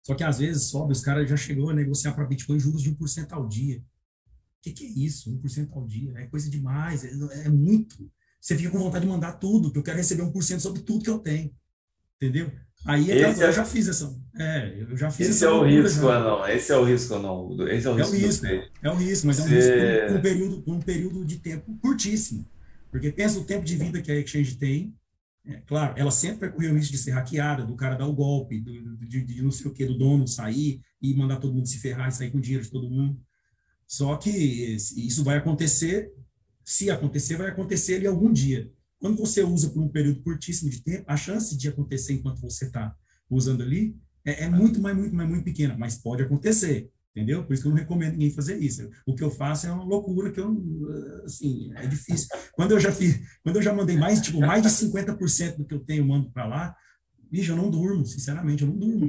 [0.06, 2.94] Só que às vezes sobe, os caras já chegou a negociar para Bitcoin juros de
[2.94, 3.82] 1% ao dia
[4.72, 5.30] que, que é isso?
[5.30, 6.12] 1% ao dia?
[6.16, 7.10] É coisa demais, é,
[7.44, 8.10] é, muito.
[8.40, 11.10] Você fica com vontade de mandar tudo, que eu quero receber 1% sobre tudo que
[11.10, 11.50] eu tenho.
[12.16, 12.50] Entendeu?
[12.84, 14.14] Aí é, eu já fiz essa.
[14.38, 16.20] É, eu já fiz Esse é o risco, já.
[16.20, 16.48] não.
[16.48, 17.68] Esse é o risco, não.
[17.68, 18.14] Esse é o risco.
[18.14, 18.46] É o risco,
[18.82, 19.72] é o risco mas é um risco
[20.08, 22.46] por um, período, por um período de tempo curtíssimo.
[22.90, 24.94] Porque pensa o tempo de vida que a exchange tem.
[25.46, 28.12] É, claro, ela sempre vai correr o risco de ser hackeada, do cara dar o
[28.12, 31.68] golpe, do, de, de não sei o que, do dono sair e mandar todo mundo
[31.68, 33.20] se ferrar e sair com dinheiro de todo mundo.
[33.86, 36.12] Só que isso vai acontecer,
[36.64, 38.72] se acontecer, vai acontecer ali algum dia.
[38.98, 42.66] Quando você usa por um período curtíssimo de tempo, a chance de acontecer enquanto você
[42.66, 42.96] está
[43.30, 47.42] usando ali é, é, muito, mais, muito, mais, muito pequena, mas pode acontecer, entendeu?
[47.44, 48.90] Por isso que eu não recomendo ninguém fazer isso.
[49.06, 50.54] O que eu faço é uma loucura que eu,
[51.24, 52.28] assim, é difícil.
[52.52, 55.72] Quando eu já fiz, quando eu já mandei mais, tipo, mais de 50% do que
[55.72, 56.76] eu tenho, mando para lá,
[57.30, 59.08] bicho, eu não durmo, sinceramente, eu não durmo.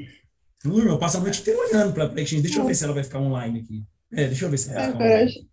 [0.64, 2.76] Eu não durmo, eu passo a noite inteira olhando para a Exchange, deixa eu ver
[2.76, 3.86] se ela vai ficar online aqui.
[4.14, 5.50] É, deixa eu ver se é, coragem.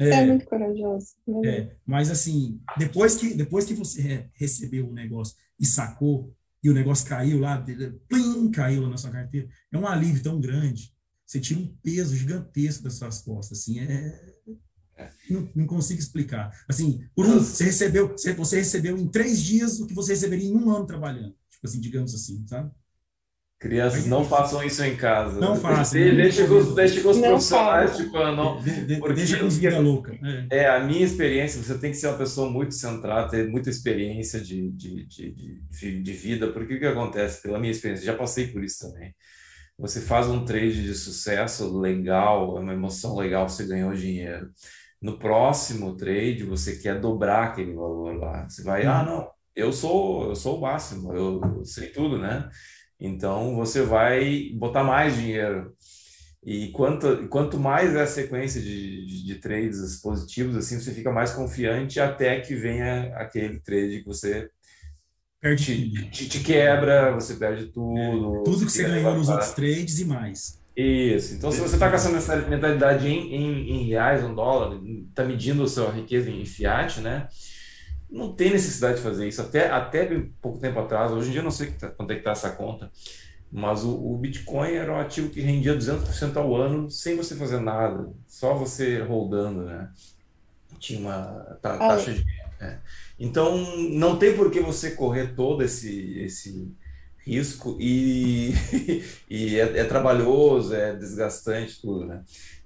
[0.00, 1.06] É, é, muito corajoso.
[1.44, 6.34] É, mas assim, depois que, depois que você recebeu o negócio e sacou,
[6.64, 7.64] e o negócio caiu lá,
[8.08, 10.92] plim, caiu lá na sua carteira, é um alívio tão grande.
[11.32, 14.20] Você tira um peso gigantesco das suas costas, assim, é...
[15.30, 16.54] Não, não consigo explicar.
[16.68, 20.54] Assim, por um, você recebeu, você, recebeu em três dias o que você receberia em
[20.54, 21.34] um ano trabalhando.
[21.50, 22.70] Tipo assim, digamos assim, sabe?
[23.58, 25.40] Crianças, não façam isso em casa.
[25.40, 25.98] Não façam.
[25.98, 28.62] Deixa, com, os, deixa com os profissionais, tipo, não.
[29.00, 30.12] Porque, deixa com os vida louca.
[30.50, 30.58] É.
[30.58, 30.68] é.
[30.68, 34.70] a minha experiência, você tem que ser uma pessoa muito centrada, ter muita experiência de,
[34.72, 37.40] de, de, de, de vida, porque o que acontece?
[37.40, 39.14] Pela minha experiência, já passei por isso também.
[39.82, 44.48] Você faz um trade de sucesso legal, é uma emoção legal, você ganhou dinheiro.
[45.00, 48.48] No próximo trade, você quer dobrar aquele valor lá.
[48.48, 52.48] Você vai, ah, não, eu sou, eu sou o máximo, eu sei tudo, né?
[53.00, 55.74] Então você vai botar mais dinheiro.
[56.44, 61.10] E quanto, quanto mais é a sequência de, de, de, trades positivos, assim, você fica
[61.10, 64.48] mais confiante até que venha aquele trade que você
[65.42, 67.98] perde te, te, te quebra, você perde tudo.
[67.98, 70.62] É, tudo que você ganhou nos outros trades e mais.
[70.74, 71.34] Isso.
[71.34, 75.64] Então, se você está com essa mentalidade em, em, em reais, um dólar, está medindo
[75.64, 77.28] a sua riqueza em fiat, né?
[78.12, 79.40] não tem necessidade de fazer isso.
[79.40, 80.06] Até, até
[80.40, 82.50] pouco tempo atrás, hoje em dia eu não sei tá, quanto é que está essa
[82.50, 82.92] conta,
[83.50, 87.60] mas o, o, Bitcoin era um ativo que rendia 200% ao ano sem você fazer
[87.60, 89.90] nada, só você rodando, né?
[90.78, 92.24] tinha uma ta- taxa de.
[92.62, 92.80] É.
[93.18, 93.56] Então,
[93.90, 96.72] não tem por que você correr todo esse, esse
[97.24, 98.52] risco e,
[99.30, 102.22] e é, é trabalhoso, é desgastante, tudo, né?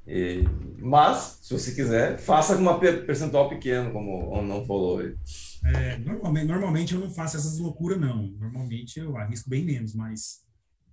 [0.07, 0.43] E-
[0.79, 5.03] mas, se você quiser, faça com uma per- percentual pequeno, como não falou.
[5.65, 8.29] É, normalmente, normalmente eu não faço essas loucuras, não.
[8.39, 10.43] Normalmente eu arrisco bem menos, mas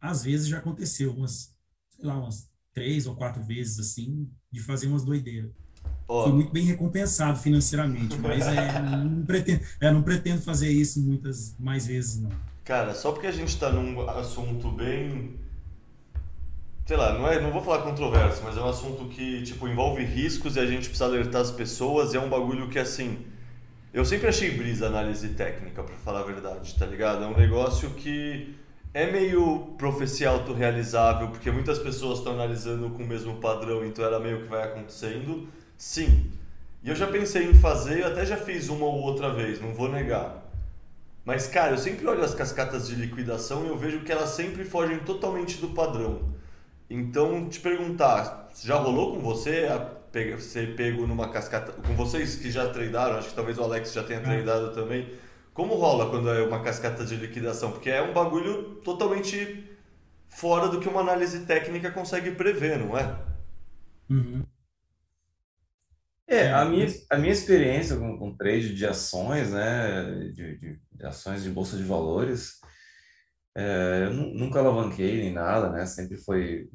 [0.02, 1.54] às vezes já aconteceu umas,
[1.92, 5.52] sei lá, umas três ou quatro vezes, assim, de fazer umas doideiras.
[6.08, 11.02] Ó, Fui muito bem recompensado financeiramente, mas é, não pretendo, é, não pretendo fazer isso
[11.02, 12.30] muitas mais vezes, não.
[12.64, 15.36] Cara, só porque a gente tá num assunto bem.
[16.86, 20.04] Sei lá, não, é, não vou falar controverso, mas é um assunto que, tipo, envolve
[20.04, 23.26] riscos e a gente precisa alertar as pessoas e é um bagulho que, assim.
[23.94, 27.24] Eu sempre achei brisa análise técnica, pra falar a verdade, tá ligado?
[27.24, 28.56] É um negócio que
[28.94, 34.20] é meio profecia autorrealizável, porque muitas pessoas estão analisando com o mesmo padrão, então era
[34.20, 35.48] meio que vai acontecendo.
[35.84, 36.32] Sim.
[36.82, 39.74] E eu já pensei em fazer, eu até já fiz uma ou outra vez, não
[39.74, 40.42] vou negar.
[41.26, 44.64] Mas, cara, eu sempre olho as cascatas de liquidação e eu vejo que elas sempre
[44.64, 46.34] fogem totalmente do padrão.
[46.90, 52.50] Então, te perguntar, já rolou com você a ser pego numa cascata, com vocês que
[52.50, 55.12] já tradearam, acho que talvez o Alex já tenha tradado também,
[55.54, 57.72] como rola quando é uma cascata de liquidação?
[57.74, 59.70] Porque é um bagulho totalmente
[60.30, 63.18] fora do que uma análise técnica consegue prever, não é?
[64.10, 64.44] Uhum.
[66.28, 71.06] É, a minha, a minha experiência com, com trade de ações, né, de, de, de
[71.06, 72.60] ações de bolsa de valores,
[73.56, 76.70] é, eu nu- nunca alavanquei nem nada, né, sempre foi,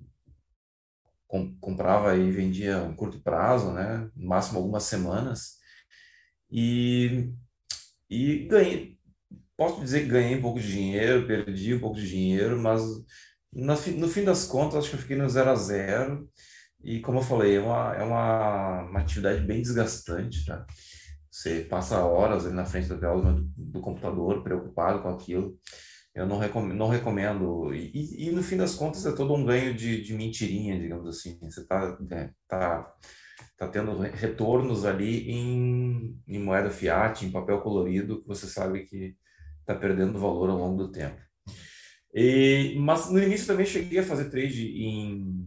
[1.26, 5.58] com- comprava e vendia em curto prazo, né, no máximo algumas semanas,
[6.50, 7.30] e,
[8.10, 8.98] e ganhei,
[9.56, 12.82] posso dizer que ganhei um pouco de dinheiro, perdi um pouco de dinheiro, mas
[13.52, 16.28] no, fim- no fim das contas, acho que eu fiquei no zero a zero,
[16.82, 20.64] e como eu falei, é uma, é uma, uma atividade bem desgastante, tá?
[21.30, 25.58] Você passa horas ali na frente da tela do, do computador, preocupado com aquilo.
[26.14, 27.72] Eu não recomendo, não recomendo.
[27.74, 31.06] E, e, e no fim das contas é todo um ganho de, de mentirinha, digamos
[31.06, 31.38] assim.
[31.42, 32.92] Você tá, né, tá,
[33.56, 39.14] tá tendo retornos ali em, em moeda fiat, em papel colorido, que você sabe que
[39.60, 41.20] está perdendo valor ao longo do tempo.
[42.12, 45.46] E, mas no início também cheguei a fazer trade em,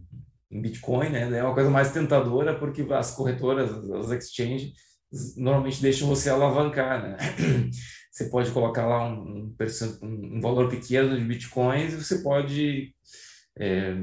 [0.52, 1.38] em Bitcoin, né?
[1.38, 4.72] É uma coisa mais tentadora porque as corretoras, as exchanges,
[5.36, 7.16] normalmente deixam você alavancar, né?
[8.12, 9.56] Você pode colocar lá um,
[10.02, 12.94] um, valor pequeno de Bitcoins e você pode
[13.58, 13.94] é,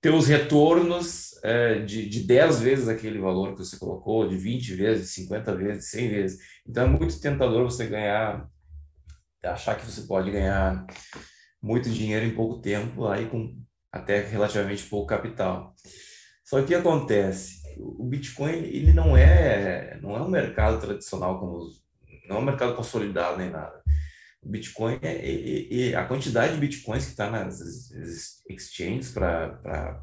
[0.00, 4.74] ter os retornos é, de, de 10 vezes aquele valor que você colocou, de 20
[4.74, 6.38] vezes, 50 vezes, 100 vezes.
[6.66, 8.48] Então é muito tentador você ganhar,
[9.44, 10.84] achar que você pode ganhar
[11.62, 13.56] muito dinheiro em pouco tempo, aí com
[13.92, 15.74] até relativamente pouco capital.
[16.44, 17.62] Só que o que acontece?
[17.78, 21.68] O Bitcoin ele não é não é um mercado tradicional como
[22.28, 23.82] não é um mercado consolidado nem nada.
[24.42, 30.02] O Bitcoin é, é- é- a quantidade de bitcoins que está nas ex- exchanges para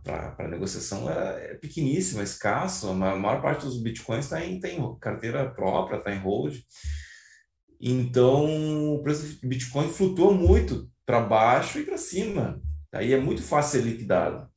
[0.49, 2.89] negociação é, é pequeníssima, é escasso.
[2.89, 6.55] A ma- maior parte dos bitcoins está em, tá em carteira própria, está em hold.
[7.81, 12.61] Então, o preço do Bitcoin flutua muito para baixo e para cima.
[12.91, 14.47] Aí é muito fácil ser liquidado.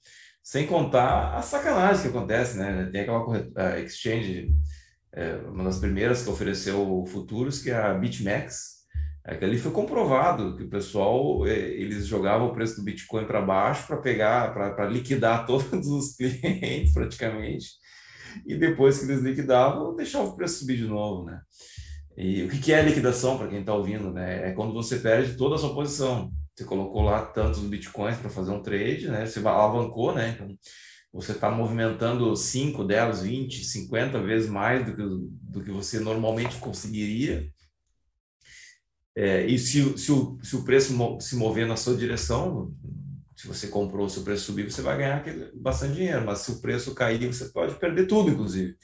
[0.43, 2.89] Sem contar a sacanagem que acontece, né?
[2.91, 4.53] Tem aquela exchange,
[5.13, 8.83] é, uma das primeiras que ofereceu futuros, que é a BitMEX.
[9.25, 13.87] Aquele foi comprovado que o pessoal, é, eles jogavam o preço do Bitcoin para baixo
[13.87, 17.67] para pegar, para liquidar todos os clientes praticamente.
[18.47, 21.41] E depois que eles liquidavam, deixavam o preço subir de novo, né?
[22.17, 24.49] E o que é liquidação, para quem está ouvindo, né?
[24.49, 26.33] É quando você perde toda a sua posição.
[26.55, 29.25] Você colocou lá tantos bitcoins para fazer um trade, né?
[29.25, 30.31] Você alavancou, né?
[30.31, 30.57] Então,
[31.13, 36.57] você está movimentando 5, 10, 20, 50 vezes mais do que, do que você normalmente
[36.57, 37.51] conseguiria.
[39.15, 42.75] É, e se, se, o, se o preço se mover na sua direção,
[43.37, 45.25] se você comprou, se o preço subir, você vai ganhar
[45.55, 46.25] bastante dinheiro.
[46.25, 48.77] Mas se o preço cair, você pode perder tudo, inclusive.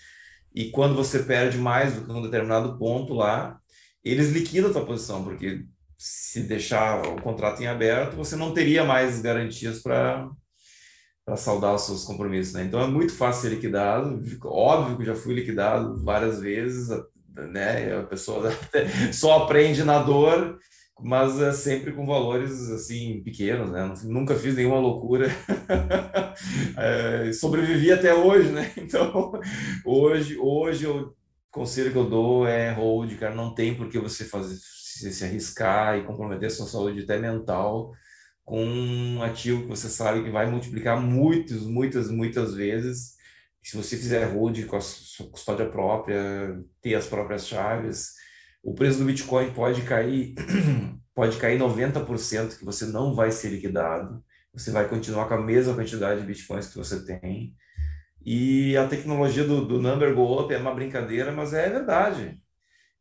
[0.54, 3.58] E quando você perde mais do que um determinado ponto lá,
[4.04, 5.64] eles liquidam a posição, porque
[5.98, 10.30] se deixar o contrato em aberto, você não teria mais garantias para
[11.24, 12.64] para saldar os seus compromissos, né?
[12.64, 14.18] Então é muito fácil ser liquidado.
[14.44, 16.88] Óbvio que já fui liquidado várias vezes,
[17.36, 17.98] né?
[17.98, 18.50] A pessoa
[19.12, 20.58] só aprende na dor,
[20.98, 23.92] mas é sempre com valores assim pequenos, né?
[24.04, 25.28] Nunca fiz nenhuma loucura.
[26.76, 28.72] É, sobrevivi até hoje, né?
[28.78, 29.32] Então
[29.84, 31.12] hoje, hoje eu
[31.50, 34.54] conselho que eu dou é hold, cara, não tem por que você fazer
[34.98, 37.92] se, se arriscar e comprometer sua saúde até mental
[38.44, 43.16] com um ativo que você sabe que vai multiplicar muitas, muitas, muitas vezes
[43.62, 48.14] Se você fizer hold com a sua custódia própria, ter as próprias chaves,
[48.62, 50.34] o preço do Bitcoin pode cair,
[51.14, 54.24] pode cair 90% que você não vai ser liquidado.
[54.54, 57.54] Você vai continuar com a mesma quantidade de Bitcoins que você tem.
[58.24, 62.40] E a tecnologia do, do number go up é uma brincadeira, mas é verdade.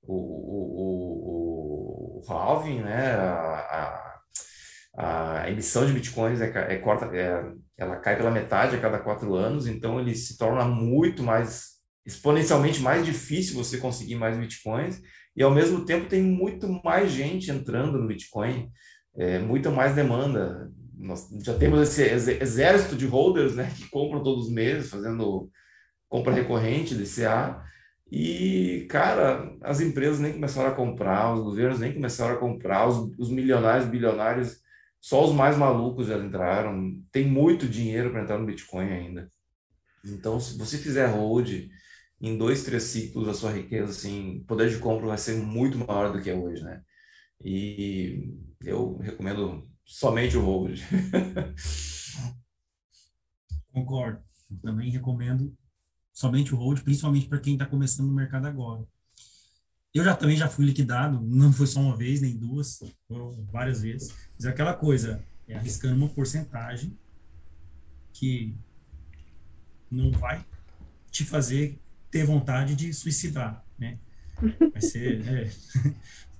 [0.01, 0.86] O, o,
[2.29, 4.19] halving, né, a,
[4.95, 9.35] a, a, emissão de bitcoins é, é, é, ela cai pela metade a cada quatro
[9.35, 15.01] anos, então ele se torna muito mais, exponencialmente mais difícil você conseguir mais bitcoins,
[15.35, 18.71] e ao mesmo tempo tem muito mais gente entrando no Bitcoin,
[19.15, 24.47] é, muita mais demanda nós já temos esse exército de holders, né, que compram todos
[24.47, 25.49] os meses, fazendo
[26.09, 27.63] compra recorrente de CA.
[28.11, 33.11] E, cara, as empresas nem começaram a comprar, os governos nem começaram a comprar, os,
[33.17, 34.61] os milionários, bilionários,
[34.99, 37.01] só os mais malucos já entraram.
[37.11, 39.31] Tem muito dinheiro para entrar no Bitcoin ainda.
[40.05, 41.49] Então, se você fizer hold
[42.21, 46.11] em dois, três ciclos, a sua riqueza, assim, poder de compra vai ser muito maior
[46.11, 46.81] do que é hoje, né?
[47.43, 50.79] E eu recomendo somente o hold.
[53.71, 54.23] Concordo.
[54.61, 55.55] Também recomendo
[56.17, 58.83] somente o hold, principalmente para quem está começando no mercado agora.
[59.93, 63.83] Eu já também já fui liquidado, não foi só uma vez, nem duas, foram várias
[63.83, 64.11] vezes.
[64.35, 66.97] Mas é aquela coisa, é arriscando uma porcentagem
[68.11, 68.55] que
[69.91, 70.43] não vai
[71.11, 71.79] te fazer
[72.09, 73.99] ter vontade de suicidar, né?
[74.73, 75.51] Vai ser, é,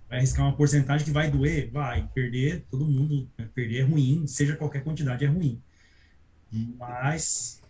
[0.09, 1.69] vai arriscar uma porcentagem que vai doer?
[1.69, 2.07] Vai.
[2.15, 3.47] Perder, todo mundo, né?
[3.53, 5.61] perder é ruim, seja qualquer quantidade é ruim.
[6.51, 7.61] Mas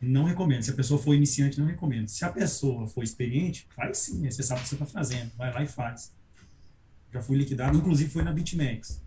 [0.00, 0.62] não recomendo.
[0.62, 2.08] Se a pessoa for iniciante, não recomendo.
[2.08, 4.30] Se a pessoa for experiente, faz sim, né?
[4.30, 6.12] você sabe o que você está fazendo, vai lá e faz.
[7.12, 9.02] Já fui liquidado, inclusive foi na BitMEX.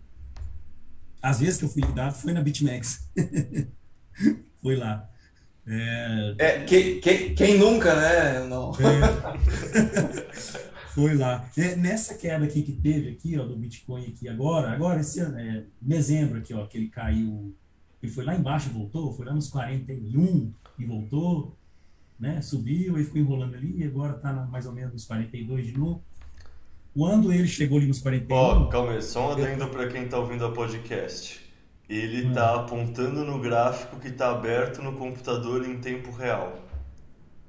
[1.20, 3.08] Às vezes que eu fui liquidado foi na BitMEX.
[4.62, 5.10] foi lá.
[5.66, 6.34] É...
[6.38, 8.46] É, quem, quem, quem, nunca, né?
[8.46, 8.72] Não.
[8.72, 10.24] É.
[10.94, 11.50] Foi lá.
[11.56, 15.38] É, nessa queda aqui que teve aqui, ó, do Bitcoin aqui agora, agora esse ano,
[15.38, 17.52] é, dezembro aqui, ó, que ele caiu,
[18.00, 21.56] ele foi lá embaixo voltou, foi lá nos 41 e voltou,
[22.18, 22.40] né?
[22.42, 25.78] Subiu e ficou enrolando ali, e agora tá na, mais ou menos nos 42 de
[25.78, 26.02] novo.
[26.94, 28.36] Quando ele chegou ali nos 41...
[28.36, 29.70] Ó, oh, calma aí, só um adendo eu...
[29.70, 31.40] para quem tá ouvindo a podcast.
[31.88, 32.60] Ele está ah.
[32.60, 36.58] apontando no gráfico que está aberto no computador em tempo real.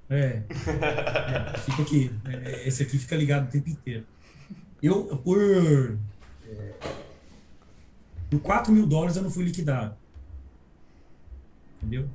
[0.10, 0.43] É.
[0.49, 2.11] é fica aqui.
[2.26, 4.06] É, esse aqui fica ligado o tempo inteiro.
[4.81, 5.97] Eu, por.
[6.47, 6.73] É,
[8.30, 9.95] por 4 mil dólares eu não fui liquidado.
[11.77, 12.10] Entendeu?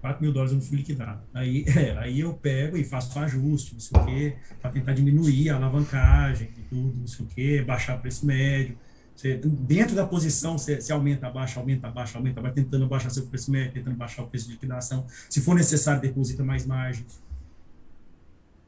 [0.00, 1.22] 4 mil dólares eu não fui liquidado.
[1.34, 5.50] Aí, é, aí eu pego e faço ajuste, não sei o quê, para tentar diminuir
[5.50, 8.76] a alavancagem e tudo, não sei o quê, baixar o preço médio.
[9.14, 13.26] Você, dentro da posição, você, você aumenta, abaixa, aumenta, abaixa, aumenta, vai tentando baixar seu
[13.26, 15.06] preço médio, tentando baixar o preço de liquidação.
[15.28, 17.04] Se for necessário, deposita mais margem.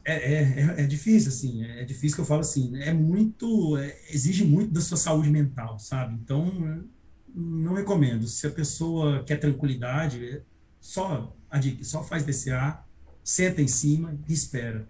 [0.04, 3.76] É, é, é, é difícil, assim, é, é difícil que eu falo assim, é muito,
[3.76, 6.14] é, exige muito da sua saúde mental, sabe?
[6.14, 6.84] Então,
[7.32, 8.26] não recomendo.
[8.26, 10.42] Se a pessoa quer tranquilidade,
[10.80, 11.36] só,
[11.82, 12.82] só faz DCA,
[13.22, 14.86] senta em cima e espera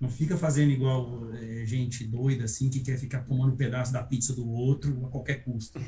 [0.00, 4.02] não fica fazendo igual é, gente doida, assim, que quer ficar tomando um pedaço da
[4.02, 5.78] pizza do outro a qualquer custo.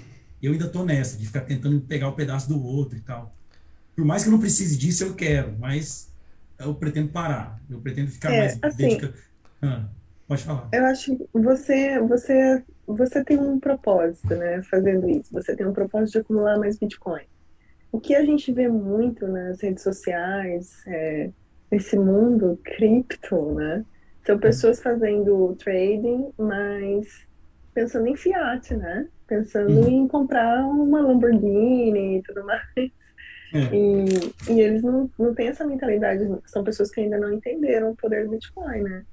[0.43, 3.35] Eu ainda tô nessa, de ficar tentando pegar o pedaço do outro e tal.
[3.97, 6.11] Por mais que eu não precise disso, eu quero, mas
[6.59, 7.59] eu pretendo parar.
[7.70, 9.15] Eu pretendo ficar é, mais assim, dedica...
[9.62, 9.87] ah,
[10.29, 10.69] pode falar.
[10.73, 15.33] Eu acho que você, você, você tem um propósito, né, fazendo isso.
[15.33, 17.23] Você tem um propósito de acumular mais Bitcoin.
[17.93, 21.31] O que a gente vê muito nas redes sociais, é,
[21.70, 23.85] nesse mundo cripto, né?
[24.24, 27.28] São pessoas fazendo trading, mas
[27.74, 29.09] pensando em fiat, né?
[29.27, 29.89] Pensando uhum.
[29.89, 32.62] em comprar uma Lamborghini e tudo mais.
[33.55, 33.74] É.
[33.74, 36.27] E, e eles não, não têm essa mentalidade.
[36.47, 39.05] São pessoas que ainda não entenderam o poder do Bitcoin, né?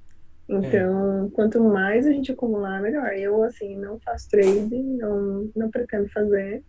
[0.48, 1.30] Então, é.
[1.30, 3.12] quanto mais a gente acumular, melhor.
[3.12, 6.64] Eu, assim, não faço trading, não, não pretendo fazer.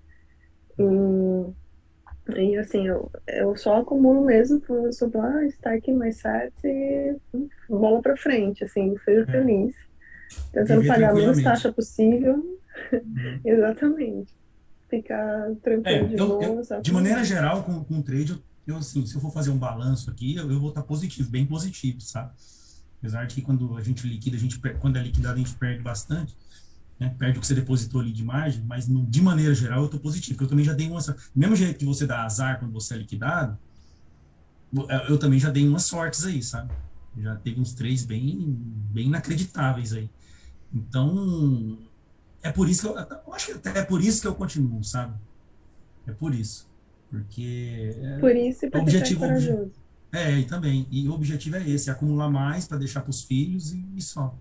[0.78, 0.84] E
[2.30, 7.16] e assim, eu, eu só acumulo mesmo por sou ah, está aqui mais sete e
[7.68, 9.26] bola para frente, assim, seja é.
[9.26, 9.76] feliz.
[10.54, 12.60] Tentando pagar a menos taxa possível.
[12.94, 13.40] Uhum.
[13.44, 14.34] Exatamente.
[14.90, 18.78] Ficar tranquilo é, de eu, eu, De maneira geral, com, com o trade, eu, eu,
[18.78, 22.00] assim, se eu for fazer um balanço aqui, eu, eu vou estar positivo, bem positivo,
[22.02, 22.32] sabe?
[23.00, 25.82] Apesar de que quando a gente liquida, a gente, quando é liquidado, a gente perde
[25.82, 26.36] bastante
[27.02, 27.16] né?
[27.18, 30.36] perde o que você depositou ali de margem, mas de maneira geral eu estou positivo,
[30.36, 31.00] porque eu também já dei uma.
[31.36, 33.58] Mesmo jeito que você dá azar quando você é liquidado,
[35.10, 36.72] eu também já dei umas sortes aí, sabe?
[37.18, 38.56] Já teve uns três bem,
[38.92, 40.12] bem inacreditáveis aí.
[40.72, 41.80] Então,
[42.44, 44.84] é por isso que eu, eu acho que até é por isso que eu continuo,
[44.84, 45.16] sabe?
[46.06, 46.70] É por isso.
[47.10, 47.98] Porque.
[48.00, 49.72] É, por isso e por objetivo, corajoso.
[50.12, 50.88] É, e também.
[50.92, 54.02] E o objetivo é esse, é acumular mais para deixar para os filhos e, e
[54.04, 54.38] só.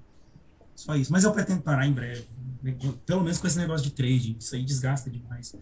[0.75, 1.11] Só isso.
[1.11, 2.27] Mas eu pretendo parar em breve.
[3.07, 4.37] Pelo menos com esse negócio de trade.
[4.39, 5.55] Isso aí desgasta demais.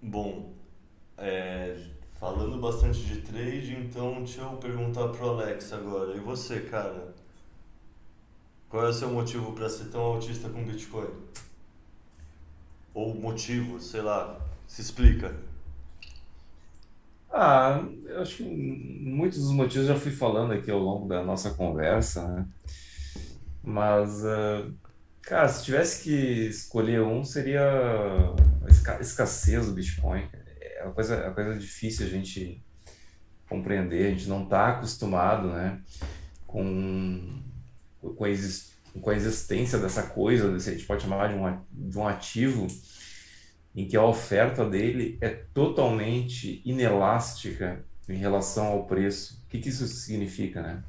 [0.00, 0.52] Bom,
[1.16, 1.88] é,
[2.20, 6.14] falando bastante de trade, então deixa eu perguntar pro Alex agora.
[6.14, 7.14] E você, cara?
[8.68, 11.08] Qual é o seu motivo para ser tão autista com Bitcoin?
[12.92, 14.38] Ou motivo, sei lá,
[14.68, 15.34] se explica.
[17.36, 21.50] Ah, eu acho que muitos dos motivos já fui falando aqui ao longo da nossa
[21.54, 22.48] conversa, né?
[23.62, 24.70] Mas, ah,
[25.22, 26.10] cara, se tivesse que
[26.48, 27.62] escolher um, seria
[28.64, 30.28] a esca- escassez do Bitcoin.
[30.60, 32.62] É uma coisa, é uma coisa difícil a gente
[33.48, 35.82] compreender, a gente não está acostumado, né,
[36.46, 37.42] com,
[38.00, 38.24] com
[39.10, 42.66] a existência dessa coisa, a gente pode chamar de um, de um ativo
[43.74, 49.42] em que a oferta dele é totalmente inelástica em relação ao preço.
[49.44, 50.82] O que que isso significa, né?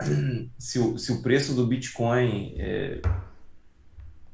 [0.58, 3.00] Se o, se o preço do Bitcoin é,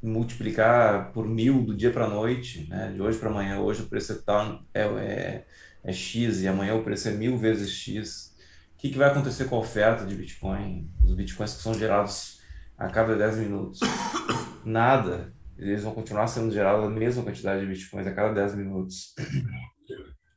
[0.02, 2.90] multiplicar por mil do dia para a noite, né?
[2.92, 5.46] De hoje para amanhã, hoje o preço tal- é, é,
[5.84, 8.34] é X e amanhã o preço é mil vezes X.
[8.74, 10.90] O que que vai acontecer com a oferta de Bitcoin?
[11.04, 12.40] Os Bitcoins que são gerados
[12.76, 13.78] a cada 10 minutos?
[14.64, 15.32] Nada.
[15.62, 19.14] Eles vão continuar sendo gerados a mesma quantidade de Bitcoins a cada 10 minutos.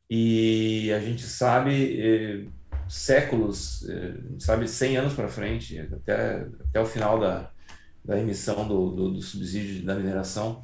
[0.07, 2.45] E a gente sabe eh,
[2.87, 7.51] séculos, eh, sabe 100 anos para frente, até, até o final da,
[8.03, 10.61] da emissão do, do, do subsídio da mineração,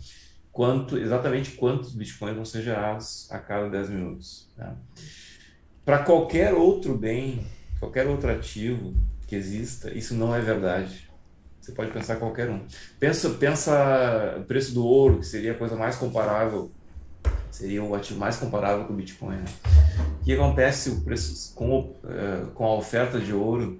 [0.52, 4.48] quanto exatamente quantos bitcoins vão ser gerados a cada 10 minutos.
[4.56, 4.76] né?
[5.84, 7.44] Para qualquer outro bem,
[7.80, 8.94] qualquer outro ativo
[9.28, 11.10] que exista, isso não é verdade.
[11.72, 12.60] Você pode pensar qualquer um.
[13.00, 16.70] Pensa, pensa o preço do ouro, que seria a coisa mais comparável,
[17.50, 19.38] seria o ativo mais comparável com o Bitcoin.
[19.38, 19.46] né?
[20.20, 23.80] O que acontece o preço, com, eh, com a oferta de ouro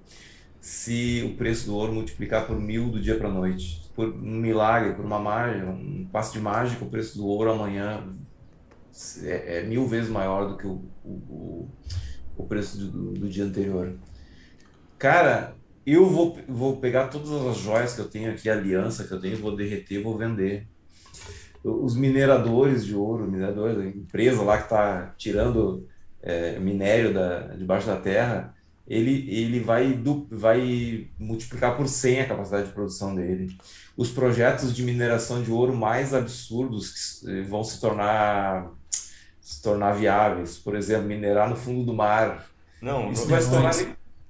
[0.58, 3.90] se o preço do ouro multiplicar por mil do dia para a noite?
[3.94, 8.02] Por um milagre, por uma mágica, um passo de mágica, o preço do ouro amanhã
[9.22, 11.68] é, é mil vezes maior do que o, o
[12.34, 13.94] o preço do, do dia anterior.
[14.98, 15.54] Cara,
[15.86, 19.20] eu vou, vou pegar todas as joias que eu tenho aqui, a aliança que eu
[19.20, 20.66] tenho, vou derreter, vou vender.
[21.64, 25.86] Os mineradores de ouro, mineradores, a empresa lá que está tirando
[26.22, 28.54] é, minério da, debaixo da terra,
[28.86, 33.56] ele, ele vai, du, vai multiplicar por 100 a capacidade de produção dele.
[33.96, 38.70] Os projetos de mineração de ouro mais absurdos que eh, vão se tornar,
[39.40, 42.46] se tornar viáveis, por exemplo, minerar no fundo do mar.
[42.80, 43.72] Não, Isso vai se tornar,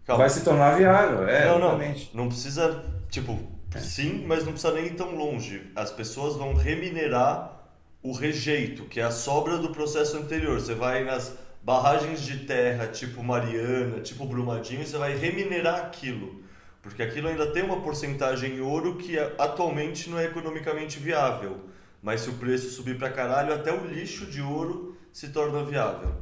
[0.04, 0.22] calma.
[0.24, 2.10] vai se tornar viável, é, não, não, exatamente.
[2.14, 3.38] não precisa, tipo,
[3.78, 5.70] sim, mas não precisa nem ir tão longe.
[5.74, 7.60] As pessoas vão reminerar
[8.02, 10.60] o rejeito, que é a sobra do processo anterior.
[10.60, 16.42] Você vai nas barragens de terra, tipo Mariana, tipo Brumadinho, você vai reminerar aquilo.
[16.82, 21.60] Porque aquilo ainda tem uma porcentagem em ouro que é- atualmente não é economicamente viável.
[22.02, 26.12] Mas se o preço subir pra caralho, até o lixo de ouro se torna viável.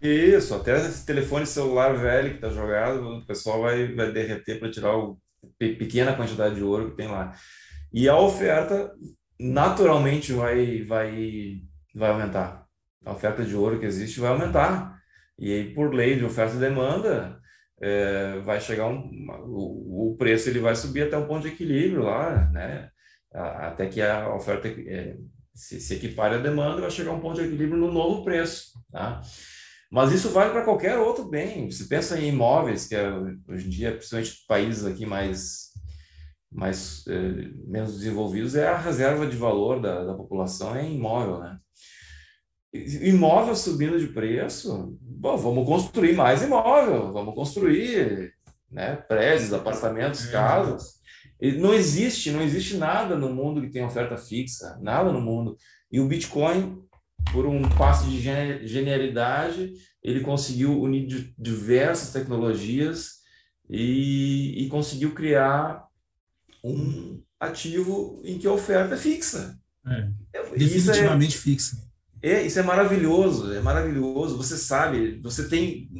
[0.00, 4.70] Isso, até esse telefone celular velho que está jogado, o pessoal vai, vai derreter para
[4.70, 5.18] tirar o
[5.58, 7.32] pe- pequena quantidade de ouro que tem lá.
[7.92, 8.92] E a oferta
[9.40, 11.60] naturalmente vai, vai,
[11.94, 12.66] vai aumentar.
[13.04, 14.98] A oferta de ouro que existe vai aumentar.
[15.38, 17.38] E aí, por lei de oferta e demanda,
[17.80, 19.10] é, vai chegar um,
[19.46, 22.90] o, o preço ele vai subir até um ponto de equilíbrio lá, né?
[23.32, 25.16] Até que a oferta é,
[25.54, 29.20] se, se equipare à demanda, vai chegar um ponto de equilíbrio no novo preço, tá?
[29.94, 31.70] Mas isso vale para qualquer outro bem.
[31.70, 33.08] Você pensa em imóveis, que é,
[33.48, 35.68] hoje em dia, principalmente países aqui mais,
[36.50, 41.58] mais eh, menos desenvolvidos, é a reserva de valor da, da população é imóvel, né?
[43.02, 48.34] Imóvel subindo de preço, bom, vamos construir mais imóvel, vamos construir,
[48.68, 50.32] né, prédios, apartamentos, É.
[50.32, 50.94] casas.
[51.40, 55.56] E não existe, não existe nada no mundo que tenha oferta fixa, nada no mundo.
[55.88, 56.83] E o Bitcoin
[57.32, 58.20] por um passo de
[58.66, 59.72] genialidade,
[60.02, 63.22] ele conseguiu unir di- diversas tecnologias
[63.68, 65.84] e, e conseguiu criar
[66.62, 69.58] um ativo em que a oferta é fixa.
[69.86, 71.76] É, Isso é, definitivamente fixa.
[72.22, 74.36] é, isso é maravilhoso, é maravilhoso.
[74.36, 75.90] Você sabe, você tem,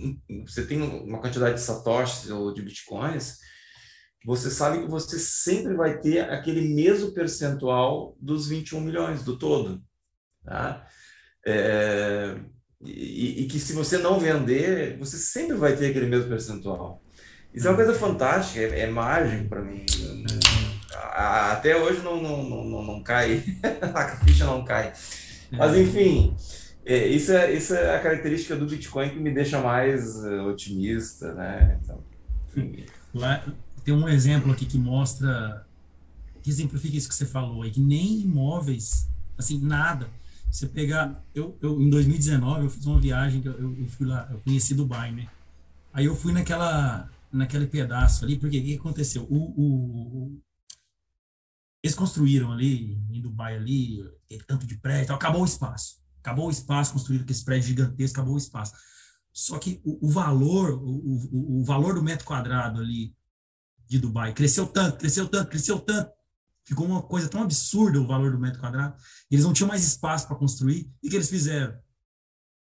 [0.47, 3.39] você tem uma quantidade de satoshis ou de bitcoins,
[4.25, 9.83] você sabe que você sempre vai ter aquele mesmo percentual dos 21 milhões, do todo.
[10.43, 10.87] Tá?
[11.47, 12.35] É,
[12.81, 17.03] e, e que se você não vender, você sempre vai ter aquele mesmo percentual.
[17.53, 19.87] Isso é uma coisa fantástica, é, é mágico para mim.
[20.93, 23.43] até hoje não, não, não, não, cai,
[23.95, 24.93] a ficha não cai.
[25.53, 25.83] Mas, é.
[25.83, 26.37] enfim,
[26.85, 31.33] é, isso, é, isso é a característica do Bitcoin que me deixa mais uh, otimista,
[31.33, 31.79] né?
[31.83, 31.99] Então,
[33.15, 33.45] Lá,
[33.85, 35.65] tem um exemplo aqui que mostra,
[36.43, 39.09] que exemplifica isso que você falou aí, que nem imóveis,
[39.39, 40.09] assim, nada.
[40.55, 44.29] Você pegar, eu, eu em 2019 eu fiz uma viagem que eu, eu fui lá,
[44.31, 45.29] eu conheci Dubai, né?
[45.93, 49.25] Aí eu fui naquela, naquele pedaço ali, porque o que aconteceu?
[49.25, 50.41] O, o,
[51.83, 54.09] eles construíram ali, em Dubai ali,
[54.47, 56.01] tanto de prédio, acabou o espaço.
[56.21, 58.75] Acabou o espaço, construíram aquele prédio gigantesco, acabou o espaço.
[59.33, 63.13] Só que o, o valor, o, o, o, valor do metro quadrado ali
[63.89, 66.13] de Dubai cresceu tanto, cresceu tanto, cresceu tanto.
[66.67, 68.97] Ficou uma coisa tão absurda o valor do metro quadrado.
[69.31, 70.91] Eles não tinham mais espaço para construir.
[71.03, 71.75] E o que eles fizeram?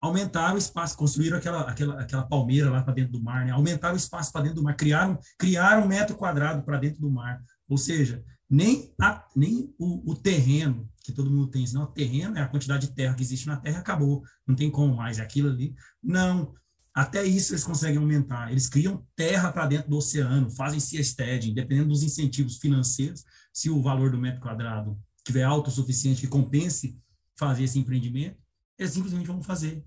[0.00, 3.52] Aumentaram o espaço, construíram aquela, aquela, aquela palmeira lá para dentro do mar, né?
[3.52, 7.10] aumentaram o espaço para dentro do mar, criaram, criaram um metro quadrado para dentro do
[7.10, 7.42] mar.
[7.68, 12.38] Ou seja, nem, a, nem o, o, terreno que todo mundo tem, senão o terreno
[12.38, 15.22] é a quantidade de terra que existe na terra, acabou, não tem como mais, é
[15.22, 15.74] aquilo ali.
[16.02, 16.54] Não,
[16.94, 18.50] até isso eles conseguem aumentar.
[18.50, 23.82] Eles criam terra para dentro do oceano, fazem seasteading, dependendo dos incentivos financeiros, se o
[23.82, 26.98] valor do metro quadrado tiver alto o suficiente que compense
[27.36, 28.38] fazer esse empreendimento,
[28.78, 29.84] eles simplesmente vão fazer.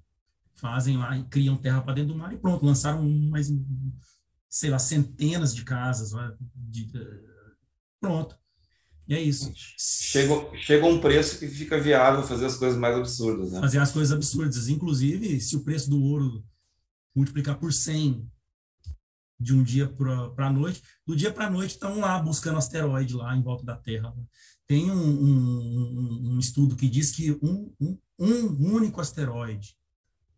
[0.56, 3.52] Fazem lá e criam terra para dentro do mar e pronto, lançaram mais,
[4.50, 6.12] sei lá, centenas de casas.
[6.56, 6.92] De,
[8.00, 8.38] pronto.
[9.08, 9.52] E é isso.
[9.56, 13.60] Chega, chega um preço que fica viável fazer as coisas mais absurdas, né?
[13.60, 14.68] Fazer as coisas absurdas.
[14.68, 16.46] Inclusive, se o preço do ouro
[17.16, 18.26] multiplicar por 100
[19.44, 23.14] de um dia para a noite, do dia para a noite estão lá buscando asteroide
[23.14, 24.14] lá em volta da Terra.
[24.66, 27.72] Tem um, um, um estudo que diz que um,
[28.18, 29.76] um, único asteroide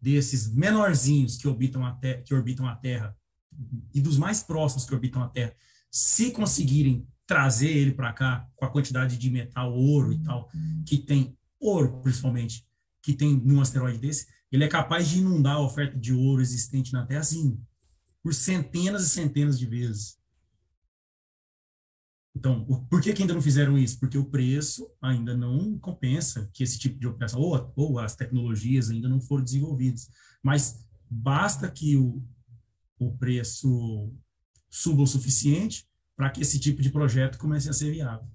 [0.02, 3.15] desses menorzinhos que orbitam, a que orbitam a Terra
[3.94, 5.56] e dos mais próximos que orbitam a Terra,
[5.91, 10.49] se conseguirem trazer ele para cá com a quantidade de metal, ouro e tal,
[10.86, 12.65] que tem ouro principalmente,
[13.02, 16.91] que tem num asteroide desse, ele é capaz de inundar a oferta de ouro existente
[16.91, 17.60] na Terra, assim,
[18.26, 20.18] por centenas e centenas de vezes.
[22.35, 23.99] Então, por que, que, ainda não fizeram isso?
[23.99, 28.89] Porque o preço ainda não compensa que esse tipo de operação, ou, ou as tecnologias
[28.89, 30.10] ainda não foram desenvolvidas.
[30.41, 32.26] Mas basta que o,
[32.97, 34.11] o preço
[34.72, 38.27] suba o suficiente para que esse tipo de projeto comece a ser viável.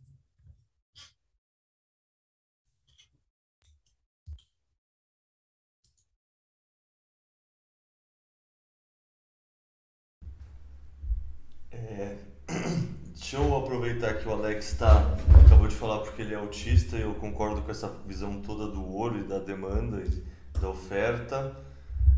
[11.89, 12.17] É,
[13.15, 15.17] deixa eu aproveitar que o Alex tá,
[15.47, 18.85] acabou de falar porque ele é autista e eu concordo com essa visão toda do
[18.85, 21.57] ouro e da demanda e da oferta.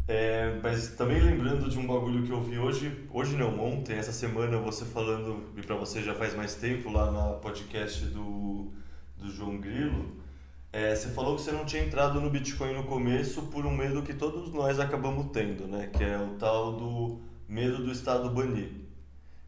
[0.08, 4.12] É, mas também lembrando de um bagulho que eu vi hoje, hoje não, ontem, essa
[4.12, 8.72] semana, você falando, e para você já faz mais tempo, lá na podcast do,
[9.16, 10.16] do João Grilo,
[10.72, 14.02] é, você falou que você não tinha entrado no Bitcoin no começo por um medo
[14.02, 15.88] que todos nós acabamos tendo, né?
[15.92, 18.81] Que é o tal do medo do Estado banir.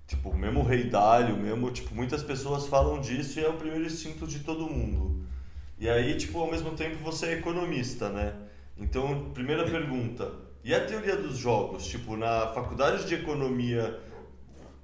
[0.06, 3.86] Tipo, mesmo o rei Dálio, mesmo, tipo, muitas pessoas falam disso e é o primeiro
[3.86, 5.24] instinto de todo mundo.
[5.78, 8.34] E aí, tipo, ao mesmo tempo você é economista, né?
[8.76, 10.30] Então, primeira pergunta,
[10.62, 11.86] e a teoria dos jogos?
[11.86, 14.00] Tipo, na faculdade de economia,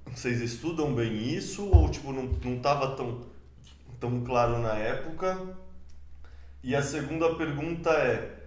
[0.05, 3.21] vocês estudam bem isso ou, tipo, não, não tava tão,
[3.99, 5.55] tão claro na época?
[6.63, 8.41] E a segunda pergunta é,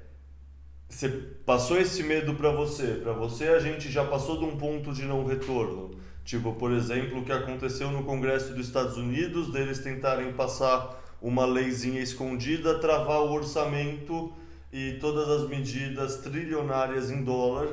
[0.89, 3.01] você passou esse medo para você?
[3.03, 5.91] Para você a gente já passou de um ponto de não retorno?
[6.25, 11.45] Tipo, por exemplo, o que aconteceu no Congresso dos Estados Unidos, deles tentarem passar uma
[11.45, 14.33] leizinha escondida, travar o orçamento
[14.73, 17.69] e todas as medidas trilionárias em dólar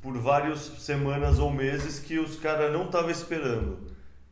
[0.00, 3.78] por várias semanas ou meses que os caras não estavam esperando.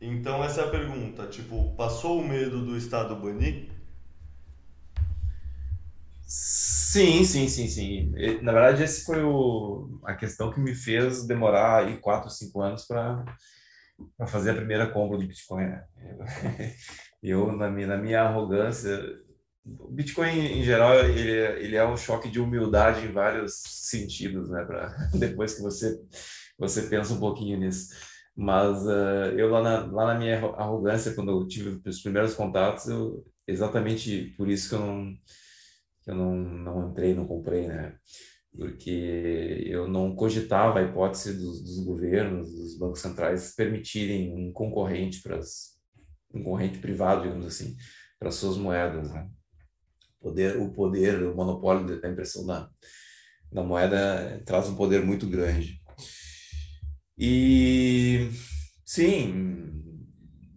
[0.01, 3.69] Então essa é a pergunta, tipo, passou o medo do Estado banir?
[6.25, 8.11] Sim, sim, sim, sim.
[8.41, 12.85] Na verdade, esse foi o, a questão que me fez demorar aí 4, 5 anos
[12.85, 13.25] para
[14.17, 15.65] para fazer a primeira compra do Bitcoin.
[15.65, 15.83] Né?
[17.21, 18.99] Eu, na minha, na minha arrogância,
[19.65, 24.49] o Bitcoin em geral ele, é, ele é um choque de humildade em vários sentidos,
[24.49, 24.63] né?
[24.65, 25.99] Para depois que você
[26.57, 27.89] você pensa um pouquinho nisso.
[28.35, 32.87] Mas uh, eu lá na, lá na minha arrogância quando eu tive os primeiros contatos,
[32.87, 35.13] eu, exatamente por isso que eu não
[36.03, 37.95] que eu não, não entrei, não comprei, né?
[38.55, 45.21] Porque eu não cogitava a hipótese dos, dos governos, dos bancos centrais permitirem um concorrente
[45.21, 45.39] para
[46.33, 47.75] um concorrente privado, digamos assim,
[48.19, 49.29] para suas moedas, né?
[50.19, 52.69] Poder, o poder, o monopólio da impressão da,
[53.51, 55.81] da moeda traz um poder muito grande.
[57.17, 58.29] E
[58.85, 59.81] sim,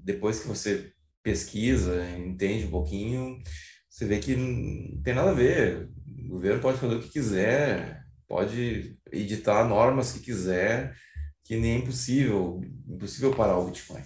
[0.05, 0.93] depois que você
[1.23, 3.41] pesquisa, entende um pouquinho,
[3.89, 5.89] você vê que não tem nada a ver.
[6.33, 10.97] O governo pode fazer o que quiser, pode editar normas que quiser,
[11.45, 14.01] que nem é impossível, impossível parar o Bitcoin.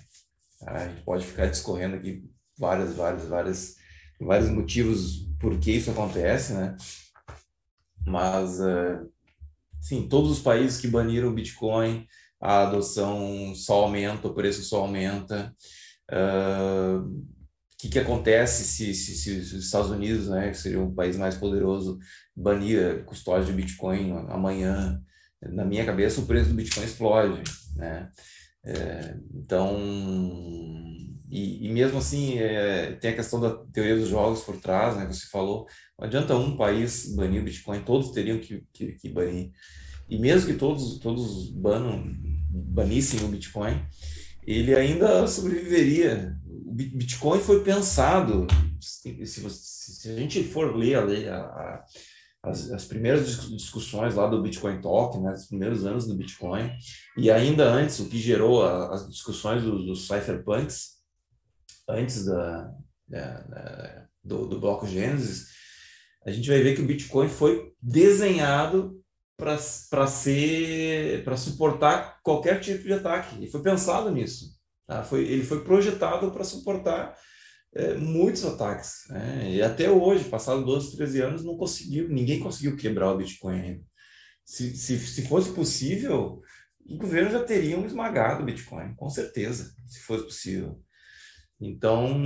[0.59, 0.73] Tá?
[0.73, 2.29] A gente pode ficar discorrendo aqui
[2.59, 3.77] várias, várias, várias,
[4.21, 6.77] vários motivos por que isso acontece, né?
[8.05, 9.09] Mas, uh,
[9.81, 12.09] sim, todos os países que baniram o Bitcoin,
[12.41, 15.55] a adoção só aumenta, o preço só aumenta.
[16.11, 17.25] Uh,
[17.77, 21.17] o que, que acontece se, se, se, os Estados Unidos, né, que seria um país
[21.17, 21.99] mais poderoso,
[22.35, 25.01] banir custódia de Bitcoin amanhã?
[25.43, 27.43] Na minha cabeça, o preço do Bitcoin explode,
[27.77, 28.11] né?
[28.65, 29.79] É, então,
[31.31, 35.07] e, e, mesmo assim, é, tem a questão da teoria dos jogos por trás, né?
[35.07, 35.67] Você falou,
[35.99, 39.53] não adianta um país banir o Bitcoin, todos teriam que, que, que banir.
[40.09, 42.13] E mesmo que todos, todos banam,
[42.51, 43.85] banissem o Bitcoin,
[44.47, 46.37] ele ainda sobreviveria.
[46.77, 48.47] Bitcoin foi pensado,
[48.81, 51.85] se, se, a gente for ler a, lei, a, a,
[52.43, 56.71] as, as, primeiras discussões lá do Bitcoin Talk, né, os primeiros anos do Bitcoin,
[57.17, 60.97] e ainda antes, o que gerou as discussões dos, dos cypherpunks,
[61.89, 62.75] antes da,
[63.09, 65.49] da, da do, do bloco Gênesis,
[66.27, 69.01] a gente vai ver que o Bitcoin foi desenhado
[69.37, 69.57] para
[70.07, 73.45] ser para suportar qualquer tipo de ataque.
[73.45, 74.56] E foi pensado nisso.
[74.87, 75.03] Tá?
[75.03, 77.17] Foi, ele foi projetado para suportar
[77.75, 79.05] é, muitos ataques.
[79.09, 79.55] Né?
[79.55, 83.85] E até hoje, passado 12, 13 anos, não conseguiu, ninguém conseguiu quebrar o Bitcoin ainda.
[84.45, 86.41] Se, se, se fosse possível,
[86.89, 90.81] o governo já teria esmagado o Bitcoin, com certeza, se fosse possível.
[91.61, 92.23] Então,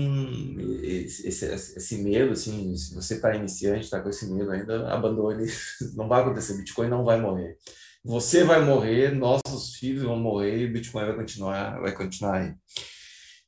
[0.82, 5.47] esse, esse, medo, assim, se você está iniciante, está com esse medo ainda, abandone.
[5.95, 7.57] Não vai acontecer, Bitcoin não vai morrer.
[8.02, 12.55] Você vai morrer, nossos filhos vão morrer e o Bitcoin vai continuar, vai continuar aí.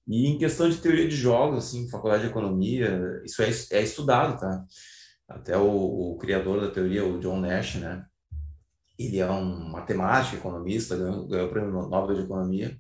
[0.07, 3.49] E em questão de teoria de jogos, assim, faculdade de economia, isso é,
[3.79, 4.65] é estudado, tá?
[5.29, 8.05] Até o, o criador da teoria, o John Nash, né?
[8.99, 12.77] Ele é um matemático, economista, ganhou, ganhou o prêmio Nobel de Economia.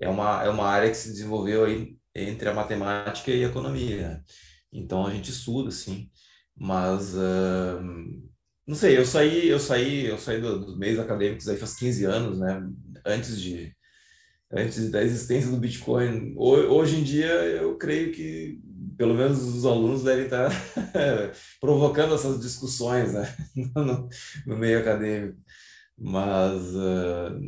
[0.00, 4.22] É uma, é uma área que se desenvolveu aí entre a matemática e a economia.
[4.72, 6.10] Então a gente estuda, assim,
[6.56, 8.31] mas uh,
[8.66, 12.04] não sei, eu saí, eu saí, eu saí dos do meios acadêmicos aí faz 15
[12.04, 12.62] anos, né?
[13.04, 13.74] Antes de
[14.52, 16.34] antes da existência do Bitcoin.
[16.36, 18.60] Hoje em dia eu creio que
[18.96, 20.50] pelo menos os alunos devem estar
[21.60, 23.34] provocando essas discussões né?
[23.74, 24.08] no,
[24.46, 25.38] no meio acadêmico.
[25.98, 27.40] Mas uh,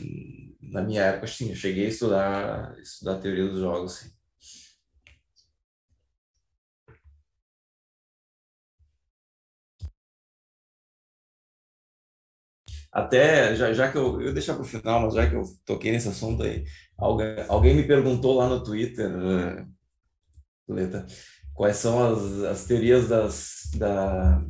[0.62, 4.13] na minha época, sim, eu cheguei a estudar, estudar teoria dos jogos, sim.
[12.94, 15.90] Até, já, já que eu, eu deixar para o final, mas já que eu toquei
[15.90, 16.64] nesse assunto aí,
[16.96, 19.66] alguém, alguém me perguntou lá no Twitter, uh,
[20.68, 21.04] Leta,
[21.52, 24.40] quais são as, as teorias das, da,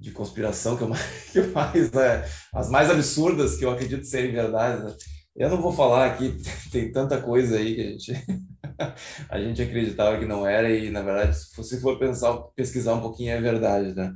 [0.00, 2.24] de conspiração que eu mais, que eu mais né,
[2.54, 4.82] as mais absurdas que eu acredito serem verdade.
[4.84, 4.94] Né?
[5.36, 6.36] Eu não vou falar aqui,
[6.72, 8.12] tem tanta coisa aí que a gente,
[9.28, 13.00] a gente acreditava que não era e, na verdade, se você for pensar, pesquisar um
[13.02, 14.12] pouquinho, é verdade, né?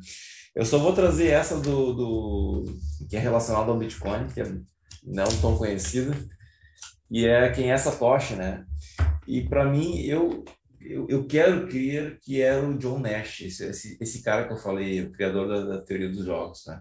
[0.57, 2.65] Eu só vou trazer essa do, do
[3.11, 4.45] que é relacionada ao Bitcoin, que é
[5.05, 6.17] não tão conhecida,
[7.11, 8.65] e é quem é Satoshi, né?
[9.29, 10.43] E para mim, eu,
[10.81, 14.57] eu, eu, quero crer que era o John Nash, esse, esse, esse cara que eu
[14.57, 16.81] falei, o criador da, da teoria dos jogos, né?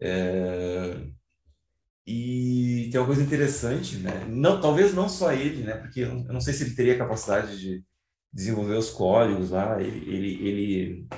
[0.00, 1.02] É,
[2.06, 4.24] e tem uma coisa interessante, né?
[4.26, 5.74] Não, talvez não só ele, né?
[5.74, 7.84] Porque eu não sei se ele teria capacidade de
[8.32, 9.80] desenvolver os códigos lá.
[9.82, 11.08] Ele, ele, ele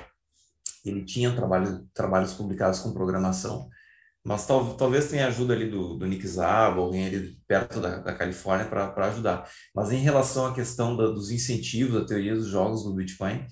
[0.85, 3.69] ele tinha trabalho, trabalhos publicados com programação,
[4.23, 8.15] mas tal, talvez tenha ajuda ali do, do Nick Szabo, alguém ali perto da, da
[8.15, 9.49] Califórnia para ajudar.
[9.75, 13.45] Mas em relação à questão da, dos incentivos, da teoria dos jogos no Bitcoin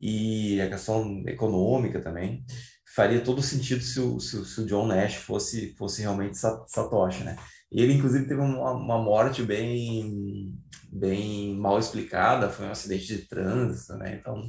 [0.00, 2.44] e a questão econômica também,
[2.94, 7.36] faria todo sentido se o, se, se o John Nash fosse, fosse realmente Satoshi, né?
[7.70, 10.52] Ele, inclusive, teve uma, uma morte bem,
[10.92, 14.18] bem mal explicada, foi um acidente de trânsito, né?
[14.20, 14.42] Então,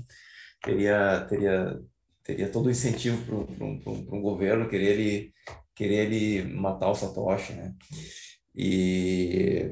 [0.62, 1.80] teria, teria
[2.24, 5.34] teria todo o incentivo para um, governo querer ele,
[5.76, 7.74] querer ele matar o Satoshi, né?
[8.56, 9.70] E,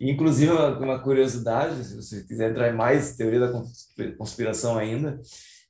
[0.00, 3.62] inclusive, uma, curiosidade, se você quiser entrar em mais teoria da
[4.18, 5.18] conspiração ainda,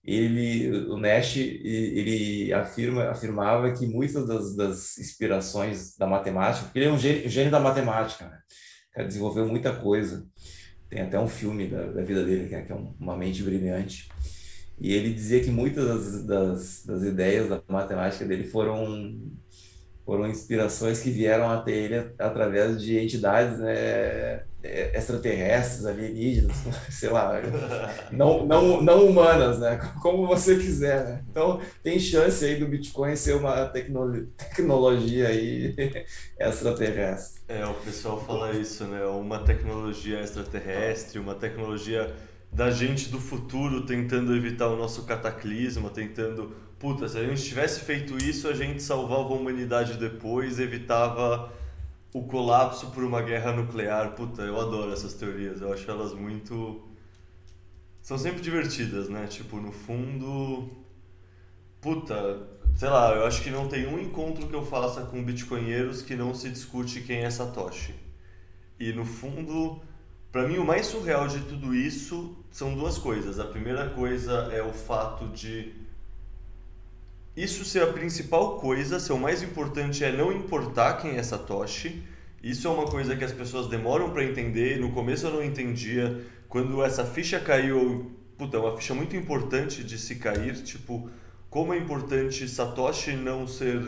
[0.02, 6.86] ele, o Nash, ele afirma, afirmava que muitas das, das inspirações da matemática, porque ele
[6.86, 9.04] é um gênio, gênio da matemática, né?
[9.04, 10.26] Desenvolveu muita coisa.
[10.88, 14.08] Tem até um filme da, da vida dele, que é, que é uma mente brilhante.
[14.78, 19.19] E ele dizia que muitas das, das, das, ideias da matemática dele foram,
[20.05, 26.57] foram inspirações que vieram até ele através de entidades né, é, extraterrestres, alienígenas,
[26.90, 27.40] sei lá,
[28.11, 29.81] não, não, não humanas, né?
[30.03, 31.24] Como você quiser, né?
[31.31, 35.74] Então, tem chance aí do Bitcoin ser uma tecno tecnologia aí
[36.39, 37.43] extraterrestre.
[37.48, 39.05] É, o pessoal fala isso, né?
[39.07, 42.15] Uma tecnologia extraterrestre, uma tecnologia
[42.52, 47.81] da gente do futuro tentando evitar o nosso cataclisma, tentando, puta, se a gente tivesse
[47.81, 51.52] feito isso, a gente salvava a humanidade depois, evitava
[52.12, 54.12] o colapso por uma guerra nuclear.
[54.12, 56.82] Puta, eu adoro essas teorias, eu acho elas muito.
[58.01, 59.27] São sempre divertidas, né?
[59.27, 60.70] Tipo, no fundo.
[61.81, 66.02] Puta, sei lá, eu acho que não tem um encontro que eu faça com bitcoinheiros
[66.02, 67.94] que não se discute quem é Satoshi.
[68.78, 69.82] E no fundo,
[70.36, 73.40] para mim o mais surreal de tudo isso são duas coisas.
[73.40, 75.72] A primeira coisa é o fato de
[77.34, 82.02] isso ser a principal coisa, ser o mais importante é não importar quem é Satoshi.
[82.42, 84.78] Isso é uma coisa que as pessoas demoram para entender.
[84.78, 86.22] No começo eu não entendia.
[86.50, 91.08] Quando essa ficha caiu, puta, é uma ficha muito importante de se cair, tipo,
[91.48, 93.80] como é importante Satoshi não ser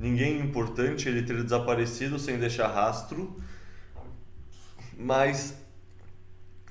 [0.00, 3.36] ninguém importante, ele ter desaparecido sem deixar rastro.
[4.98, 5.61] Mas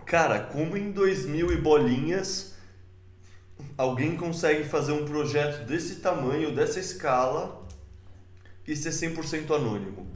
[0.05, 2.55] cara, como em 2000 e bolinhas
[3.77, 7.65] alguém consegue fazer um projeto desse tamanho, dessa escala
[8.67, 10.07] e ser 100% anônimo.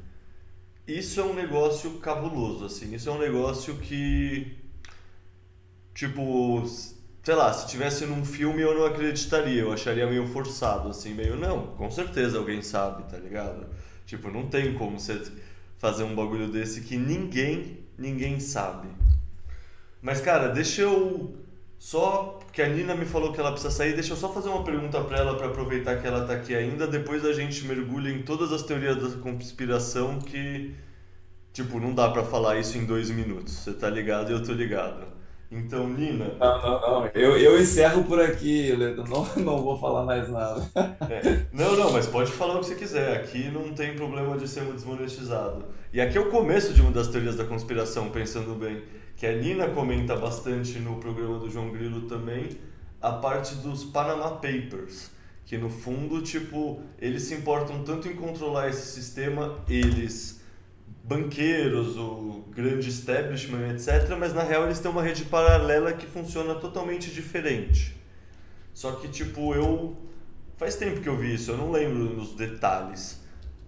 [0.87, 2.93] Isso é um negócio cabuloso, assim.
[2.93, 4.55] Isso é um negócio que,
[5.93, 6.63] tipo,
[7.23, 11.35] sei lá, se tivesse num filme eu não acreditaria, eu acharia meio forçado, assim, meio,
[11.35, 13.65] não, com certeza alguém sabe, tá ligado?
[14.05, 15.19] Tipo, não tem como você
[15.79, 18.87] fazer um bagulho desse que ninguém, ninguém sabe.
[20.05, 21.33] Mas, cara, deixa eu
[21.79, 24.63] só que a Nina me falou que ela precisa sair, deixa eu só fazer uma
[24.63, 26.85] pergunta para ela para aproveitar que ela está aqui ainda.
[26.85, 30.75] Depois a gente mergulha em todas as teorias da conspiração que
[31.51, 33.51] tipo, não dá para falar isso em dois minutos.
[33.53, 35.07] Você tá ligado e eu tô ligado.
[35.51, 36.35] Então, Nina.
[36.39, 37.07] Não, não, não.
[37.07, 39.05] Eu, eu encerro por aqui, Ledo.
[39.09, 40.69] Não, não vou falar mais nada.
[41.09, 41.45] É.
[41.51, 43.17] Não, não, mas pode falar o que você quiser.
[43.17, 45.65] Aqui não tem problema de ser desmonetizado.
[45.91, 48.83] E aqui é o começo de uma das teorias da conspiração, pensando bem
[49.15, 52.49] que a Nina comenta bastante no programa do João Grilo também,
[53.01, 55.11] a parte dos Panama Papers,
[55.45, 60.41] que no fundo, tipo, eles se importam tanto em controlar esse sistema, eles
[61.03, 66.55] banqueiros, o grande establishment, etc, mas na real eles têm uma rede paralela que funciona
[66.55, 67.95] totalmente diferente.
[68.73, 69.95] Só que tipo, eu
[70.57, 73.23] faz tempo que eu vi isso, eu não lembro nos detalhes.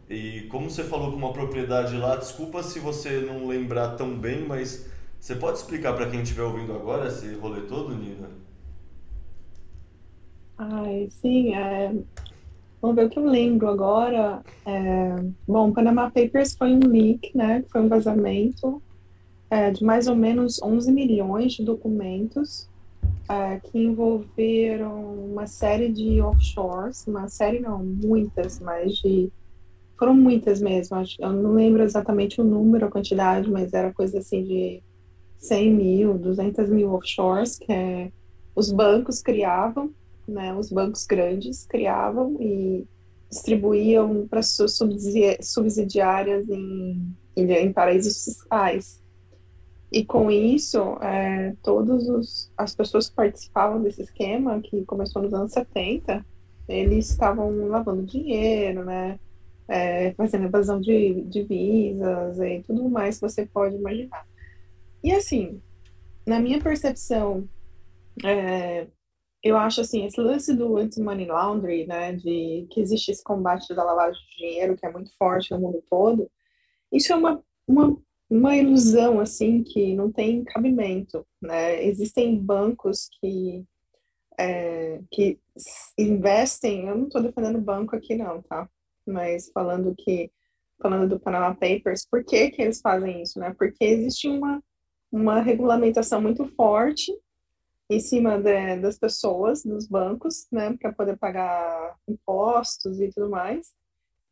[0.10, 4.45] E como você falou com uma propriedade lá, desculpa se você não lembrar tão bem,
[4.48, 4.88] mas
[5.19, 8.30] você pode explicar para quem estiver ouvindo agora esse rolê todo, Nina?
[10.57, 11.94] Ai, sim, é...
[12.81, 14.41] vamos ver o que eu lembro agora.
[14.65, 15.15] É...
[15.48, 17.64] Bom, Panama Papers foi um leak, né?
[17.69, 18.81] Foi um vazamento
[19.49, 22.68] é, de mais ou menos 11 milhões de documentos
[23.30, 29.31] é, que envolveram uma série de offshores, uma série não, muitas, mas de
[29.98, 30.95] foram muitas mesmo.
[31.19, 34.84] Eu não lembro exatamente o número, a quantidade, mas era coisa assim de
[35.38, 38.12] 100 mil, 200 mil offshores, que é,
[38.56, 39.92] os bancos criavam,
[40.28, 42.86] né, os bancos grandes criavam e
[43.30, 44.78] distribuíam para suas
[45.42, 49.02] subsidiárias em, em, em, paraísos fiscais.
[49.92, 55.54] E com isso, é, todas as pessoas que participavam desse esquema, que começou nos anos
[55.54, 56.26] 70,
[56.68, 59.20] eles estavam lavando dinheiro, né,
[59.68, 64.26] é, fazendo evasão de divisas e tudo mais que você pode imaginar.
[65.03, 65.61] E assim,
[66.26, 67.48] na minha percepção,
[68.26, 68.88] é,
[69.44, 73.84] eu acho assim, esse lance do anti-money laundering, né, de que existe esse combate da
[73.84, 76.30] lavagem de dinheiro que é muito forte no mundo todo,
[76.91, 77.98] isso é uma, uma,
[78.30, 81.84] uma ilusão, assim, que não tem cabimento, né?
[81.84, 83.65] Existem bancos que,
[84.38, 85.40] é, que
[85.98, 88.69] investem, eu não estou defendendo banco aqui não, tá?
[89.06, 90.32] Mas falando que,
[90.82, 93.53] falando do Panama Papers, por que que eles fazem isso, né?
[93.57, 94.61] Porque existe uma
[95.22, 97.11] uma regulamentação muito forte
[97.89, 103.72] em cima de, das pessoas, dos bancos, né, para poder pagar impostos e tudo mais.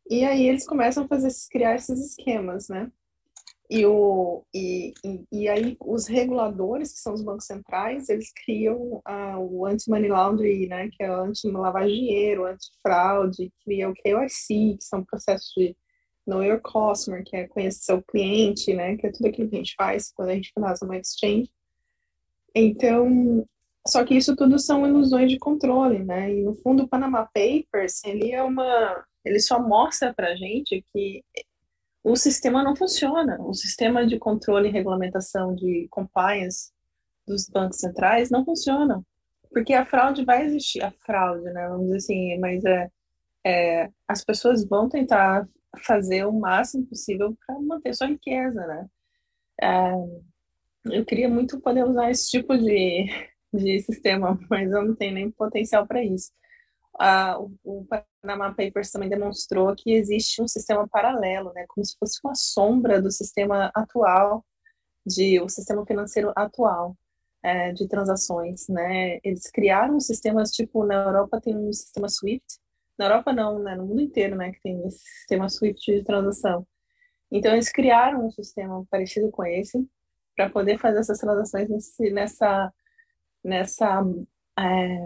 [0.08, 2.90] E aí eles começam a fazer criar esses esquemas, né?
[3.68, 9.00] E, o, e, e, e aí os reguladores, que são os bancos centrais, eles criam
[9.04, 14.76] ah, o anti-money laundering, né, que é o anti-lavagem de dinheiro, anti-fraude, cria o KYC,
[14.78, 15.76] que são processos de
[16.26, 18.96] know your customer, que é conhecer o cliente, né?
[18.96, 21.50] Que é tudo aquilo que a gente faz quando a gente faz uma exchange.
[22.54, 23.46] Então,
[23.86, 26.32] só que isso tudo são ilusões de controle, né?
[26.32, 31.22] E no fundo, o Panama Papers, ele é uma, ele só mostra para gente que
[32.02, 33.36] o sistema não funciona.
[33.40, 36.70] O sistema de controle e regulamentação de compliance
[37.26, 39.02] dos bancos centrais não funciona.
[39.50, 41.68] Porque a fraude vai existir, a fraude, né?
[41.68, 42.90] Vamos dizer assim, mas é,
[43.44, 45.48] é as pessoas vão tentar
[45.84, 48.86] fazer o máximo possível para manter sua riqueza, né?
[49.62, 49.92] É,
[50.90, 53.06] eu queria muito poder usar esse tipo de,
[53.52, 56.30] de sistema, mas eu não tenho nem potencial para isso.
[57.38, 57.86] O, o
[58.22, 63.02] Panama Papers também demonstrou que existe um sistema paralelo, né, como se fosse uma sombra
[63.02, 64.44] do sistema atual,
[65.06, 66.96] de o sistema financeiro atual
[67.42, 69.20] é, de transações, né?
[69.22, 72.58] Eles criaram sistemas tipo na Europa tem um sistema SWIFT,
[72.98, 76.66] na Europa não, né, no mundo inteiro, né, que tem esse sistema SWIFT de transação.
[77.30, 79.86] Então eles criaram um sistema parecido com esse
[80.34, 82.72] para poder fazer essas transações nesse, nessa
[83.42, 84.02] nessa
[84.58, 84.98] é,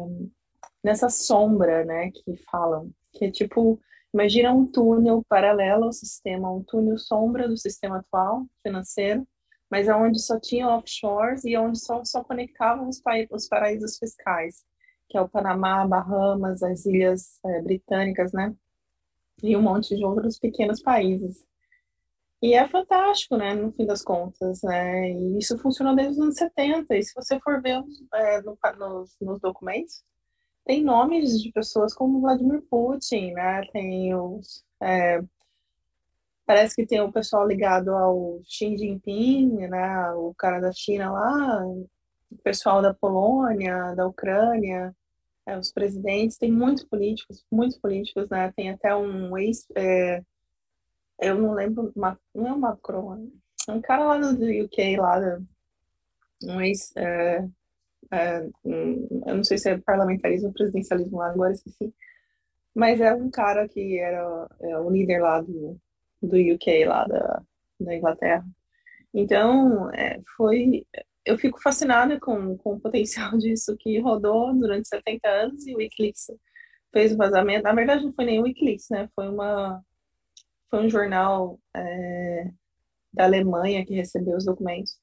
[0.83, 3.81] nessa sombra, né, que falam, que é tipo,
[4.15, 9.27] imagina um túnel paralelo ao sistema, um túnel sombra do sistema atual financeiro,
[9.71, 13.01] mas é onde só tinha offshores e onde só, só conectavam os,
[13.31, 14.65] os paraísos fiscais,
[15.11, 18.55] que é o Panamá, Bahamas, as Ilhas é, Britânicas, né,
[19.43, 21.45] e um monte de outros pequenos países.
[22.41, 26.37] E é fantástico, né, no fim das contas, né, e isso funcionou desde os anos
[26.37, 27.82] 70, e se você for ver
[28.15, 30.03] é, no, nos, nos documentos,
[30.65, 34.65] tem nomes de pessoas como Vladimir Putin, né, tem os...
[34.81, 35.20] É,
[36.47, 41.66] parece que tem o pessoal ligado ao Xi Jinping, né, o cara da China lá,
[41.66, 41.89] o
[42.45, 44.95] pessoal da Polônia, da Ucrânia,
[45.51, 49.67] é, os presidentes, tem muitos políticos, muitos políticos, né, tem até um ex...
[49.75, 50.23] É,
[51.21, 53.29] eu não lembro, não é o Macron,
[53.69, 55.39] é um cara lá do UK, lá,
[56.45, 57.47] um ex, é,
[58.11, 61.93] é, eu não sei se é parlamentarismo presidencialismo lá, agora esqueci,
[62.75, 65.79] mas é um cara que era é, o líder lá do,
[66.23, 67.43] do UK, lá da,
[67.79, 68.47] da Inglaterra.
[69.13, 70.87] Então, é, foi,
[71.31, 75.78] eu fico fascinada com, com o potencial disso que rodou durante 70 anos e o
[75.78, 76.27] Wikileaks
[76.93, 77.62] fez o vazamento.
[77.62, 79.09] Na verdade, não foi nem o Wikileaks, né?
[79.15, 79.82] Foi uma
[80.70, 82.51] foi um jornal é,
[83.12, 84.97] da Alemanha que recebeu os documentos.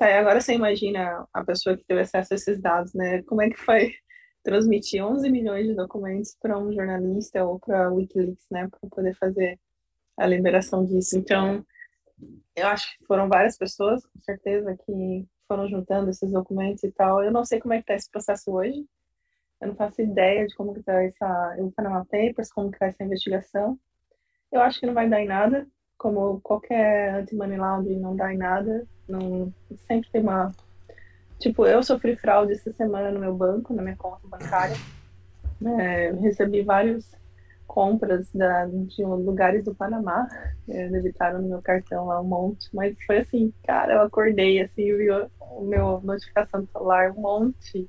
[0.00, 3.22] Agora você imagina a pessoa que teve acesso a esses dados, né?
[3.22, 3.94] Como é que foi
[4.42, 8.68] transmitir 11 milhões de documentos para um jornalista ou para Wikileaks, né?
[8.68, 9.58] Para poder fazer
[10.18, 11.18] a liberação disso.
[11.18, 11.64] Então,
[12.54, 17.22] eu acho que foram várias pessoas, com certeza, que foram juntando esses documentos e tal.
[17.22, 18.84] Eu não sei como é que está esse processo hoje.
[19.60, 22.86] Eu não faço ideia de como que está essa, o Panama Papers, como que está
[22.86, 23.78] essa investigação.
[24.52, 25.66] Eu acho que não vai dar em nada,
[25.96, 28.86] como qualquer anti-money laundering não dá em nada.
[29.08, 29.52] Não,
[29.86, 30.52] sempre tem uma.
[31.38, 34.76] Tipo, eu sofri fraude essa semana no meu banco, na minha conta bancária.
[35.80, 37.10] É, recebi várias
[37.66, 40.26] compras da, de lugares do Panamá,
[40.68, 44.96] é, debitaram no meu cartão lá um monte, mas foi assim, cara, eu acordei assim,
[44.96, 47.88] vi o meu notificação do celular, um monte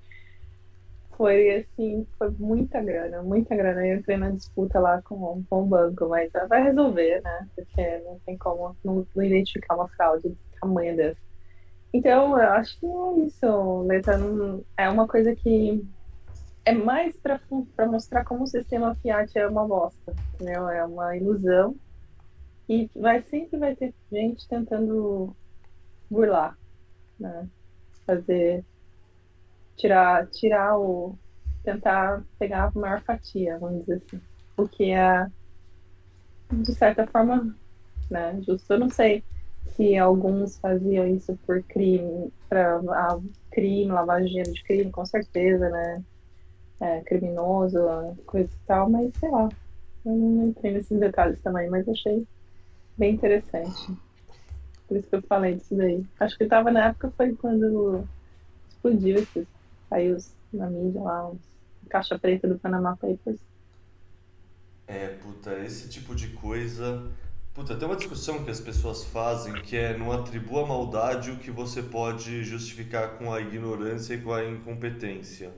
[1.18, 3.86] foi assim, foi muita grana, muita grana.
[3.86, 7.48] Eu entrei na disputa lá com, com o banco, mas vai resolver, né?
[7.56, 11.20] Porque não tem como não, não identificar uma fraude do tamanho dessa.
[11.92, 14.18] Então, eu acho que é isso, Letra.
[14.18, 15.84] Não, é uma coisa que
[16.68, 17.40] é mais para
[17.88, 20.52] mostrar como o sistema Fiat é uma bosta, né?
[20.52, 21.78] É uma ilusão.
[22.68, 25.34] E vai sempre vai ter gente tentando
[26.10, 26.58] burlar,
[27.18, 27.48] né?
[28.06, 28.66] Fazer
[29.78, 31.18] tirar, tirar o.
[31.64, 34.22] tentar pegar a maior fatia, vamos dizer assim.
[34.54, 35.26] Porque é,
[36.52, 37.56] de certa forma,
[38.12, 38.74] né, justo.
[38.74, 39.24] Eu não sei
[39.68, 43.20] se alguns faziam isso por crime, para ah,
[43.52, 46.04] crime, lavagem de crime, com certeza, né?
[46.80, 47.80] É, criminoso,
[48.26, 49.50] coisa e tal, mas sei lá.
[50.06, 52.26] Eu não entrei nesses detalhes também, mas achei
[52.98, 53.98] bem interessante.
[54.88, 56.06] Por isso que eu falei disso daí.
[56.20, 58.08] Acho que estava na época foi quando
[58.70, 59.48] explodiu esses
[59.90, 60.18] Saiu
[60.52, 61.40] na mídia lá, uns
[61.90, 63.40] caixa preta do Panama Papers.
[64.86, 67.10] É, puta, esse tipo de coisa.
[67.54, 71.50] Puta, tem uma discussão que as pessoas fazem que é não atribua maldade o que
[71.50, 75.52] você pode justificar com a ignorância e com a incompetência.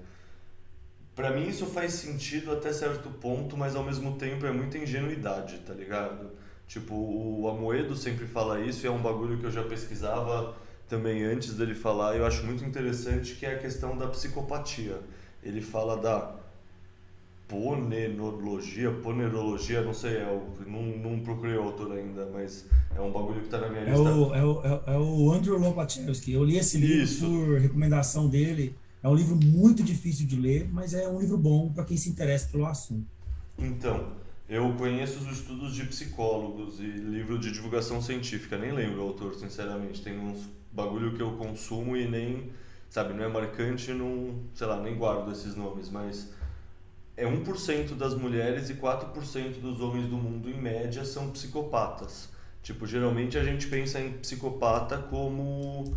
[1.19, 5.57] Para mim isso faz sentido até certo ponto, mas ao mesmo tempo é muita ingenuidade,
[5.67, 6.31] tá ligado?
[6.65, 10.55] Tipo, o Amoedo sempre fala isso e é um bagulho que eu já pesquisava
[10.87, 14.95] também antes dele falar, eu acho muito interessante que é a questão da psicopatia.
[15.43, 16.35] Ele fala da
[17.49, 22.65] ponenologia, ponerologia, não sei, é não, não procurei o autor ainda, mas
[22.95, 24.09] é um bagulho que tá na minha é lista.
[24.09, 27.25] O, é, o, é o Andrew Lopachevsky, eu li esse livro Isso.
[27.25, 31.71] por recomendação dele, é um livro muito difícil de ler, mas é um livro bom
[31.71, 33.07] para quem se interessa pelo assunto.
[33.57, 34.17] Então,
[34.49, 39.35] Eu conheço os estudos de psicólogos e livro de divulgação científica, nem lembro o autor,
[39.35, 40.01] sinceramente.
[40.01, 42.51] Tem uns bagulho que eu consumo e nem,
[42.89, 46.33] sabe, não é marcante, não, sei lá, nem guardo esses nomes, mas
[47.15, 52.29] é 1% das mulheres e 4% dos homens do mundo, em média, são psicopatas.
[52.63, 55.95] Tipo, geralmente a gente pensa em psicopata como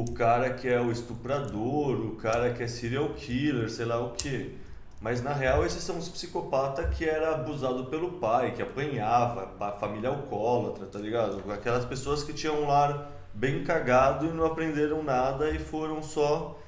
[0.00, 4.10] o cara que é o estuprador, o cara que é serial killer, sei lá o
[4.10, 4.54] que.
[5.00, 9.72] Mas na real esses são os psicopatas que era abusado pelo pai, que apanhava, a
[9.72, 11.50] família alcoólatra, tá ligado?
[11.50, 16.58] Aquelas pessoas que tinham um lar bem cagado e não aprenderam nada e foram só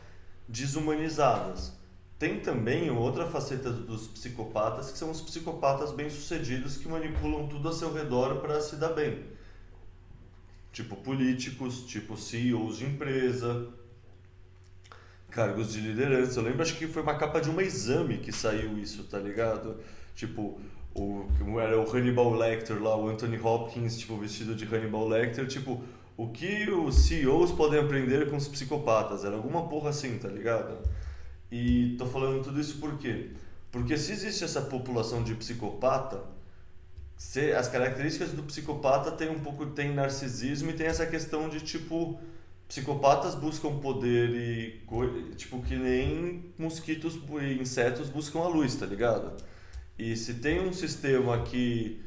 [0.47, 1.73] desumanizadas.
[2.19, 7.73] Tem também outra faceta dos psicopatas, que são os psicopatas bem-sucedidos que manipulam tudo a
[7.73, 9.38] seu redor para se dar bem.
[10.73, 13.69] Tipo políticos, tipo CEOs de empresa,
[15.31, 16.41] cargos de liderança.
[16.41, 19.77] Eu lembro, acho que foi uma capa de um exame que saiu isso, tá ligado?
[20.15, 20.61] Tipo,
[20.95, 21.27] o,
[21.61, 25.83] era o Hannibal Lecter lá, o Anthony Hopkins, tipo, vestido de Hannibal Lecter, tipo,
[26.17, 29.25] o que os CEOs podem aprender com os psicopatas?
[29.25, 30.79] Era alguma porra assim, tá ligado?
[31.51, 33.31] E tô falando tudo isso por quê?
[33.71, 36.25] Porque se existe essa população de psicopata,
[37.57, 42.19] as características do psicopata tem um pouco tem narcisismo e tem essa questão de tipo
[42.69, 49.37] psicopatas buscam poder e tipo que nem mosquitos e insetos buscam a luz, tá ligado?
[49.99, 52.01] E se tem um sistema que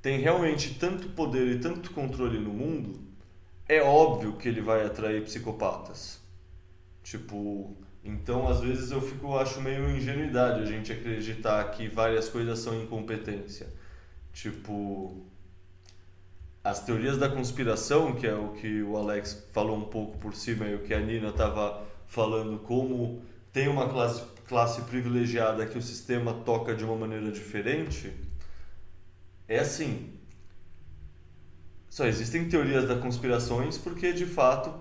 [0.00, 3.00] tem realmente tanto poder e tanto controle no mundo,
[3.68, 6.20] é óbvio que ele vai atrair psicopatas.
[7.02, 12.58] Tipo, então às vezes eu fico acho meio ingenuidade a gente acreditar que várias coisas
[12.58, 13.68] são incompetência.
[14.32, 15.24] Tipo,
[16.64, 20.66] as teorias da conspiração, que é o que o Alex falou um pouco por cima
[20.66, 23.22] e o que a Nina estava falando, como
[23.52, 28.12] tem uma classe, classe privilegiada que o sistema toca de uma maneira diferente,
[29.48, 30.10] é assim.
[31.88, 34.72] Só existem teorias da conspirações porque, de fato,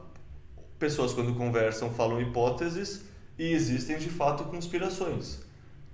[0.80, 3.11] pessoas quando conversam falam hipóteses
[3.42, 5.40] e existem, de fato, conspirações.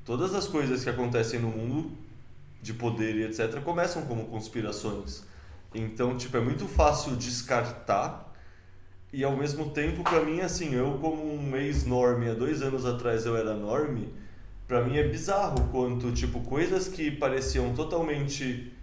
[0.03, 1.91] Todas as coisas que acontecem no mundo
[2.61, 5.23] de poder e etc começam como conspirações.
[5.73, 8.33] Então, tipo, é muito fácil descartar
[9.13, 13.25] e ao mesmo tempo, para mim, assim, eu como um ex-norme, há dois anos atrás
[13.25, 14.13] eu era norme,
[14.67, 18.73] para mim é bizarro quanto, tipo, coisas que pareciam totalmente,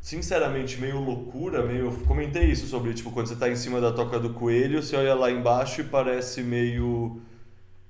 [0.00, 1.90] sinceramente, meio loucura, meio...
[2.06, 5.14] Comentei isso sobre, tipo, quando você tá em cima da toca do coelho, você olha
[5.16, 7.20] lá embaixo e parece meio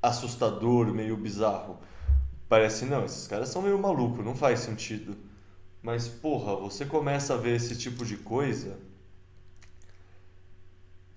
[0.09, 1.79] assustador, meio bizarro.
[2.49, 5.17] Parece, não, esses caras são meio maluco, não faz sentido.
[5.83, 8.79] Mas, porra, você começa a ver esse tipo de coisa,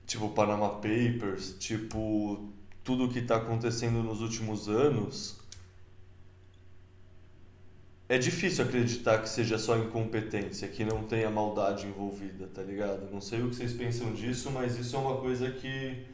[0.05, 2.51] tipo Panama Papers, tipo
[2.84, 5.38] tudo que está acontecendo nos últimos anos,
[8.09, 13.11] é difícil acreditar que seja só incompetência, que não tenha maldade envolvida, tá ligado?
[13.11, 16.05] Não sei o que vocês pensam disso, mas isso é uma coisa que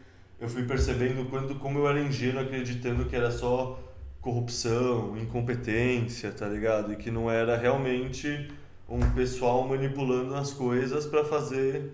[0.44, 3.80] eu fui percebendo quando como eu era ingênuo acreditando que era só
[4.20, 6.91] corrupção, incompetência, tá ligado?
[6.91, 8.52] E que não era realmente
[8.90, 11.94] um pessoal manipulando as coisas para fazer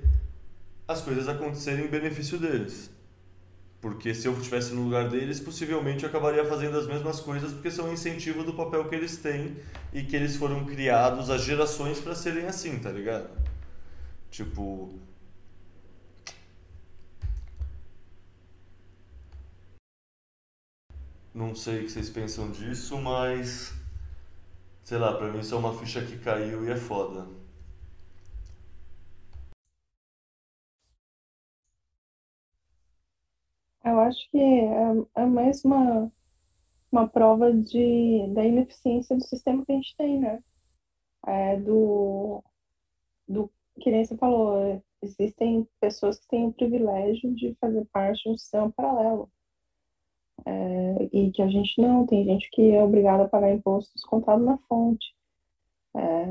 [0.87, 2.89] as coisas acontecerem em benefício deles.
[3.79, 7.69] Porque se eu estivesse no lugar deles, possivelmente eu acabaria fazendo as mesmas coisas porque
[7.69, 9.57] são incentivo do papel que eles têm
[9.93, 13.29] e que eles foram criados há gerações para serem assim, tá ligado?
[14.31, 14.91] Tipo,
[21.39, 23.73] Não sei o que vocês pensam disso, mas.
[24.83, 27.25] Sei lá, pra mim isso é uma ficha que caiu e é foda.
[33.85, 36.11] Eu acho que é, é mais uma,
[36.91, 40.43] uma prova de, da ineficiência do sistema que a gente tem, né?
[41.25, 42.43] É, do,
[43.25, 43.49] do
[43.79, 48.37] que nem você falou, existem pessoas que têm o privilégio de fazer parte de um
[48.37, 49.31] sistema paralelo
[50.45, 54.43] é, e que a gente não, tem gente que é obrigada a pagar impostos contado
[54.43, 55.13] na fonte.
[55.95, 56.25] É,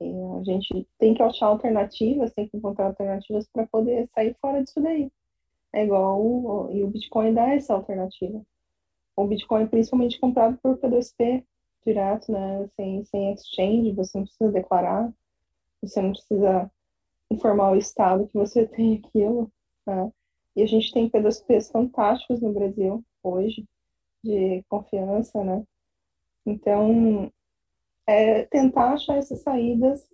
[0.00, 4.80] a gente tem que achar alternativas, tem que encontrar alternativas para poder sair fora disso
[4.80, 5.10] daí.
[5.72, 8.40] É igual, o, e o Bitcoin dá essa alternativa.
[9.16, 11.44] O Bitcoin principalmente comprado por P2P,
[11.84, 15.12] direto, né, sem, sem exchange, você não precisa declarar,
[15.82, 16.70] você não precisa
[17.30, 19.50] informar o Estado que você tem aquilo.
[19.86, 20.12] Né?
[20.56, 23.66] E a gente tem P2Ps fantásticos no Brasil, hoje,
[24.24, 25.64] de confiança, né?
[26.46, 27.30] Então,
[28.06, 30.08] é tentar achar essas saídas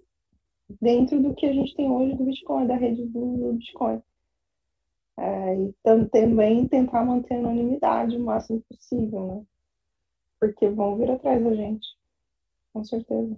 [0.80, 4.02] dentro do que a gente tem hoje do Bitcoin, da rede do, Bitcoin.
[5.16, 5.72] É, e
[6.10, 9.46] também tentar manter a anonimidade o máximo possível, né?
[10.40, 11.86] Porque vão vir atrás da gente.
[12.72, 13.36] com certeza.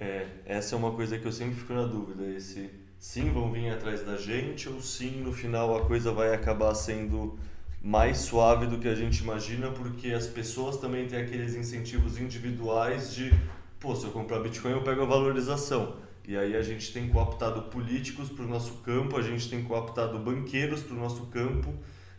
[0.00, 3.70] É, essa é uma coisa que eu sempre fico na dúvida, esse sim vão vir
[3.70, 7.38] atrás da gente ou sim no final a coisa vai acabar sendo
[7.80, 13.14] mais suave do que a gente imagina, porque as pessoas também têm aqueles incentivos individuais
[13.14, 13.32] de,
[13.78, 15.96] pô, se eu comprar Bitcoin eu pego a valorização.
[16.26, 20.18] E aí a gente tem cooptado políticos para o nosso campo, a gente tem cooptado
[20.18, 21.72] banqueiros para o nosso campo.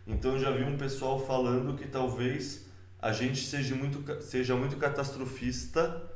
[0.06, 2.66] Então já vi um pessoal falando que talvez
[2.98, 6.11] a gente seja muito, seja muito catastrofista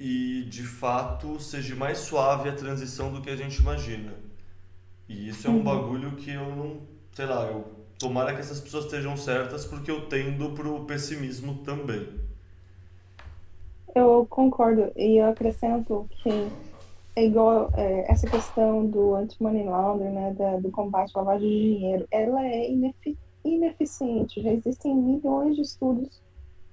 [0.00, 4.14] e de fato seja mais suave a transição do que a gente imagina.
[5.06, 5.62] E isso é um uhum.
[5.62, 6.80] bagulho que eu não,
[7.12, 7.66] sei lá, eu
[7.98, 12.08] tomara que essas pessoas estejam certas, porque eu tendo pro pessimismo também.
[13.94, 16.48] Eu concordo e eu acrescento que
[17.14, 21.74] é igual é, essa questão do anti-money laundering, né, da, do combate à lavagem de
[21.74, 24.42] dinheiro, ela é inefic ineficiente.
[24.42, 26.22] Já existem milhões de estudos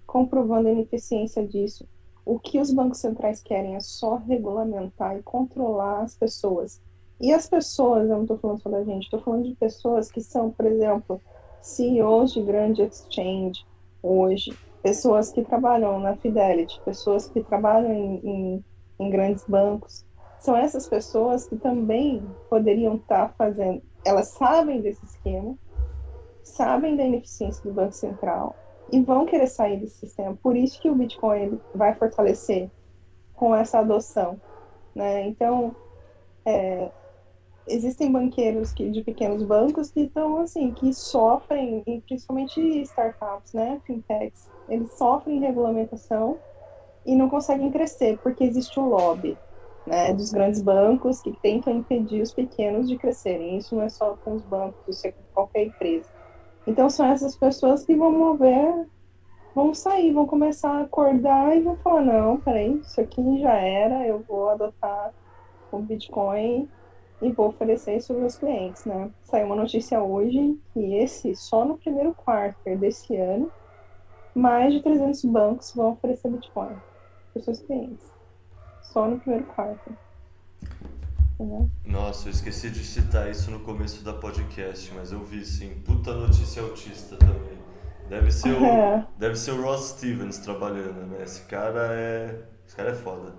[0.06, 1.86] comprovando a ineficiência disso.
[2.30, 6.82] O que os bancos centrais querem é só regulamentar e controlar as pessoas.
[7.22, 10.20] E as pessoas, eu não estou falando só da gente, estou falando de pessoas que
[10.20, 11.22] são, por exemplo,
[11.62, 13.66] CEOs de grande exchange
[14.04, 14.52] hoje,
[14.84, 18.66] pessoas que trabalham na Fidelity, pessoas que trabalham em, em,
[19.00, 20.06] em grandes bancos.
[20.38, 25.58] São essas pessoas que também poderiam estar tá fazendo, elas sabem desse esquema,
[26.44, 28.54] sabem da ineficiência do Banco Central
[28.92, 30.38] e vão querer sair desse sistema.
[30.42, 32.70] Por isso que o Bitcoin vai fortalecer
[33.34, 34.40] com essa adoção.
[34.96, 35.28] Né?
[35.28, 35.76] Então,
[36.46, 36.90] é,
[37.68, 44.50] existem banqueiros que, de pequenos bancos que estão assim, que sofrem, principalmente startups, né, fintechs,
[44.70, 46.38] eles sofrem regulamentação
[47.06, 49.38] e não conseguem crescer porque existe o lobby,
[49.86, 53.58] né, dos grandes bancos que tentam impedir os pequenos de crescerem.
[53.58, 56.17] Isso não é só com os bancos, isso é com qualquer empresa.
[56.68, 58.86] Então são essas pessoas que vão mover,
[59.56, 64.06] vão sair, vão começar a acordar e vão falar não, peraí, isso aqui já era,
[64.06, 65.14] eu vou adotar
[65.72, 66.70] o Bitcoin
[67.22, 69.10] e vou oferecer isso para os clientes, né?
[69.24, 73.50] Saiu uma notícia hoje que esse, só no primeiro quarto desse ano,
[74.36, 76.76] mais de 300 bancos vão oferecer Bitcoin
[77.32, 78.12] para seus clientes.
[78.84, 79.98] Só no primeiro quarto.
[81.40, 81.70] Entendeu?
[81.86, 85.70] Nossa, eu esqueci de citar isso no começo da podcast, mas eu vi sim.
[85.86, 87.58] Puta notícia autista também.
[88.10, 89.06] Deve ser o, é.
[89.20, 91.22] deve ser o Ross Stevens trabalhando, né?
[91.22, 92.42] Esse cara é.
[92.66, 93.36] Esse cara é foda.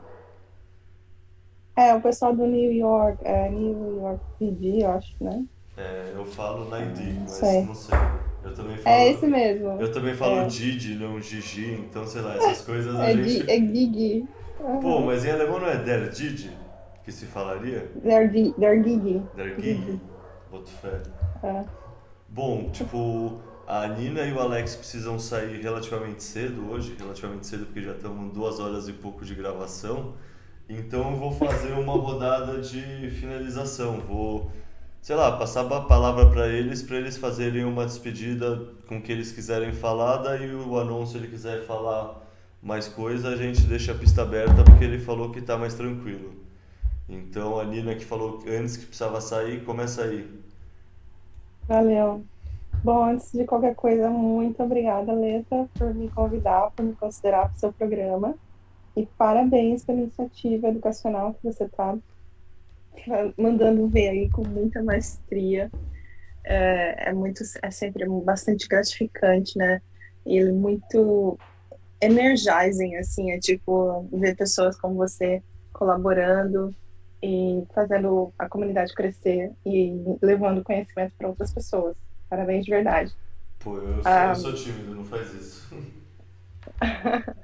[1.74, 5.44] É, o pessoal do New York, é, New York PD, eu acho, né?
[5.76, 7.64] É, eu falo na ID, mas sei.
[7.64, 7.98] não sei.
[8.44, 9.68] Eu também falo, é esse mesmo.
[9.80, 10.46] Eu também falo é.
[10.46, 13.50] Didi, não Gigi, então sei lá, essas coisas a é gente.
[13.50, 14.24] É Gigi.
[14.60, 14.80] Uhum.
[14.80, 16.50] Pô, mas em alemão não é Der Didi
[17.08, 17.90] que se falaria?
[18.04, 19.22] Der, der Gigi.
[19.34, 19.98] Der Gigi.
[20.50, 21.00] Boto fé.
[21.42, 21.64] É.
[22.28, 27.80] Bom, tipo, a Nina e o Alex precisam sair relativamente cedo hoje, relativamente cedo porque
[27.80, 30.16] já estamos duas horas e pouco de gravação.
[30.68, 34.00] Então eu vou fazer uma rodada de finalização.
[34.00, 34.52] Vou,
[35.00, 39.10] sei lá, passar a palavra para eles, para eles fazerem uma despedida com o que
[39.10, 40.18] eles quiserem falar.
[40.18, 42.22] Daí o anúncio, ele quiser falar
[42.62, 46.37] mais coisa, a gente deixa a pista aberta porque ele falou que está mais tranquilo.
[47.08, 50.28] Então a Nina que falou antes que precisava sair, começa aí.
[51.66, 52.24] Valeu.
[52.84, 57.56] Bom, antes de qualquer coisa, muito obrigada, Leta, por me convidar, por me considerar para
[57.56, 58.34] o seu programa.
[58.96, 61.96] E parabéns pela iniciativa educacional que você está
[63.36, 65.70] mandando ver aí com muita maestria.
[66.44, 69.80] É, é, muito, é sempre bastante gratificante, né?
[70.24, 71.38] E muito
[72.00, 76.74] energizing, assim, é tipo ver pessoas como você colaborando
[77.22, 81.96] e fazendo a comunidade crescer e levando conhecimento para outras pessoas.
[82.28, 83.12] Parabéns de verdade.
[83.58, 85.58] Pô, eu sou, ah, eu sou tímido, não faz isso.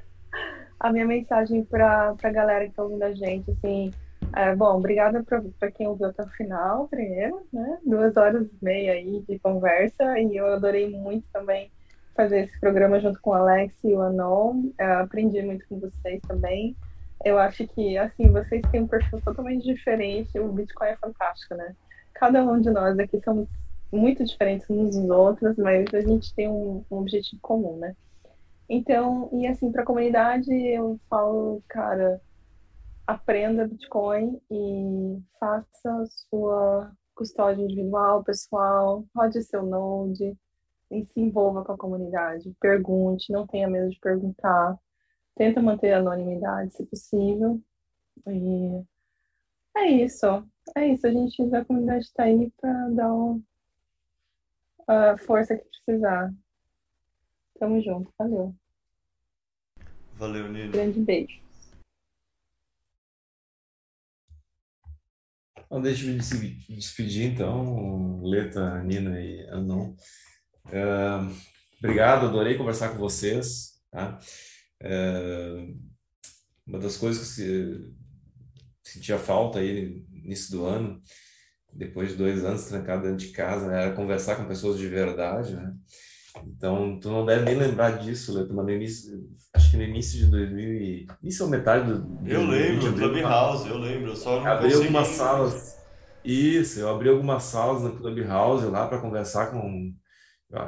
[0.78, 3.90] a minha mensagem para a galera que está ouvindo a gente, assim,
[4.36, 7.78] é, bom, obrigada para quem ouviu até o final, primeiro, né?
[7.84, 11.70] Duas horas e meia aí de conversa, e eu adorei muito também
[12.14, 14.70] fazer esse programa junto com o Alex e o Anon.
[14.78, 16.76] Aprendi muito com vocês também.
[17.24, 20.38] Eu acho que, assim, vocês têm um perfil totalmente diferente.
[20.38, 21.74] O Bitcoin é fantástico, né?
[22.14, 23.48] Cada um de nós aqui somos
[23.90, 27.96] muito diferentes uns dos outros, mas a gente tem um, um objetivo comum, né?
[28.68, 32.20] Então, e assim, para a comunidade, eu falo, cara,
[33.06, 40.36] aprenda Bitcoin e faça sua custódia individual, pessoal, rode seu Node
[40.90, 42.54] e se envolva com a comunidade.
[42.60, 44.78] Pergunte, não tenha medo de perguntar.
[45.36, 47.60] Tenta manter a anonimidade, se possível.
[48.26, 48.84] E
[49.76, 50.26] É isso.
[50.76, 51.06] É isso.
[51.06, 53.10] A gente da comunidade está aí para dar
[54.86, 56.32] a força que precisar.
[57.58, 58.12] Tamo junto.
[58.18, 58.54] Valeu.
[60.14, 60.72] Valeu, Nino.
[60.72, 61.44] Grande beijo.
[65.66, 66.18] Então, deixa eu me
[66.68, 69.94] despedir, então, Leta, Nina e Anon.
[70.66, 71.34] Uh,
[71.78, 73.82] obrigado, adorei conversar com vocês.
[73.90, 74.20] Tá?
[74.84, 75.76] Uh,
[76.66, 77.90] uma das coisas que
[78.82, 81.00] sentia falta aí início do ano,
[81.72, 85.54] depois de dois anos trancado dentro de casa, né, era conversar com pessoas de verdade,
[85.54, 85.74] né?
[86.46, 90.18] Então, tu não deve nem lembrar disso, Leto, mas no início, acho que no início
[90.18, 91.06] de 2000 e...
[91.22, 92.28] Início ou metade do...
[92.28, 94.86] Eu lembro, Clubhouse, eu lembro, eu só não abri consegui...
[94.86, 95.78] algumas salas...
[96.24, 99.94] Isso, eu abri algumas salas no Clubhouse lá para conversar com...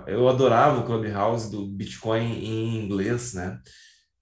[0.07, 3.61] Eu adorava o Clubhouse do Bitcoin em inglês, né?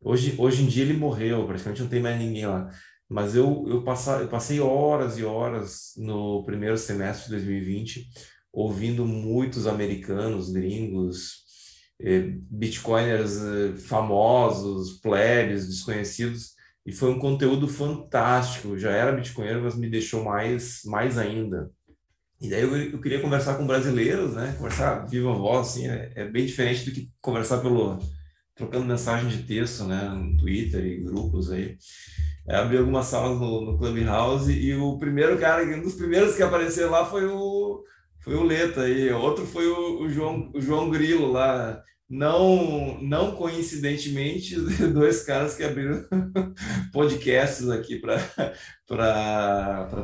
[0.04, 2.70] Hoje, hoje em dia ele morreu, praticamente não tem mais ninguém lá.
[3.08, 8.08] Mas eu, eu, passa, eu passei horas e horas no primeiro semestre de 2020
[8.52, 11.44] ouvindo muitos americanos, gringos,
[12.00, 16.54] eh, bitcoiners eh, famosos, plebes, desconhecidos,
[16.86, 18.78] e foi um conteúdo fantástico.
[18.78, 21.70] Já era bitcoinero, mas me deixou mais, mais ainda.
[22.40, 24.54] E daí eu, eu queria conversar com brasileiros, né?
[24.56, 27.98] Conversar viva voz, assim, é, é bem diferente do que conversar pelo
[28.54, 31.76] trocando mensagem de texto, né, no Twitter e grupos aí.
[32.46, 36.42] É, abri algumas salas no, no Clubhouse e o primeiro cara, um dos primeiros que
[36.42, 37.82] apareceu lá foi o
[38.24, 41.82] foi o Leta e outro foi o, o, João, o João Grilo lá.
[42.08, 44.56] Não, não coincidentemente,
[44.92, 46.04] dois caras que abriram
[46.92, 48.18] podcasts aqui para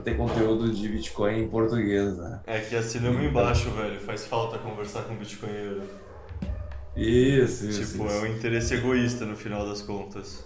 [0.02, 2.16] ter conteúdo de Bitcoin em português.
[2.16, 2.42] Né?
[2.46, 4.00] É que assinamos embaixo, velho.
[4.00, 5.82] Faz falta conversar com bitcoinheiro.
[6.96, 7.92] Isso, isso.
[7.92, 8.16] Tipo, isso.
[8.16, 10.44] é um interesse egoísta no final das contas.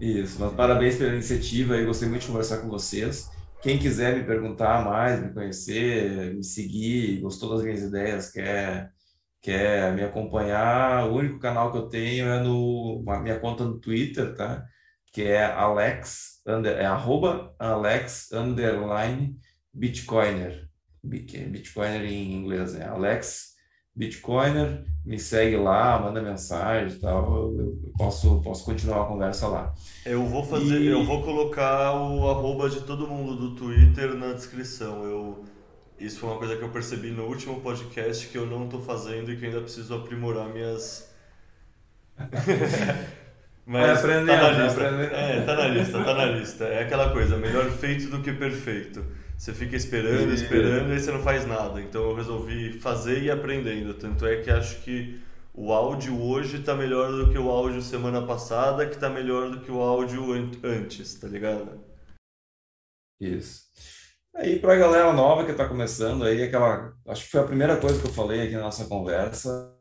[0.00, 1.76] Isso, mas parabéns pela iniciativa.
[1.76, 3.30] Eu gostei muito de conversar com vocês.
[3.62, 8.92] Quem quiser me perguntar mais, me conhecer, me seguir, gostou das minhas ideias, quer,
[9.40, 14.34] quer me acompanhar, o único canal que eu tenho é no minha conta no Twitter,
[14.34, 14.64] tá?
[15.12, 19.36] Que é Alex, under, é arroba Alex underline
[19.72, 20.68] Bitcoiner.
[21.02, 23.55] Bitcoiner em inglês, é Alex
[23.96, 29.74] Bitcoiner, me segue lá, manda mensagem e tal, eu posso, posso continuar a conversa lá.
[30.04, 30.86] Eu vou fazer, e...
[30.88, 35.02] eu vou colocar o arroba de todo mundo do Twitter na descrição.
[35.02, 35.44] Eu,
[35.98, 39.32] isso foi uma coisa que eu percebi no último podcast que eu não estou fazendo
[39.32, 41.10] e que ainda preciso aprimorar minhas.
[43.64, 44.80] Mas é aprendendo, tá na lista.
[44.82, 45.14] Aprendendo.
[45.14, 46.64] É, tá na lista, tá na lista.
[46.64, 49.02] É aquela coisa, melhor feito do que perfeito.
[49.36, 51.80] Você fica esperando, esperando e você não faz nada.
[51.80, 53.94] Então eu resolvi fazer e aprendendo.
[53.94, 55.20] Tanto é que acho que
[55.52, 59.60] o áudio hoje está melhor do que o áudio semana passada, que está melhor do
[59.60, 60.32] que o áudio
[60.64, 61.84] antes, tá ligado?
[63.20, 63.66] Isso.
[64.34, 67.80] Aí para a galera nova que está começando aí, aquela, acho que foi a primeira
[67.80, 69.74] coisa que eu falei aqui na nossa conversa.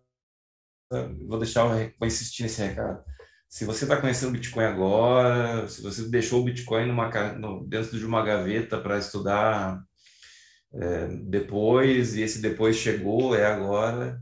[1.27, 3.03] Vou deixar, vou insistir nesse recado
[3.55, 7.09] se você está conhecendo o Bitcoin agora, se você deixou o Bitcoin numa,
[7.65, 9.81] dentro de uma gaveta para estudar
[10.73, 14.19] é, depois, e esse depois chegou, é agora,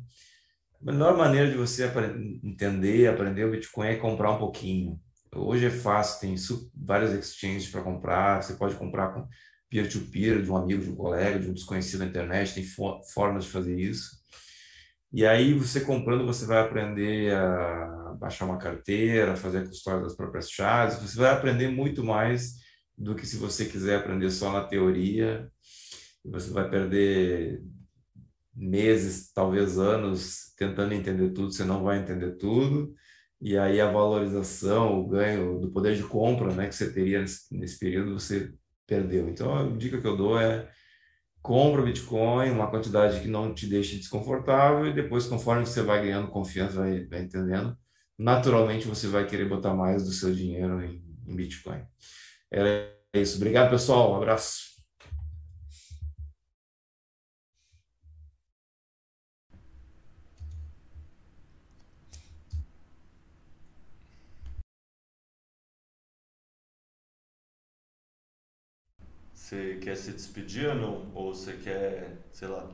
[0.80, 1.92] a melhor maneira de você
[2.44, 5.00] entender, aprender o Bitcoin é comprar um pouquinho.
[5.36, 6.36] Hoje é fácil, tem
[6.76, 9.28] vários exchanges para comprar, você pode comprar com
[9.68, 12.66] peer-to-peer, -peer, de um amigo, de um colega, de um desconhecido na internet, tem
[13.12, 14.23] formas de fazer isso.
[15.14, 20.16] E aí, você comprando, você vai aprender a baixar uma carteira, fazer a custódia das
[20.16, 22.56] próprias chaves, você vai aprender muito mais
[22.98, 25.52] do que se você quiser aprender só na teoria.
[26.26, 27.62] Você vai perder
[28.56, 32.94] meses, talvez anos, tentando entender tudo, você não vai entender tudo.
[33.42, 37.56] E aí a valorização, o ganho do poder de compra né, que você teria nesse,
[37.56, 38.54] nesse período, você
[38.88, 39.28] perdeu.
[39.30, 40.70] Então, a dica que eu dou é
[41.44, 46.02] compra o Bitcoin, uma quantidade que não te deixe desconfortável, e depois, conforme você vai
[46.02, 47.78] ganhando confiança, vai, vai entendendo,
[48.18, 51.82] naturalmente você vai querer botar mais do seu dinheiro em, em Bitcoin.
[52.52, 53.36] É isso.
[53.36, 54.14] Obrigado, pessoal.
[54.14, 54.73] Um abraço.
[69.54, 71.12] Você quer se despedir ou não?
[71.14, 72.68] Ou você quer, sei lá.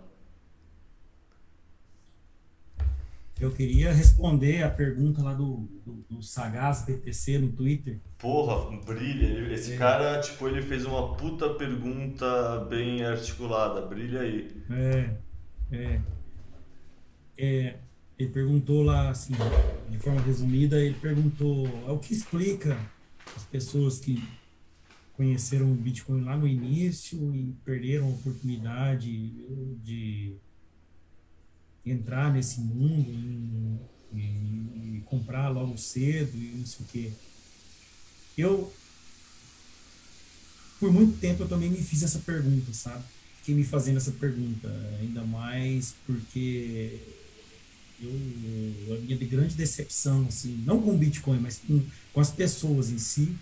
[3.38, 8.00] Eu queria responder a pergunta lá do, do, do Sagaz BTC no Twitter.
[8.18, 9.54] Porra, brilha.
[9.54, 9.78] Esse é.
[9.78, 13.82] cara, tipo, ele fez uma puta pergunta bem articulada.
[13.82, 14.50] Brilha aí.
[14.70, 15.16] É,
[15.72, 16.02] é.
[17.38, 17.80] é
[18.18, 19.34] ele perguntou lá, assim,
[19.90, 22.78] de forma resumida, ele perguntou, é o que explica
[23.34, 24.22] as pessoas que
[25.20, 29.34] conheceram o Bitcoin lá no início e perderam a oportunidade
[29.84, 30.34] de
[31.86, 33.12] entrar nesse mundo
[34.14, 37.12] e, e, e comprar logo cedo e não sei o quê.
[38.38, 38.74] Eu,
[40.80, 43.04] por muito tempo, eu também me fiz essa pergunta, sabe?
[43.40, 44.70] Fiquei me fazendo essa pergunta,
[45.02, 46.98] ainda mais porque
[48.02, 51.84] eu, a minha grande decepção, assim, não com o Bitcoin, mas com,
[52.14, 53.36] com as pessoas em si,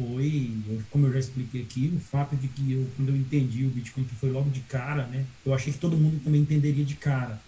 [0.00, 0.50] foi,
[0.90, 4.04] como eu já expliquei aqui, o fato de que eu, quando eu entendi o Bitcoin,
[4.04, 5.26] que foi logo de cara, né?
[5.44, 7.38] Eu achei que todo mundo também entenderia de cara.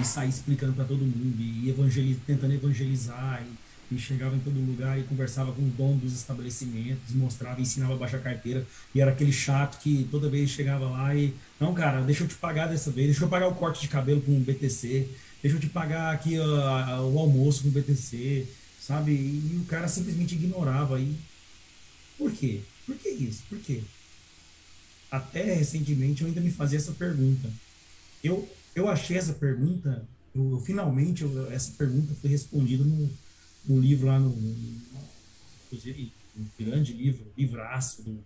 [0.00, 3.44] E sair explicando para todo mundo, e evangeliz, tentando evangelizar,
[3.90, 7.94] e, e, chegava em todo lugar e conversava com o dono dos estabelecimentos, mostrava, ensinava
[7.94, 12.00] a baixar carteira, e era aquele chato que toda vez chegava lá e, não, cara,
[12.00, 14.40] deixa eu te pagar dessa vez, deixa eu pagar o corte de cabelo com o
[14.40, 15.08] BTC,
[15.42, 18.46] deixa eu te pagar aqui uh, o almoço com o BTC,
[18.86, 19.12] sabe?
[19.12, 21.00] E, o cara simplesmente ignorava.
[21.00, 21.16] E
[22.16, 22.60] por quê?
[22.86, 23.42] Por que isso?
[23.48, 23.82] Por quê?
[25.10, 27.50] Até recentemente eu ainda me fazia essa pergunta.
[28.22, 33.10] Eu, eu achei essa pergunta, eu, eu finalmente eu, essa pergunta foi respondida no,
[33.64, 34.76] no livro lá no, no,
[35.66, 38.18] inclusive, um grande livro, livraço do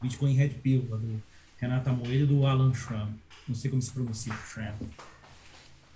[0.00, 1.22] Bitcoin Red Pill, do
[1.58, 3.12] Renata Moedo e do Alan Schramm.
[3.46, 4.74] Não sei como se pronuncia, Schramm.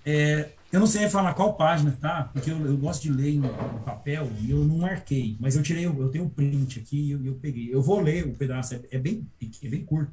[0.05, 2.25] É, eu não sei falar qual página, tá?
[2.33, 3.49] Porque eu, eu gosto de ler no,
[3.81, 7.25] papel e eu não marquei, mas eu tirei, eu tenho um print aqui e eu,
[7.25, 7.73] eu, peguei.
[7.73, 9.29] Eu vou ler o pedaço, é, é, bem,
[9.63, 10.13] é bem curto.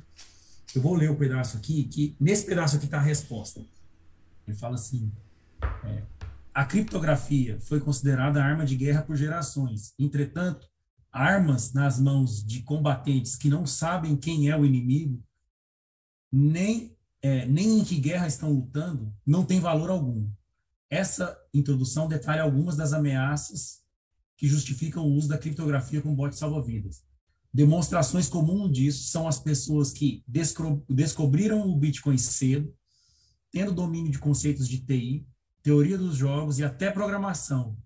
[0.75, 3.61] Eu vou ler o pedaço aqui, que nesse pedaço aqui está a resposta.
[4.47, 5.11] Ele fala assim:
[5.85, 6.03] é,
[6.53, 9.93] a criptografia foi considerada arma de guerra por gerações.
[9.97, 10.67] Entretanto,
[11.11, 15.23] armas nas mãos de combatentes que não sabem quem é o inimigo,
[16.31, 20.29] nem é, nem em que guerra estão lutando, não tem valor algum.
[20.89, 23.79] Essa introdução detalha algumas das ameaças
[24.37, 27.03] que justificam o uso da criptografia como bote salva-vidas.
[27.53, 30.23] Demonstrações comuns disso são as pessoas que
[30.87, 32.73] descobriram o Bitcoin cedo,
[33.51, 35.27] tendo domínio de conceitos de TI,
[35.61, 37.77] teoria dos jogos e até programação,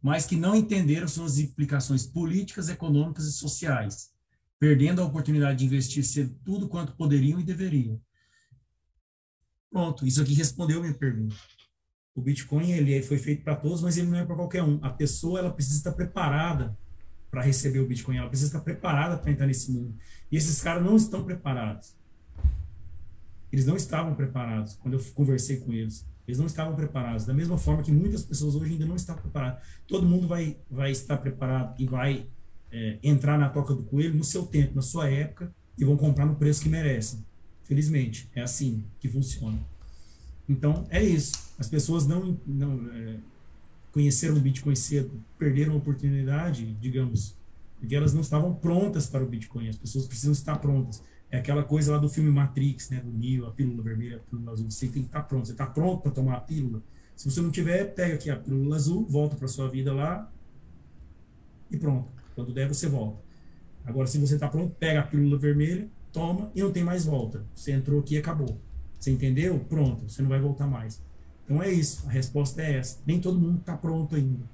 [0.00, 4.10] mas que não entenderam suas implicações políticas, econômicas e sociais,
[4.58, 8.00] perdendo a oportunidade de investir cedo tudo quanto poderiam e deveriam
[9.72, 11.34] Pronto, isso aqui respondeu a minha pergunta.
[12.14, 14.78] O Bitcoin ele foi feito para todos, mas ele não é para qualquer um.
[14.82, 16.76] A pessoa ela precisa estar preparada
[17.30, 19.94] para receber o Bitcoin, ela precisa estar preparada para entrar nesse mundo.
[20.30, 21.96] E esses caras não estão preparados.
[23.50, 26.06] Eles não estavam preparados quando eu conversei com eles.
[26.28, 27.24] Eles não estavam preparados.
[27.24, 29.62] Da mesma forma que muitas pessoas hoje ainda não estão preparadas.
[29.88, 32.26] Todo mundo vai, vai estar preparado e vai
[32.70, 36.26] é, entrar na toca do coelho no seu tempo, na sua época, e vão comprar
[36.26, 37.24] no preço que merecem.
[37.72, 39.58] Felizmente, é assim que funciona.
[40.46, 41.54] Então, é isso.
[41.58, 43.16] As pessoas não, não é,
[43.90, 47.34] conheceram o Bitcoin cedo, perderam a oportunidade, digamos,
[47.80, 49.70] porque elas não estavam prontas para o Bitcoin.
[49.70, 51.02] As pessoas precisam estar prontas.
[51.30, 54.52] É aquela coisa lá do filme Matrix, né, do Neo, a pílula vermelha, a pílula
[54.52, 54.70] azul.
[54.70, 55.46] Você tem que estar pronto.
[55.46, 56.82] Você está pronto para tomar a pílula.
[57.16, 60.30] Se você não tiver, pega aqui a pílula azul, volta para sua vida lá
[61.70, 62.06] e pronto.
[62.34, 63.18] Quando der, você volta.
[63.82, 67.44] Agora, se você está pronto, pega a pílula vermelha, toma e não tem mais volta.
[67.54, 68.58] Você entrou aqui e acabou.
[68.98, 69.58] Você entendeu?
[69.68, 71.02] Pronto, você não vai voltar mais.
[71.44, 73.00] Então é isso, a resposta é essa.
[73.06, 74.44] Nem todo mundo está pronto ainda.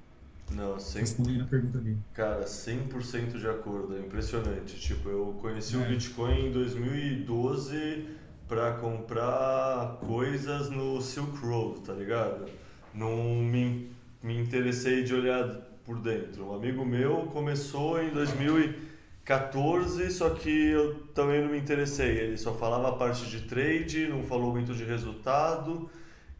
[0.51, 1.01] Não, 100...
[1.01, 1.99] Respondendo a pergunta dele.
[2.13, 4.79] Cara, 100% de acordo, é impressionante.
[4.79, 5.77] Tipo, eu conheci é.
[5.77, 8.05] o Bitcoin em 2012
[8.47, 12.45] para comprar coisas no Silk Road, tá ligado?
[12.93, 13.91] Não me,
[14.23, 15.47] me interessei de olhar
[15.85, 16.47] por dentro.
[16.49, 18.89] Um amigo meu começou em 2000
[19.29, 22.17] 14, só que eu também não me interessei.
[22.17, 25.87] Ele só falava a parte de trade, não falou muito de resultado.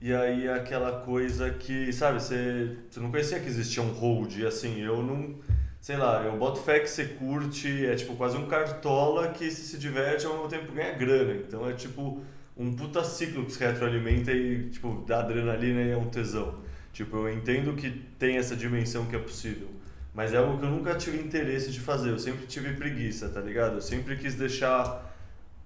[0.02, 4.46] E aí aquela coisa que, sabe, você, você não conhecia que existia um hold, e
[4.46, 5.36] assim, eu não,
[5.80, 9.68] sei lá, eu boto fé que você curte, é tipo quase um cartola que se,
[9.68, 11.34] se diverte ao mesmo tempo ganha grana.
[11.34, 12.24] Então é tipo
[12.58, 16.56] um puta ciclo que se retroalimenta e, tipo, dá adrenalina e é um tesão.
[16.92, 19.79] Tipo, eu entendo que tem essa dimensão que é possível.
[20.14, 23.40] Mas é algo que eu nunca tive interesse de fazer, eu sempre tive preguiça, tá
[23.40, 23.76] ligado?
[23.76, 25.08] Eu sempre quis deixar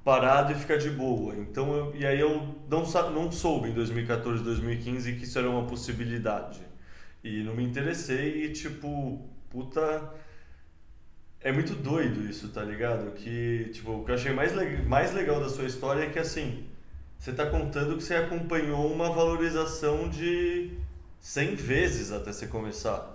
[0.03, 1.35] parado e ficar de boa.
[1.35, 5.65] Então, eu, e aí eu não, não soube em 2014, 2015 que isso era uma
[5.65, 6.59] possibilidade.
[7.23, 10.11] E não me interessei e, tipo, puta.
[11.39, 13.11] É muito doido isso, tá ligado?
[13.11, 16.19] Que, tipo, o que eu achei mais, le mais legal da sua história é que,
[16.19, 16.65] assim,
[17.17, 20.71] você tá contando que você acompanhou uma valorização de
[21.19, 23.12] 100 vezes até você começar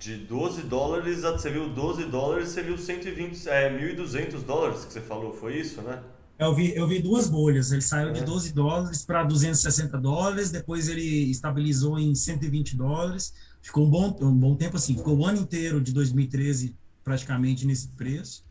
[0.00, 5.00] de 12 dólares, você viu 12 dólares, você viu 120, é, 1.200 dólares que você
[5.02, 6.02] falou, foi isso, né?
[6.38, 8.12] Eu vi, eu vi duas bolhas, ele saiu é.
[8.12, 14.16] de 12 dólares para 260 dólares, depois ele estabilizou em 120 dólares, ficou um bom,
[14.22, 18.42] um bom tempo assim, ficou o ano inteiro de 2013 praticamente nesse preço,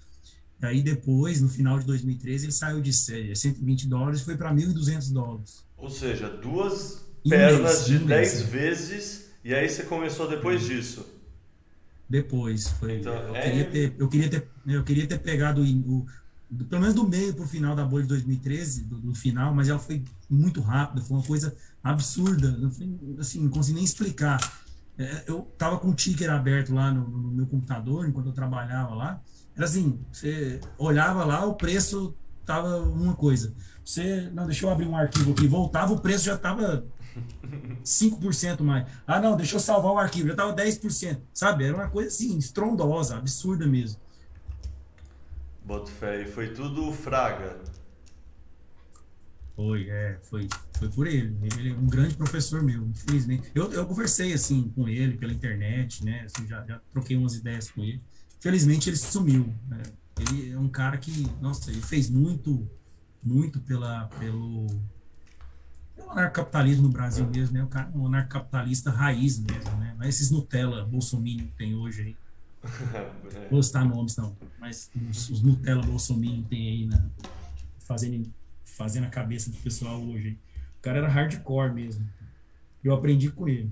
[0.61, 5.13] Aí depois, no final de 2013, ele saiu de 120 dólares e foi para 1.200
[5.13, 5.65] dólares.
[5.77, 11.18] Ou seja, duas pernas de 10 vezes e aí você começou depois disso.
[12.09, 12.99] Depois, foi.
[12.99, 13.41] Então, eu, é...
[13.41, 16.05] queria ter, eu, queria ter, eu queria ter pegado o,
[16.49, 19.53] do, pelo menos do meio para o final da bolha de 2013, do, do, final,
[19.53, 22.89] mas ela foi muito rápida, foi uma coisa absurda, não, foi,
[23.19, 24.39] assim, não consigo nem explicar.
[24.97, 28.95] É, eu tava com o ticker aberto lá no, no, meu computador, enquanto eu trabalhava
[28.95, 29.21] lá,
[29.55, 33.53] era assim, você olhava lá, o preço tava uma coisa.
[33.85, 36.85] Você, não, deixa eu abrir um arquivo aqui, voltava, o preço já tava
[37.83, 38.87] 5% mais.
[39.05, 41.65] Ah, não, deixa eu salvar o arquivo, já tava 10%, sabe?
[41.65, 43.99] Era uma coisa assim, estrondosa, absurda mesmo.
[45.65, 46.23] Boto fé.
[46.23, 47.59] E foi tudo Fraga.
[49.55, 50.47] Foi, é, foi,
[50.77, 51.37] foi por ele.
[51.57, 53.51] Ele é um grande professor meu, infelizmente.
[53.53, 56.21] Eu, eu conversei, assim, com ele pela internet, né?
[56.21, 58.01] Assim, já, já troquei umas ideias com ele.
[58.39, 59.53] Felizmente ele sumiu.
[59.67, 59.83] Né?
[60.17, 62.69] Ele é um cara que, nossa, ele fez muito,
[63.21, 64.65] muito pela, pelo
[66.09, 67.67] anarcapitalismo no Brasil mesmo, né?
[67.93, 69.93] O anarcapitalista raiz mesmo, né?
[69.97, 72.17] Não é esses Nutella Bolsonaro que tem hoje aí.
[73.49, 74.35] Vou citar nomes, não.
[74.59, 77.01] Mas os, os Nutella Bolsonaro tem aí, né?
[77.79, 78.29] Fazendo,
[78.65, 80.37] fazendo a cabeça do pessoal hoje.
[80.79, 82.07] O cara era hardcore mesmo.
[82.83, 83.71] Eu aprendi com ele.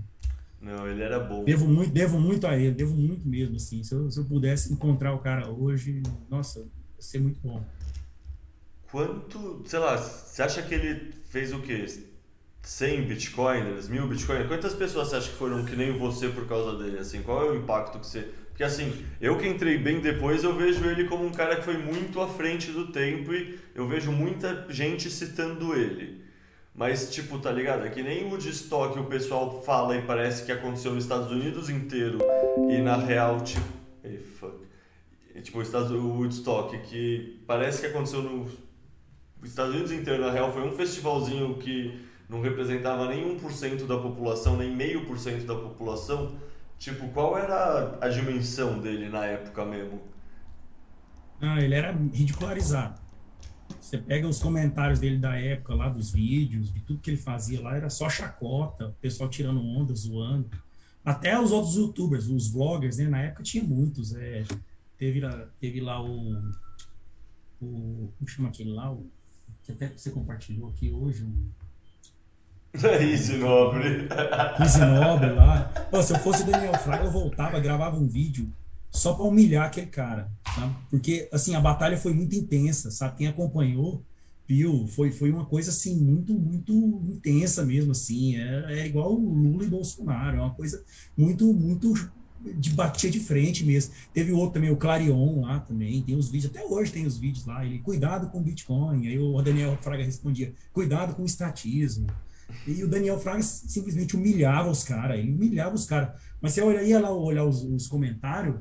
[0.62, 1.44] Não, ele era bom.
[1.44, 3.84] Devo muito, devo muito a ele, devo muito mesmo, assim.
[3.84, 6.66] Se eu, se eu pudesse encontrar o cara hoje, nossa, ia
[7.00, 7.64] ser muito bom.
[8.92, 11.86] Quanto, sei lá, você acha que ele fez o quê?
[12.68, 14.48] 100 bitcoiners, mil bitcoiners?
[14.50, 17.00] Quantas pessoas você acha que foram que nem você por causa dele?
[17.00, 20.56] Assim, qual é o impacto que você porque assim, eu que entrei bem depois, eu
[20.56, 24.12] vejo ele como um cara que foi muito à frente do tempo e eu vejo
[24.12, 26.24] muita gente citando ele.
[26.74, 27.86] Mas, tipo, tá ligado?
[27.86, 31.70] É que nem o Woodstock o pessoal fala e parece que aconteceu nos Estados Unidos
[31.70, 32.18] inteiro
[32.68, 33.62] e na real, tipo.
[34.04, 34.58] Hey, fuck.
[35.36, 38.52] E, tipo, o Woodstock, que parece que aconteceu nos
[39.44, 44.58] Estados Unidos inteiro, na real, foi um festivalzinho que não representava nem 1% da população,
[44.58, 46.36] nem meio por cento da população
[46.80, 50.00] Tipo, qual era a dimensão dele na época mesmo?
[51.42, 53.00] Ah, ele era ridicularizado.
[53.80, 57.62] Você pega os comentários dele da época lá, dos vídeos, de tudo que ele fazia
[57.62, 60.50] lá, era só chacota, o pessoal tirando onda, zoando.
[61.04, 63.08] Até os outros youtubers, os vloggers, né?
[63.08, 64.14] Na época tinha muitos.
[64.16, 64.44] É,
[64.98, 66.34] teve, lá, teve lá o,
[67.62, 68.12] o.
[68.18, 68.92] Como chama aquele lá?
[68.92, 69.10] O,
[69.64, 71.24] que até você compartilhou aqui hoje.
[71.24, 71.50] Um,
[72.74, 74.08] Easy Nobre.
[74.60, 75.72] Easy Nobre lá.
[75.90, 78.52] Pô, se eu fosse o Daniel Fraga, eu voltava, gravava um vídeo
[78.92, 80.76] só para humilhar aquele cara, sabe?
[80.90, 83.18] Porque, assim, a batalha foi muito intensa, sabe?
[83.18, 84.04] Quem acompanhou
[84.48, 86.74] viu, foi, foi uma coisa, assim, muito, muito
[87.10, 88.38] intensa mesmo, assim.
[88.38, 90.82] É, é igual Lula e Bolsonaro, é uma coisa
[91.18, 91.94] muito, muito
[92.56, 93.94] de batia de frente mesmo.
[94.14, 97.46] Teve outro também, o Clarion lá também, tem os vídeos, até hoje tem os vídeos
[97.46, 102.08] lá, ele, cuidado com Bitcoin, aí o Daniel Fraga respondia, cuidado com estatismo,
[102.66, 106.20] e o Daniel Fraga simplesmente humilhava os caras, ele humilhava os caras.
[106.42, 108.56] Mas você ia lá olhar os, os comentários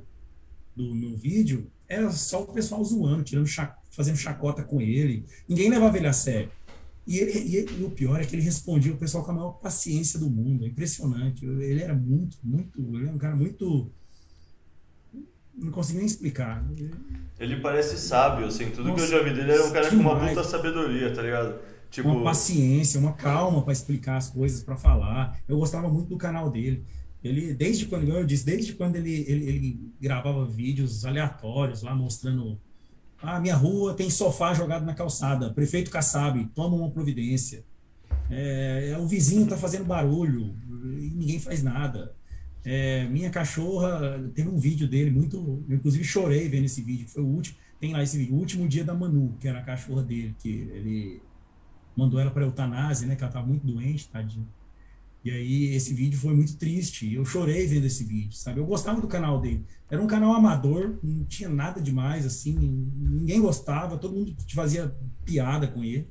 [0.75, 3.49] do, no vídeo, era só o pessoal zoando, tirando
[3.91, 5.25] fazendo chacota com ele.
[5.49, 6.51] Ninguém levava ele a sério.
[7.07, 9.35] E, ele, e, ele, e, o pior é que ele respondia o pessoal com a
[9.35, 10.65] maior paciência do mundo.
[10.65, 11.47] É impressionante.
[11.47, 12.79] Ele era muito, muito.
[12.97, 13.91] Ele era um cara muito.
[15.55, 16.67] Não consigo nem explicar.
[17.39, 18.71] Ele parece sábio, assim.
[18.71, 21.23] Tudo Nossa, que eu já vi dele era um cara com uma puta sabedoria, tá
[21.23, 21.61] ligado?
[21.97, 22.11] Tipo...
[22.11, 25.41] Uma paciência, uma calma para explicar as coisas, para falar.
[25.49, 26.85] Eu gostava muito do canal dele.
[27.25, 32.61] Ele, desde quando, eu disse, desde quando ele, ele, ele gravava vídeos aleatórios lá mostrando
[33.23, 37.65] ah, minha rua tem sofá jogado na calçada, prefeito Kassab, toma uma providência.
[38.31, 40.55] É, é o vizinho está fazendo barulho
[41.01, 42.15] e ninguém faz nada.
[42.63, 47.23] É, minha cachorra, teve um vídeo dele muito, eu inclusive chorei vendo esse vídeo, foi
[47.23, 50.03] o último, tem lá esse vídeo, o último dia da Manu, que era a cachorra
[50.03, 51.23] dele, que ele
[51.97, 53.17] mandou ela para eutanásia, né?
[53.17, 54.47] Que ela estava muito doente, tadinha.
[55.25, 57.13] E aí esse vídeo foi muito triste.
[57.13, 58.61] Eu chorei vendo esse vídeo, sabe?
[58.61, 59.65] Eu gostava do canal dele.
[59.91, 62.57] Era um canal amador, não tinha nada demais, assim,
[62.97, 64.95] ninguém gostava, todo mundo fazia
[65.25, 66.09] piada com ele.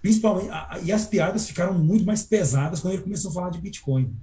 [0.00, 0.48] Principalmente,
[0.84, 4.14] e as piadas ficaram muito mais pesadas quando ele começou a falar de Bitcoin.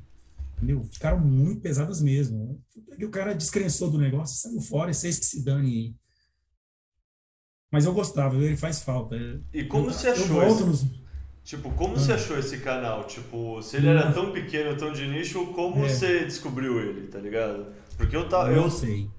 [0.58, 0.84] Entendeu?
[0.92, 2.60] Ficaram muito pesadas mesmo.
[2.98, 5.96] E o cara descrençou do negócio, saiu fora, vocês que se dane aí.
[7.72, 9.16] Mas eu gostava, ele faz falta.
[9.54, 10.64] E como eu, você achou esse...
[10.64, 10.86] Nos...
[11.44, 12.00] Tipo, como ah.
[12.00, 13.06] você achou esse canal?
[13.06, 15.90] Tipo, se ele era tão pequeno, tão de nicho, como é.
[15.90, 17.68] você descobriu ele, tá ligado?
[17.98, 18.52] Porque eu tava.
[18.52, 18.70] Eu...
[18.70, 19.10] Sei.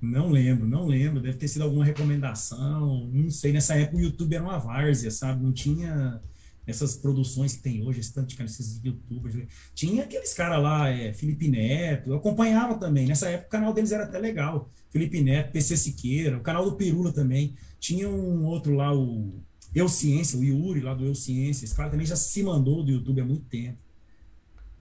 [0.00, 1.20] Não lembro, não lembro.
[1.20, 3.08] Deve ter sido alguma recomendação.
[3.12, 3.52] Não sei.
[3.52, 5.42] Nessa época o YouTube era uma várzea, sabe?
[5.42, 6.20] Não tinha.
[6.66, 9.34] Essas produções que tem hoje, esse cara, esses youtubers.
[9.34, 9.46] né?
[9.74, 13.06] Tinha aqueles caras lá, é, Felipe Neto, eu acompanhava também.
[13.06, 14.68] Nessa época o canal deles era até legal.
[14.90, 17.54] Felipe Neto, PC Siqueira, o canal do Pirula também.
[17.78, 19.40] Tinha um outro lá, o
[19.74, 21.64] Eu Ciência, o Yuri lá do Eu Ciência.
[21.64, 23.78] Esse cara também já se mandou do YouTube há muito tempo.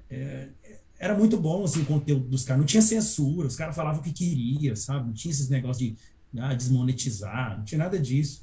[0.09, 0.49] É,
[0.97, 2.61] era muito bom assim, o conteúdo dos caras.
[2.61, 5.05] Não tinha censura, os caras falavam o que queria, sabe?
[5.05, 5.95] Não tinha esses negócios de
[6.39, 8.41] ah, desmonetizar, não tinha nada disso.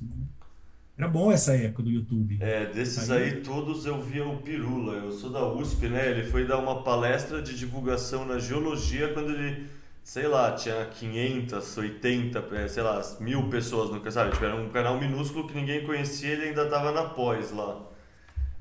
[0.96, 2.38] Era bom essa época do YouTube.
[2.40, 4.94] É, desses Aí- aí todos eu via o Pirula.
[4.94, 6.10] Eu sou da USP, né?
[6.10, 9.66] Ele foi dar uma palestra de divulgação na geologia quando ele,
[10.04, 14.32] sei lá, tinha 500, 80, é, sei lá, mil pessoas no canal, sabe?
[14.32, 17.80] Tipo, era um canal minúsculo que ninguém conhecia, ele ainda tava na pós lá.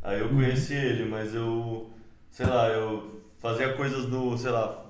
[0.01, 1.92] Aí eu conheci ele, mas eu,
[2.32, 4.84] sei lá, eu fazia coisas no, sei lá,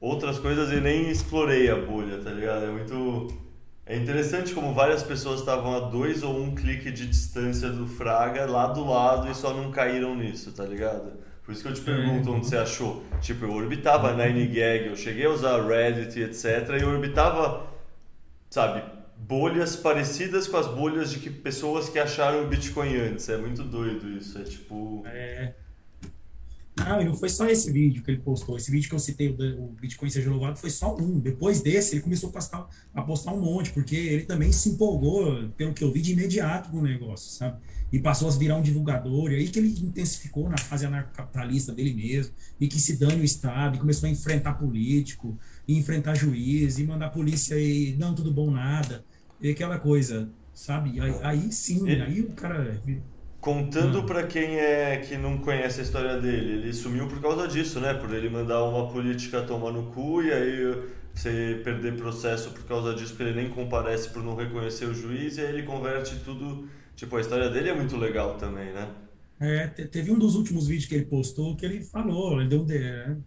[0.00, 2.64] outras coisas e nem explorei a bolha, tá ligado?
[2.66, 3.41] É muito.
[3.84, 8.46] É interessante como várias pessoas estavam a dois ou um clique de distância do Fraga,
[8.46, 11.12] lá do lado, e só não caíram nisso, tá ligado?
[11.44, 13.02] Por isso que eu te pergunto onde você achou.
[13.20, 16.44] Tipo, eu orbitava 9gag, eu cheguei a usar Reddit, etc.
[16.78, 17.66] E eu orbitava,
[18.48, 18.84] sabe,
[19.16, 23.28] bolhas parecidas com as bolhas de que pessoas que acharam o Bitcoin antes.
[23.28, 24.38] É muito doido isso.
[24.38, 25.02] É tipo.
[25.06, 25.54] É.
[26.88, 28.56] Não, e não foi só esse vídeo que ele postou.
[28.56, 31.18] Esse vídeo que eu citei, o Bitcoin seja louvado, foi só um.
[31.18, 35.48] Depois desse, ele começou a postar, a postar um monte, porque ele também se empolgou,
[35.56, 37.58] pelo que eu vi, de imediato com o negócio, sabe?
[37.92, 41.92] E passou a virar um divulgador, e aí que ele intensificou na fase anarcocapitalista dele
[41.92, 45.38] mesmo, e que se dane o Estado, e começou a enfrentar político,
[45.68, 49.04] e enfrentar juiz, e mandar polícia e não, tudo bom, nada.
[49.40, 51.00] E aquela coisa, sabe?
[51.00, 52.80] Aí, aí sim, aí o cara
[53.42, 54.06] Contando Hum.
[54.06, 57.92] pra quem é que não conhece a história dele, ele sumiu por causa disso, né?
[57.94, 60.82] Por ele mandar uma política tomar no cu e aí
[61.14, 65.36] você perder processo por causa disso, porque ele nem comparece por não reconhecer o juiz,
[65.38, 66.68] e aí ele converte tudo.
[66.96, 68.88] Tipo, a história dele é muito legal também, né?
[69.40, 72.62] É, te- teve um dos últimos vídeos que ele postou que ele falou, ele deu
[72.62, 73.22] um, de-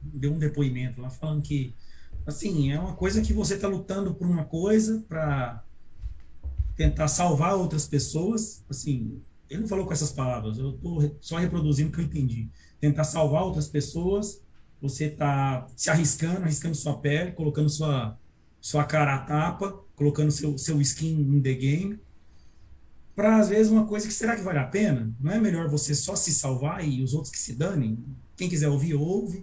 [0.00, 1.76] deu um depoimento lá falando que,
[2.24, 5.64] assim, é uma coisa que você está lutando por uma coisa para
[6.76, 11.90] tentar salvar outras pessoas, assim, ele não falou com essas palavras, eu estou só reproduzindo
[11.90, 12.48] o que eu entendi.
[12.80, 14.42] Tentar salvar outras pessoas,
[14.80, 18.18] você está se arriscando, arriscando sua pele, colocando sua,
[18.60, 21.98] sua cara à tapa, colocando seu, seu skin in the game,
[23.16, 25.10] para às vezes uma coisa que será que vale a pena?
[25.18, 27.98] Não é melhor você só se salvar e os outros que se danem?
[28.36, 29.42] Quem quiser ouvir, ouve.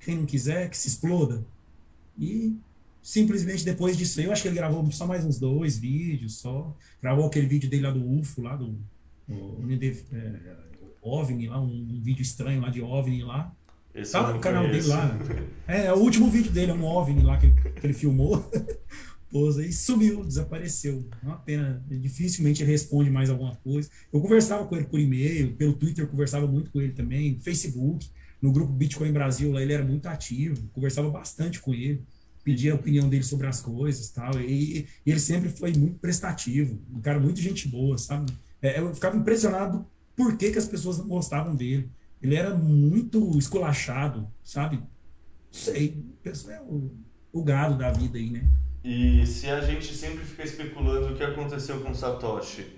[0.00, 1.46] Quem não quiser, que se exploda.
[2.18, 2.58] E
[3.00, 6.76] simplesmente depois disso eu acho que ele gravou só mais uns dois vídeos só.
[7.00, 8.76] Gravou aquele vídeo dele lá do UFO, lá do
[9.28, 9.62] o,
[10.12, 10.56] é,
[11.02, 13.54] OVNI, lá, um, um vídeo estranho lá de OVNI lá.
[13.94, 14.88] Esse Tá no canal conheço.
[14.88, 15.18] dele lá.
[15.68, 18.50] É, é o último vídeo dele, é um OVNI lá que ele, que ele filmou.
[19.30, 21.08] Pôs aí, sumiu, desapareceu.
[21.22, 21.84] É uma pena.
[21.88, 23.90] Dificilmente ele responde mais alguma coisa.
[24.12, 28.08] Eu conversava com ele por e-mail, pelo Twitter conversava muito com ele também, Facebook,
[28.40, 32.02] no grupo Bitcoin Brasil lá ele era muito ativo, conversava bastante com ele,
[32.44, 36.78] pedia a opinião dele sobre as coisas tal, e, e ele sempre foi muito prestativo,
[36.92, 38.30] um cara muito gente boa, sabe?
[38.64, 39.84] É, eu ficava impressionado
[40.16, 41.90] por que, que as pessoas não gostavam dele.
[42.22, 44.82] Ele era muito esculachado, sabe?
[45.50, 46.90] Sei, é o,
[47.30, 48.48] o gado da vida aí, né?
[48.82, 52.74] E se a gente sempre fica especulando o que aconteceu com Satoshi,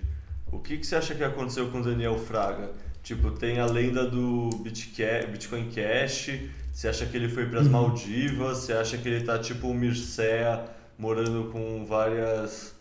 [0.51, 2.73] o que, que você acha que aconteceu com Daniel Fraga?
[3.01, 6.31] Tipo, tem a lenda do Bitcoin Cash,
[6.73, 9.73] você acha que ele foi para as Maldivas, você acha que ele tá tipo o
[9.73, 10.65] Mircea
[10.97, 12.76] morando com várias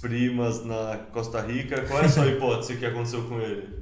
[0.00, 1.86] primas na Costa Rica?
[1.86, 3.80] Qual é a sua hipótese que aconteceu com ele?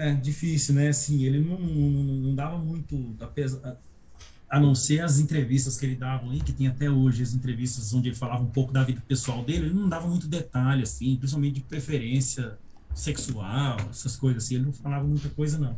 [0.00, 0.88] É difícil, né?
[0.88, 3.76] Assim, ele não, não, não dava muito, apesar,
[4.48, 7.92] a não ser as entrevistas que ele dava aí, que tem até hoje as entrevistas
[7.92, 11.16] onde ele falava um pouco da vida pessoal dele, ele não dava muito detalhe, assim,
[11.16, 12.56] principalmente de preferência
[12.94, 15.76] sexual, essas coisas assim, ele não falava muita coisa, não.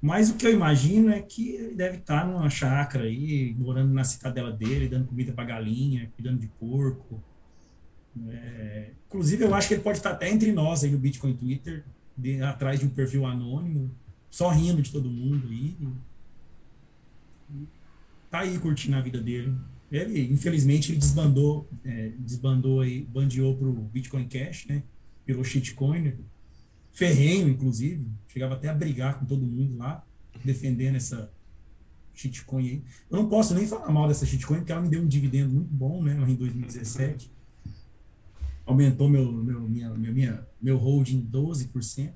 [0.00, 4.04] Mas o que eu imagino é que ele deve estar numa chácara aí, morando na
[4.04, 7.22] cidadela dele, dando comida para galinha, cuidando de porco.
[8.28, 11.84] É, inclusive, eu acho que ele pode estar até entre nós aí no Bitcoin Twitter,
[12.16, 13.90] de, atrás de um perfil anônimo,
[14.30, 15.76] só rindo de todo mundo aí.
[18.30, 19.54] Tá aí curtindo a vida dele.
[19.90, 24.82] Ele, infelizmente, ele desbandou, é, desbandou aí, bandeou pro Bitcoin Cash, né?
[25.26, 26.18] Virou shitcoiner.
[26.96, 28.04] Ferrenho, inclusive.
[28.26, 30.04] Chegava até a brigar com todo mundo lá,
[30.44, 31.30] defendendo essa
[32.14, 32.82] shitcoin aí.
[33.10, 35.70] Eu não posso nem falar mal dessa shitcoin, porque ela me deu um dividendo muito
[35.70, 36.12] bom, né?
[36.26, 37.36] Em 2017
[38.64, 42.12] aumentou meu, meu, minha, minha, meu holding 12%.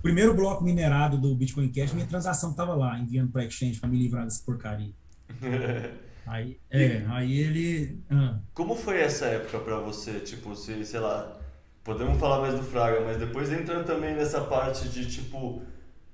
[0.00, 3.98] Primeiro bloco minerado do Bitcoin Cash, minha transação estava lá, enviando para exchange para me
[3.98, 4.92] livrar dessa porcaria.
[6.26, 8.02] Aí, é, aí ele.
[8.08, 10.20] Ah, Como foi essa época pra você?
[10.20, 11.38] Tipo, se, sei lá,
[11.84, 15.62] podemos falar mais do Fraga, mas depois entra também nessa parte de tipo,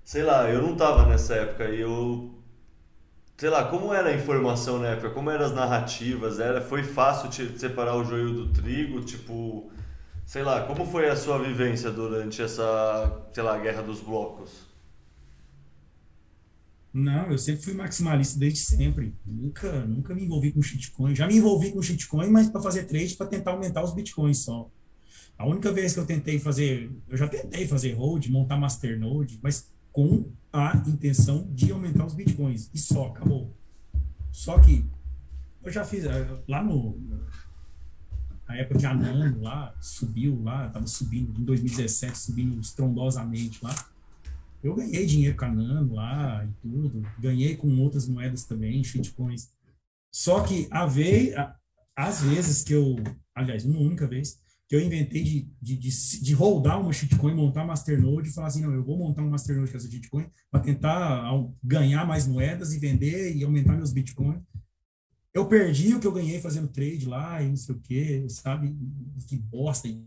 [0.04, 2.34] sei lá, eu não tava nessa época e eu
[3.38, 7.30] sei lá, como era a informação na época, como eram as narrativas, era foi fácil
[7.30, 9.72] te separar o joio do trigo, tipo,
[10.26, 14.68] sei lá, como foi a sua vivência durante essa, sei lá, guerra dos blocos?
[16.92, 19.14] Não, eu sempre fui maximalista desde sempre.
[19.24, 21.14] Nunca, nunca me envolvi com shitcoin.
[21.14, 24.68] Já me envolvi com shitcoin, mas para fazer trade para tentar aumentar os bitcoins só.
[25.40, 29.72] A única vez que eu tentei fazer, eu já tentei fazer hold, montar masternode, mas
[29.90, 32.70] com a intenção de aumentar os bitcoins.
[32.74, 33.56] E só, acabou.
[34.30, 34.84] Só que
[35.62, 37.00] eu já fiz, eh, lá no.
[38.46, 43.74] Na época de Anano, lá, subiu lá, estava subindo, em 2017, subindo estrondosamente lá.
[44.62, 47.02] Eu ganhei dinheiro com a Nano lá e tudo.
[47.18, 49.48] Ganhei com outras moedas também, shitcoins.
[50.12, 51.32] Só que a vez,
[51.96, 52.96] às vezes que eu,
[53.34, 54.38] aliás, uma única vez,
[54.70, 58.62] que eu inventei de, de, de, de holdar uma shitcoin, montar masternode e falar assim,
[58.62, 61.28] não, eu vou montar um masternode com essa shitcoin para tentar
[61.62, 64.40] ganhar mais moedas e vender e aumentar meus bitcoins.
[65.34, 68.72] Eu perdi o que eu ganhei fazendo trade lá e não sei o que, sabe?
[69.26, 70.06] Que bosta, e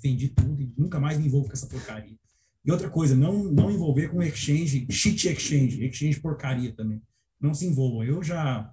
[0.00, 2.16] vendi tudo e nunca mais me envolvo com essa porcaria.
[2.64, 7.02] E outra coisa, não, não envolver com exchange, shit exchange, exchange porcaria também.
[7.40, 8.04] Não se envolvam.
[8.04, 8.72] Eu já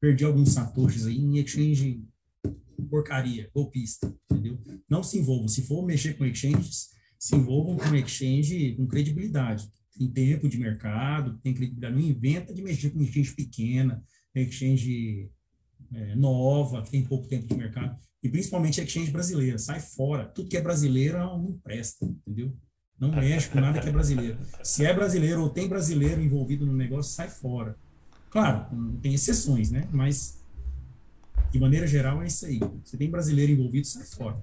[0.00, 2.04] perdi alguns satoshis aí em exchange
[2.90, 4.58] porcaria, golpista, entendeu?
[4.88, 5.48] Não se envolvam.
[5.48, 9.68] Se for mexer com exchanges, se envolvam com exchange com credibilidade.
[9.96, 11.94] Tem tempo de mercado, tem credibilidade.
[11.94, 14.02] Não inventa de mexer com exchange pequena,
[14.34, 15.30] exchange
[15.92, 17.96] é, nova, que tem pouco tempo de mercado.
[18.22, 19.58] E principalmente exchange brasileira.
[19.58, 20.26] Sai fora.
[20.26, 22.56] Tudo que é brasileiro não presta, entendeu?
[22.98, 24.38] Não mexe com nada que é brasileiro.
[24.62, 27.74] Se é brasileiro ou tem brasileiro envolvido no negócio, sai fora.
[28.28, 28.66] Claro,
[29.00, 29.88] tem exceções, né?
[29.90, 30.39] Mas
[31.50, 32.60] de maneira geral, é isso aí.
[32.84, 34.36] Você tem brasileiro envolvido, sai fora.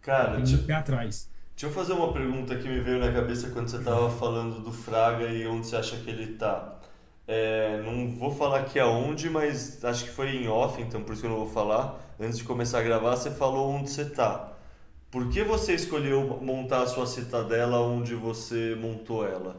[0.00, 1.30] Cara, tem deixa, um pé atrás.
[1.54, 4.72] Deixa eu fazer uma pergunta que me veio na cabeça quando você estava falando do
[4.72, 6.80] Fraga e onde você acha que ele está.
[7.26, 11.22] É, não vou falar aqui aonde, mas acho que foi em off, então por isso
[11.22, 12.00] que eu não vou falar.
[12.18, 14.52] Antes de começar a gravar, você falou onde você está.
[15.10, 19.56] Por que você escolheu montar a sua citadela onde você montou ela?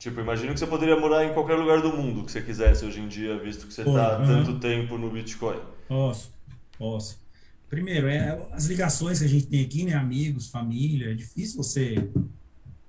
[0.00, 3.00] Tipo, imagino que você poderia morar em qualquer lugar do mundo que você quisesse hoje
[3.00, 5.60] em dia, visto que você está há tanto tempo no Bitcoin.
[5.86, 6.32] Posso,
[6.78, 7.22] posso.
[7.68, 9.92] Primeiro, é as ligações que a gente tem aqui, né?
[9.92, 11.10] Amigos, família.
[11.10, 12.10] É difícil você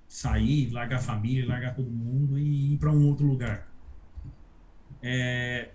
[0.08, 3.68] sair, largar a família, largar todo mundo e ir para um outro lugar.
[5.04, 5.68] É,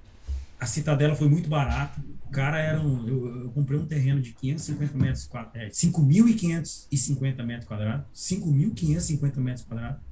[0.59, 2.03] a Citadela foi muito barata.
[2.25, 3.07] O cara era um.
[3.07, 5.85] Eu, eu comprei um terreno de 550 metros quadrados.
[5.85, 8.07] É, 5.550 metros quadrados.
[8.15, 10.06] 5.550 metros quadrados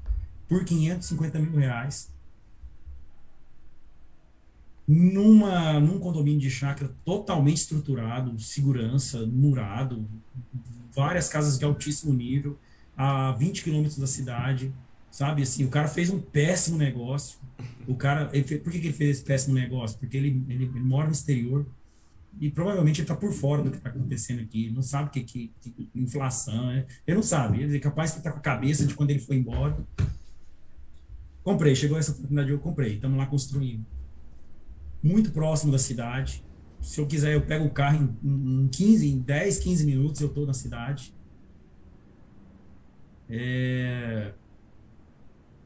[0.48, 2.12] por 550 mil reais
[4.86, 10.06] numa, num condomínio de chácara totalmente estruturado, segurança, murado,
[10.94, 12.58] várias casas de altíssimo nível,
[12.96, 14.72] a 20 quilômetros da cidade,
[15.10, 15.42] sabe?
[15.42, 17.38] Assim, o cara fez um péssimo negócio.
[17.86, 19.98] O cara, fez, por que, que ele fez esse péssimo negócio?
[19.98, 21.66] Porque ele, ele, ele mora no exterior
[22.40, 25.22] e provavelmente ele está por fora do que está acontecendo aqui, não sabe o que,
[25.22, 26.84] que, que inflação, né?
[27.06, 29.36] ele não sabe, ele é capaz que está com a cabeça de quando ele foi
[29.36, 29.76] embora
[31.44, 32.94] Comprei, chegou essa oportunidade, eu comprei.
[32.94, 33.84] Estamos lá construindo.
[35.02, 36.42] Muito próximo da cidade.
[36.80, 40.28] Se eu quiser, eu pego o carro em, em 15, em 10, 15 minutos eu
[40.28, 41.14] estou na cidade.
[43.28, 44.32] É...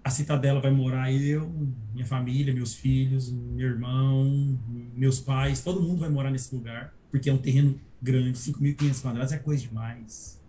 [0.03, 1.49] A Citadela vai morar eu,
[1.93, 4.59] minha família, meus filhos, meu irmão,
[4.95, 9.33] meus pais, todo mundo vai morar nesse lugar, porque é um terreno grande, 5.500 quadrados
[9.33, 10.41] é coisa demais.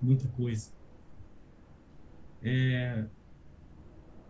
[0.00, 0.70] Muita coisa.
[2.42, 3.04] É,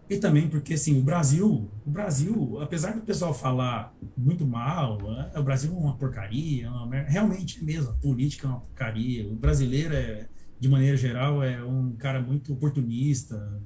[0.08, 5.32] e também porque, assim, o Brasil, o Brasil, apesar do pessoal falar muito mal, né,
[5.34, 9.26] o Brasil é uma porcaria, é uma, realmente é mesmo, a política é uma porcaria.
[9.26, 10.28] O brasileiro, é,
[10.60, 13.62] de maneira geral, é um cara muito oportunista,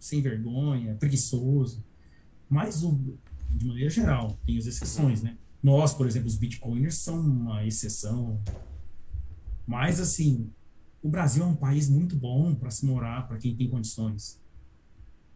[0.00, 1.84] sem vergonha, preguiçoso.
[2.48, 3.16] Mas, o,
[3.48, 5.36] de maneira geral, tem as exceções, né?
[5.62, 8.40] Nós, por exemplo, os bitcoiners são uma exceção.
[9.64, 10.50] Mas, assim,
[11.00, 14.44] o Brasil é um país muito bom para se morar, para quem tem condições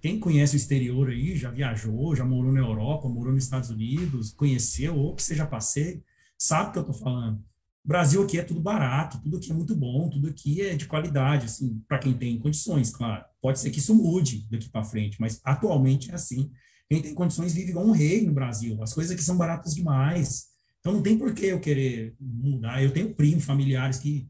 [0.01, 4.33] quem conhece o exterior aí, já viajou, já morou na Europa, morou nos Estados Unidos,
[4.33, 6.03] conheceu, ou que seja passeio,
[6.39, 7.39] sabe o que eu estou falando.
[7.85, 10.87] O Brasil aqui é tudo barato, tudo aqui é muito bom, tudo aqui é de
[10.87, 13.25] qualidade, assim, para quem tem condições, claro.
[13.41, 16.51] Pode ser que isso mude daqui para frente, mas atualmente é assim.
[16.89, 18.83] Quem tem condições vive igual um rei no Brasil.
[18.83, 20.49] As coisas aqui são baratas demais.
[20.81, 22.83] Então não tem por que eu querer mudar.
[22.83, 24.29] Eu tenho primos, familiares que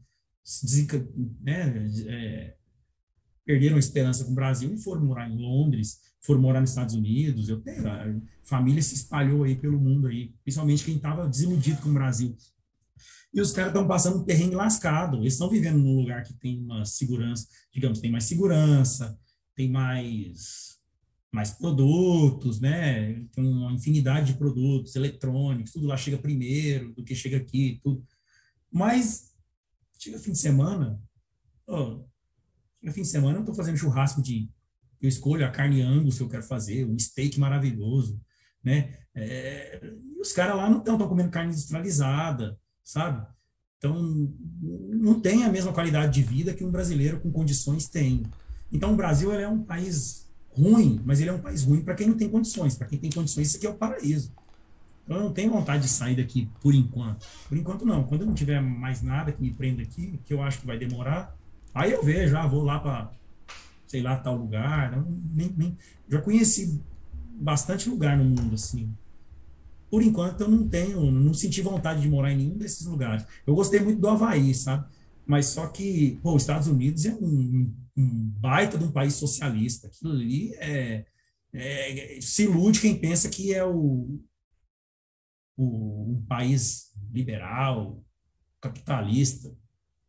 [1.41, 2.55] né, é,
[3.45, 7.49] perderam esperança com o Brasil e foram morar em Londres, foram morar nos Estados Unidos.
[7.49, 8.05] Eu tenho, a
[8.43, 12.35] família se espalhou aí pelo mundo aí, principalmente quem estava desiludido com o Brasil.
[13.33, 15.19] E os caras estão passando um terreno lascado.
[15.19, 19.17] Eles estão vivendo num lugar que tem uma segurança, digamos, tem mais segurança,
[19.55, 20.71] tem mais
[21.31, 23.25] mais produtos, né?
[23.31, 28.05] Tem uma infinidade de produtos eletrônicos, tudo lá chega primeiro do que chega aqui, tudo.
[28.69, 29.31] Mas
[29.97, 31.01] chega fim de semana,
[31.65, 32.03] oh,
[32.81, 34.49] chega fim de semana, eu estou fazendo churrasco de
[34.99, 38.19] eu escolho a carne angus que eu quero fazer, um steak maravilhoso,
[38.63, 38.93] né?
[39.15, 43.25] É, os caras lá não estão comendo carne industrializada, sabe?
[43.77, 48.23] Então, não tem a mesma qualidade de vida que um brasileiro com condições tem.
[48.71, 52.07] Então, o Brasil é um país ruim, mas ele é um país ruim para quem
[52.07, 52.75] não tem condições.
[52.75, 54.31] Para quem tem condições, isso aqui é o paraíso.
[55.03, 57.25] Então, eu não tenho vontade de sair daqui por enquanto.
[57.49, 58.03] Por enquanto, não.
[58.03, 60.77] Quando eu não tiver mais nada que me prenda aqui, que eu acho que vai
[60.77, 61.35] demorar,
[61.73, 63.11] aí eu vejo, ah, vou lá para,
[63.87, 64.91] sei lá, tal lugar.
[64.91, 65.77] Não, nem, nem,
[66.09, 66.81] já conheci
[67.39, 68.93] bastante lugar no mundo, assim.
[69.89, 73.25] Por enquanto, eu não tenho, não senti vontade de morar em nenhum desses lugares.
[73.45, 74.85] Eu gostei muito do Havaí, sabe?
[75.25, 78.07] Mas só que, pô, os Estados Unidos é um, um
[78.39, 79.87] baita de um país socialista.
[79.87, 81.05] Aquilo ali é,
[81.53, 84.19] é, se ilude quem pensa que é o,
[85.57, 88.03] o, um país liberal,
[88.61, 89.53] capitalista.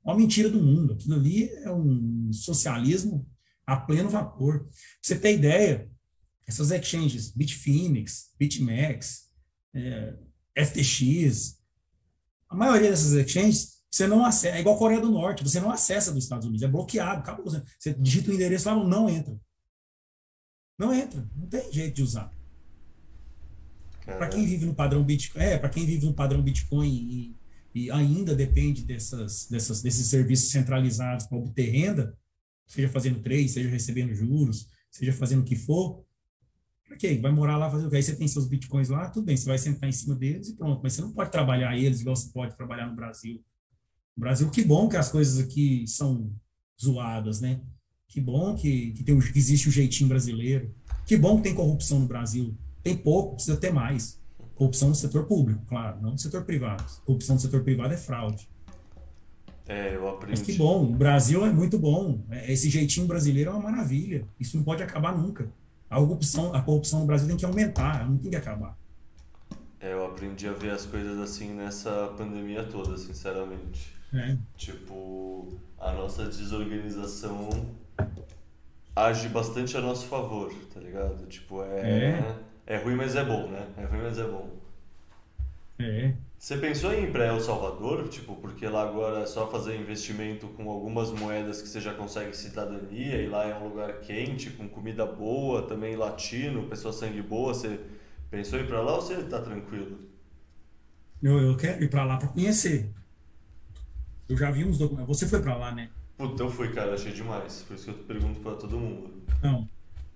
[0.05, 0.95] Uma mentira do mundo.
[0.95, 3.27] Aquilo ali é um socialismo
[3.67, 4.65] a pleno vapor.
[4.65, 5.91] Pra você ter ideia,
[6.47, 9.31] essas exchanges, Bitfinex, BitMEX,
[9.75, 10.17] é,
[10.65, 11.59] FTX,
[12.49, 15.71] a maioria dessas exchanges, você não acessa, é igual a Coreia do Norte, você não
[15.71, 17.47] acessa dos Estados Unidos, é bloqueado, acabou.
[17.49, 19.39] Você digita o endereço lá, não entra.
[20.79, 22.31] Não entra, não tem jeito de usar.
[24.05, 27.37] Para quem vive no padrão Bitcoin, é, para quem vive no padrão Bitcoin e,
[27.75, 32.17] e ainda depende dessas, dessas, desses serviços centralizados para obter renda,
[32.67, 36.05] seja fazendo trade, seja recebendo juros, seja fazendo o que for,
[36.91, 37.97] ok, vai morar lá, fazer o que?
[37.97, 40.57] Aí você tem seus bitcoins lá, tudo bem, você vai sentar em cima deles e
[40.57, 43.43] pronto, mas você não pode trabalhar eles igual você pode trabalhar no Brasil.
[44.17, 46.31] No Brasil, que bom que as coisas aqui são
[46.81, 47.61] zoadas, né?
[48.09, 50.75] Que bom que, que, tem, que existe o jeitinho brasileiro.
[51.07, 52.55] Que bom que tem corrupção no Brasil.
[52.83, 54.21] Tem pouco, precisa ter mais.
[54.55, 56.85] Corrupção no setor público, claro, não no setor privado.
[57.05, 58.49] Corrupção no setor privado é fraude.
[59.67, 60.41] É, eu aprendi.
[60.41, 62.21] Mas que bom, o Brasil é muito bom.
[62.31, 64.27] É, esse jeitinho brasileiro é uma maravilha.
[64.39, 65.49] Isso não pode acabar nunca.
[65.89, 68.77] A corrupção, a corrupção no Brasil tem que aumentar, não tem que acabar.
[69.81, 73.93] É, eu aprendi a ver as coisas assim nessa pandemia toda, sinceramente.
[74.13, 74.37] É.
[74.57, 77.49] Tipo, a nossa desorganização
[78.95, 81.27] age bastante a nosso favor, tá ligado?
[81.27, 82.37] Tipo, é, é.
[82.67, 83.67] É ruim, mas é bom, né?
[83.77, 84.51] É ruim, mas é bom.
[85.79, 86.15] É.
[86.39, 88.09] Você pensou em ir para El Salvador?
[88.09, 92.37] Tipo, porque lá agora é só fazer investimento com algumas moedas que você já consegue
[92.37, 97.55] cidadania e lá é um lugar quente, com comida boa, também latino, pessoa sangue boa.
[97.55, 97.79] Você
[98.31, 99.99] pensou em ir para lá ou você tá tranquilo?
[101.23, 102.91] Eu, eu quero ir para lá para conhecer.
[104.29, 105.17] Eu já vi uns documentos.
[105.17, 105.91] Você foi para lá, né?
[106.17, 107.65] Puta, eu fui, cara, achei demais.
[107.67, 109.23] Por isso que eu pergunto para todo mundo.
[109.43, 109.69] Não.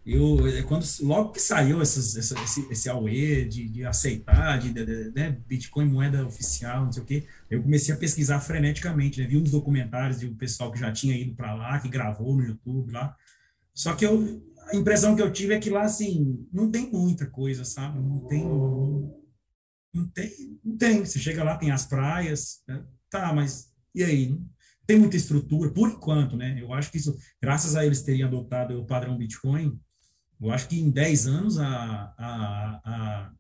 [0.07, 4.73] Eu, é, quando, logo que saiu essas, essa, esse, esse AUE de, de aceitar, de,
[4.73, 9.27] de, né, Bitcoin moeda oficial, não sei o quê, eu comecei a pesquisar freneticamente, né?
[9.27, 12.45] vi uns documentários de um pessoal que já tinha ido para lá, que gravou no
[12.45, 13.17] YouTube lá.
[13.75, 17.27] Só que eu, a impressão que eu tive é que lá, assim, não tem muita
[17.27, 17.99] coisa, sabe?
[17.99, 18.45] Não tem.
[19.93, 20.31] Não, tem,
[20.65, 21.05] não tem.
[21.05, 22.85] Você chega lá, tem as praias, né?
[23.11, 24.39] tá, mas e aí?
[24.87, 26.57] Tem muita estrutura, por enquanto, né?
[26.61, 29.77] Eu acho que isso, graças a eles terem adotado o padrão Bitcoin,
[30.41, 33.31] eu acho que em 10 anos a, a, a,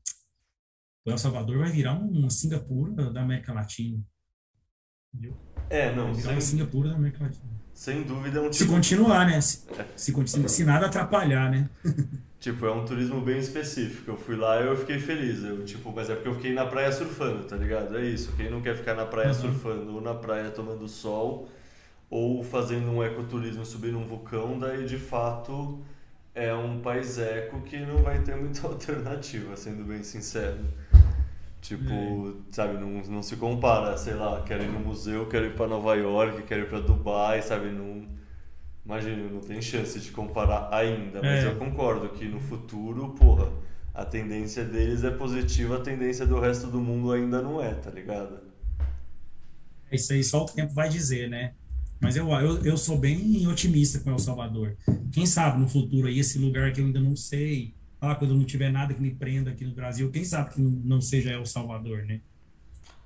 [1.04, 4.02] o El Salvador vai virar uma Singapura da América Latina.
[5.12, 5.36] Entendeu?
[5.68, 6.06] É, não.
[6.06, 7.56] Vai virar sem, uma Singapura da América Latina.
[7.74, 8.56] Sem dúvida é um tipo...
[8.56, 9.40] Se continuar, né?
[9.40, 9.86] Se, é.
[9.94, 11.68] se, se nada atrapalhar, né?
[12.40, 14.12] tipo, é um turismo bem específico.
[14.12, 15.44] Eu fui lá e eu fiquei feliz.
[15.44, 17.98] Eu, tipo, mas é porque eu fiquei na praia surfando, tá ligado?
[17.98, 18.32] É isso.
[18.36, 19.34] Quem não quer ficar na praia uhum.
[19.34, 21.48] surfando ou na praia tomando sol
[22.08, 25.84] ou fazendo um ecoturismo, subindo um vulcão, daí de fato
[26.36, 30.58] é um país eco que não vai ter muita alternativa, sendo bem sincero.
[31.62, 32.52] Tipo, é.
[32.52, 35.94] sabe, não, não se compara, sei lá, quero ir no museu, quero ir para Nova
[35.96, 38.06] York, quero ir para Dubai, sabe, não...
[38.84, 41.48] Imagina, não tem chance de comparar ainda, mas é.
[41.48, 43.50] eu concordo que no futuro, porra,
[43.92, 47.90] a tendência deles é positiva, a tendência do resto do mundo ainda não é, tá
[47.90, 48.38] ligado?
[49.90, 51.54] Isso aí só o tempo vai dizer, né?
[52.00, 54.76] Mas eu, eu, eu sou bem otimista com El Salvador.
[55.12, 58.44] Quem sabe no futuro aí, esse lugar que eu ainda não sei, ah, quando não
[58.44, 62.04] tiver nada que me prenda aqui no Brasil, quem sabe que não seja El Salvador,
[62.04, 62.20] né?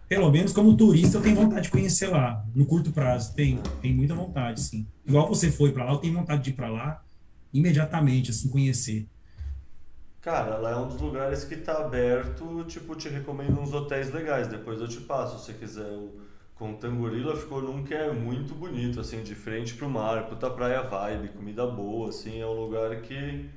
[0.08, 3.32] Pelo menos como turista eu tenho vontade de conhecer lá, no curto prazo.
[3.32, 4.84] Tem, tem muita vontade, sim.
[5.06, 7.00] Igual você foi para lá, eu tenho vontade de ir para lá
[7.52, 9.08] imediatamente, assim, conhecer.
[10.20, 14.48] Cara, lá é um dos lugares que tá aberto, tipo, te recomendo uns hotéis legais,
[14.48, 15.90] depois eu te passo se você quiser.
[15.92, 16.20] O
[16.60, 21.28] Contangorila ficou num que é muito bonito, assim, de frente pro mar, puta praia vibe,
[21.30, 23.48] comida boa, assim, é um lugar que...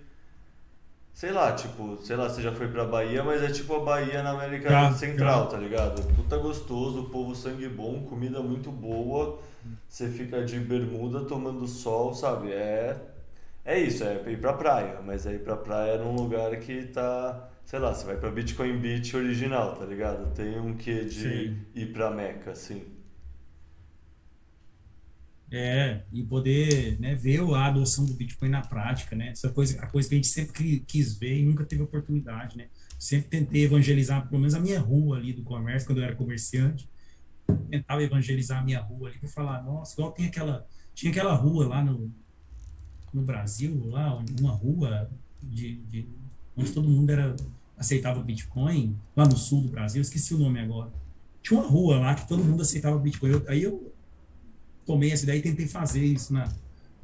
[1.14, 4.24] Sei lá, tipo, sei lá, você já foi pra Bahia, mas é tipo a Bahia
[4.24, 6.02] na América Já, Central, tá ligado?
[6.16, 9.38] Puta gostoso, povo sangue bom, comida muito boa,
[9.86, 12.54] você fica de bermuda tomando sol, sabe?
[12.54, 12.98] É
[13.66, 17.50] é isso, é ir pra praia, mas é ir pra praia num lugar que tá,
[17.66, 20.34] sei lá, você vai pra Bitcoin Beach original, tá ligado?
[20.34, 21.66] Tem um quê de Sim.
[21.76, 22.84] ir pra Meca, assim.
[25.52, 29.30] É, e poder, né, ver a adoção do Bitcoin na prática, né?
[29.30, 32.58] Essa coisa, a coisa que a gente sempre qui- quis ver e nunca teve oportunidade,
[32.58, 32.70] né?
[32.98, 36.90] Sempre tentei evangelizar, pelo menos a minha rua ali do comércio, quando eu era comerciante,
[37.70, 41.68] tentava evangelizar a minha rua ali para falar, nossa, igual tem aquela, tinha aquela rua
[41.68, 42.12] lá no,
[43.14, 45.10] no Brasil, lá, uma rua
[45.42, 46.08] de, de
[46.56, 47.36] onde todo mundo era
[47.78, 50.92] aceitava Bitcoin, lá no sul do Brasil, esqueci o nome agora.
[51.42, 53.32] Tinha uma rua lá que todo mundo aceitava Bitcoin.
[53.32, 53.92] Eu- aí eu
[54.86, 56.48] tomei essa ideia e tentei fazer isso na,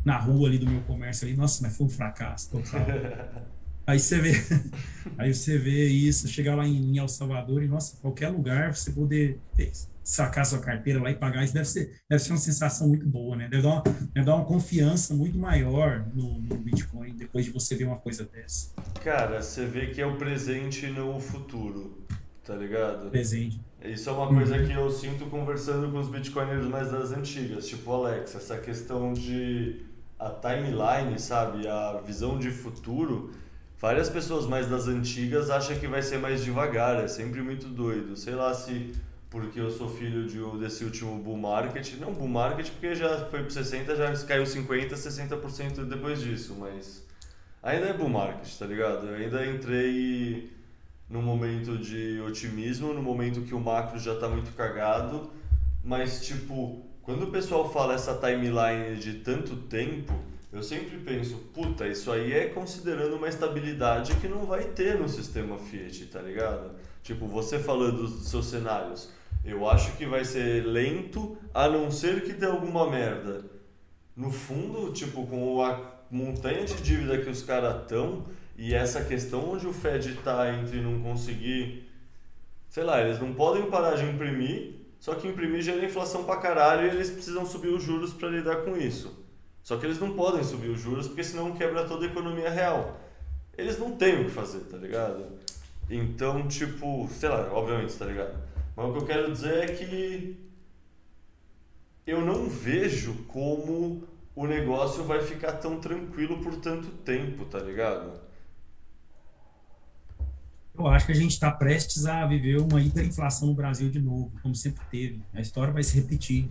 [0.06, 1.36] na rua ali do meu comércio ali.
[1.36, 2.82] Nossa, mas foi um fracasso total.
[3.88, 4.34] Aí você vê,
[5.18, 8.92] aí você vê isso, chegar lá em, em El Salvador e, nossa, qualquer lugar você
[8.92, 9.72] poder ter-
[10.10, 13.36] sacar sua carteira lá e pagar, isso deve ser, deve ser uma sensação muito boa,
[13.36, 13.48] né?
[13.48, 17.76] Deve dar uma, deve dar uma confiança muito maior no, no Bitcoin depois de você
[17.76, 18.74] ver uma coisa dessa.
[19.04, 22.04] Cara, você vê que é o presente e não o futuro,
[22.44, 23.12] tá ligado?
[23.12, 23.62] Presente.
[23.84, 27.92] Isso é uma coisa que eu sinto conversando com os bitcoiners mais das antigas, tipo
[27.94, 29.86] Alex, essa questão de
[30.18, 33.32] a timeline, sabe, a visão de futuro.
[33.78, 38.18] Várias pessoas mais das antigas acham que vai ser mais devagar, é sempre muito doido.
[38.18, 38.92] Sei lá se
[39.30, 43.42] porque eu sou filho de, desse último bull market, não bull market porque já foi
[43.42, 47.06] para 60, já caiu 50, 60% depois disso, mas
[47.62, 49.08] ainda é bull market, tá ligado?
[49.08, 50.52] Eu ainda entrei
[51.08, 55.32] num momento de otimismo, no momento que o macro já tá muito cagado,
[55.84, 60.14] mas tipo, quando o pessoal fala essa timeline de tanto tempo,
[60.52, 65.08] eu sempre penso, puta, isso aí é considerando uma estabilidade que não vai ter no
[65.08, 66.72] sistema Fiat, tá ligado?
[67.04, 69.12] Tipo, você falando dos seus cenários,
[69.44, 73.46] eu acho que vai ser lento, a não ser que dê alguma merda.
[74.16, 75.80] No fundo, tipo, com a
[76.12, 78.26] montanha de dívida que os caras estão
[78.58, 81.90] e essa questão onde o Fed tá entre não conseguir,
[82.68, 86.88] sei lá, eles não podem parar de imprimir, só que imprimir gera inflação pra caralho
[86.88, 89.18] e eles precisam subir os juros para lidar com isso.
[89.64, 93.00] Só que eles não podem subir os juros porque senão quebra toda a economia real.
[93.58, 95.26] Eles não têm o que fazer, tá ligado?
[95.90, 98.36] Então, tipo, sei lá, obviamente, tá ligado?
[98.80, 100.38] Mas o que eu quero dizer é que
[102.08, 108.22] eu não vejo como o negócio vai ficar tão tranquilo por tanto tempo, tá ligado?
[110.74, 114.32] Eu acho que a gente está prestes a viver uma hiperinflação no Brasil de novo,
[114.42, 115.22] como sempre teve.
[115.34, 116.50] A história vai se repetir.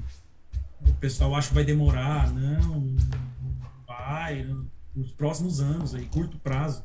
[0.86, 2.94] O pessoal acha que vai demorar, não,
[3.86, 4.47] vai,
[4.94, 6.84] nos próximos anos, aí, curto prazo,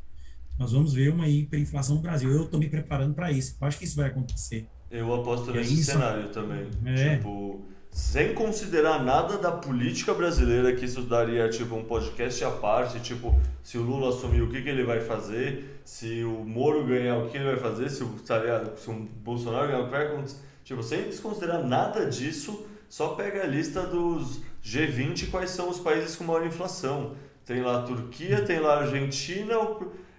[0.57, 2.31] nós vamos ver uma hiperinflação no Brasil.
[2.31, 3.57] Eu estou me preparando para isso.
[3.59, 4.69] Eu acho que isso vai acontecer.
[4.93, 6.67] Eu aposto nesse aí, cenário também.
[6.85, 7.15] É.
[7.15, 12.99] Tipo, sem considerar nada da política brasileira, que isso daria tipo um podcast à parte,
[12.99, 17.17] tipo, se o Lula assumir o que, que ele vai fazer, se o Moro ganhar
[17.17, 18.39] o que ele vai fazer, se o, tá
[18.77, 20.37] se o Bolsonaro ganhar o que vai acontecer.
[20.63, 26.15] Tipo, sem desconsiderar nada disso, só pega a lista dos G20 quais são os países
[26.15, 27.15] com maior inflação.
[27.43, 29.55] Tem lá a Turquia, tem lá a Argentina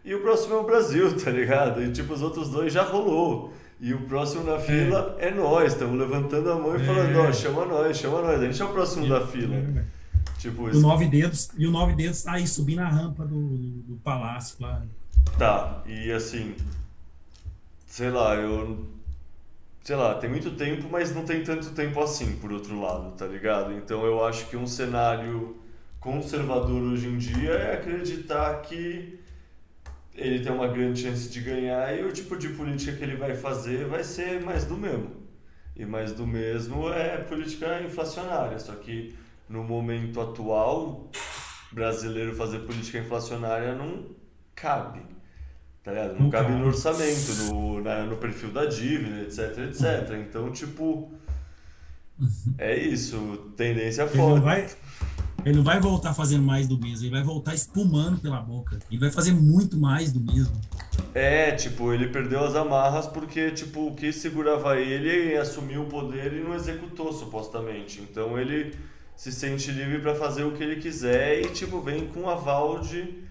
[0.04, 1.82] e o próximo é o Brasil, tá ligado?
[1.82, 3.52] E tipo, os outros dois já rolou.
[3.86, 6.86] E o próximo na fila é, nós, estamos levantando a mão e É.
[6.86, 9.54] falando, ó, chama nós, chama nós, a gente é o próximo da fila.
[10.38, 10.80] Tipo, O isso.
[10.80, 14.56] nove dedos, e o nove dedos tá aí subindo a rampa do, do, do palácio
[14.60, 14.80] lá.
[15.38, 16.54] Tá, e assim,
[17.86, 18.86] sei lá, eu.
[19.82, 23.26] Sei lá, tem muito tempo, mas não tem tanto tempo assim, por outro lado, tá
[23.26, 23.70] ligado?
[23.74, 25.58] Então eu acho que um cenário
[26.00, 29.18] conservador hoje em dia é acreditar que
[30.16, 33.34] ele tem uma grande chance de ganhar e o tipo de política que ele vai
[33.34, 35.10] fazer vai ser mais do mesmo.
[35.76, 39.14] E mais do mesmo é política inflacionária, só que
[39.48, 41.10] no momento atual,
[41.72, 44.06] brasileiro fazer política inflacionária não
[44.54, 45.00] cabe.
[45.82, 46.14] Tá ligado?
[46.18, 50.12] Não, cabe no orçamento, no, na- no perfil da dívida, etc, etc.
[50.20, 51.12] Então, tipo,
[52.58, 54.76] é isso, tendência forte.
[55.44, 58.78] Ele não vai voltar fazendo mais do mesmo, ele vai voltar espumando pela boca.
[58.90, 60.58] Ele vai fazer muito mais do mesmo.
[61.14, 66.32] É, tipo, ele perdeu as amarras porque, tipo, o que segurava ele assumiu o poder
[66.32, 68.00] e não executou, supostamente.
[68.00, 68.74] Então ele
[69.16, 72.80] se sente livre pra fazer o que ele quiser e, tipo, vem com um aval
[72.80, 73.24] de,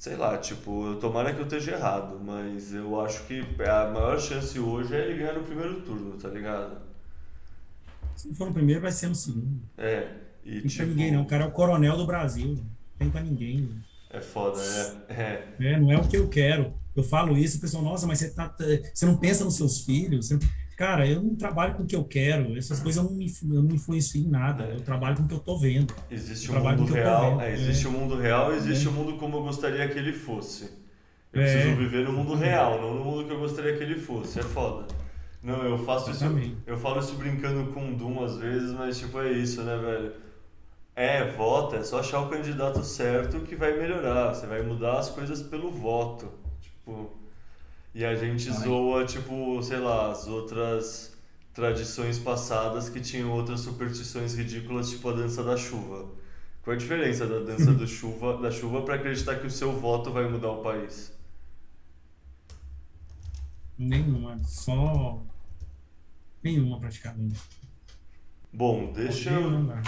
[0.00, 4.58] Sei lá, tipo, tomara que eu esteja errado, mas eu acho que a maior chance
[4.58, 6.80] hoje é ele ganhar no primeiro turno, tá ligado?
[8.16, 9.60] Se não for no primeiro, vai ser no segundo.
[9.76, 10.08] É,
[10.50, 10.76] e Não tem tipo.
[10.84, 11.22] pra ninguém, não.
[11.22, 12.48] O cara é o coronel do Brasil.
[12.48, 12.64] Não
[12.98, 13.68] tem pra ninguém.
[14.10, 14.60] É foda,
[15.08, 15.14] é.
[15.14, 15.48] É.
[15.60, 16.72] É, não é o que eu quero.
[16.96, 18.54] Eu falo isso, o pessoal, nossa, mas você, tá,
[18.92, 20.28] você não pensa nos seus filhos?
[20.28, 20.38] Você
[20.76, 22.56] Cara, eu não trabalho com o que eu quero.
[22.56, 24.64] Essas coisas eu não me, eu não influencio em nada.
[24.64, 25.94] Eu trabalho com o que eu tô vendo.
[26.10, 27.52] Existe o Trabalho mundo que eu tô real, é, é.
[27.52, 30.70] existe o mundo real, existe o mundo como eu gostaria que ele fosse.
[31.34, 31.44] Eu É.
[31.52, 34.40] preciso viver no mundo real, não no mundo que eu gostaria que ele fosse.
[34.40, 34.86] É foda.
[35.42, 36.56] Não, eu faço isso, Exatamente.
[36.66, 40.12] eu falo isso brincando com o Doom às vezes, mas tipo é isso, né, velho?
[40.94, 44.34] É, vota, é só achar o candidato certo que vai melhorar.
[44.34, 46.30] Você vai mudar as coisas pelo voto.
[46.60, 47.10] Tipo,
[47.94, 48.56] e a gente Ai.
[48.56, 51.16] zoa, tipo, sei lá, as outras
[51.52, 56.08] tradições passadas que tinham outras superstições ridículas, tipo a dança da chuva.
[56.62, 60.10] Qual a diferença da dança do chuva, da chuva para acreditar que o seu voto
[60.12, 61.12] vai mudar o país?
[63.78, 64.38] Nenhuma.
[64.44, 65.22] Só.
[66.42, 67.40] Nenhuma, praticamente.
[68.52, 69.82] Bom, deixa eu, dá.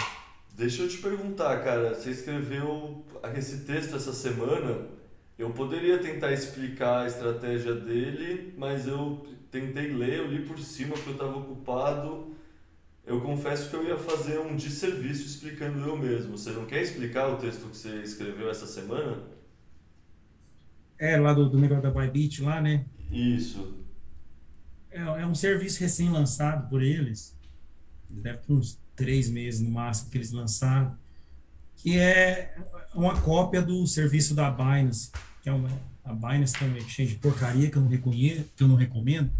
[0.53, 1.93] Deixa eu te perguntar, cara.
[1.93, 4.87] Você escreveu esse texto essa semana.
[5.37, 10.93] Eu poderia tentar explicar a estratégia dele, mas eu tentei ler, eu li por cima
[10.93, 12.35] porque eu estava ocupado.
[13.05, 16.37] Eu confesso que eu ia fazer um desserviço explicando eu mesmo.
[16.37, 19.23] Você não quer explicar o texto que você escreveu essa semana?
[20.97, 22.85] É, lá do, do negócio da Bybit lá, né?
[23.11, 23.83] Isso.
[24.89, 27.37] É, é um serviço recém-lançado por eles.
[28.09, 30.97] Deve ter uns três meses no máximo que eles lançaram.
[31.75, 32.55] Que é
[32.93, 35.11] uma cópia do serviço da Binance.
[35.41, 35.69] Que é uma,
[36.03, 39.31] a Binance tem um exchange de porcaria que eu não reconheço, que eu não recomendo.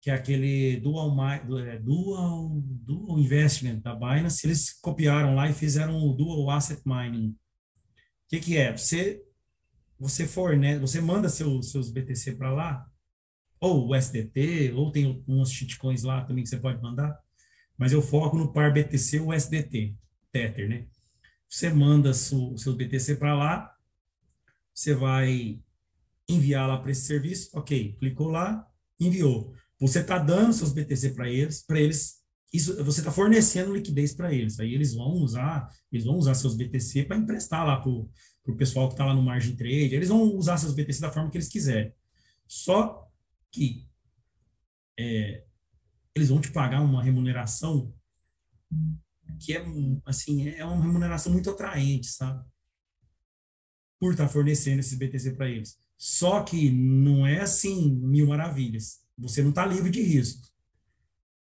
[0.00, 4.46] Que é aquele Dual, é, Dual, Dual Investment da Binance.
[4.46, 7.30] Eles copiaram lá e fizeram o Dual Asset Mining.
[7.30, 7.36] O
[8.28, 8.76] que, que é?
[8.76, 9.22] Você,
[9.98, 12.86] você fornece, você manda seu, seus BTC para lá,
[13.60, 17.18] ou o SDT, ou tem uns shitcoins lá também que você pode mandar,
[17.76, 19.94] mas eu foco no par BTC ou SDT,
[20.32, 20.86] Tether, né?
[21.48, 23.74] Você manda o seu BTC para lá,
[24.72, 25.60] você vai
[26.28, 28.66] enviar lá para esse serviço, ok, clicou lá,
[28.98, 29.54] enviou.
[29.78, 32.22] Você está dando seus BTC para eles, para eles,
[32.52, 36.56] isso, você está fornecendo liquidez para eles, aí eles vão usar, eles vão usar seus
[36.56, 40.22] BTC para emprestar lá para o pessoal que está lá no margin trade, eles vão
[40.34, 41.92] usar seus BTC da forma que eles quiserem.
[42.46, 43.08] Só
[43.50, 43.86] que
[44.98, 45.43] é,
[46.14, 47.92] eles vão te pagar uma remuneração
[49.40, 49.64] que é
[50.04, 52.44] assim é uma remuneração muito atraente, sabe?
[53.98, 55.76] Por estar fornecendo esse BTC para eles.
[55.96, 59.00] Só que não é assim mil maravilhas.
[59.16, 60.48] Você não está livre de risco.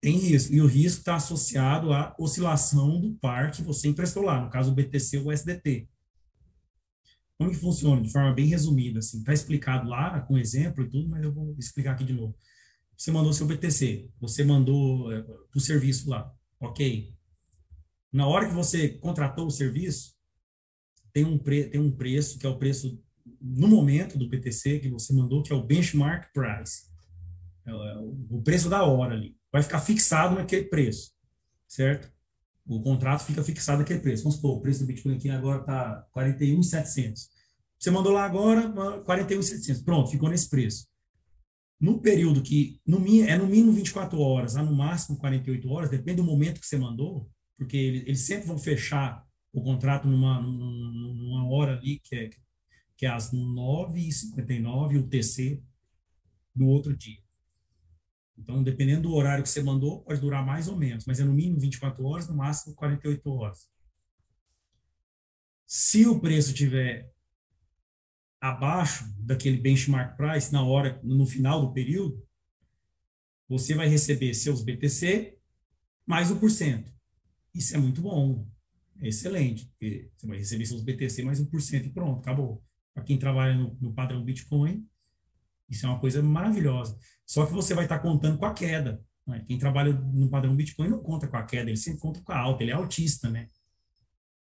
[0.02, 0.54] Tem risco.
[0.54, 4.72] E o risco está associado à oscilação do par que você emprestou lá, no caso
[4.72, 5.88] o BTC ou o SDT.
[7.38, 8.02] Como que funciona?
[8.02, 9.20] De forma bem resumida, assim.
[9.20, 12.36] Está explicado lá, com exemplo e tudo, mas eu vou explicar aqui de novo.
[12.98, 17.14] Você mandou seu BTC, você mandou é, o serviço lá, ok.
[18.12, 20.14] Na hora que você contratou o serviço,
[21.12, 23.02] tem um, pre, tem um preço, que é o preço
[23.42, 26.84] no momento do BTC que você mandou, que é o benchmark price.
[27.66, 29.36] É, é o, o preço da hora ali.
[29.52, 31.12] Vai ficar fixado naquele preço,
[31.68, 32.12] certo?
[32.66, 34.24] O contrato fica fixado naquele preço.
[34.24, 37.30] Vamos supor, o preço do Bitcoin aqui agora está 41,700.
[37.78, 38.72] Você mandou lá agora
[39.04, 39.84] 41,700.
[39.84, 40.88] Pronto, ficou nesse preço.
[41.84, 46.22] No período que no, é no mínimo 24 horas, a no máximo 48 horas, depende
[46.22, 49.22] do momento que você mandou, porque eles, sempre vão fechar
[49.52, 52.30] o contrato numa, numa hora ali, que é,
[52.96, 55.62] que é às 9h59, o TC
[56.56, 57.22] do outro dia.
[58.38, 61.34] Então, dependendo do horário que você mandou, pode durar mais ou menos, mas é no
[61.34, 63.70] mínimo 24 horas, no máximo 48 horas.
[65.68, 67.13] Se o preço tiver
[68.44, 72.22] abaixo daquele benchmark price na hora, no final do período,
[73.48, 75.38] você vai receber seus BTC
[76.06, 76.92] mais o porcento.
[77.56, 78.46] Isso é muito bom,
[79.00, 82.62] é excelente, porque você vai receber seus BTC mais um por cento e pronto, acabou.
[82.94, 84.86] Para quem trabalha no, no, padrão Bitcoin,
[85.70, 87.00] isso é uma coisa maravilhosa.
[87.26, 89.02] Só que você vai estar contando com a queda.
[89.26, 89.46] Né?
[89.48, 92.38] Quem trabalha no padrão Bitcoin não conta com a queda, ele sempre conta com a
[92.38, 93.48] alta, ele é autista, né?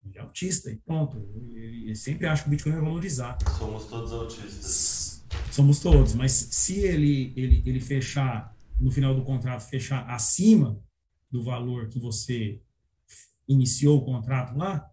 [0.04, 1.18] Ele é autista e pronto.
[1.54, 3.38] Ele sempre acha que o Bitcoin vai valorizar.
[3.58, 5.24] Somos todos autistas.
[5.50, 10.80] Somos todos, mas se ele, ele, ele fechar, no final do contrato, fechar acima
[11.30, 12.60] do valor que você
[13.48, 14.90] iniciou o contrato lá,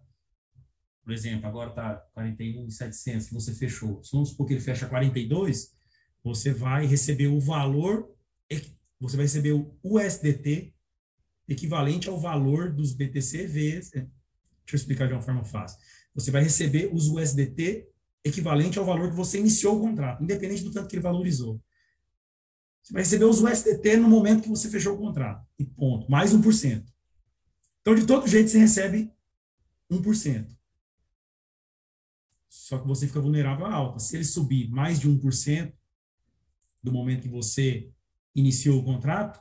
[1.04, 4.00] por exemplo, agora está 41,700 que você fechou.
[4.12, 5.74] Vamos supor que ele fecha 42,
[6.22, 8.08] você vai receber o valor,
[9.00, 10.72] você vai receber o USDT
[11.48, 14.06] equivalente ao valor dos BTC vezes.
[14.64, 15.78] Deixa eu explicar de uma forma fácil.
[16.14, 17.88] você vai receber os USDT
[18.24, 21.60] equivalente ao valor que você iniciou o contrato, independente do tanto que ele valorizou.
[22.82, 25.46] Você vai receber os USDT no momento que você fechou o contrato.
[25.58, 26.10] E ponto.
[26.10, 26.84] Mais 1%.
[27.80, 29.12] Então, de todo jeito, você recebe
[29.90, 30.56] 1%.
[32.48, 33.98] Só que você fica vulnerável à alta.
[33.98, 35.72] Se ele subir mais de 1%
[36.82, 37.90] do momento que você
[38.34, 39.40] iniciou o contrato,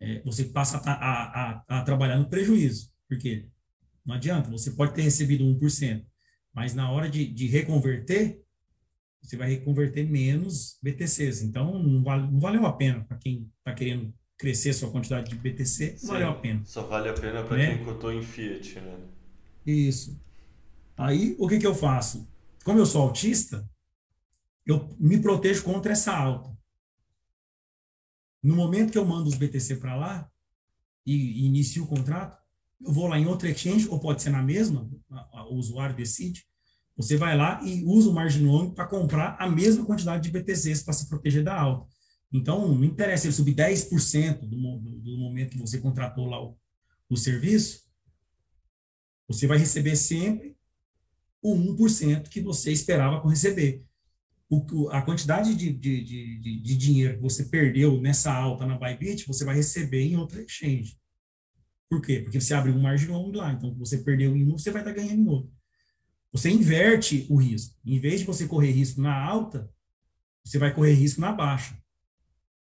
[0.00, 2.92] é, você passa a, a, a, a, trabalhar no prejuízo.
[3.08, 3.48] Por quê?
[4.06, 6.04] Não adianta, você pode ter recebido 1%,
[6.54, 8.40] mas na hora de, de reconverter,
[9.20, 11.42] você vai reconverter menos BTCs.
[11.42, 15.36] Então, não, vale, não valeu a pena para quem está querendo crescer sua quantidade de
[15.36, 16.62] BTC, não Sim, valeu a pena.
[16.64, 17.74] Só vale a pena para né?
[17.74, 18.96] quem cotou em Fiat, né?
[19.66, 20.20] Isso.
[20.96, 22.28] Aí, o que, que eu faço?
[22.64, 23.68] Como eu sou autista,
[24.64, 26.56] eu me protejo contra essa alta.
[28.42, 30.30] No momento que eu mando os BTC para lá
[31.04, 32.45] e, e inicio o contrato,
[32.80, 34.88] eu vou lá em outra exchange, ou pode ser na mesma,
[35.50, 36.44] o usuário decide,
[36.96, 40.82] você vai lá e usa o margin loan para comprar a mesma quantidade de BTCs
[40.82, 41.86] para se proteger da alta.
[42.32, 46.56] Então, não interessa ele subir 10% do, do, do momento que você contratou lá o,
[47.08, 47.84] o serviço,
[49.28, 50.56] você vai receber sempre
[51.42, 53.84] o 1% que você esperava por receber.
[54.48, 59.26] O, a quantidade de, de, de, de, dinheiro que você perdeu nessa alta na Bybit,
[59.26, 60.96] você vai receber em outra exchange.
[61.88, 62.20] Por quê?
[62.20, 65.20] Porque você abre um long lá, então você perdeu em um, você vai estar ganhando
[65.20, 65.52] em outro.
[66.32, 67.74] Você inverte o risco.
[67.84, 69.72] Em vez de você correr risco na alta,
[70.44, 71.80] você vai correr risco na baixa.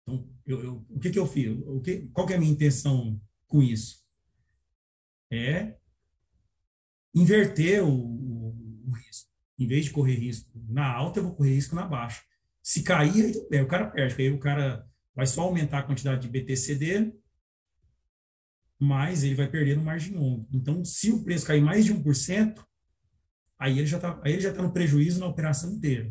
[0.03, 1.57] Então, eu, eu, o que, que eu fiz?
[1.67, 4.01] O que, qual que é a minha intenção com isso?
[5.31, 5.77] É
[7.15, 9.31] inverter o, o, o, risco.
[9.59, 12.23] Em vez de correr risco na alta, eu vou correr risco na baixa.
[12.63, 14.21] Se cair, aí, é, o cara perde.
[14.21, 17.20] Aí o cara vai só aumentar a quantidade de BTC dele,
[18.81, 20.49] mas ele vai perder no margem longo.
[20.51, 22.65] Então, se o preço cair mais de 1%,
[23.59, 26.11] aí ele já está tá no prejuízo na operação inteira.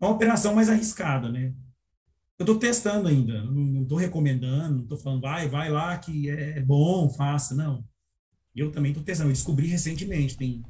[0.00, 1.52] É uma operação mais arriscada, né?
[2.38, 6.60] Eu estou testando ainda, não estou recomendando, não estou falando, vai, vai lá que é
[6.60, 7.84] bom, faça, não.
[8.54, 10.64] Eu também estou testando, eu descobri recentemente, tem,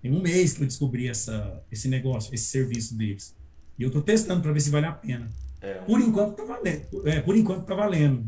[0.00, 3.36] tem um mês que eu descobri essa, esse negócio, esse serviço deles.
[3.78, 5.28] E eu estou testando para ver se vale a pena.
[5.60, 5.74] É.
[5.74, 7.08] Por enquanto está valendo.
[7.08, 8.26] É, por enquanto está valendo.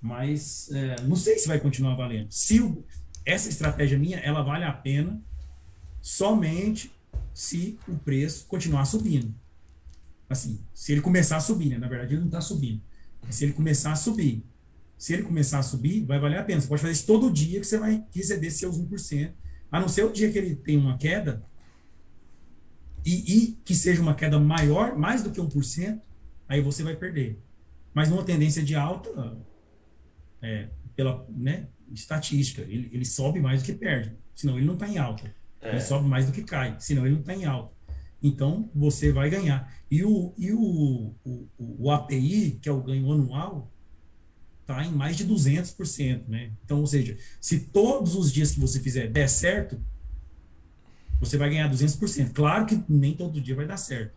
[0.00, 2.28] Mas é, não sei se vai continuar valendo.
[2.30, 2.84] Se o,
[3.24, 5.20] essa estratégia minha, ela vale a pena
[6.00, 6.92] somente
[7.34, 9.34] se o preço continuar subindo.
[10.28, 11.78] Assim, se ele começar a subir, né?
[11.78, 12.80] Na verdade, ele não está subindo.
[13.30, 14.44] Se ele começar a subir,
[14.96, 16.60] se ele começar a subir, vai valer a pena.
[16.60, 19.32] Você pode fazer isso todo dia que você vai receber seus 1%.
[19.70, 21.44] A não ser o dia que ele tem uma queda,
[23.04, 26.00] e, e que seja uma queda maior, mais do que 1%,
[26.48, 27.40] aí você vai perder.
[27.94, 29.08] Mas numa tendência de alta,
[30.42, 34.12] é, pela né, estatística, ele, ele sobe mais do que perde.
[34.34, 35.34] Senão ele não está em alta.
[35.60, 35.70] É.
[35.70, 36.76] Ele sobe mais do que cai.
[36.78, 37.72] Senão ele não está em alta.
[38.22, 39.72] Então, você vai ganhar.
[39.90, 43.70] E o, e o, o, o API, que é o ganho anual,
[44.60, 46.22] está em mais de 200%.
[46.28, 46.52] Né?
[46.64, 49.80] Então, ou seja, se todos os dias que você fizer der certo,
[51.20, 52.32] você vai ganhar 200%.
[52.32, 54.12] Claro que nem todo dia vai dar certo.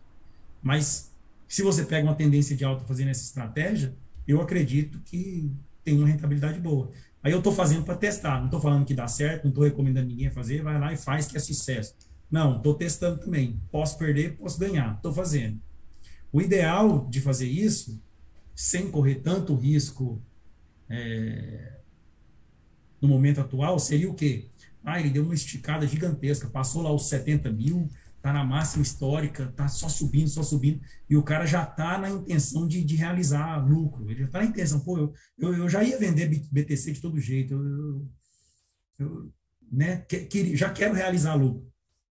[0.62, 1.10] Mas
[1.48, 3.94] se você pega uma tendência de alta fazendo essa estratégia,
[4.26, 5.50] eu acredito que
[5.84, 6.90] tem uma rentabilidade boa.
[7.22, 10.08] Aí eu estou fazendo para testar, não estou falando que dá certo, não estou recomendando
[10.08, 11.94] ninguém fazer, vai lá e faz que é sucesso.
[12.30, 13.60] Não, estou testando também.
[13.70, 15.60] Posso perder, posso ganhar, estou fazendo.
[16.32, 18.00] O ideal de fazer isso,
[18.54, 20.20] sem correr tanto risco
[20.88, 21.78] é,
[23.00, 24.48] no momento atual, seria o quê?
[24.84, 27.88] Ah, ele deu uma esticada gigantesca, passou lá os 70 mil,
[28.22, 32.08] tá na máxima histórica, tá só subindo, só subindo, e o cara já tá na
[32.08, 35.82] intenção de, de realizar lucro, ele já tá na intenção, pô, eu, eu, eu já
[35.82, 38.10] ia vender BTC de todo jeito, eu, eu,
[39.00, 39.32] eu
[39.70, 41.66] né, que, que, já quero realizar lucro.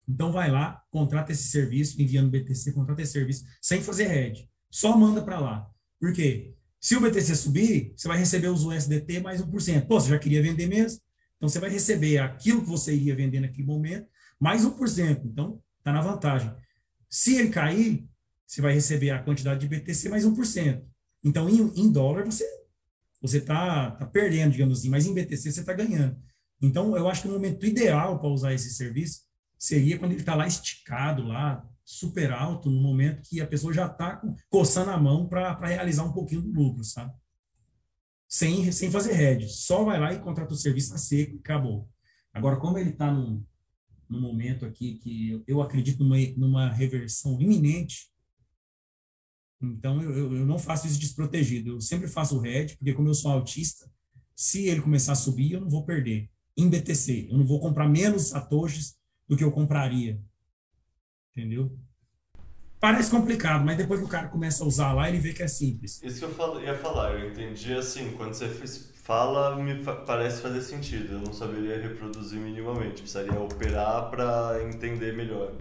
[0.07, 4.97] Então vai lá, contrata esse serviço, enviando BTC, contrata esse serviço, sem fazer head, só
[4.97, 5.67] manda para lá.
[5.99, 6.55] Por quê?
[6.79, 9.87] Se o BTC subir, você vai receber os USDT mais 1%.
[9.87, 11.01] Pô, você já queria vender mesmo?
[11.39, 14.07] Então você vai receber aquilo que você iria vender naquele momento,
[14.39, 15.23] mais 1%.
[15.25, 16.51] Então, está na vantagem.
[17.11, 18.09] Se ele cair,
[18.47, 20.83] você vai receber a quantidade de BTC mais 1%.
[21.23, 22.45] Então, em, em dólar, você
[23.21, 26.15] você está tá perdendo, digamos assim, mas em BTC você está ganhando.
[26.61, 29.23] Então, eu acho que o momento ideal para usar esse serviço
[29.59, 33.87] seria quando ele está lá esticado, lá super alto, no momento que a pessoa já
[33.87, 37.15] está coçando a mão para realizar um pouquinho do lucro, sabe?
[38.29, 39.49] Sem, sem fazer hedge.
[39.49, 41.89] Só vai lá e contrata o serviço a seco e acabou.
[42.33, 43.43] Agora, como ele está num,
[44.09, 48.11] no momento aqui que eu acredito numa, numa reversão iminente.
[49.61, 51.73] Então, eu, eu não faço isso desprotegido.
[51.73, 53.91] Eu sempre faço o RED, porque como eu sou autista,
[54.35, 56.31] se ele começar a subir, eu não vou perder.
[56.57, 58.97] Em BTC, eu não vou comprar menos satoshis
[59.29, 60.21] do que eu compraria.
[61.33, 61.77] Entendeu?
[62.79, 65.49] Parece complicado, mas depois que o cara começa a usar lá, ele vê que é
[65.49, 66.03] simples.
[66.03, 68.47] Isso que eu ia falar, eu entendi assim, quando você
[69.05, 71.13] fala, me parece fazer sentido.
[71.13, 75.53] Eu não saberia reproduzir minimamente, precisaria operar para entender melhor.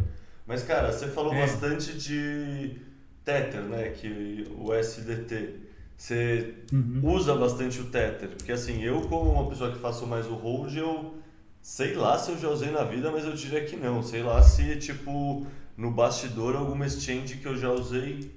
[0.48, 1.42] Mas, cara, você falou é.
[1.42, 2.78] bastante de
[3.24, 3.90] Tether, né?
[3.90, 5.60] Que o SDT.
[5.98, 7.02] Você uhum.
[7.04, 10.76] usa bastante o Tether, porque assim, eu como uma pessoa que faço mais o hold,
[10.76, 11.14] eu
[11.62, 14.02] sei lá se eu já usei na vida, mas eu diria que não.
[14.02, 15.46] Sei lá se, tipo,
[15.78, 18.32] no bastidor alguma exchange que eu já usei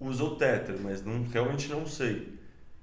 [0.00, 2.37] usa o Tether, mas não, realmente não sei.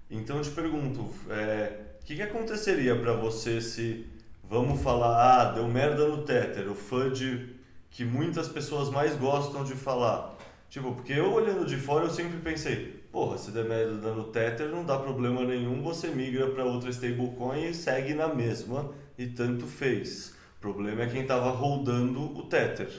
[0.09, 4.05] Então eu te pergunto, o é, que, que aconteceria para você se,
[4.43, 7.55] vamos falar, ah, deu merda no Tether, o FUD
[7.89, 10.35] que muitas pessoas mais gostam de falar.
[10.69, 14.67] Tipo, porque eu olhando de fora eu sempre pensei, porra, se der merda no Tether
[14.67, 19.65] não dá problema nenhum, você migra para outra stablecoin e segue na mesma e tanto
[19.65, 20.35] fez.
[20.57, 22.89] O problema é quem estava holdando o Tether.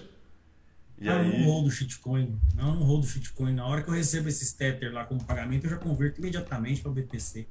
[0.98, 1.38] E não, aí...
[1.38, 2.36] não hold shitcoin.
[2.54, 3.54] Não, não hold o shitcoin.
[3.54, 6.92] Na hora que eu recebo esses Tether lá como pagamento, eu já converto imediatamente para
[6.92, 7.46] BTC.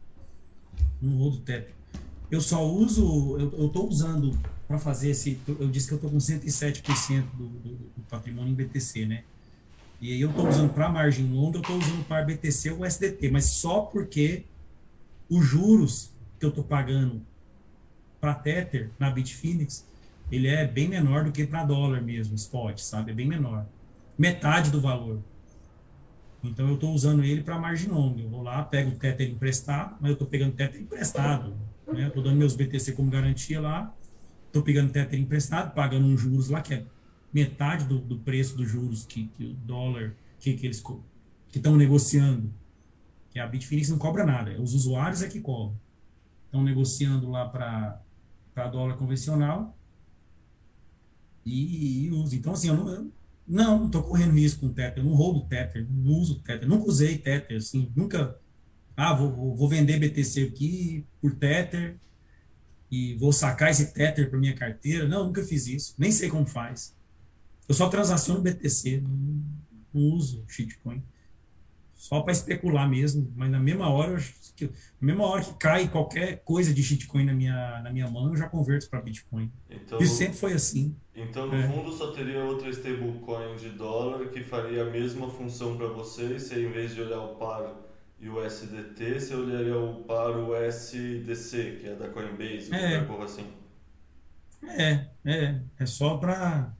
[1.02, 1.74] Não hold Tether.
[2.32, 5.40] Eu só uso, eu estou usando para fazer esse.
[5.48, 9.24] Eu disse que eu estou com 107% do, do, do patrimônio em BTC, né?
[10.02, 13.30] E aí eu estou usando para margem longa, eu estou usando para BTC ou SDT,
[13.32, 14.44] mas só porque
[15.30, 17.22] os juros que eu estou pagando
[18.20, 19.86] para Tether na Bitfinex
[20.32, 23.12] ele é bem menor do que para dólar mesmo, spot, sabe?
[23.12, 23.66] É bem menor.
[24.18, 25.22] Metade do valor.
[26.44, 28.22] Então eu estou usando ele para margem longa.
[28.22, 31.56] Eu vou lá, pego o Tether emprestado, mas eu estou pegando Tether emprestado.
[31.88, 32.08] Né?
[32.08, 33.94] Estou dando meus BTC como garantia lá,
[34.48, 36.86] estou pegando Tether emprestado, pagando uns juros lá que é
[37.34, 40.82] metade do, do preço dos juros que, que o dólar, que, que eles
[41.52, 42.52] que estão negociando.
[43.30, 45.78] Que a Bitfinex não cobra nada, os usuários é que cobram.
[46.45, 49.75] Estão negociando lá para dólar convencional
[51.46, 52.36] e, e uso.
[52.36, 53.12] Então, assim, eu não, eu,
[53.48, 57.58] não, estou correndo risco com Tether, não roubo Tether, não uso Tether, nunca usei Tether,
[57.58, 58.38] assim, nunca,
[58.98, 61.98] ah, vou, vou vender BTC aqui por Tether
[62.90, 65.08] e vou sacar esse Tether para minha carteira.
[65.08, 66.96] Não, nunca fiz isso, nem sei como faz.
[67.68, 69.44] Eu só transaciono BTC, não,
[69.94, 71.04] não uso shitcoin
[72.06, 74.24] só para especular mesmo, mas na mesma hora,
[74.61, 78.35] na mesma hora que cai qualquer coisa de shitcoin na minha, na minha mão, eu
[78.35, 79.51] já converto para Bitcoin.
[79.67, 80.95] Então, Isso sempre foi assim.
[81.16, 81.67] Então, no é.
[81.67, 86.53] fundo, só teria outra stablecoin de dólar que faria a mesma função para você, se
[86.53, 87.74] em vez de olhar o par
[88.19, 93.00] e o SDT, você olharia o par o SDC, que é da Coinbase, é.
[93.00, 93.48] qualquer coisa assim.
[94.67, 96.72] É, é, é só para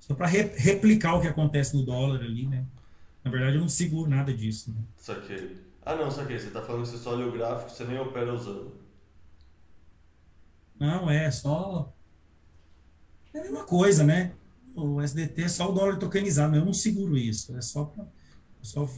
[0.00, 2.66] só para re replicar o que acontece no dólar ali, né?
[3.24, 4.70] Na verdade, eu não seguro nada disso.
[4.70, 4.76] Né?
[4.96, 5.56] Saquei.
[5.84, 6.38] Ah, não, saquei.
[6.38, 8.72] Você está falando que você só olha o gráfico, você nem opera usando.
[10.78, 11.92] Não, é só.
[13.32, 14.32] É a mesma coisa, né?
[14.74, 17.56] O SDT é só o dólar tokenizado, eu não seguro isso.
[17.56, 18.04] É só pra.
[18.04, 18.06] É
[18.62, 18.88] só...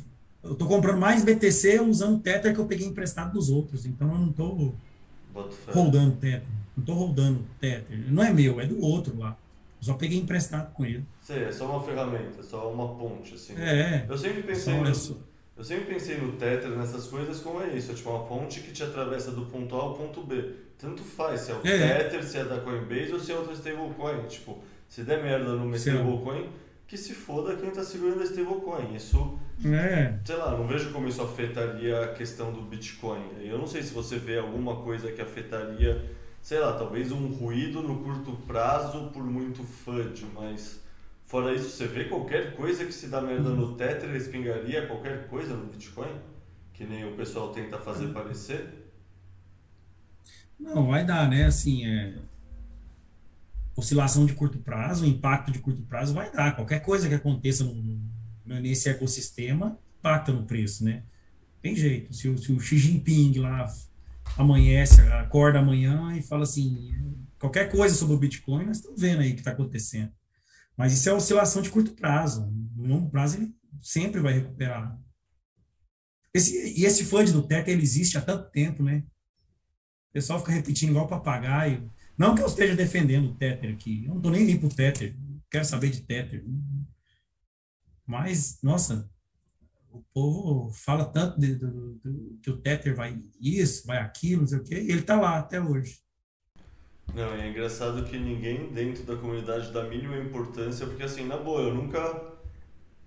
[0.43, 3.85] Eu estou comprando mais BTC usando Tether que eu peguei emprestado dos outros.
[3.85, 4.75] Então eu não estou
[5.73, 6.49] rodando Tether.
[6.77, 8.13] Não estou rodando Tether.
[8.13, 9.37] Não é meu, é do outro lá.
[9.87, 11.05] Só peguei emprestado com ele.
[11.23, 13.55] Sei, é só uma ferramenta, só uma ponte, assim.
[13.57, 14.05] É.
[14.09, 14.89] Eu sempre pensei no,
[15.57, 17.93] eu sempre pensei no Tether, nessas coisas, como é isso.
[17.93, 20.45] É tipo uma ponte que te atravessa do ponto A ao ponto B.
[20.77, 22.03] Tanto faz se é o é.
[22.03, 24.27] Tether, se é da Coinbase ou se é outra stablecoin.
[24.27, 24.59] Tipo,
[24.89, 26.51] se der merda numa stablecoin,
[26.87, 28.95] que se foda quem está segurando a stablecoin.
[28.95, 30.19] Isso, é.
[30.25, 33.23] sei lá, não vejo como isso afetaria a questão do Bitcoin.
[33.41, 36.05] Eu não sei se você vê alguma coisa que afetaria
[36.47, 40.81] sei lá, talvez um ruído no curto prazo por muito FUD, mas
[41.25, 45.57] fora isso, você vê qualquer coisa que se dá merda no Tether, espingaria qualquer coisa
[45.57, 46.21] no Bitcoin?
[46.73, 48.93] Que nem o pessoal tenta fazer parecer?
[50.57, 51.47] Não, vai dar, né?
[51.47, 52.17] Assim, é...
[53.75, 56.55] oscilação de curto prazo, impacto de curto prazo vai dar.
[56.55, 58.01] Qualquer coisa que aconteça no,
[58.45, 61.03] nesse ecossistema impacta no preço, né?
[61.61, 62.15] Tem jeito.
[62.15, 63.67] Se se o Xi Jinping lá
[64.37, 66.93] amanhece, acorda amanhã e fala assim,
[67.39, 70.13] qualquer coisa sobre o Bitcoin, nós estamos vendo aí o que está acontecendo.
[70.77, 72.51] Mas isso é oscilação de curto prazo.
[72.75, 74.99] No longo prazo, ele sempre vai recuperar.
[76.35, 79.03] Esse, e esse fund do Tether, ele existe há tanto tempo, né?
[80.11, 81.91] O pessoal fica repetindo igual papagaio.
[82.17, 84.05] Não que eu esteja defendendo o Tether aqui.
[84.05, 85.17] Eu não estou nem nem pro Tether.
[85.51, 86.45] Quero saber de Tether.
[88.07, 89.11] Mas, nossa,
[89.97, 94.49] o povo fala tanto de, do, do, que o Tether vai isso, vai aquilo, não
[94.49, 95.99] sei o quê, e ele está lá até hoje.
[97.15, 101.37] Não, é engraçado que ninguém dentro da comunidade dá a mínima importância, porque assim, na
[101.37, 102.35] boa, eu nunca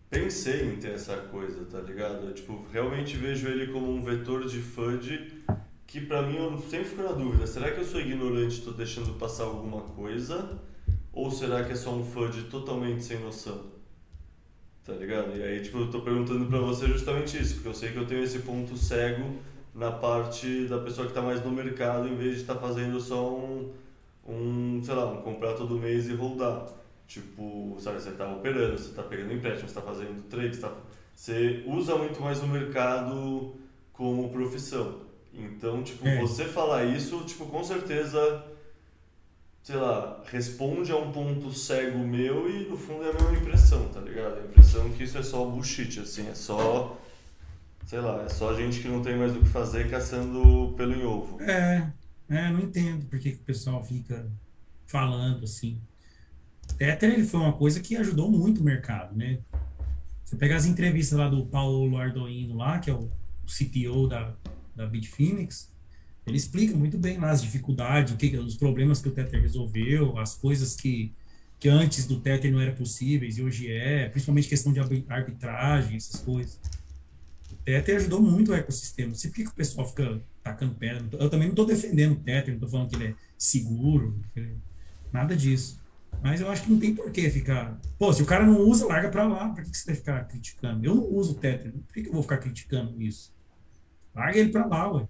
[0.10, 2.26] pensei em ter essa coisa, tá ligado?
[2.26, 5.44] Eu, tipo, realmente vejo ele como um vetor de FUD
[5.90, 8.74] que para mim eu sempre fico na dúvida, será que eu sou ignorante e estou
[8.74, 10.60] deixando passar alguma coisa?
[11.12, 13.79] Ou será que é só um FUD totalmente sem noção?
[14.90, 15.38] Tá ligado?
[15.38, 18.08] E aí, tipo, eu tô perguntando pra você justamente isso, porque eu sei que eu
[18.08, 19.36] tenho esse ponto cego
[19.76, 23.00] na parte da pessoa que tá mais no mercado, em vez de estar tá fazendo
[23.00, 23.72] só um,
[24.28, 26.66] um, sei lá, um comprar todo mês e rodar.
[27.08, 30.74] Tipo, sabe, você tá operando, você tá pegando empréstimo, você tá fazendo trade, você, tá,
[31.14, 33.54] você usa muito mais o mercado
[33.94, 35.02] como profissão.
[35.32, 36.20] Então, tipo, é.
[36.20, 38.44] você falar isso, tipo, com certeza
[39.70, 43.88] sei lá, responde a um ponto cego meu e no fundo é a mesma impressão,
[43.90, 44.40] tá ligado?
[44.40, 47.00] A impressão que isso é só bullshit, assim, é só.
[47.86, 51.06] Sei lá, é só gente que não tem mais o que fazer caçando pelo em
[51.06, 51.40] ovo.
[51.44, 51.88] É,
[52.30, 54.28] é não entendo por que, que o pessoal fica
[54.88, 55.80] falando assim.
[56.76, 59.38] Tether ele foi uma coisa que ajudou muito o mercado, né?
[60.26, 63.08] Você pega as entrevistas lá do Paulo Ardoino lá, que é o
[63.46, 64.34] CTO da,
[64.76, 65.69] da Bitfinex,
[66.26, 70.18] ele explica muito bem lá as dificuldades, o que, os problemas que o Tether resolveu,
[70.18, 71.12] as coisas que,
[71.60, 76.22] que antes do Tether não eram possíveis e hoje é, principalmente questão de arbitragem, essas
[76.22, 76.60] coisas.
[77.52, 79.12] O Tether ajudou muito o ecossistema.
[79.12, 81.04] Por que, que o pessoal fica tacando pedra?
[81.14, 84.20] Eu também não estou defendendo o Tether, não estou falando que ele é seguro,
[85.12, 85.80] nada disso.
[86.22, 87.80] Mas eu acho que não tem por que ficar.
[87.98, 89.50] Pô, se o cara não usa, larga para lá.
[89.50, 90.86] Por que, que você vai ficar criticando?
[90.86, 91.72] Eu não uso o Tether.
[91.72, 93.34] Por que, que eu vou ficar criticando isso?
[94.14, 95.08] Larga ele para lá, ué.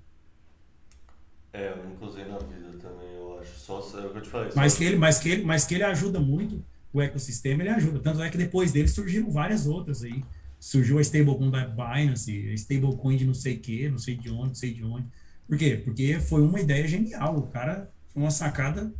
[1.52, 3.60] É, eu nunca usei na vida também, eu acho.
[3.60, 4.52] Só é o que eu te falei.
[4.56, 6.64] Mas que, ele, mas, que ele, mas que ele ajuda muito
[6.94, 8.00] o ecossistema, ele ajuda.
[8.00, 10.24] Tanto é que depois dele surgiram várias outras aí.
[10.60, 14.30] Surgiu a stablecoin da Binance, a stablecoin de não sei o que, não sei de
[14.30, 15.08] onde, não sei de onde.
[15.48, 15.82] Por quê?
[15.84, 17.38] Porque foi uma ideia genial.
[17.38, 18.92] O cara foi uma sacada.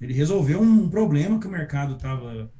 [0.00, 2.50] Ele resolveu um problema que o mercado estava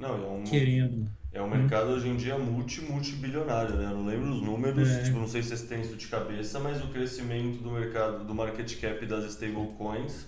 [0.00, 0.44] é um...
[0.44, 1.08] querendo.
[1.34, 3.86] É um mercado hoje em dia multi, multibilionário, né?
[3.86, 5.02] Eu não lembro os números, é.
[5.02, 8.32] tipo, não sei se vocês têm isso de cabeça, mas o crescimento do mercado, do
[8.32, 10.26] market cap das stablecoins,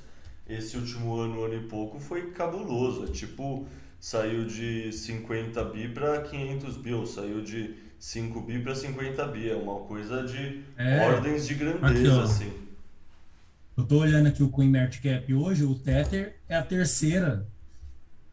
[0.48, 3.04] esse último ano, ano e pouco, foi cabuloso.
[3.04, 3.68] É tipo,
[4.00, 9.48] saiu de 50 bi para 500 bi, ou saiu de 5 bi para 50 bi.
[9.48, 11.06] É uma coisa de é.
[11.06, 12.52] ordens de grandeza, aqui, assim.
[13.78, 17.46] Eu tô olhando aqui o CoinMarketCap hoje, o Tether é a terceira.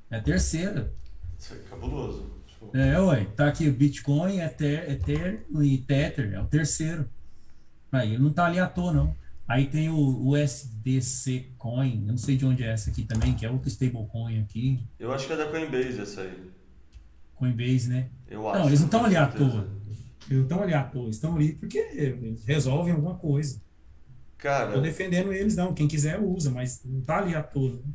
[0.10, 0.92] É a terceira.
[1.38, 2.33] Isso é cabuloso.
[2.74, 7.08] É, ué, tá aqui o Bitcoin, Ether, Ether e Tether, é o terceiro.
[7.92, 9.16] Aí não tá ali à toa, não.
[9.48, 13.46] Aí tem o USDC Coin, eu não sei de onde é essa aqui também, que
[13.46, 14.80] é outro stablecoin aqui.
[14.98, 16.50] Eu acho que é da Coinbase essa aí.
[17.36, 18.10] Coinbase, né?
[18.28, 18.60] Eu acho.
[18.60, 19.70] Não, eles não estão ali à toa.
[20.28, 23.62] Eles não estão ali à toa, eles estão ali porque eles resolvem alguma coisa.
[24.38, 24.74] Cara.
[24.74, 25.74] Tô defendendo eles, não.
[25.74, 27.74] Quem quiser usa, mas não tá ali à toa.
[27.74, 27.94] Né?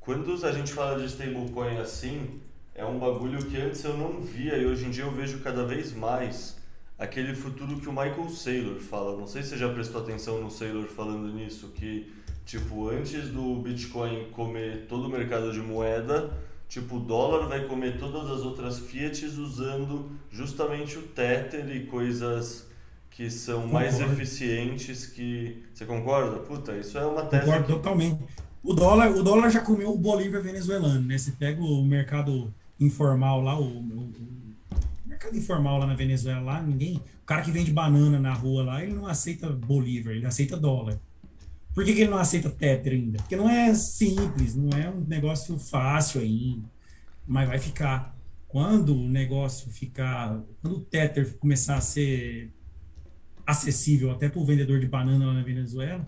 [0.00, 2.40] Quando a gente fala de stablecoin assim,
[2.74, 5.64] é um bagulho que antes eu não via e hoje em dia eu vejo cada
[5.64, 6.56] vez mais
[6.98, 9.16] aquele futuro que o Michael Saylor fala.
[9.16, 12.12] Não sei se você já prestou atenção no Saylor falando nisso, que
[12.44, 16.32] tipo, antes do Bitcoin comer todo o mercado de moeda,
[16.68, 22.66] tipo, o dólar vai comer todas as outras fiats usando justamente o Tether e coisas
[23.10, 23.74] que são Concordo.
[23.74, 25.62] mais eficientes que...
[25.74, 26.38] Você concorda?
[26.38, 27.44] Puta, isso é uma tese...
[27.44, 28.24] Concordo totalmente.
[28.62, 31.18] O dólar, o dólar já comeu o Bolívar venezuelano, né?
[31.18, 32.52] Você pega o mercado
[32.84, 34.12] informal lá, o, o, o,
[35.06, 36.96] mercado informal lá na Venezuela, lá, ninguém.
[37.22, 40.98] O cara que vende banana na rua lá, ele não aceita Bolívar, ele aceita dólar.
[41.74, 43.18] Por que, que ele não aceita Tether ainda?
[43.18, 46.68] Porque não é simples, não é um negócio fácil ainda.
[47.26, 48.16] Mas vai ficar.
[48.46, 50.38] Quando o negócio ficar.
[50.60, 52.52] Quando o Tether começar a ser
[53.46, 56.06] acessível até para o vendedor de banana lá na Venezuela,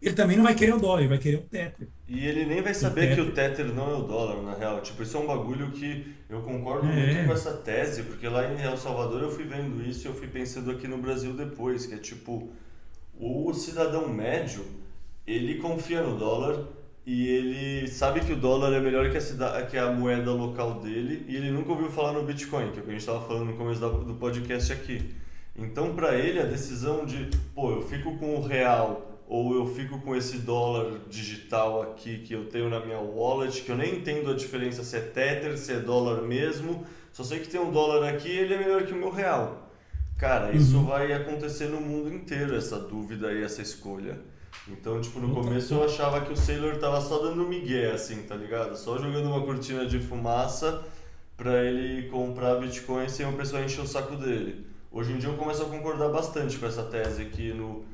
[0.00, 1.88] ele também não vai querer o dólar, ele vai querer o Tether.
[2.08, 4.80] E ele nem vai saber o que o Tether não é o dólar, na real.
[4.80, 6.94] Tipo, isso é um bagulho que eu concordo é.
[6.94, 10.14] muito com essa tese, porque lá em El Salvador eu fui vendo isso e eu
[10.14, 12.50] fui pensando aqui no Brasil depois, que é tipo,
[13.18, 14.64] o cidadão médio,
[15.26, 16.64] ele confia no dólar
[17.04, 20.80] e ele sabe que o dólar é melhor que a, cidade, que a moeda local
[20.80, 23.26] dele e ele nunca ouviu falar no Bitcoin, que é o que a gente estava
[23.26, 25.14] falando no começo do podcast aqui.
[25.56, 30.00] Então, para ele, a decisão de, pô, eu fico com o real ou eu fico
[30.00, 34.30] com esse dólar digital aqui que eu tenho na minha wallet, que eu nem entendo
[34.30, 38.08] a diferença se é Tether, se é dólar mesmo, só sei que tem um dólar
[38.08, 39.70] aqui e ele é melhor que o meu real.
[40.16, 40.86] Cara, isso uhum.
[40.86, 44.18] vai acontecer no mundo inteiro, essa dúvida e essa escolha.
[44.68, 48.34] Então, tipo, no começo eu achava que o Sailor tava só dando migué, assim, tá
[48.34, 48.76] ligado?
[48.76, 50.82] Só jogando uma cortina de fumaça
[51.36, 54.66] pra ele comprar Bitcoin sem o pessoal encher o saco dele.
[54.90, 57.84] Hoje em dia eu começo a concordar bastante com essa tese que no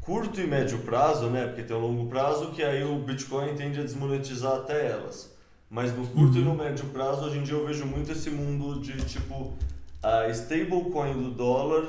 [0.00, 1.46] curto e médio prazo, né?
[1.46, 5.34] Porque tem o longo prazo que aí o Bitcoin tende a desmonetizar até elas.
[5.68, 6.40] Mas no curto uhum.
[6.40, 9.56] e no médio prazo, hoje em dia eu vejo muito esse mundo de tipo
[10.02, 11.84] a stablecoin do dólar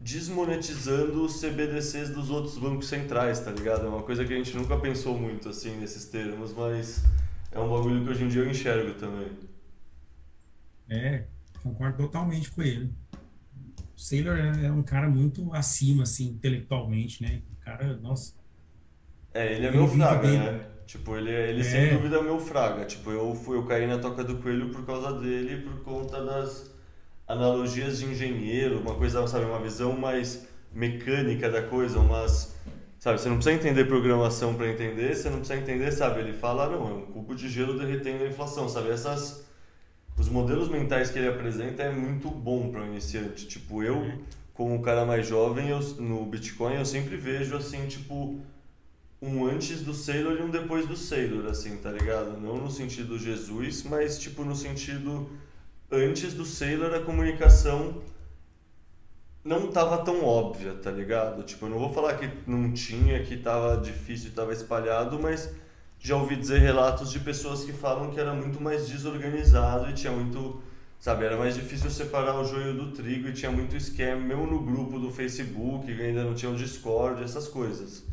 [0.00, 3.86] desmonetizando os CBDCs dos outros bancos centrais, tá ligado?
[3.86, 7.04] É uma coisa que a gente nunca pensou muito assim nesses termos, mas
[7.52, 9.28] É um bagulho que hoje em dia eu enxergo também.
[10.88, 11.24] É,
[11.62, 12.90] concordo totalmente com ele.
[13.94, 17.42] O Sailor é é um cara muito acima, assim, intelectualmente, né?
[17.64, 18.34] Cara, nossa.
[19.34, 20.66] É, ele é Eu meu fraga, né?
[20.86, 21.64] Tipo, ele, é- ele É.
[21.64, 22.84] sem dúvida é meu fraga.
[22.84, 26.70] Tipo, eu, fui, eu caí na toca do coelho por causa dele, por conta das
[27.26, 32.54] analogias de engenheiro, uma coisa, sabe, uma visão mais mecânica da coisa, umas...
[32.98, 36.20] Sabe, você não precisa entender programação para entender, você não precisa entender, sabe?
[36.20, 38.90] Ele fala, não, é um cubo de gelo derretendo a inflação, sabe?
[38.90, 39.44] Essas...
[40.18, 43.46] Os modelos mentais que ele apresenta é muito bom para um iniciante.
[43.48, 44.12] Tipo, eu,
[44.54, 48.40] como um cara mais jovem, eu, no Bitcoin, eu sempre vejo, assim, tipo
[49.20, 52.40] um antes do Sailor e um depois do Sailor, assim, tá ligado?
[52.40, 55.30] Não no sentido Jesus, mas tipo no sentido
[55.90, 58.02] antes do Sailor a comunicação
[59.44, 61.42] não tava tão óbvia, tá ligado?
[61.42, 65.52] Tipo, eu não vou falar que não tinha, que tava difícil tava espalhado, mas
[65.98, 70.12] já ouvi dizer relatos de pessoas que falam que era muito mais desorganizado e tinha
[70.12, 70.60] muito,
[71.02, 74.60] sabe, era mais difícil separar o joio do trigo e tinha muito esquema, mesmo no
[74.60, 78.04] grupo do Facebook, ainda não tinha o Discord, essas coisas.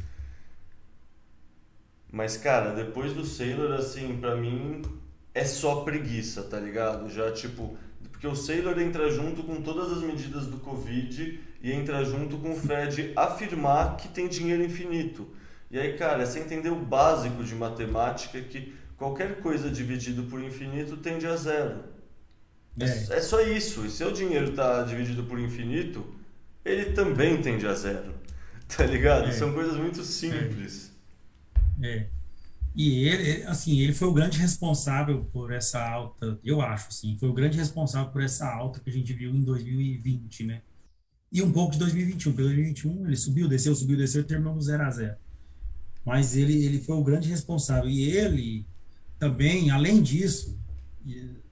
[2.11, 4.81] Mas, cara, depois do Sailor, assim, pra mim
[5.35, 7.07] é só preguiça, tá ligado?
[7.11, 7.77] Já, tipo,
[8.09, 12.53] porque o Sailor entra junto com todas as medidas do Covid e entra junto com
[12.53, 15.27] o Fed afirmar que tem dinheiro infinito.
[15.69, 20.43] E aí, cara, é você entender o básico de matemática que qualquer coisa dividido por
[20.43, 21.98] infinito tende a zero.
[22.79, 23.85] É, É só isso.
[23.85, 26.05] E se o dinheiro tá dividido por infinito,
[26.63, 28.13] ele também tende a zero.
[28.77, 29.25] Tá ligado?
[29.27, 29.31] É.
[29.31, 30.91] São coisas muito simples.
[31.83, 32.07] é.
[32.75, 37.27] E ele, assim, ele foi o grande responsável por essa alta, eu acho, assim, foi
[37.27, 40.61] o grande responsável por essa alta que a gente viu em 2020, né?
[41.31, 42.31] E um pouco de 2021.
[42.31, 45.15] Porque 2021 ele subiu, desceu, subiu, desceu e terminou no 0 a 0.
[46.05, 47.89] Mas ele, ele foi o grande responsável.
[47.89, 48.65] E ele
[49.17, 50.57] também, além disso,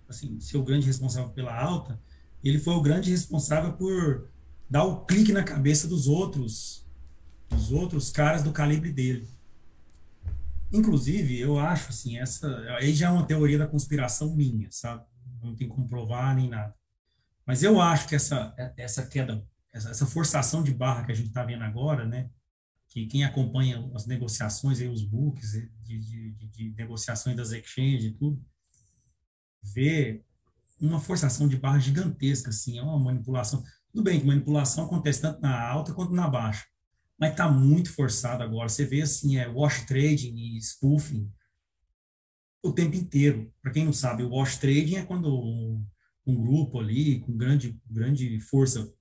[0.08, 2.00] assim, ser o grande responsável pela alta,
[2.44, 4.30] ele foi o grande responsável por
[4.70, 6.86] dar o clique na cabeça dos outros,
[7.50, 9.28] dos outros caras do calibre dele.
[10.72, 15.06] Inclusive, eu acho assim, essa aí já é uma teoria da conspiração minha, sabe?
[15.42, 16.76] Não tem como provar nem nada.
[17.46, 21.30] Mas eu acho que essa essa queda, essa, essa forçação de barra que a gente
[21.30, 22.30] está vendo agora, né?
[22.90, 28.06] Que quem acompanha as negociações aí, os books de, de, de, de negociações das exchanges
[28.06, 28.44] e tudo,
[29.74, 30.22] vê
[30.80, 33.64] uma forçação de barra gigantesca, assim, é uma manipulação.
[33.92, 36.66] Tudo bem que manipulação acontece tanto na alta quanto na baixa
[37.18, 38.70] mas está muito forçado agora.
[38.70, 41.32] Você vê assim, é wash trading e spoofing
[42.62, 43.52] o tempo inteiro.
[43.62, 45.84] Para quem não sabe, o wash trading é quando um,
[46.26, 48.92] um grupo ali com grande, grande força,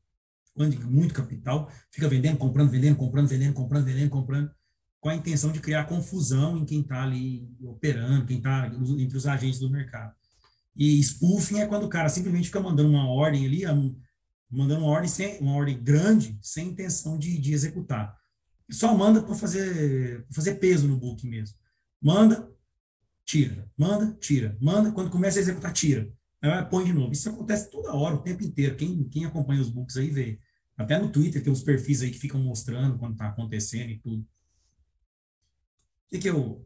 [0.57, 4.51] muito capital, fica vendendo, comprando, vendendo, comprando, vendendo, comprando, vendendo, comprando,
[4.99, 8.67] com a intenção de criar confusão em quem está ali operando, quem está
[8.99, 10.15] entre os agentes do mercado.
[10.77, 13.63] E spoofing é quando o cara simplesmente fica mandando uma ordem ali,
[14.51, 18.15] mandando uma ordem, sem, uma ordem grande, sem intenção de, de executar.
[18.71, 21.57] Só manda para fazer, fazer peso no book mesmo.
[22.03, 22.51] Manda,
[23.25, 26.13] tira, manda, tira, manda, quando começa a executar, tira.
[26.43, 27.13] Aí põe de novo.
[27.13, 28.77] Isso acontece toda hora, o tempo inteiro.
[28.77, 30.39] Quem, quem acompanha os books aí vê.
[30.77, 34.21] Até no Twitter tem os perfis aí que ficam mostrando quando está acontecendo e tudo.
[34.21, 34.27] O
[36.11, 36.66] que, que eu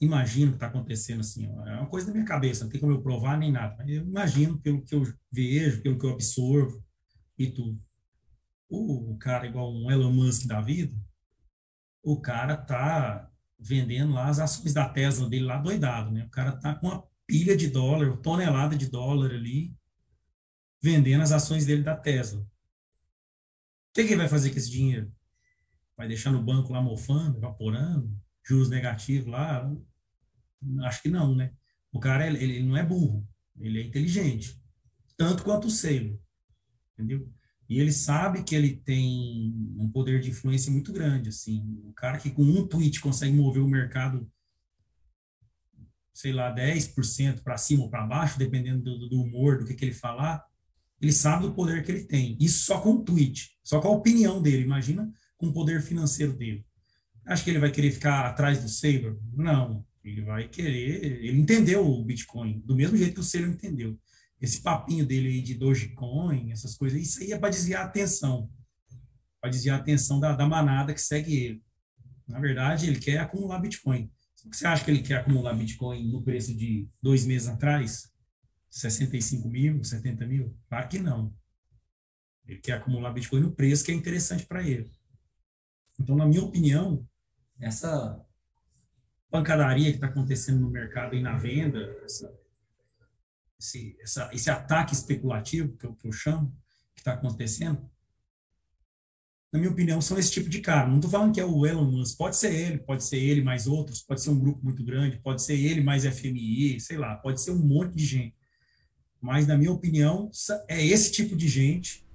[0.00, 1.46] imagino que está acontecendo assim?
[1.46, 3.84] É uma coisa da minha cabeça, não tem como eu provar nem nada.
[3.86, 6.82] Eu imagino pelo que eu vejo, pelo que eu absorvo
[7.38, 7.80] e tudo.
[8.68, 10.96] O cara igual um Elon Musk da vida,
[12.02, 16.24] o cara tá vendendo lá as ações da Tesla dele lá doidado, né?
[16.24, 19.74] O cara tá com uma pilha de dólar, uma tonelada de dólar ali,
[20.82, 22.40] vendendo as ações dele da Tesla.
[22.40, 22.46] O
[23.94, 25.12] que, que ele vai fazer com esse dinheiro?
[25.96, 28.10] Vai deixar no banco lá mofando, evaporando,
[28.42, 29.70] juros negativos lá?
[30.82, 31.52] Acho que não, né?
[31.92, 33.26] O cara, ele, ele não é burro,
[33.58, 34.60] ele é inteligente,
[35.16, 36.18] tanto quanto o Sailor
[37.00, 37.28] entendeu?
[37.68, 42.18] E ele sabe que ele tem um poder de influência muito grande, assim, o cara
[42.18, 44.30] que com um tweet consegue mover o mercado,
[46.12, 49.84] sei lá, 10% para cima ou para baixo, dependendo do, do, humor, do que, que
[49.84, 50.44] ele falar,
[51.00, 52.36] ele sabe do poder que ele tem.
[52.40, 56.36] Isso só com um tweet, só com a opinião dele, imagina com o poder financeiro
[56.36, 56.66] dele.
[57.24, 59.16] Acho que ele vai querer ficar atrás do Saber?
[59.32, 63.98] Não, ele vai querer, ele entendeu o Bitcoin, do mesmo jeito que o Saber entendeu
[64.40, 68.50] esse papinho dele aí de Dogecoin, essas coisas, isso aí é para desviar a atenção.
[69.40, 71.62] Para desviar a atenção da, da, manada que segue ele.
[72.26, 74.10] Na verdade, ele quer acumular Bitcoin.
[74.50, 78.10] Você acha que ele quer acumular Bitcoin no preço de dois meses atrás?
[78.70, 80.56] 65 mil, 70 mil?
[80.68, 81.34] Claro que não.
[82.46, 84.90] Ele quer acumular Bitcoin no preço que é interessante para ele.
[85.98, 87.06] Então, na minha opinião,
[87.58, 88.18] essa
[89.30, 92.32] pancadaria que está acontecendo no mercado e na venda, essa,
[93.58, 96.54] esse, essa, esse ataque especulativo, que eu, que eu chamo,
[96.94, 97.88] que está acontecendo,
[99.52, 100.88] na minha opinião, são esse tipo de cara.
[100.88, 103.66] Não estou falando que é o Elon Musk, pode ser ele, pode ser ele mais
[103.66, 107.40] outros, pode ser um grupo muito grande, pode ser ele mais FMI, sei lá, pode
[107.40, 108.36] ser um monte de gente.
[109.20, 110.30] Mas, na minha opinião,
[110.68, 112.06] é esse tipo de gente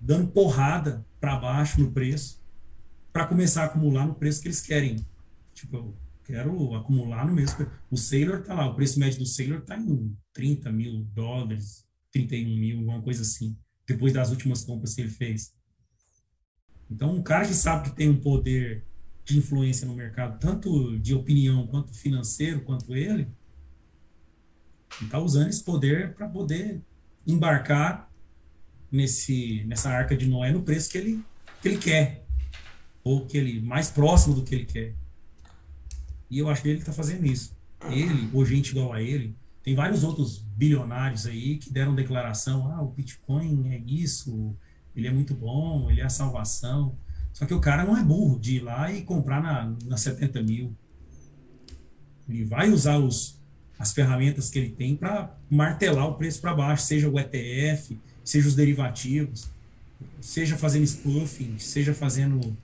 [0.00, 2.42] dando porrada para baixo no preço
[3.12, 4.96] para começar a acumular no preço que eles querem.
[5.54, 7.66] Tipo, quero acumular no mesmo.
[7.90, 12.56] O Sailor tá lá, o preço médio do Sailor tá em 30 mil dólares, 31
[12.56, 15.54] mil, alguma coisa assim, depois das últimas compras que ele fez.
[16.90, 18.84] Então, um cara que sabe que tem um poder
[19.24, 23.28] de influência no mercado, tanto de opinião quanto financeiro, quanto ele,
[25.02, 26.82] está usando esse poder para poder
[27.26, 28.10] embarcar
[28.92, 31.24] nesse nessa arca de Noé no preço que ele
[31.60, 32.24] que ele quer
[33.02, 34.94] ou que ele mais próximo do que ele quer.
[36.30, 37.56] E eu acho que ele está fazendo isso.
[37.90, 42.82] Ele ou gente igual a ele, tem vários outros bilionários aí que deram declaração, ah,
[42.82, 44.54] o Bitcoin é isso,
[44.94, 46.96] ele é muito bom, ele é a salvação.
[47.32, 50.42] Só que o cara não é burro de ir lá e comprar na, na 70
[50.42, 50.76] mil.
[52.28, 53.40] Ele vai usar os,
[53.78, 58.48] as ferramentas que ele tem para martelar o preço para baixo, seja o ETF, seja
[58.48, 59.48] os derivativos,
[60.20, 62.56] seja fazendo spoofing, seja fazendo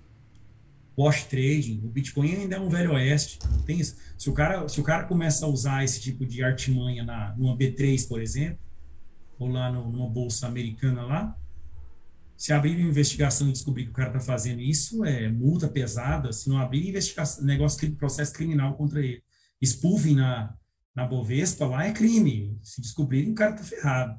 [1.01, 1.81] wash trading.
[1.85, 3.97] O Bitcoin ainda é um velho oeste, não tem isso.
[4.19, 7.57] Se o cara, se o cara começa a usar esse tipo de artimanha na numa
[7.57, 8.59] B3, por exemplo,
[9.39, 11.37] ou lá no, numa bolsa americana lá,
[12.37, 16.33] se abrir uma investigação e descobrir que o cara está fazendo isso, é multa pesada.
[16.33, 19.23] Se não abrir investigação, negócio, processo criminal contra ele.
[19.63, 20.55] Spoofing na,
[20.95, 22.59] na Bovespa lá é crime.
[22.63, 24.19] Se descobrirem, o cara está ferrado.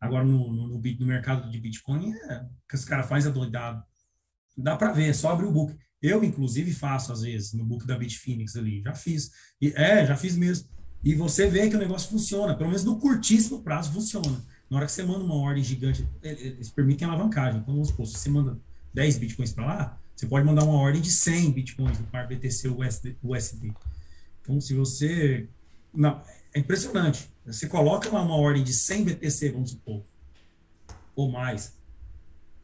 [0.00, 3.82] Agora, no, no, no, mercado de Bitcoin, é, que os caras fazem doidado.
[4.56, 5.76] Dá para ver, é só abrir o book.
[6.00, 8.82] Eu, inclusive, faço, às vezes, no book da Bitfinex ali.
[8.82, 9.30] Já fiz.
[9.60, 10.68] E, é, já fiz mesmo.
[11.02, 12.54] E você vê que o negócio funciona.
[12.54, 14.42] Pelo menos no curtíssimo prazo funciona.
[14.70, 17.60] Na hora que você manda uma ordem gigante, eles permitem alavancagem.
[17.60, 18.58] Então, vamos supor, se você manda
[18.92, 22.68] 10 bitcoins para lá, você pode mandar uma ordem de 100 bitcoins no par BTC
[22.68, 23.72] USD, USD.
[24.40, 25.48] Então, se você.
[25.92, 27.30] Não, é impressionante.
[27.46, 30.02] Você coloca lá uma ordem de 100 BTC, vamos supor,
[31.14, 31.74] ou mais.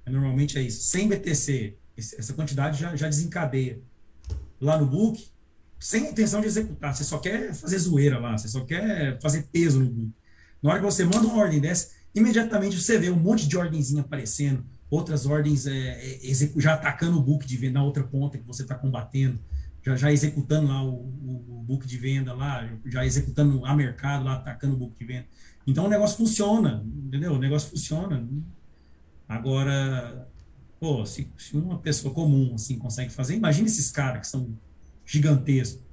[0.07, 0.83] Normalmente é isso.
[0.83, 1.77] 100 BTC,
[2.19, 3.81] essa quantidade já, já desencadeia.
[4.61, 5.31] Lá no book,
[5.79, 6.95] sem intenção de executar.
[6.95, 10.13] Você só quer fazer zoeira lá, você só quer fazer peso no book.
[10.63, 14.03] Na hora que você manda uma ordem dessa, imediatamente você vê um monte de ordenzinha
[14.03, 18.47] aparecendo, outras ordens é, é, já atacando o book de venda na outra ponta que
[18.47, 19.41] você está combatendo,
[19.83, 24.25] já, já executando lá o, o, o, book de venda lá, já executando a mercado
[24.25, 25.27] lá, atacando o book de venda.
[25.67, 27.33] Então o negócio funciona, entendeu?
[27.33, 28.27] O negócio funciona.
[29.29, 30.29] Agora,
[30.81, 34.49] pô, se, se uma pessoa comum assim consegue fazer, imagina esses caras que são
[35.05, 35.91] gigantescos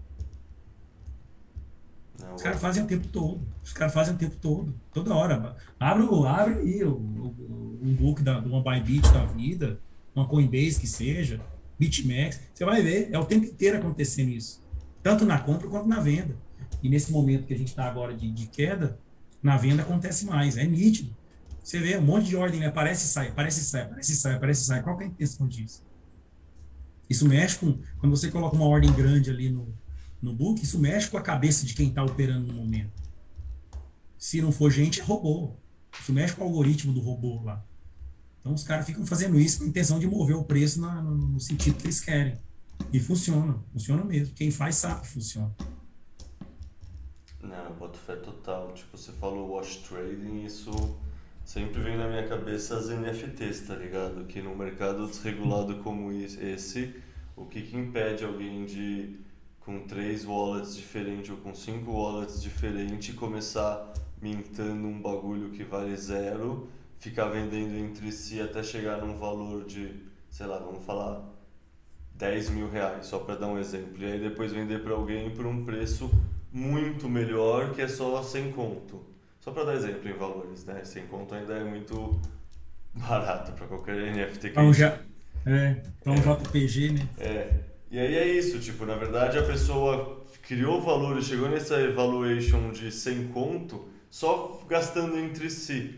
[2.38, 3.42] os caras fazem o tempo todo.
[3.64, 4.74] Os caras fazem o tempo todo.
[4.94, 5.56] Toda hora.
[5.80, 9.80] Abre, abre aí o, o, um book da, de uma Bybit da vida,
[10.16, 11.42] uma Coinbase que seja,
[11.80, 12.40] BitMEX.
[12.54, 14.64] Você vai ver, é o tempo inteiro acontecendo isso.
[15.02, 16.36] Tanto na compra quanto na venda.
[16.84, 19.00] E nesse momento que a gente está agora de, de, queda,
[19.42, 20.58] na venda acontece mais.
[20.58, 21.17] É nítido.
[21.68, 22.68] Você vê um monte de ordem, né?
[22.68, 24.82] Aparece e sai, aparece e sai, aparece e sai, aparece e sai.
[24.82, 25.84] Qual é a intenção disso?
[27.10, 27.78] Isso mexe com.
[28.00, 29.78] Quando você coloca uma ordem grande ali no,
[30.22, 32.94] no book, isso mexe com a cabeça de quem está operando no momento.
[34.18, 35.58] Se não for gente, é robô.
[36.00, 37.62] Isso mexe com o algoritmo do robô lá.
[38.40, 41.16] Então os caras ficam fazendo isso com a intenção de mover o preço na, no,
[41.18, 42.40] no, sentido que eles querem.
[42.94, 44.34] E funciona, funciona mesmo.
[44.36, 45.54] Quem faz sabe que funciona.
[47.44, 48.74] Não, boto fé total.
[48.74, 50.72] Tipo, você falou wash trading, isso
[51.48, 54.26] sempre vem na minha cabeça as NFTs, tá ligado?
[54.26, 56.94] Que no mercado desregulado como esse,
[57.38, 59.16] o que, que impede alguém de
[59.62, 65.96] com três wallets diferentes ou com cinco wallets diferentes começar mintando um bagulho que vale
[65.96, 66.68] zero,
[67.00, 71.24] ficar vendendo entre si até chegar num valor de, sei lá, vamos falar
[72.16, 74.04] 10 mil reais, só para dar um exemplo.
[74.04, 76.12] E aí depois vender para alguém por um preço
[76.52, 79.17] muito melhor, que é só sem conto.
[79.40, 80.84] Só para dar exemplo em valores, né?
[80.84, 82.20] Sem conto ainda é muito
[82.94, 85.00] barato para qualquer NFT que então, já,
[85.46, 87.08] é, então é, JPG, né?
[87.20, 87.54] É.
[87.90, 92.72] E aí é isso, tipo, na verdade a pessoa criou valor e chegou nessa evaluation
[92.72, 95.96] de 100 conto só gastando entre si.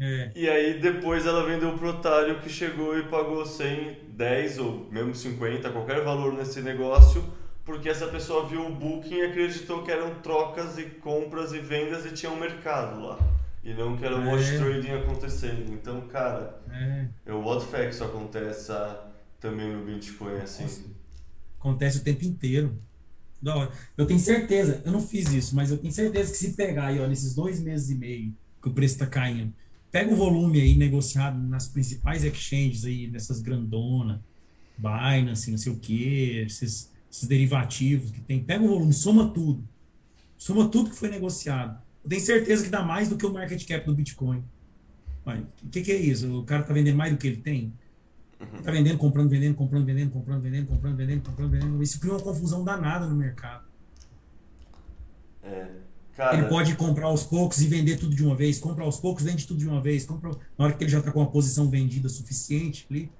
[0.00, 0.30] É.
[0.34, 5.14] E aí depois ela vendeu pro otário que chegou e pagou 100, 10 ou mesmo
[5.14, 7.24] 50, qualquer valor nesse negócio,
[7.64, 12.04] porque essa pessoa viu o booking e acreditou que eram trocas e compras e vendas
[12.04, 13.18] e tinha um mercado lá.
[13.62, 14.34] E não que era um é.
[14.34, 15.72] watch trading acontecendo.
[15.72, 17.06] Então, cara, é.
[17.24, 19.10] eu boto fé que isso aconteça
[19.40, 20.94] também no Bitcoin, assim.
[21.58, 22.78] Acontece o tempo inteiro.
[23.40, 23.70] Da hora.
[23.96, 26.98] Eu tenho certeza, eu não fiz isso, mas eu tenho certeza que se pegar aí,
[26.98, 29.52] ó, nesses dois meses e meio que o preço está caindo,
[29.90, 34.18] pega o volume aí negociado nas principais exchanges aí, nessas grandonas,
[34.78, 39.62] Binance, não sei o que, esses, esses derivativos que tem, pega o volume, soma tudo.
[40.36, 41.80] Soma tudo que foi negociado.
[42.02, 44.42] Eu tenho certeza que dá mais do que o market cap do Bitcoin.
[45.24, 46.40] O que, que, é isso?
[46.40, 47.72] O cara está vendendo mais do que ele tem?
[48.58, 51.82] Está vendendo, comprando, vendendo, comprando, vendendo, comprando, vendendo, comprando, vendendo, comprando, vendendo.
[51.82, 53.64] Isso cria uma confusão danada no mercado.
[55.44, 55.68] É.
[56.16, 56.36] Cara...
[56.36, 58.58] Ele pode comprar aos poucos e vender tudo de uma vez.
[58.58, 60.04] Compra aos poucos, vende tudo de uma vez.
[60.04, 60.30] Compra...
[60.58, 63.10] Na hora que ele já está com uma posição vendida suficiente ali,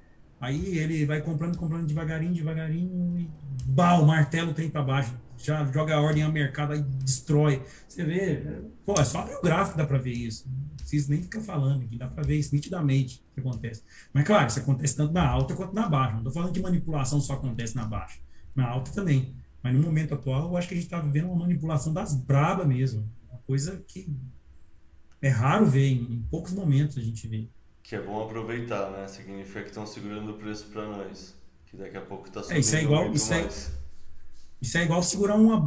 [0.45, 3.31] aí ele vai comprando, comprando devagarinho, devagarinho e
[3.67, 7.63] bah, o martelo tem para baixo já joga a ordem ao mercado, aí destrói.
[7.87, 10.49] Você vê, pô, é só abrir o gráfico dá para ver isso.
[10.77, 13.83] Preciso nem ficar falando aqui, dá para ver isso nitidamente que acontece.
[14.13, 16.13] Mas, claro, isso acontece tanto na alta quanto na baixa.
[16.13, 18.21] Não estou falando que manipulação só acontece na baixa,
[18.55, 19.35] na alta também.
[19.63, 22.65] Mas no momento atual, eu acho que a gente está vivendo uma manipulação das braba
[22.65, 23.09] mesmo.
[23.31, 24.15] Uma coisa que
[25.21, 27.49] é raro ver, em, em poucos momentos a gente vê.
[27.85, 29.07] Que é bom aproveitar, né?
[29.07, 31.35] Significa que estão segurando o preço para nós.
[31.67, 33.69] Que daqui a pouco está subindo é, isso é igual, muito isso é mais.
[33.69, 33.71] É
[34.63, 35.59] isso é igual segurar uma,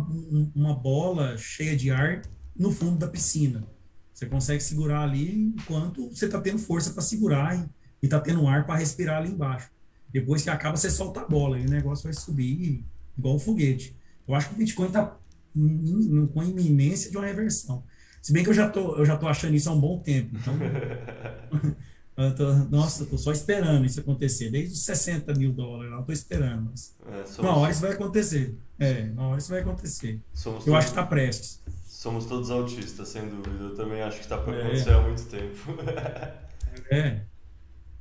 [0.55, 2.23] uma bola cheia de ar
[2.57, 3.63] no fundo da piscina.
[4.11, 7.55] Você consegue segurar ali enquanto você está tendo força para segurar
[8.01, 9.69] e está tendo ar para respirar ali embaixo.
[10.09, 12.83] Depois que acaba, você solta a bola e o negócio vai subir
[13.15, 13.95] igual um foguete.
[14.27, 15.15] Eu acho que o Bitcoin está
[15.53, 17.83] com iminência de uma reversão.
[18.23, 20.35] Se bem que eu já tô, eu já tô achando isso há um bom tempo.
[20.35, 20.55] Então,
[22.17, 24.49] Eu tô, nossa, tô só esperando isso acontecer.
[24.49, 26.71] Desde os 60 mil dólares, eu tô esperando.
[26.71, 28.57] Mas É, somos, uma hora isso vai acontecer.
[28.79, 30.21] É, uma hora isso vai acontecer.
[30.33, 31.61] somos Eu todos, acho que tá prestes.
[31.85, 33.63] somos todos autistas, sem dúvida.
[33.65, 34.61] Eu também acho que está para É.
[34.63, 35.57] acontecer há muito tempo.
[36.91, 37.25] É.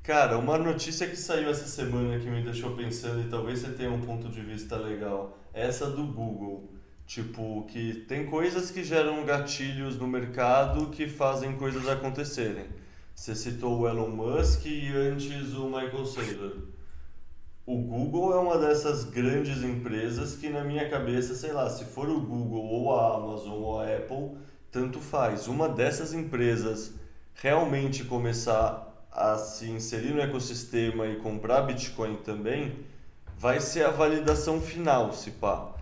[0.02, 3.90] Cara, uma notícia que saiu essa semana que me deixou pensando e talvez você tenha
[3.90, 5.38] um ponto de vista legal.
[5.52, 6.72] é Essa do Google.
[7.06, 12.66] Tipo, que tem coisas que geram gatilhos no mercado que fazem coisas acontecerem.
[13.16, 16.52] Você citou o Elon Musk e antes o Michael Saylor.
[17.64, 22.10] O Google é uma dessas grandes empresas que na minha cabeça, sei lá, se for
[22.10, 24.36] o Google ou a Amazon ou a Apple,
[24.70, 25.48] tanto faz.
[25.48, 26.92] Uma dessas empresas
[27.34, 32.84] realmente começar a se inserir no ecossistema e comprar Bitcoin também,
[33.38, 35.74] vai ser a validação final, se pá.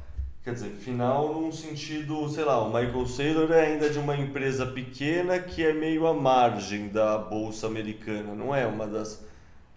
[0.45, 4.67] Quer dizer, final num sentido, sei lá, o Michael Saylor é ainda de uma empresa
[4.67, 9.25] pequena que é meio à margem da bolsa americana, não é uma das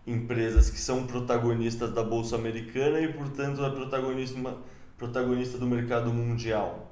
[0.06, 4.58] empresas que são protagonistas da bolsa americana e, portanto, é protagonista,
[4.98, 6.92] protagonista do mercado mundial.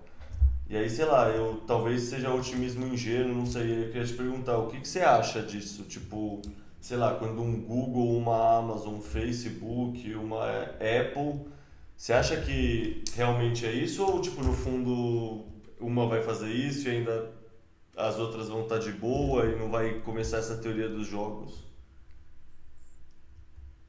[0.69, 4.57] E aí, sei lá, eu talvez seja otimismo ingênuo, não sei, eu queria te perguntar,
[4.57, 5.83] o que, que você acha disso?
[5.83, 6.41] Tipo,
[6.79, 10.45] sei lá, quando um Google, uma Amazon, um Facebook, uma
[10.79, 11.53] Apple,
[11.97, 15.45] você acha que realmente é isso ou, tipo, no fundo,
[15.79, 17.33] uma vai fazer isso e ainda
[17.95, 21.63] as outras vão estar de boa e não vai começar essa teoria dos jogos?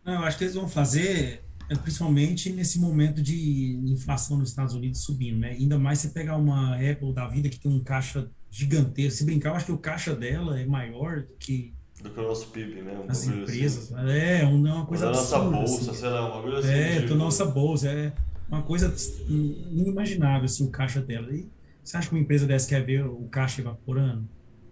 [0.05, 4.73] Não, eu acho que eles vão fazer, é, principalmente nesse momento de inflação nos Estados
[4.73, 5.51] Unidos subindo, né?
[5.51, 9.19] Ainda mais você pegar uma Apple da vida que tem um caixa gigantesco.
[9.19, 11.75] Se brincar, eu acho que o caixa dela é maior do que
[12.07, 12.93] Do que o nosso PIB, né?
[12.93, 13.43] Um as assim.
[13.43, 13.93] empresas.
[13.93, 16.01] É, uma coisa da nossa bolsa, assim.
[16.01, 16.69] sei lá, um bagulho assim.
[16.69, 18.13] É, tipo, da nossa bolsa, é
[18.49, 18.95] uma coisa
[19.29, 21.33] inimaginável, assim, o caixa dela.
[21.33, 21.49] E
[21.83, 24.29] você acha que uma empresa dessa quer ver o caixa evaporando?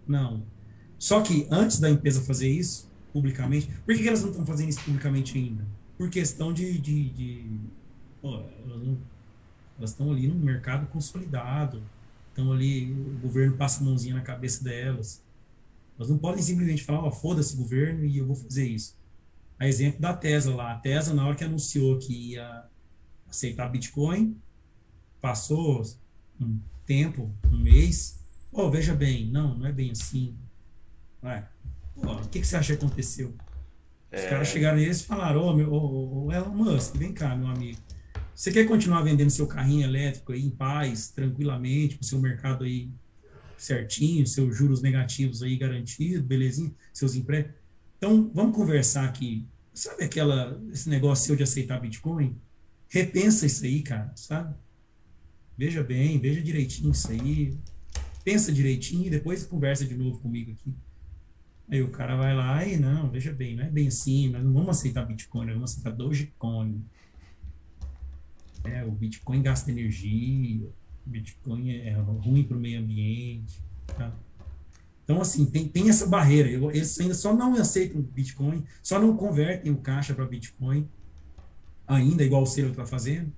[0.07, 0.43] Não.
[0.97, 4.69] Só que antes da empresa fazer isso publicamente, por que que elas não estão fazendo
[4.69, 5.65] isso publicamente ainda?
[5.97, 6.77] Por questão de.
[6.79, 7.59] de, de
[8.21, 8.41] pô,
[9.77, 11.81] elas estão ali no mercado consolidado,
[12.29, 15.24] estão ali, o governo passa a mãozinha na cabeça delas.
[15.97, 18.97] Elas não podem simplesmente falar, ó, foda-se governo e eu vou fazer isso.
[19.57, 20.71] A exemplo da Tesla lá.
[20.73, 22.65] A Tesla, na hora que anunciou que ia
[23.29, 24.37] aceitar Bitcoin,
[25.21, 25.83] passou
[26.39, 28.19] um tempo, um mês.
[28.51, 30.35] Pô, veja bem, não, não é bem assim.
[31.23, 31.47] Ué,
[31.95, 33.29] pô, o que, que você acha que aconteceu?
[34.11, 34.29] Os É.
[34.29, 37.79] caras chegaram neles e falaram, ô, meu, ô, ô, Elon Musk, vem cá, meu amigo.
[38.33, 42.89] Você quer continuar vendendo seu carrinho elétrico aí em paz, tranquilamente, com seu mercado aí
[43.57, 47.57] certinho, seus juros negativos aí garantidos, belezinha, seus empréstimos?
[47.97, 49.45] Então, vamos conversar aqui.
[49.73, 52.37] Sabe aquela, esse negócio seu de aceitar Bitcoin?
[52.87, 54.55] Repensa isso aí, cara, sabe?
[55.57, 57.57] Veja bem, veja direitinho isso aí.
[58.23, 60.73] Pensa direitinho e depois conversa de novo comigo aqui.
[61.69, 64.53] Aí o cara vai lá e não, veja bem, não é bem assim, nós não
[64.53, 66.83] vamos aceitar Bitcoin, nós vamos aceitar Dogecoin.
[68.63, 70.69] É, o Bitcoin gasta energia,
[71.05, 73.63] Bitcoin é ruim para o meio ambiente.
[73.87, 74.13] Tá?
[75.03, 76.49] Então, assim, tem, tem essa barreira.
[76.49, 80.89] Eles ainda só não aceitam Bitcoin, só não convertem o caixa para Bitcoin,
[81.87, 83.31] ainda, igual o Ciro está fazendo,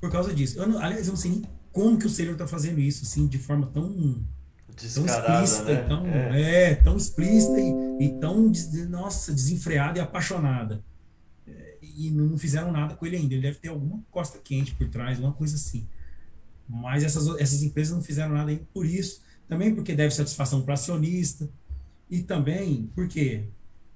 [0.00, 0.58] por causa disso.
[0.58, 3.28] Eu não, aliás, eu não sei nem como que o Sailor está fazendo isso, assim,
[3.28, 4.24] de forma tão,
[4.74, 5.82] tão explícita, né?
[5.88, 6.70] tão, é.
[6.70, 6.74] é.
[6.74, 8.50] tão explícita e, e tão,
[8.88, 10.82] nossa, desenfreada e apaixonada.
[11.46, 13.34] É, e não fizeram nada com ele ainda.
[13.34, 15.86] Ele deve ter alguma costa quente por trás, uma coisa assim.
[16.68, 19.22] Mas essas, essas empresas não fizeram nada ainda por isso.
[19.48, 21.48] Também porque deve satisfação para acionista.
[22.10, 23.44] E também, por quê?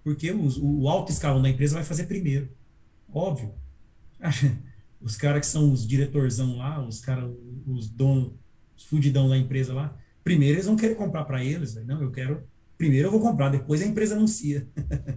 [0.03, 2.49] Porque o, o alto escalão da empresa vai fazer primeiro.
[3.13, 3.53] Óbvio.
[5.01, 7.29] Os caras que são os diretorzão lá, os caras,
[7.67, 8.35] os donos,
[8.77, 11.75] os fudidão da empresa lá, primeiro eles vão querer comprar para eles.
[11.85, 12.45] Não, eu quero.
[12.79, 14.69] Primeiro eu vou comprar, depois a empresa anuncia.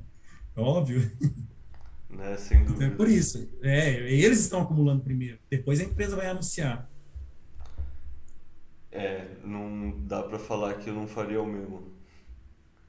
[0.57, 1.07] Óbvio.
[2.09, 2.85] Né, sem dúvida.
[2.85, 3.47] Então é por isso.
[3.61, 6.89] É, eles estão acumulando primeiro, depois a empresa vai anunciar.
[8.95, 11.93] É, não dá para falar que eu não faria o mesmo.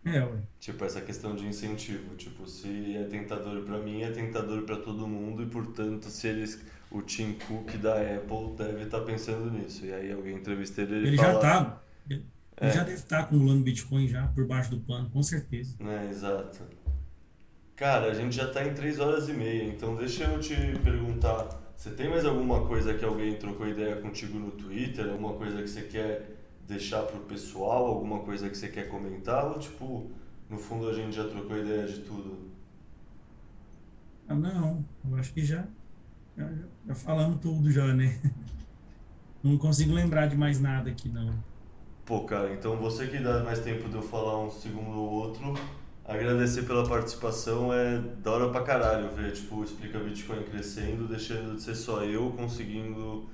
[0.05, 0.39] É, ué.
[0.61, 2.15] Tipo, essa questão de incentivo.
[2.15, 6.63] Tipo, se é tentador para mim, é tentador para todo mundo e, portanto, se eles.
[6.89, 9.85] O Tim Cook da Apple deve estar tá pensando nisso.
[9.85, 11.83] E aí alguém entrevista ele ele, ele fala, já tá.
[12.09, 12.25] Ele
[12.57, 12.71] é.
[12.71, 15.75] já deve estar tá acumulando Bitcoin já por baixo do pano, com certeza.
[15.81, 16.63] É, exato.
[17.75, 21.66] Cara, a gente já tá em 3 horas e meia, então deixa eu te perguntar.
[21.77, 25.11] Você tem mais alguma coisa que alguém trocou ideia contigo no Twitter?
[25.11, 29.59] Alguma coisa que você quer deixar pro pessoal alguma coisa que você quer comentar ou
[29.59, 30.11] tipo,
[30.49, 32.51] no fundo a gente já trocou ideia de tudo?
[34.27, 35.65] Não, eu acho que já,
[36.37, 36.51] já,
[36.87, 38.21] já falamos tudo já, né?
[39.43, 41.33] Não consigo lembrar de mais nada aqui não.
[42.05, 45.55] Pô, cara, então você que dá mais tempo de eu falar um segundo ou outro,
[46.07, 51.63] agradecer pela participação é da hora pra caralho ver, tipo, explica Bitcoin crescendo, deixando de
[51.63, 53.29] ser só eu conseguindo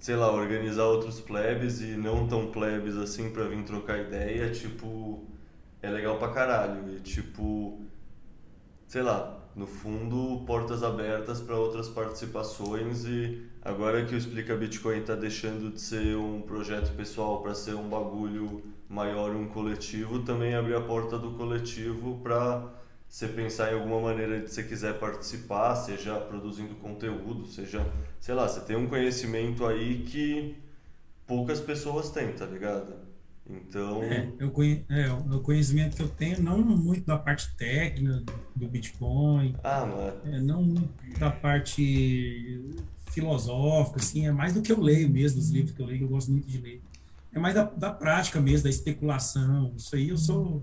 [0.00, 5.22] sei lá, organizar outros plebes e não tão plebes assim pra vir trocar ideia, tipo,
[5.82, 6.96] é legal pra caralho.
[6.96, 7.84] E tipo,
[8.86, 15.00] sei lá, no fundo, portas abertas para outras participações e agora que o Explica Bitcoin
[15.00, 20.52] está deixando de ser um projeto pessoal para ser um bagulho maior, um coletivo, também
[20.54, 22.68] abrir a porta do coletivo para
[23.08, 27.86] você pensar em alguma maneira de você quiser participar, seja produzindo conteúdo, seja,
[28.18, 30.56] sei lá, você tem um conhecimento aí que
[31.24, 32.92] poucas pessoas têm, tá ligado?
[33.48, 34.02] Então.
[34.02, 34.84] É, eu conhe...
[34.88, 38.24] é, o conhecimento que eu tenho, não muito da parte técnica
[38.56, 39.54] do Bitcoin.
[39.62, 40.36] Ah, não é?
[40.36, 40.74] é não
[41.18, 42.60] da parte
[43.10, 46.08] filosófica, assim, é mais do que eu leio mesmo, dos livros que eu leio, eu
[46.08, 46.82] gosto muito de ler.
[47.32, 49.72] É mais da, da prática mesmo, da especulação.
[49.76, 50.62] Isso aí eu sou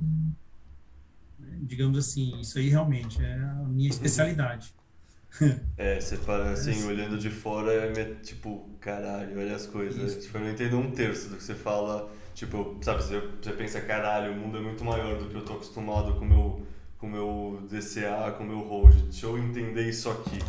[1.61, 4.73] digamos assim, isso aí realmente é a minha especialidade.
[5.77, 10.13] É, você para assim, olhando de fora, é tipo, caralho, olha as coisas.
[10.13, 10.21] Isso.
[10.21, 12.09] Tipo, eu não entendo um terço do que você fala.
[12.33, 15.53] Tipo, sabe, você, você pensa, caralho, o mundo é muito maior do que eu tô
[15.53, 16.65] acostumado com meu,
[16.99, 18.95] o meu DCA, com o meu hold.
[19.03, 20.39] Deixa eu entender isso aqui.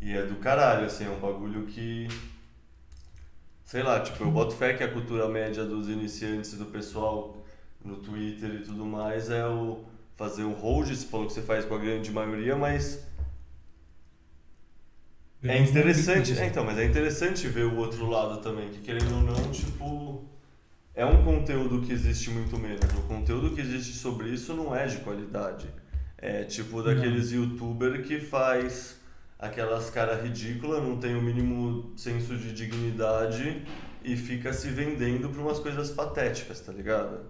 [0.00, 2.08] E é do caralho, assim, é um bagulho que.
[3.74, 7.44] Sei lá, tipo, eu boto fé que a cultura média dos iniciantes, do pessoal
[7.84, 9.82] no Twitter e tudo mais, é o
[10.14, 13.04] fazer o hold, você falou que você faz com a grande maioria, mas
[15.42, 19.22] é interessante, é, então, mas é interessante ver o outro lado também, que querendo ou
[19.22, 20.24] não, tipo,
[20.94, 22.84] é um conteúdo que existe muito menos.
[22.96, 25.66] O conteúdo que existe sobre isso não é de qualidade.
[26.16, 27.42] É tipo daqueles não.
[27.42, 29.00] youtuber que faz
[29.46, 33.64] aquelas caras ridículas, não tem o mínimo senso de dignidade
[34.02, 37.20] e fica se vendendo para umas coisas patéticas, tá ligado?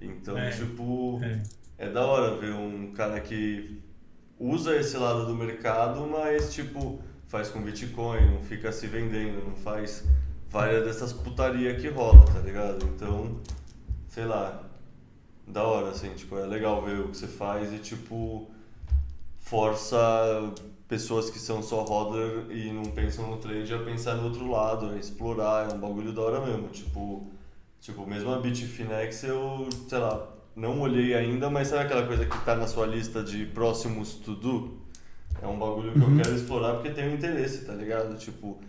[0.00, 0.50] Então, é.
[0.50, 1.42] tipo, é
[1.82, 3.82] é da hora ver um cara que
[4.38, 9.56] usa esse lado do mercado, mas tipo, faz com Bitcoin, não fica se vendendo, não
[9.56, 10.04] faz
[10.48, 12.86] várias dessas putaria que rola, tá ligado?
[12.86, 13.40] Então,
[14.06, 14.62] sei lá,
[15.44, 18.48] da hora, assim, tipo, é legal ver o que você faz e tipo,
[19.40, 19.98] força
[20.92, 24.90] pessoas que são só hodler e não pensam no trade a pensar no outro lado,
[24.90, 27.26] a explorar, é um bagulho da hora mesmo, tipo,
[27.80, 32.36] tipo, mesmo a Bitfinex eu, sei lá, não olhei ainda, mas sabe aquela coisa que
[32.36, 34.82] está na sua lista de próximos to do?
[35.40, 36.18] É um bagulho que uhum.
[36.18, 38.14] eu quero explorar porque tenho interesse, tá ligado?
[38.18, 38.60] Tipo,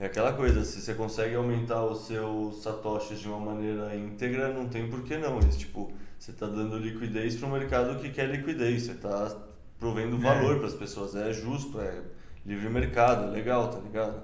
[0.00, 4.68] é aquela coisa, se você consegue aumentar os seus satoshis de uma maneira íntegra, não
[4.68, 5.38] tem por que não.
[5.38, 9.49] Isso, tipo, você está dando liquidez para um mercado que quer liquidez, você está
[9.80, 10.20] provendo é.
[10.20, 10.58] valor é.
[10.58, 12.02] para as pessoas, é justo, é
[12.44, 14.22] livre mercado, é legal, tá ligado?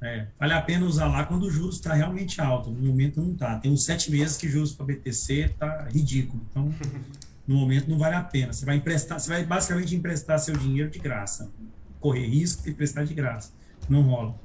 [0.00, 2.70] É, vale a pena usar lá quando o juros está realmente alto.
[2.70, 3.58] No momento não está.
[3.58, 6.40] Tem uns sete meses que juros para BTC está ridículo.
[6.50, 6.72] Então,
[7.46, 8.52] no momento não vale a pena.
[8.52, 11.50] Você vai emprestar, você vai basicamente emprestar seu dinheiro de graça.
[11.98, 13.52] Correr risco e emprestar de graça.
[13.88, 14.36] Não rola.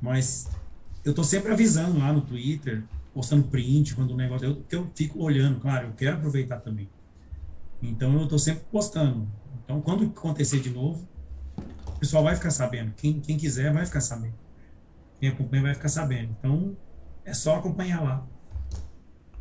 [0.00, 0.48] Mas
[1.04, 4.46] eu estou sempre avisando lá no Twitter, postando print quando o negócio.
[4.46, 6.88] Eu, eu fico olhando, claro, eu quero aproveitar também.
[7.90, 9.28] Então eu estou sempre postando.
[9.64, 11.08] Então, quando acontecer de novo,
[12.04, 12.92] pessoal vai ficar sabendo.
[12.92, 14.34] Quem, quem quiser vai ficar sabendo.
[15.18, 16.36] Quem acompanha vai ficar sabendo.
[16.38, 16.76] Então,
[17.24, 18.26] é só acompanhar lá.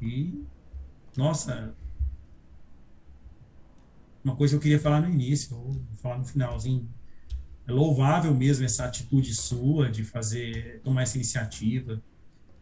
[0.01, 0.45] E,
[1.17, 1.75] nossa,
[4.23, 6.89] uma coisa que eu queria falar no início, ou falar no finalzinho.
[7.67, 12.01] É louvável mesmo essa atitude sua de fazer, tomar essa iniciativa,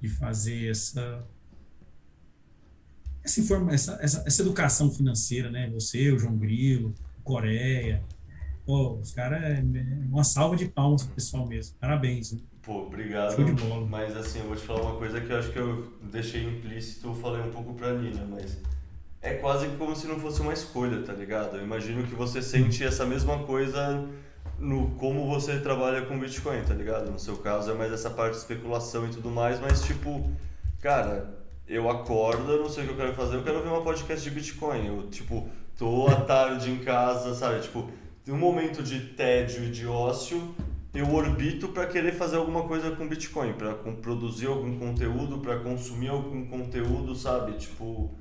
[0.01, 1.23] de fazer essa
[3.24, 5.69] essa, informa, essa, essa, essa educação financeira, né?
[5.74, 8.03] Você, o João Grilo, o Coreia,
[8.66, 11.75] pô, os caras é, é uma salva de palmas pro pessoal mesmo.
[11.80, 12.32] Parabéns.
[12.32, 12.40] Né?
[12.61, 13.35] Pô, obrigado.
[13.35, 13.85] Show de bola.
[13.88, 17.14] Mas assim, eu vou te falar uma coisa que eu acho que eu deixei implícito,
[17.16, 18.58] falei um pouco pra Nina, mas
[19.22, 21.58] é quase como se não fosse uma escolha, tá ligado?
[21.58, 24.08] Eu imagino que você sente essa mesma coisa
[24.58, 27.11] no como você trabalha com Bitcoin, tá ligado?
[27.11, 30.30] No seu caso é mais essa parte de especulação e tudo mais, mas tipo,
[30.80, 31.40] cara,
[31.72, 34.22] eu acordo, eu não sei o que eu quero fazer, eu quero ver uma podcast
[34.22, 34.88] de Bitcoin.
[34.88, 37.61] Eu, tipo, tô à tarde em casa, sabe?
[37.61, 37.90] Tipo,
[38.27, 40.53] um momento de tédio e de ócio,
[40.93, 46.09] eu orbito para querer fazer alguma coisa com Bitcoin, para produzir algum conteúdo, para consumir
[46.09, 47.53] algum conteúdo, sabe?
[47.53, 48.14] Tipo,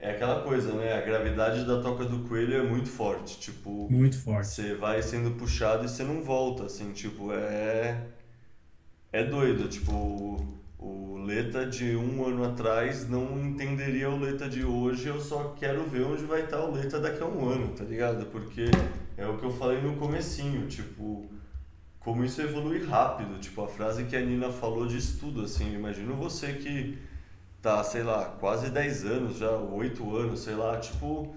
[0.00, 0.94] é aquela coisa, né?
[0.94, 3.38] A gravidade da toca do coelho é muito forte.
[3.38, 4.48] Tipo, muito forte.
[4.48, 8.06] Você vai sendo puxado e você não volta, assim, tipo, é.
[9.12, 9.68] É doido.
[9.68, 15.08] Tipo, o Leta de um ano atrás não entenderia o Leta de hoje.
[15.08, 18.26] Eu só quero ver onde vai estar o Leta daqui a um ano, tá ligado?
[18.26, 18.70] Porque
[19.16, 21.26] é o que eu falei no comecinho, tipo.
[22.00, 26.14] Como isso evolui rápido, tipo, a frase que a Nina falou de estudo, assim, imagino
[26.14, 26.96] você que
[27.60, 31.34] tá, sei lá, quase 10 anos já, 8 anos, sei lá, tipo,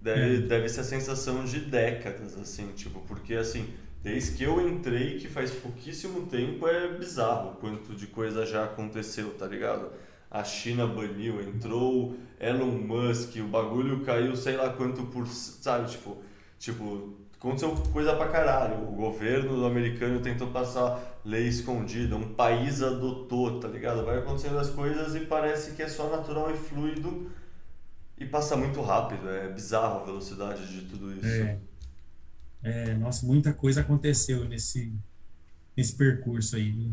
[0.00, 0.40] deve, é.
[0.42, 5.28] deve ser a sensação de décadas, assim, tipo, porque assim, desde que eu entrei, que
[5.28, 9.92] faz pouquíssimo tempo, é bizarro quanto de coisa já aconteceu, tá ligado?
[10.30, 16.16] A China baniu, entrou Elon Musk, o bagulho caiu sei lá quanto por, sabe, tipo,
[16.58, 18.88] tipo, aconteceu coisa pra caralho.
[18.88, 24.04] O governo americano tentou passar lei escondida, um país adotou, tá ligado?
[24.04, 27.30] Vai acontecendo as coisas e parece que é só natural e fluido
[28.18, 29.28] e passa muito rápido.
[29.28, 31.42] É bizarro a velocidade de tudo isso.
[31.42, 31.58] É,
[32.62, 34.92] é nossa, muita coisa aconteceu nesse,
[35.76, 36.90] nesse percurso aí.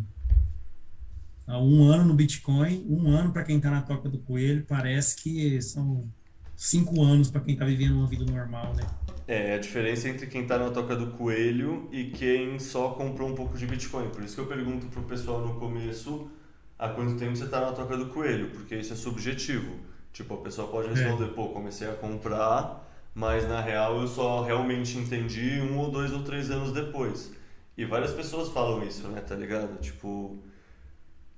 [1.45, 5.15] Há um ano no Bitcoin, um ano para quem está na toca do coelho, parece
[5.15, 6.07] que são
[6.55, 8.83] cinco anos para quem está vivendo uma vida normal, né?
[9.27, 13.35] É, a diferença entre quem está na toca do coelho e quem só comprou um
[13.35, 14.09] pouco de Bitcoin.
[14.09, 16.29] Por isso que eu pergunto pro pessoal no começo
[16.77, 19.75] há quanto tempo você está na toca do coelho, porque isso é subjetivo.
[20.11, 20.93] Tipo, a pessoa pode é.
[20.93, 21.33] responder, é.
[21.33, 22.88] pô, comecei a comprar,
[23.19, 27.31] mas na real eu só realmente entendi um ou dois ou três anos depois.
[27.77, 29.79] E várias pessoas falam isso, né, tá ligado?
[29.79, 30.39] Tipo.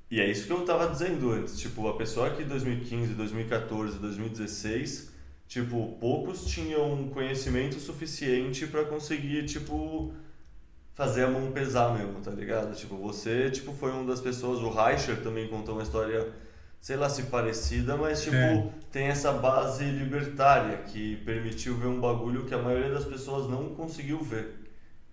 [0.09, 1.59] E é isso que eu tava dizendo antes.
[1.59, 5.11] Tipo, a pessoa que em 2015, 2014, 2016
[5.51, 10.13] Tipo, poucos tinham conhecimento suficiente para conseguir, tipo,
[10.93, 12.73] fazer a mão pesar mesmo, tá ligado?
[12.73, 16.31] Tipo, você, tipo, foi uma das pessoas, o Reicher também contou uma história,
[16.81, 18.67] sei lá se parecida, mas, tipo, é.
[18.91, 23.69] tem essa base libertária que permitiu ver um bagulho que a maioria das pessoas não
[23.69, 24.59] conseguiu ver.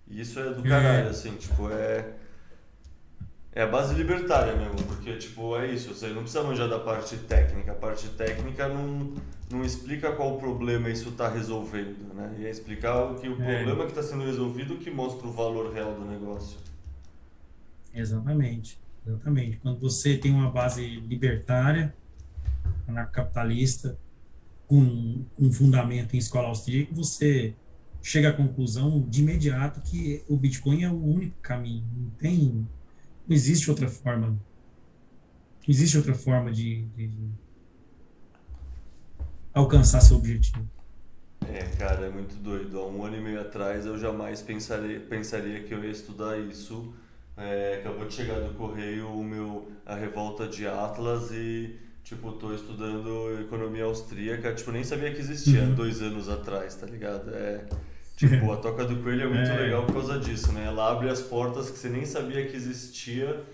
[0.07, 1.09] E isso é do caralho, é.
[1.09, 2.15] assim, tipo, é
[3.51, 7.17] é a base libertária mesmo, porque, tipo, é isso, você não precisa manjar da parte
[7.17, 7.71] técnica.
[7.71, 9.11] A parte técnica não,
[9.49, 12.35] não explica qual problema isso está resolvendo, né?
[12.39, 13.63] E é explicar o que o é.
[13.63, 16.59] problema que está sendo resolvido que mostra o valor real do negócio.
[17.93, 19.57] Exatamente, exatamente.
[19.57, 21.93] Quando você tem uma base libertária,
[22.87, 23.97] anarcocapitalista,
[24.67, 27.55] com um fundamento em escola austríaca, você
[28.01, 31.83] chega à conclusão de imediato que o Bitcoin é o único caminho.
[31.95, 32.67] Não tem
[33.29, 34.29] não existe outra forma.
[34.29, 34.39] Não
[35.67, 37.11] existe outra forma de, de,
[39.53, 40.67] alcançar seu objetivo.
[41.47, 42.79] É, cara, é muito doido.
[42.79, 46.91] Há um ano e meio atrás eu jamais pensaria, pensaria que eu ia estudar isso.
[47.39, 52.53] É, acabou de chegar do correio o meu, a revolta de Atlas e, tipo, tô
[52.53, 54.53] estudando economia austríaca.
[54.53, 55.73] Tipo, nem sabia que existia uhum.
[55.73, 57.33] dois anos atrás, tá ligado?
[57.33, 57.65] É,
[58.19, 59.57] Tipo, a Toca do Coelho é muito é.
[59.57, 60.65] legal por causa disso, né?
[60.65, 63.45] Ela abre as portas que você nem sabia que existia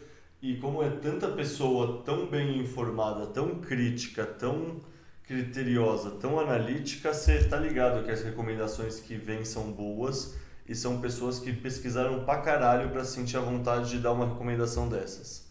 [0.41, 4.81] e como é tanta pessoa tão bem informada, tão crítica, tão
[5.23, 10.35] criteriosa, tão analítica, você tá ligado que as recomendações que vêm são boas
[10.67, 14.89] e são pessoas que pesquisaram pra caralho pra sentir a vontade de dar uma recomendação
[14.89, 15.45] dessas.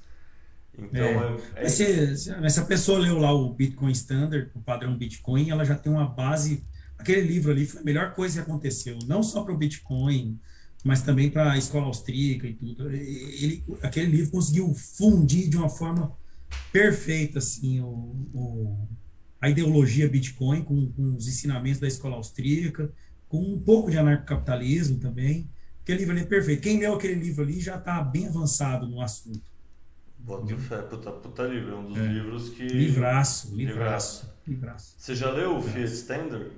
[0.76, 1.40] Então, é.
[1.56, 1.68] É, é...
[1.68, 5.92] Se, se a pessoa leu lá o Bitcoin Standard, o padrão Bitcoin, ela já tem
[5.92, 6.64] uma base
[7.04, 10.38] aquele livro ali foi a melhor coisa que aconteceu, não só para o Bitcoin,
[10.82, 12.90] mas também para a escola austríaca e tudo.
[12.90, 16.16] Ele, aquele livro conseguiu fundir de uma forma
[16.72, 18.88] perfeita assim o, o
[19.40, 22.90] a ideologia Bitcoin com, com, os ensinamentos da escola austríaca,
[23.34, 25.50] com um pouco de anarcocapitalismo também.
[25.82, 26.62] aquele livro ali é perfeito.
[26.62, 29.42] Quem leu aquele livro ali já está bem avançado no assunto.
[30.18, 32.06] Bota fé, puta, puta livro, é um dos É.
[32.06, 32.62] livros que...
[32.62, 34.32] Livraço, Livraço.
[34.46, 34.94] livraço.
[34.96, 36.50] Você já leu o Fiat Standard?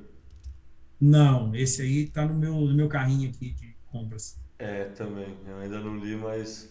[1.01, 4.39] Não, esse aí tá no meu, no meu carrinho aqui de compras.
[4.59, 5.35] É, também.
[5.47, 6.71] Eu ainda não li, mas...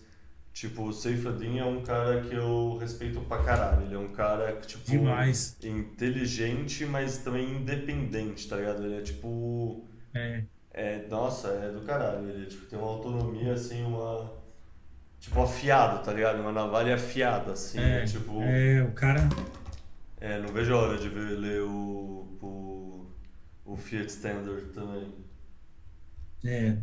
[0.54, 3.88] Tipo, o Seyfadin é um cara que eu respeito pra caralho.
[3.88, 4.90] Ele é um cara tipo...
[4.90, 5.58] Demais.
[5.62, 8.86] Inteligente, mas também independente, tá ligado?
[8.86, 9.84] Ele é, tipo...
[10.16, 12.30] É, É, nossa, é do caralho.
[12.30, 14.32] Ele tipo, tem uma autonomia, assim, uma.
[15.20, 16.40] Tipo, afiado, tá ligado?
[16.40, 17.80] Uma navalha afiada, assim.
[17.80, 18.06] é, né?
[18.06, 19.28] Tipo, é, o cara.
[20.20, 23.08] é, não vejo a hora de ver, ler o, o,
[23.66, 25.14] o Fiat Standard também.
[26.44, 26.78] É,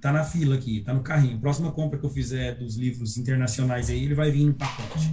[0.00, 1.38] tá na fila aqui, tá no carrinho.
[1.38, 5.10] Próxima compra que eu fizer dos livros internacionais aí, ele vai vir no pacote.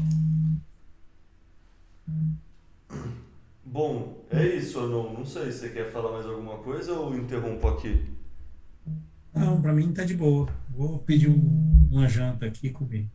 [3.73, 5.13] Bom, é isso, Anon.
[5.13, 8.05] Não sei se você quer falar mais alguma coisa ou interrompo aqui.
[9.33, 10.47] Não, pra mim tá de boa.
[10.69, 13.09] Vou pedir um- uma janta aqui e comer.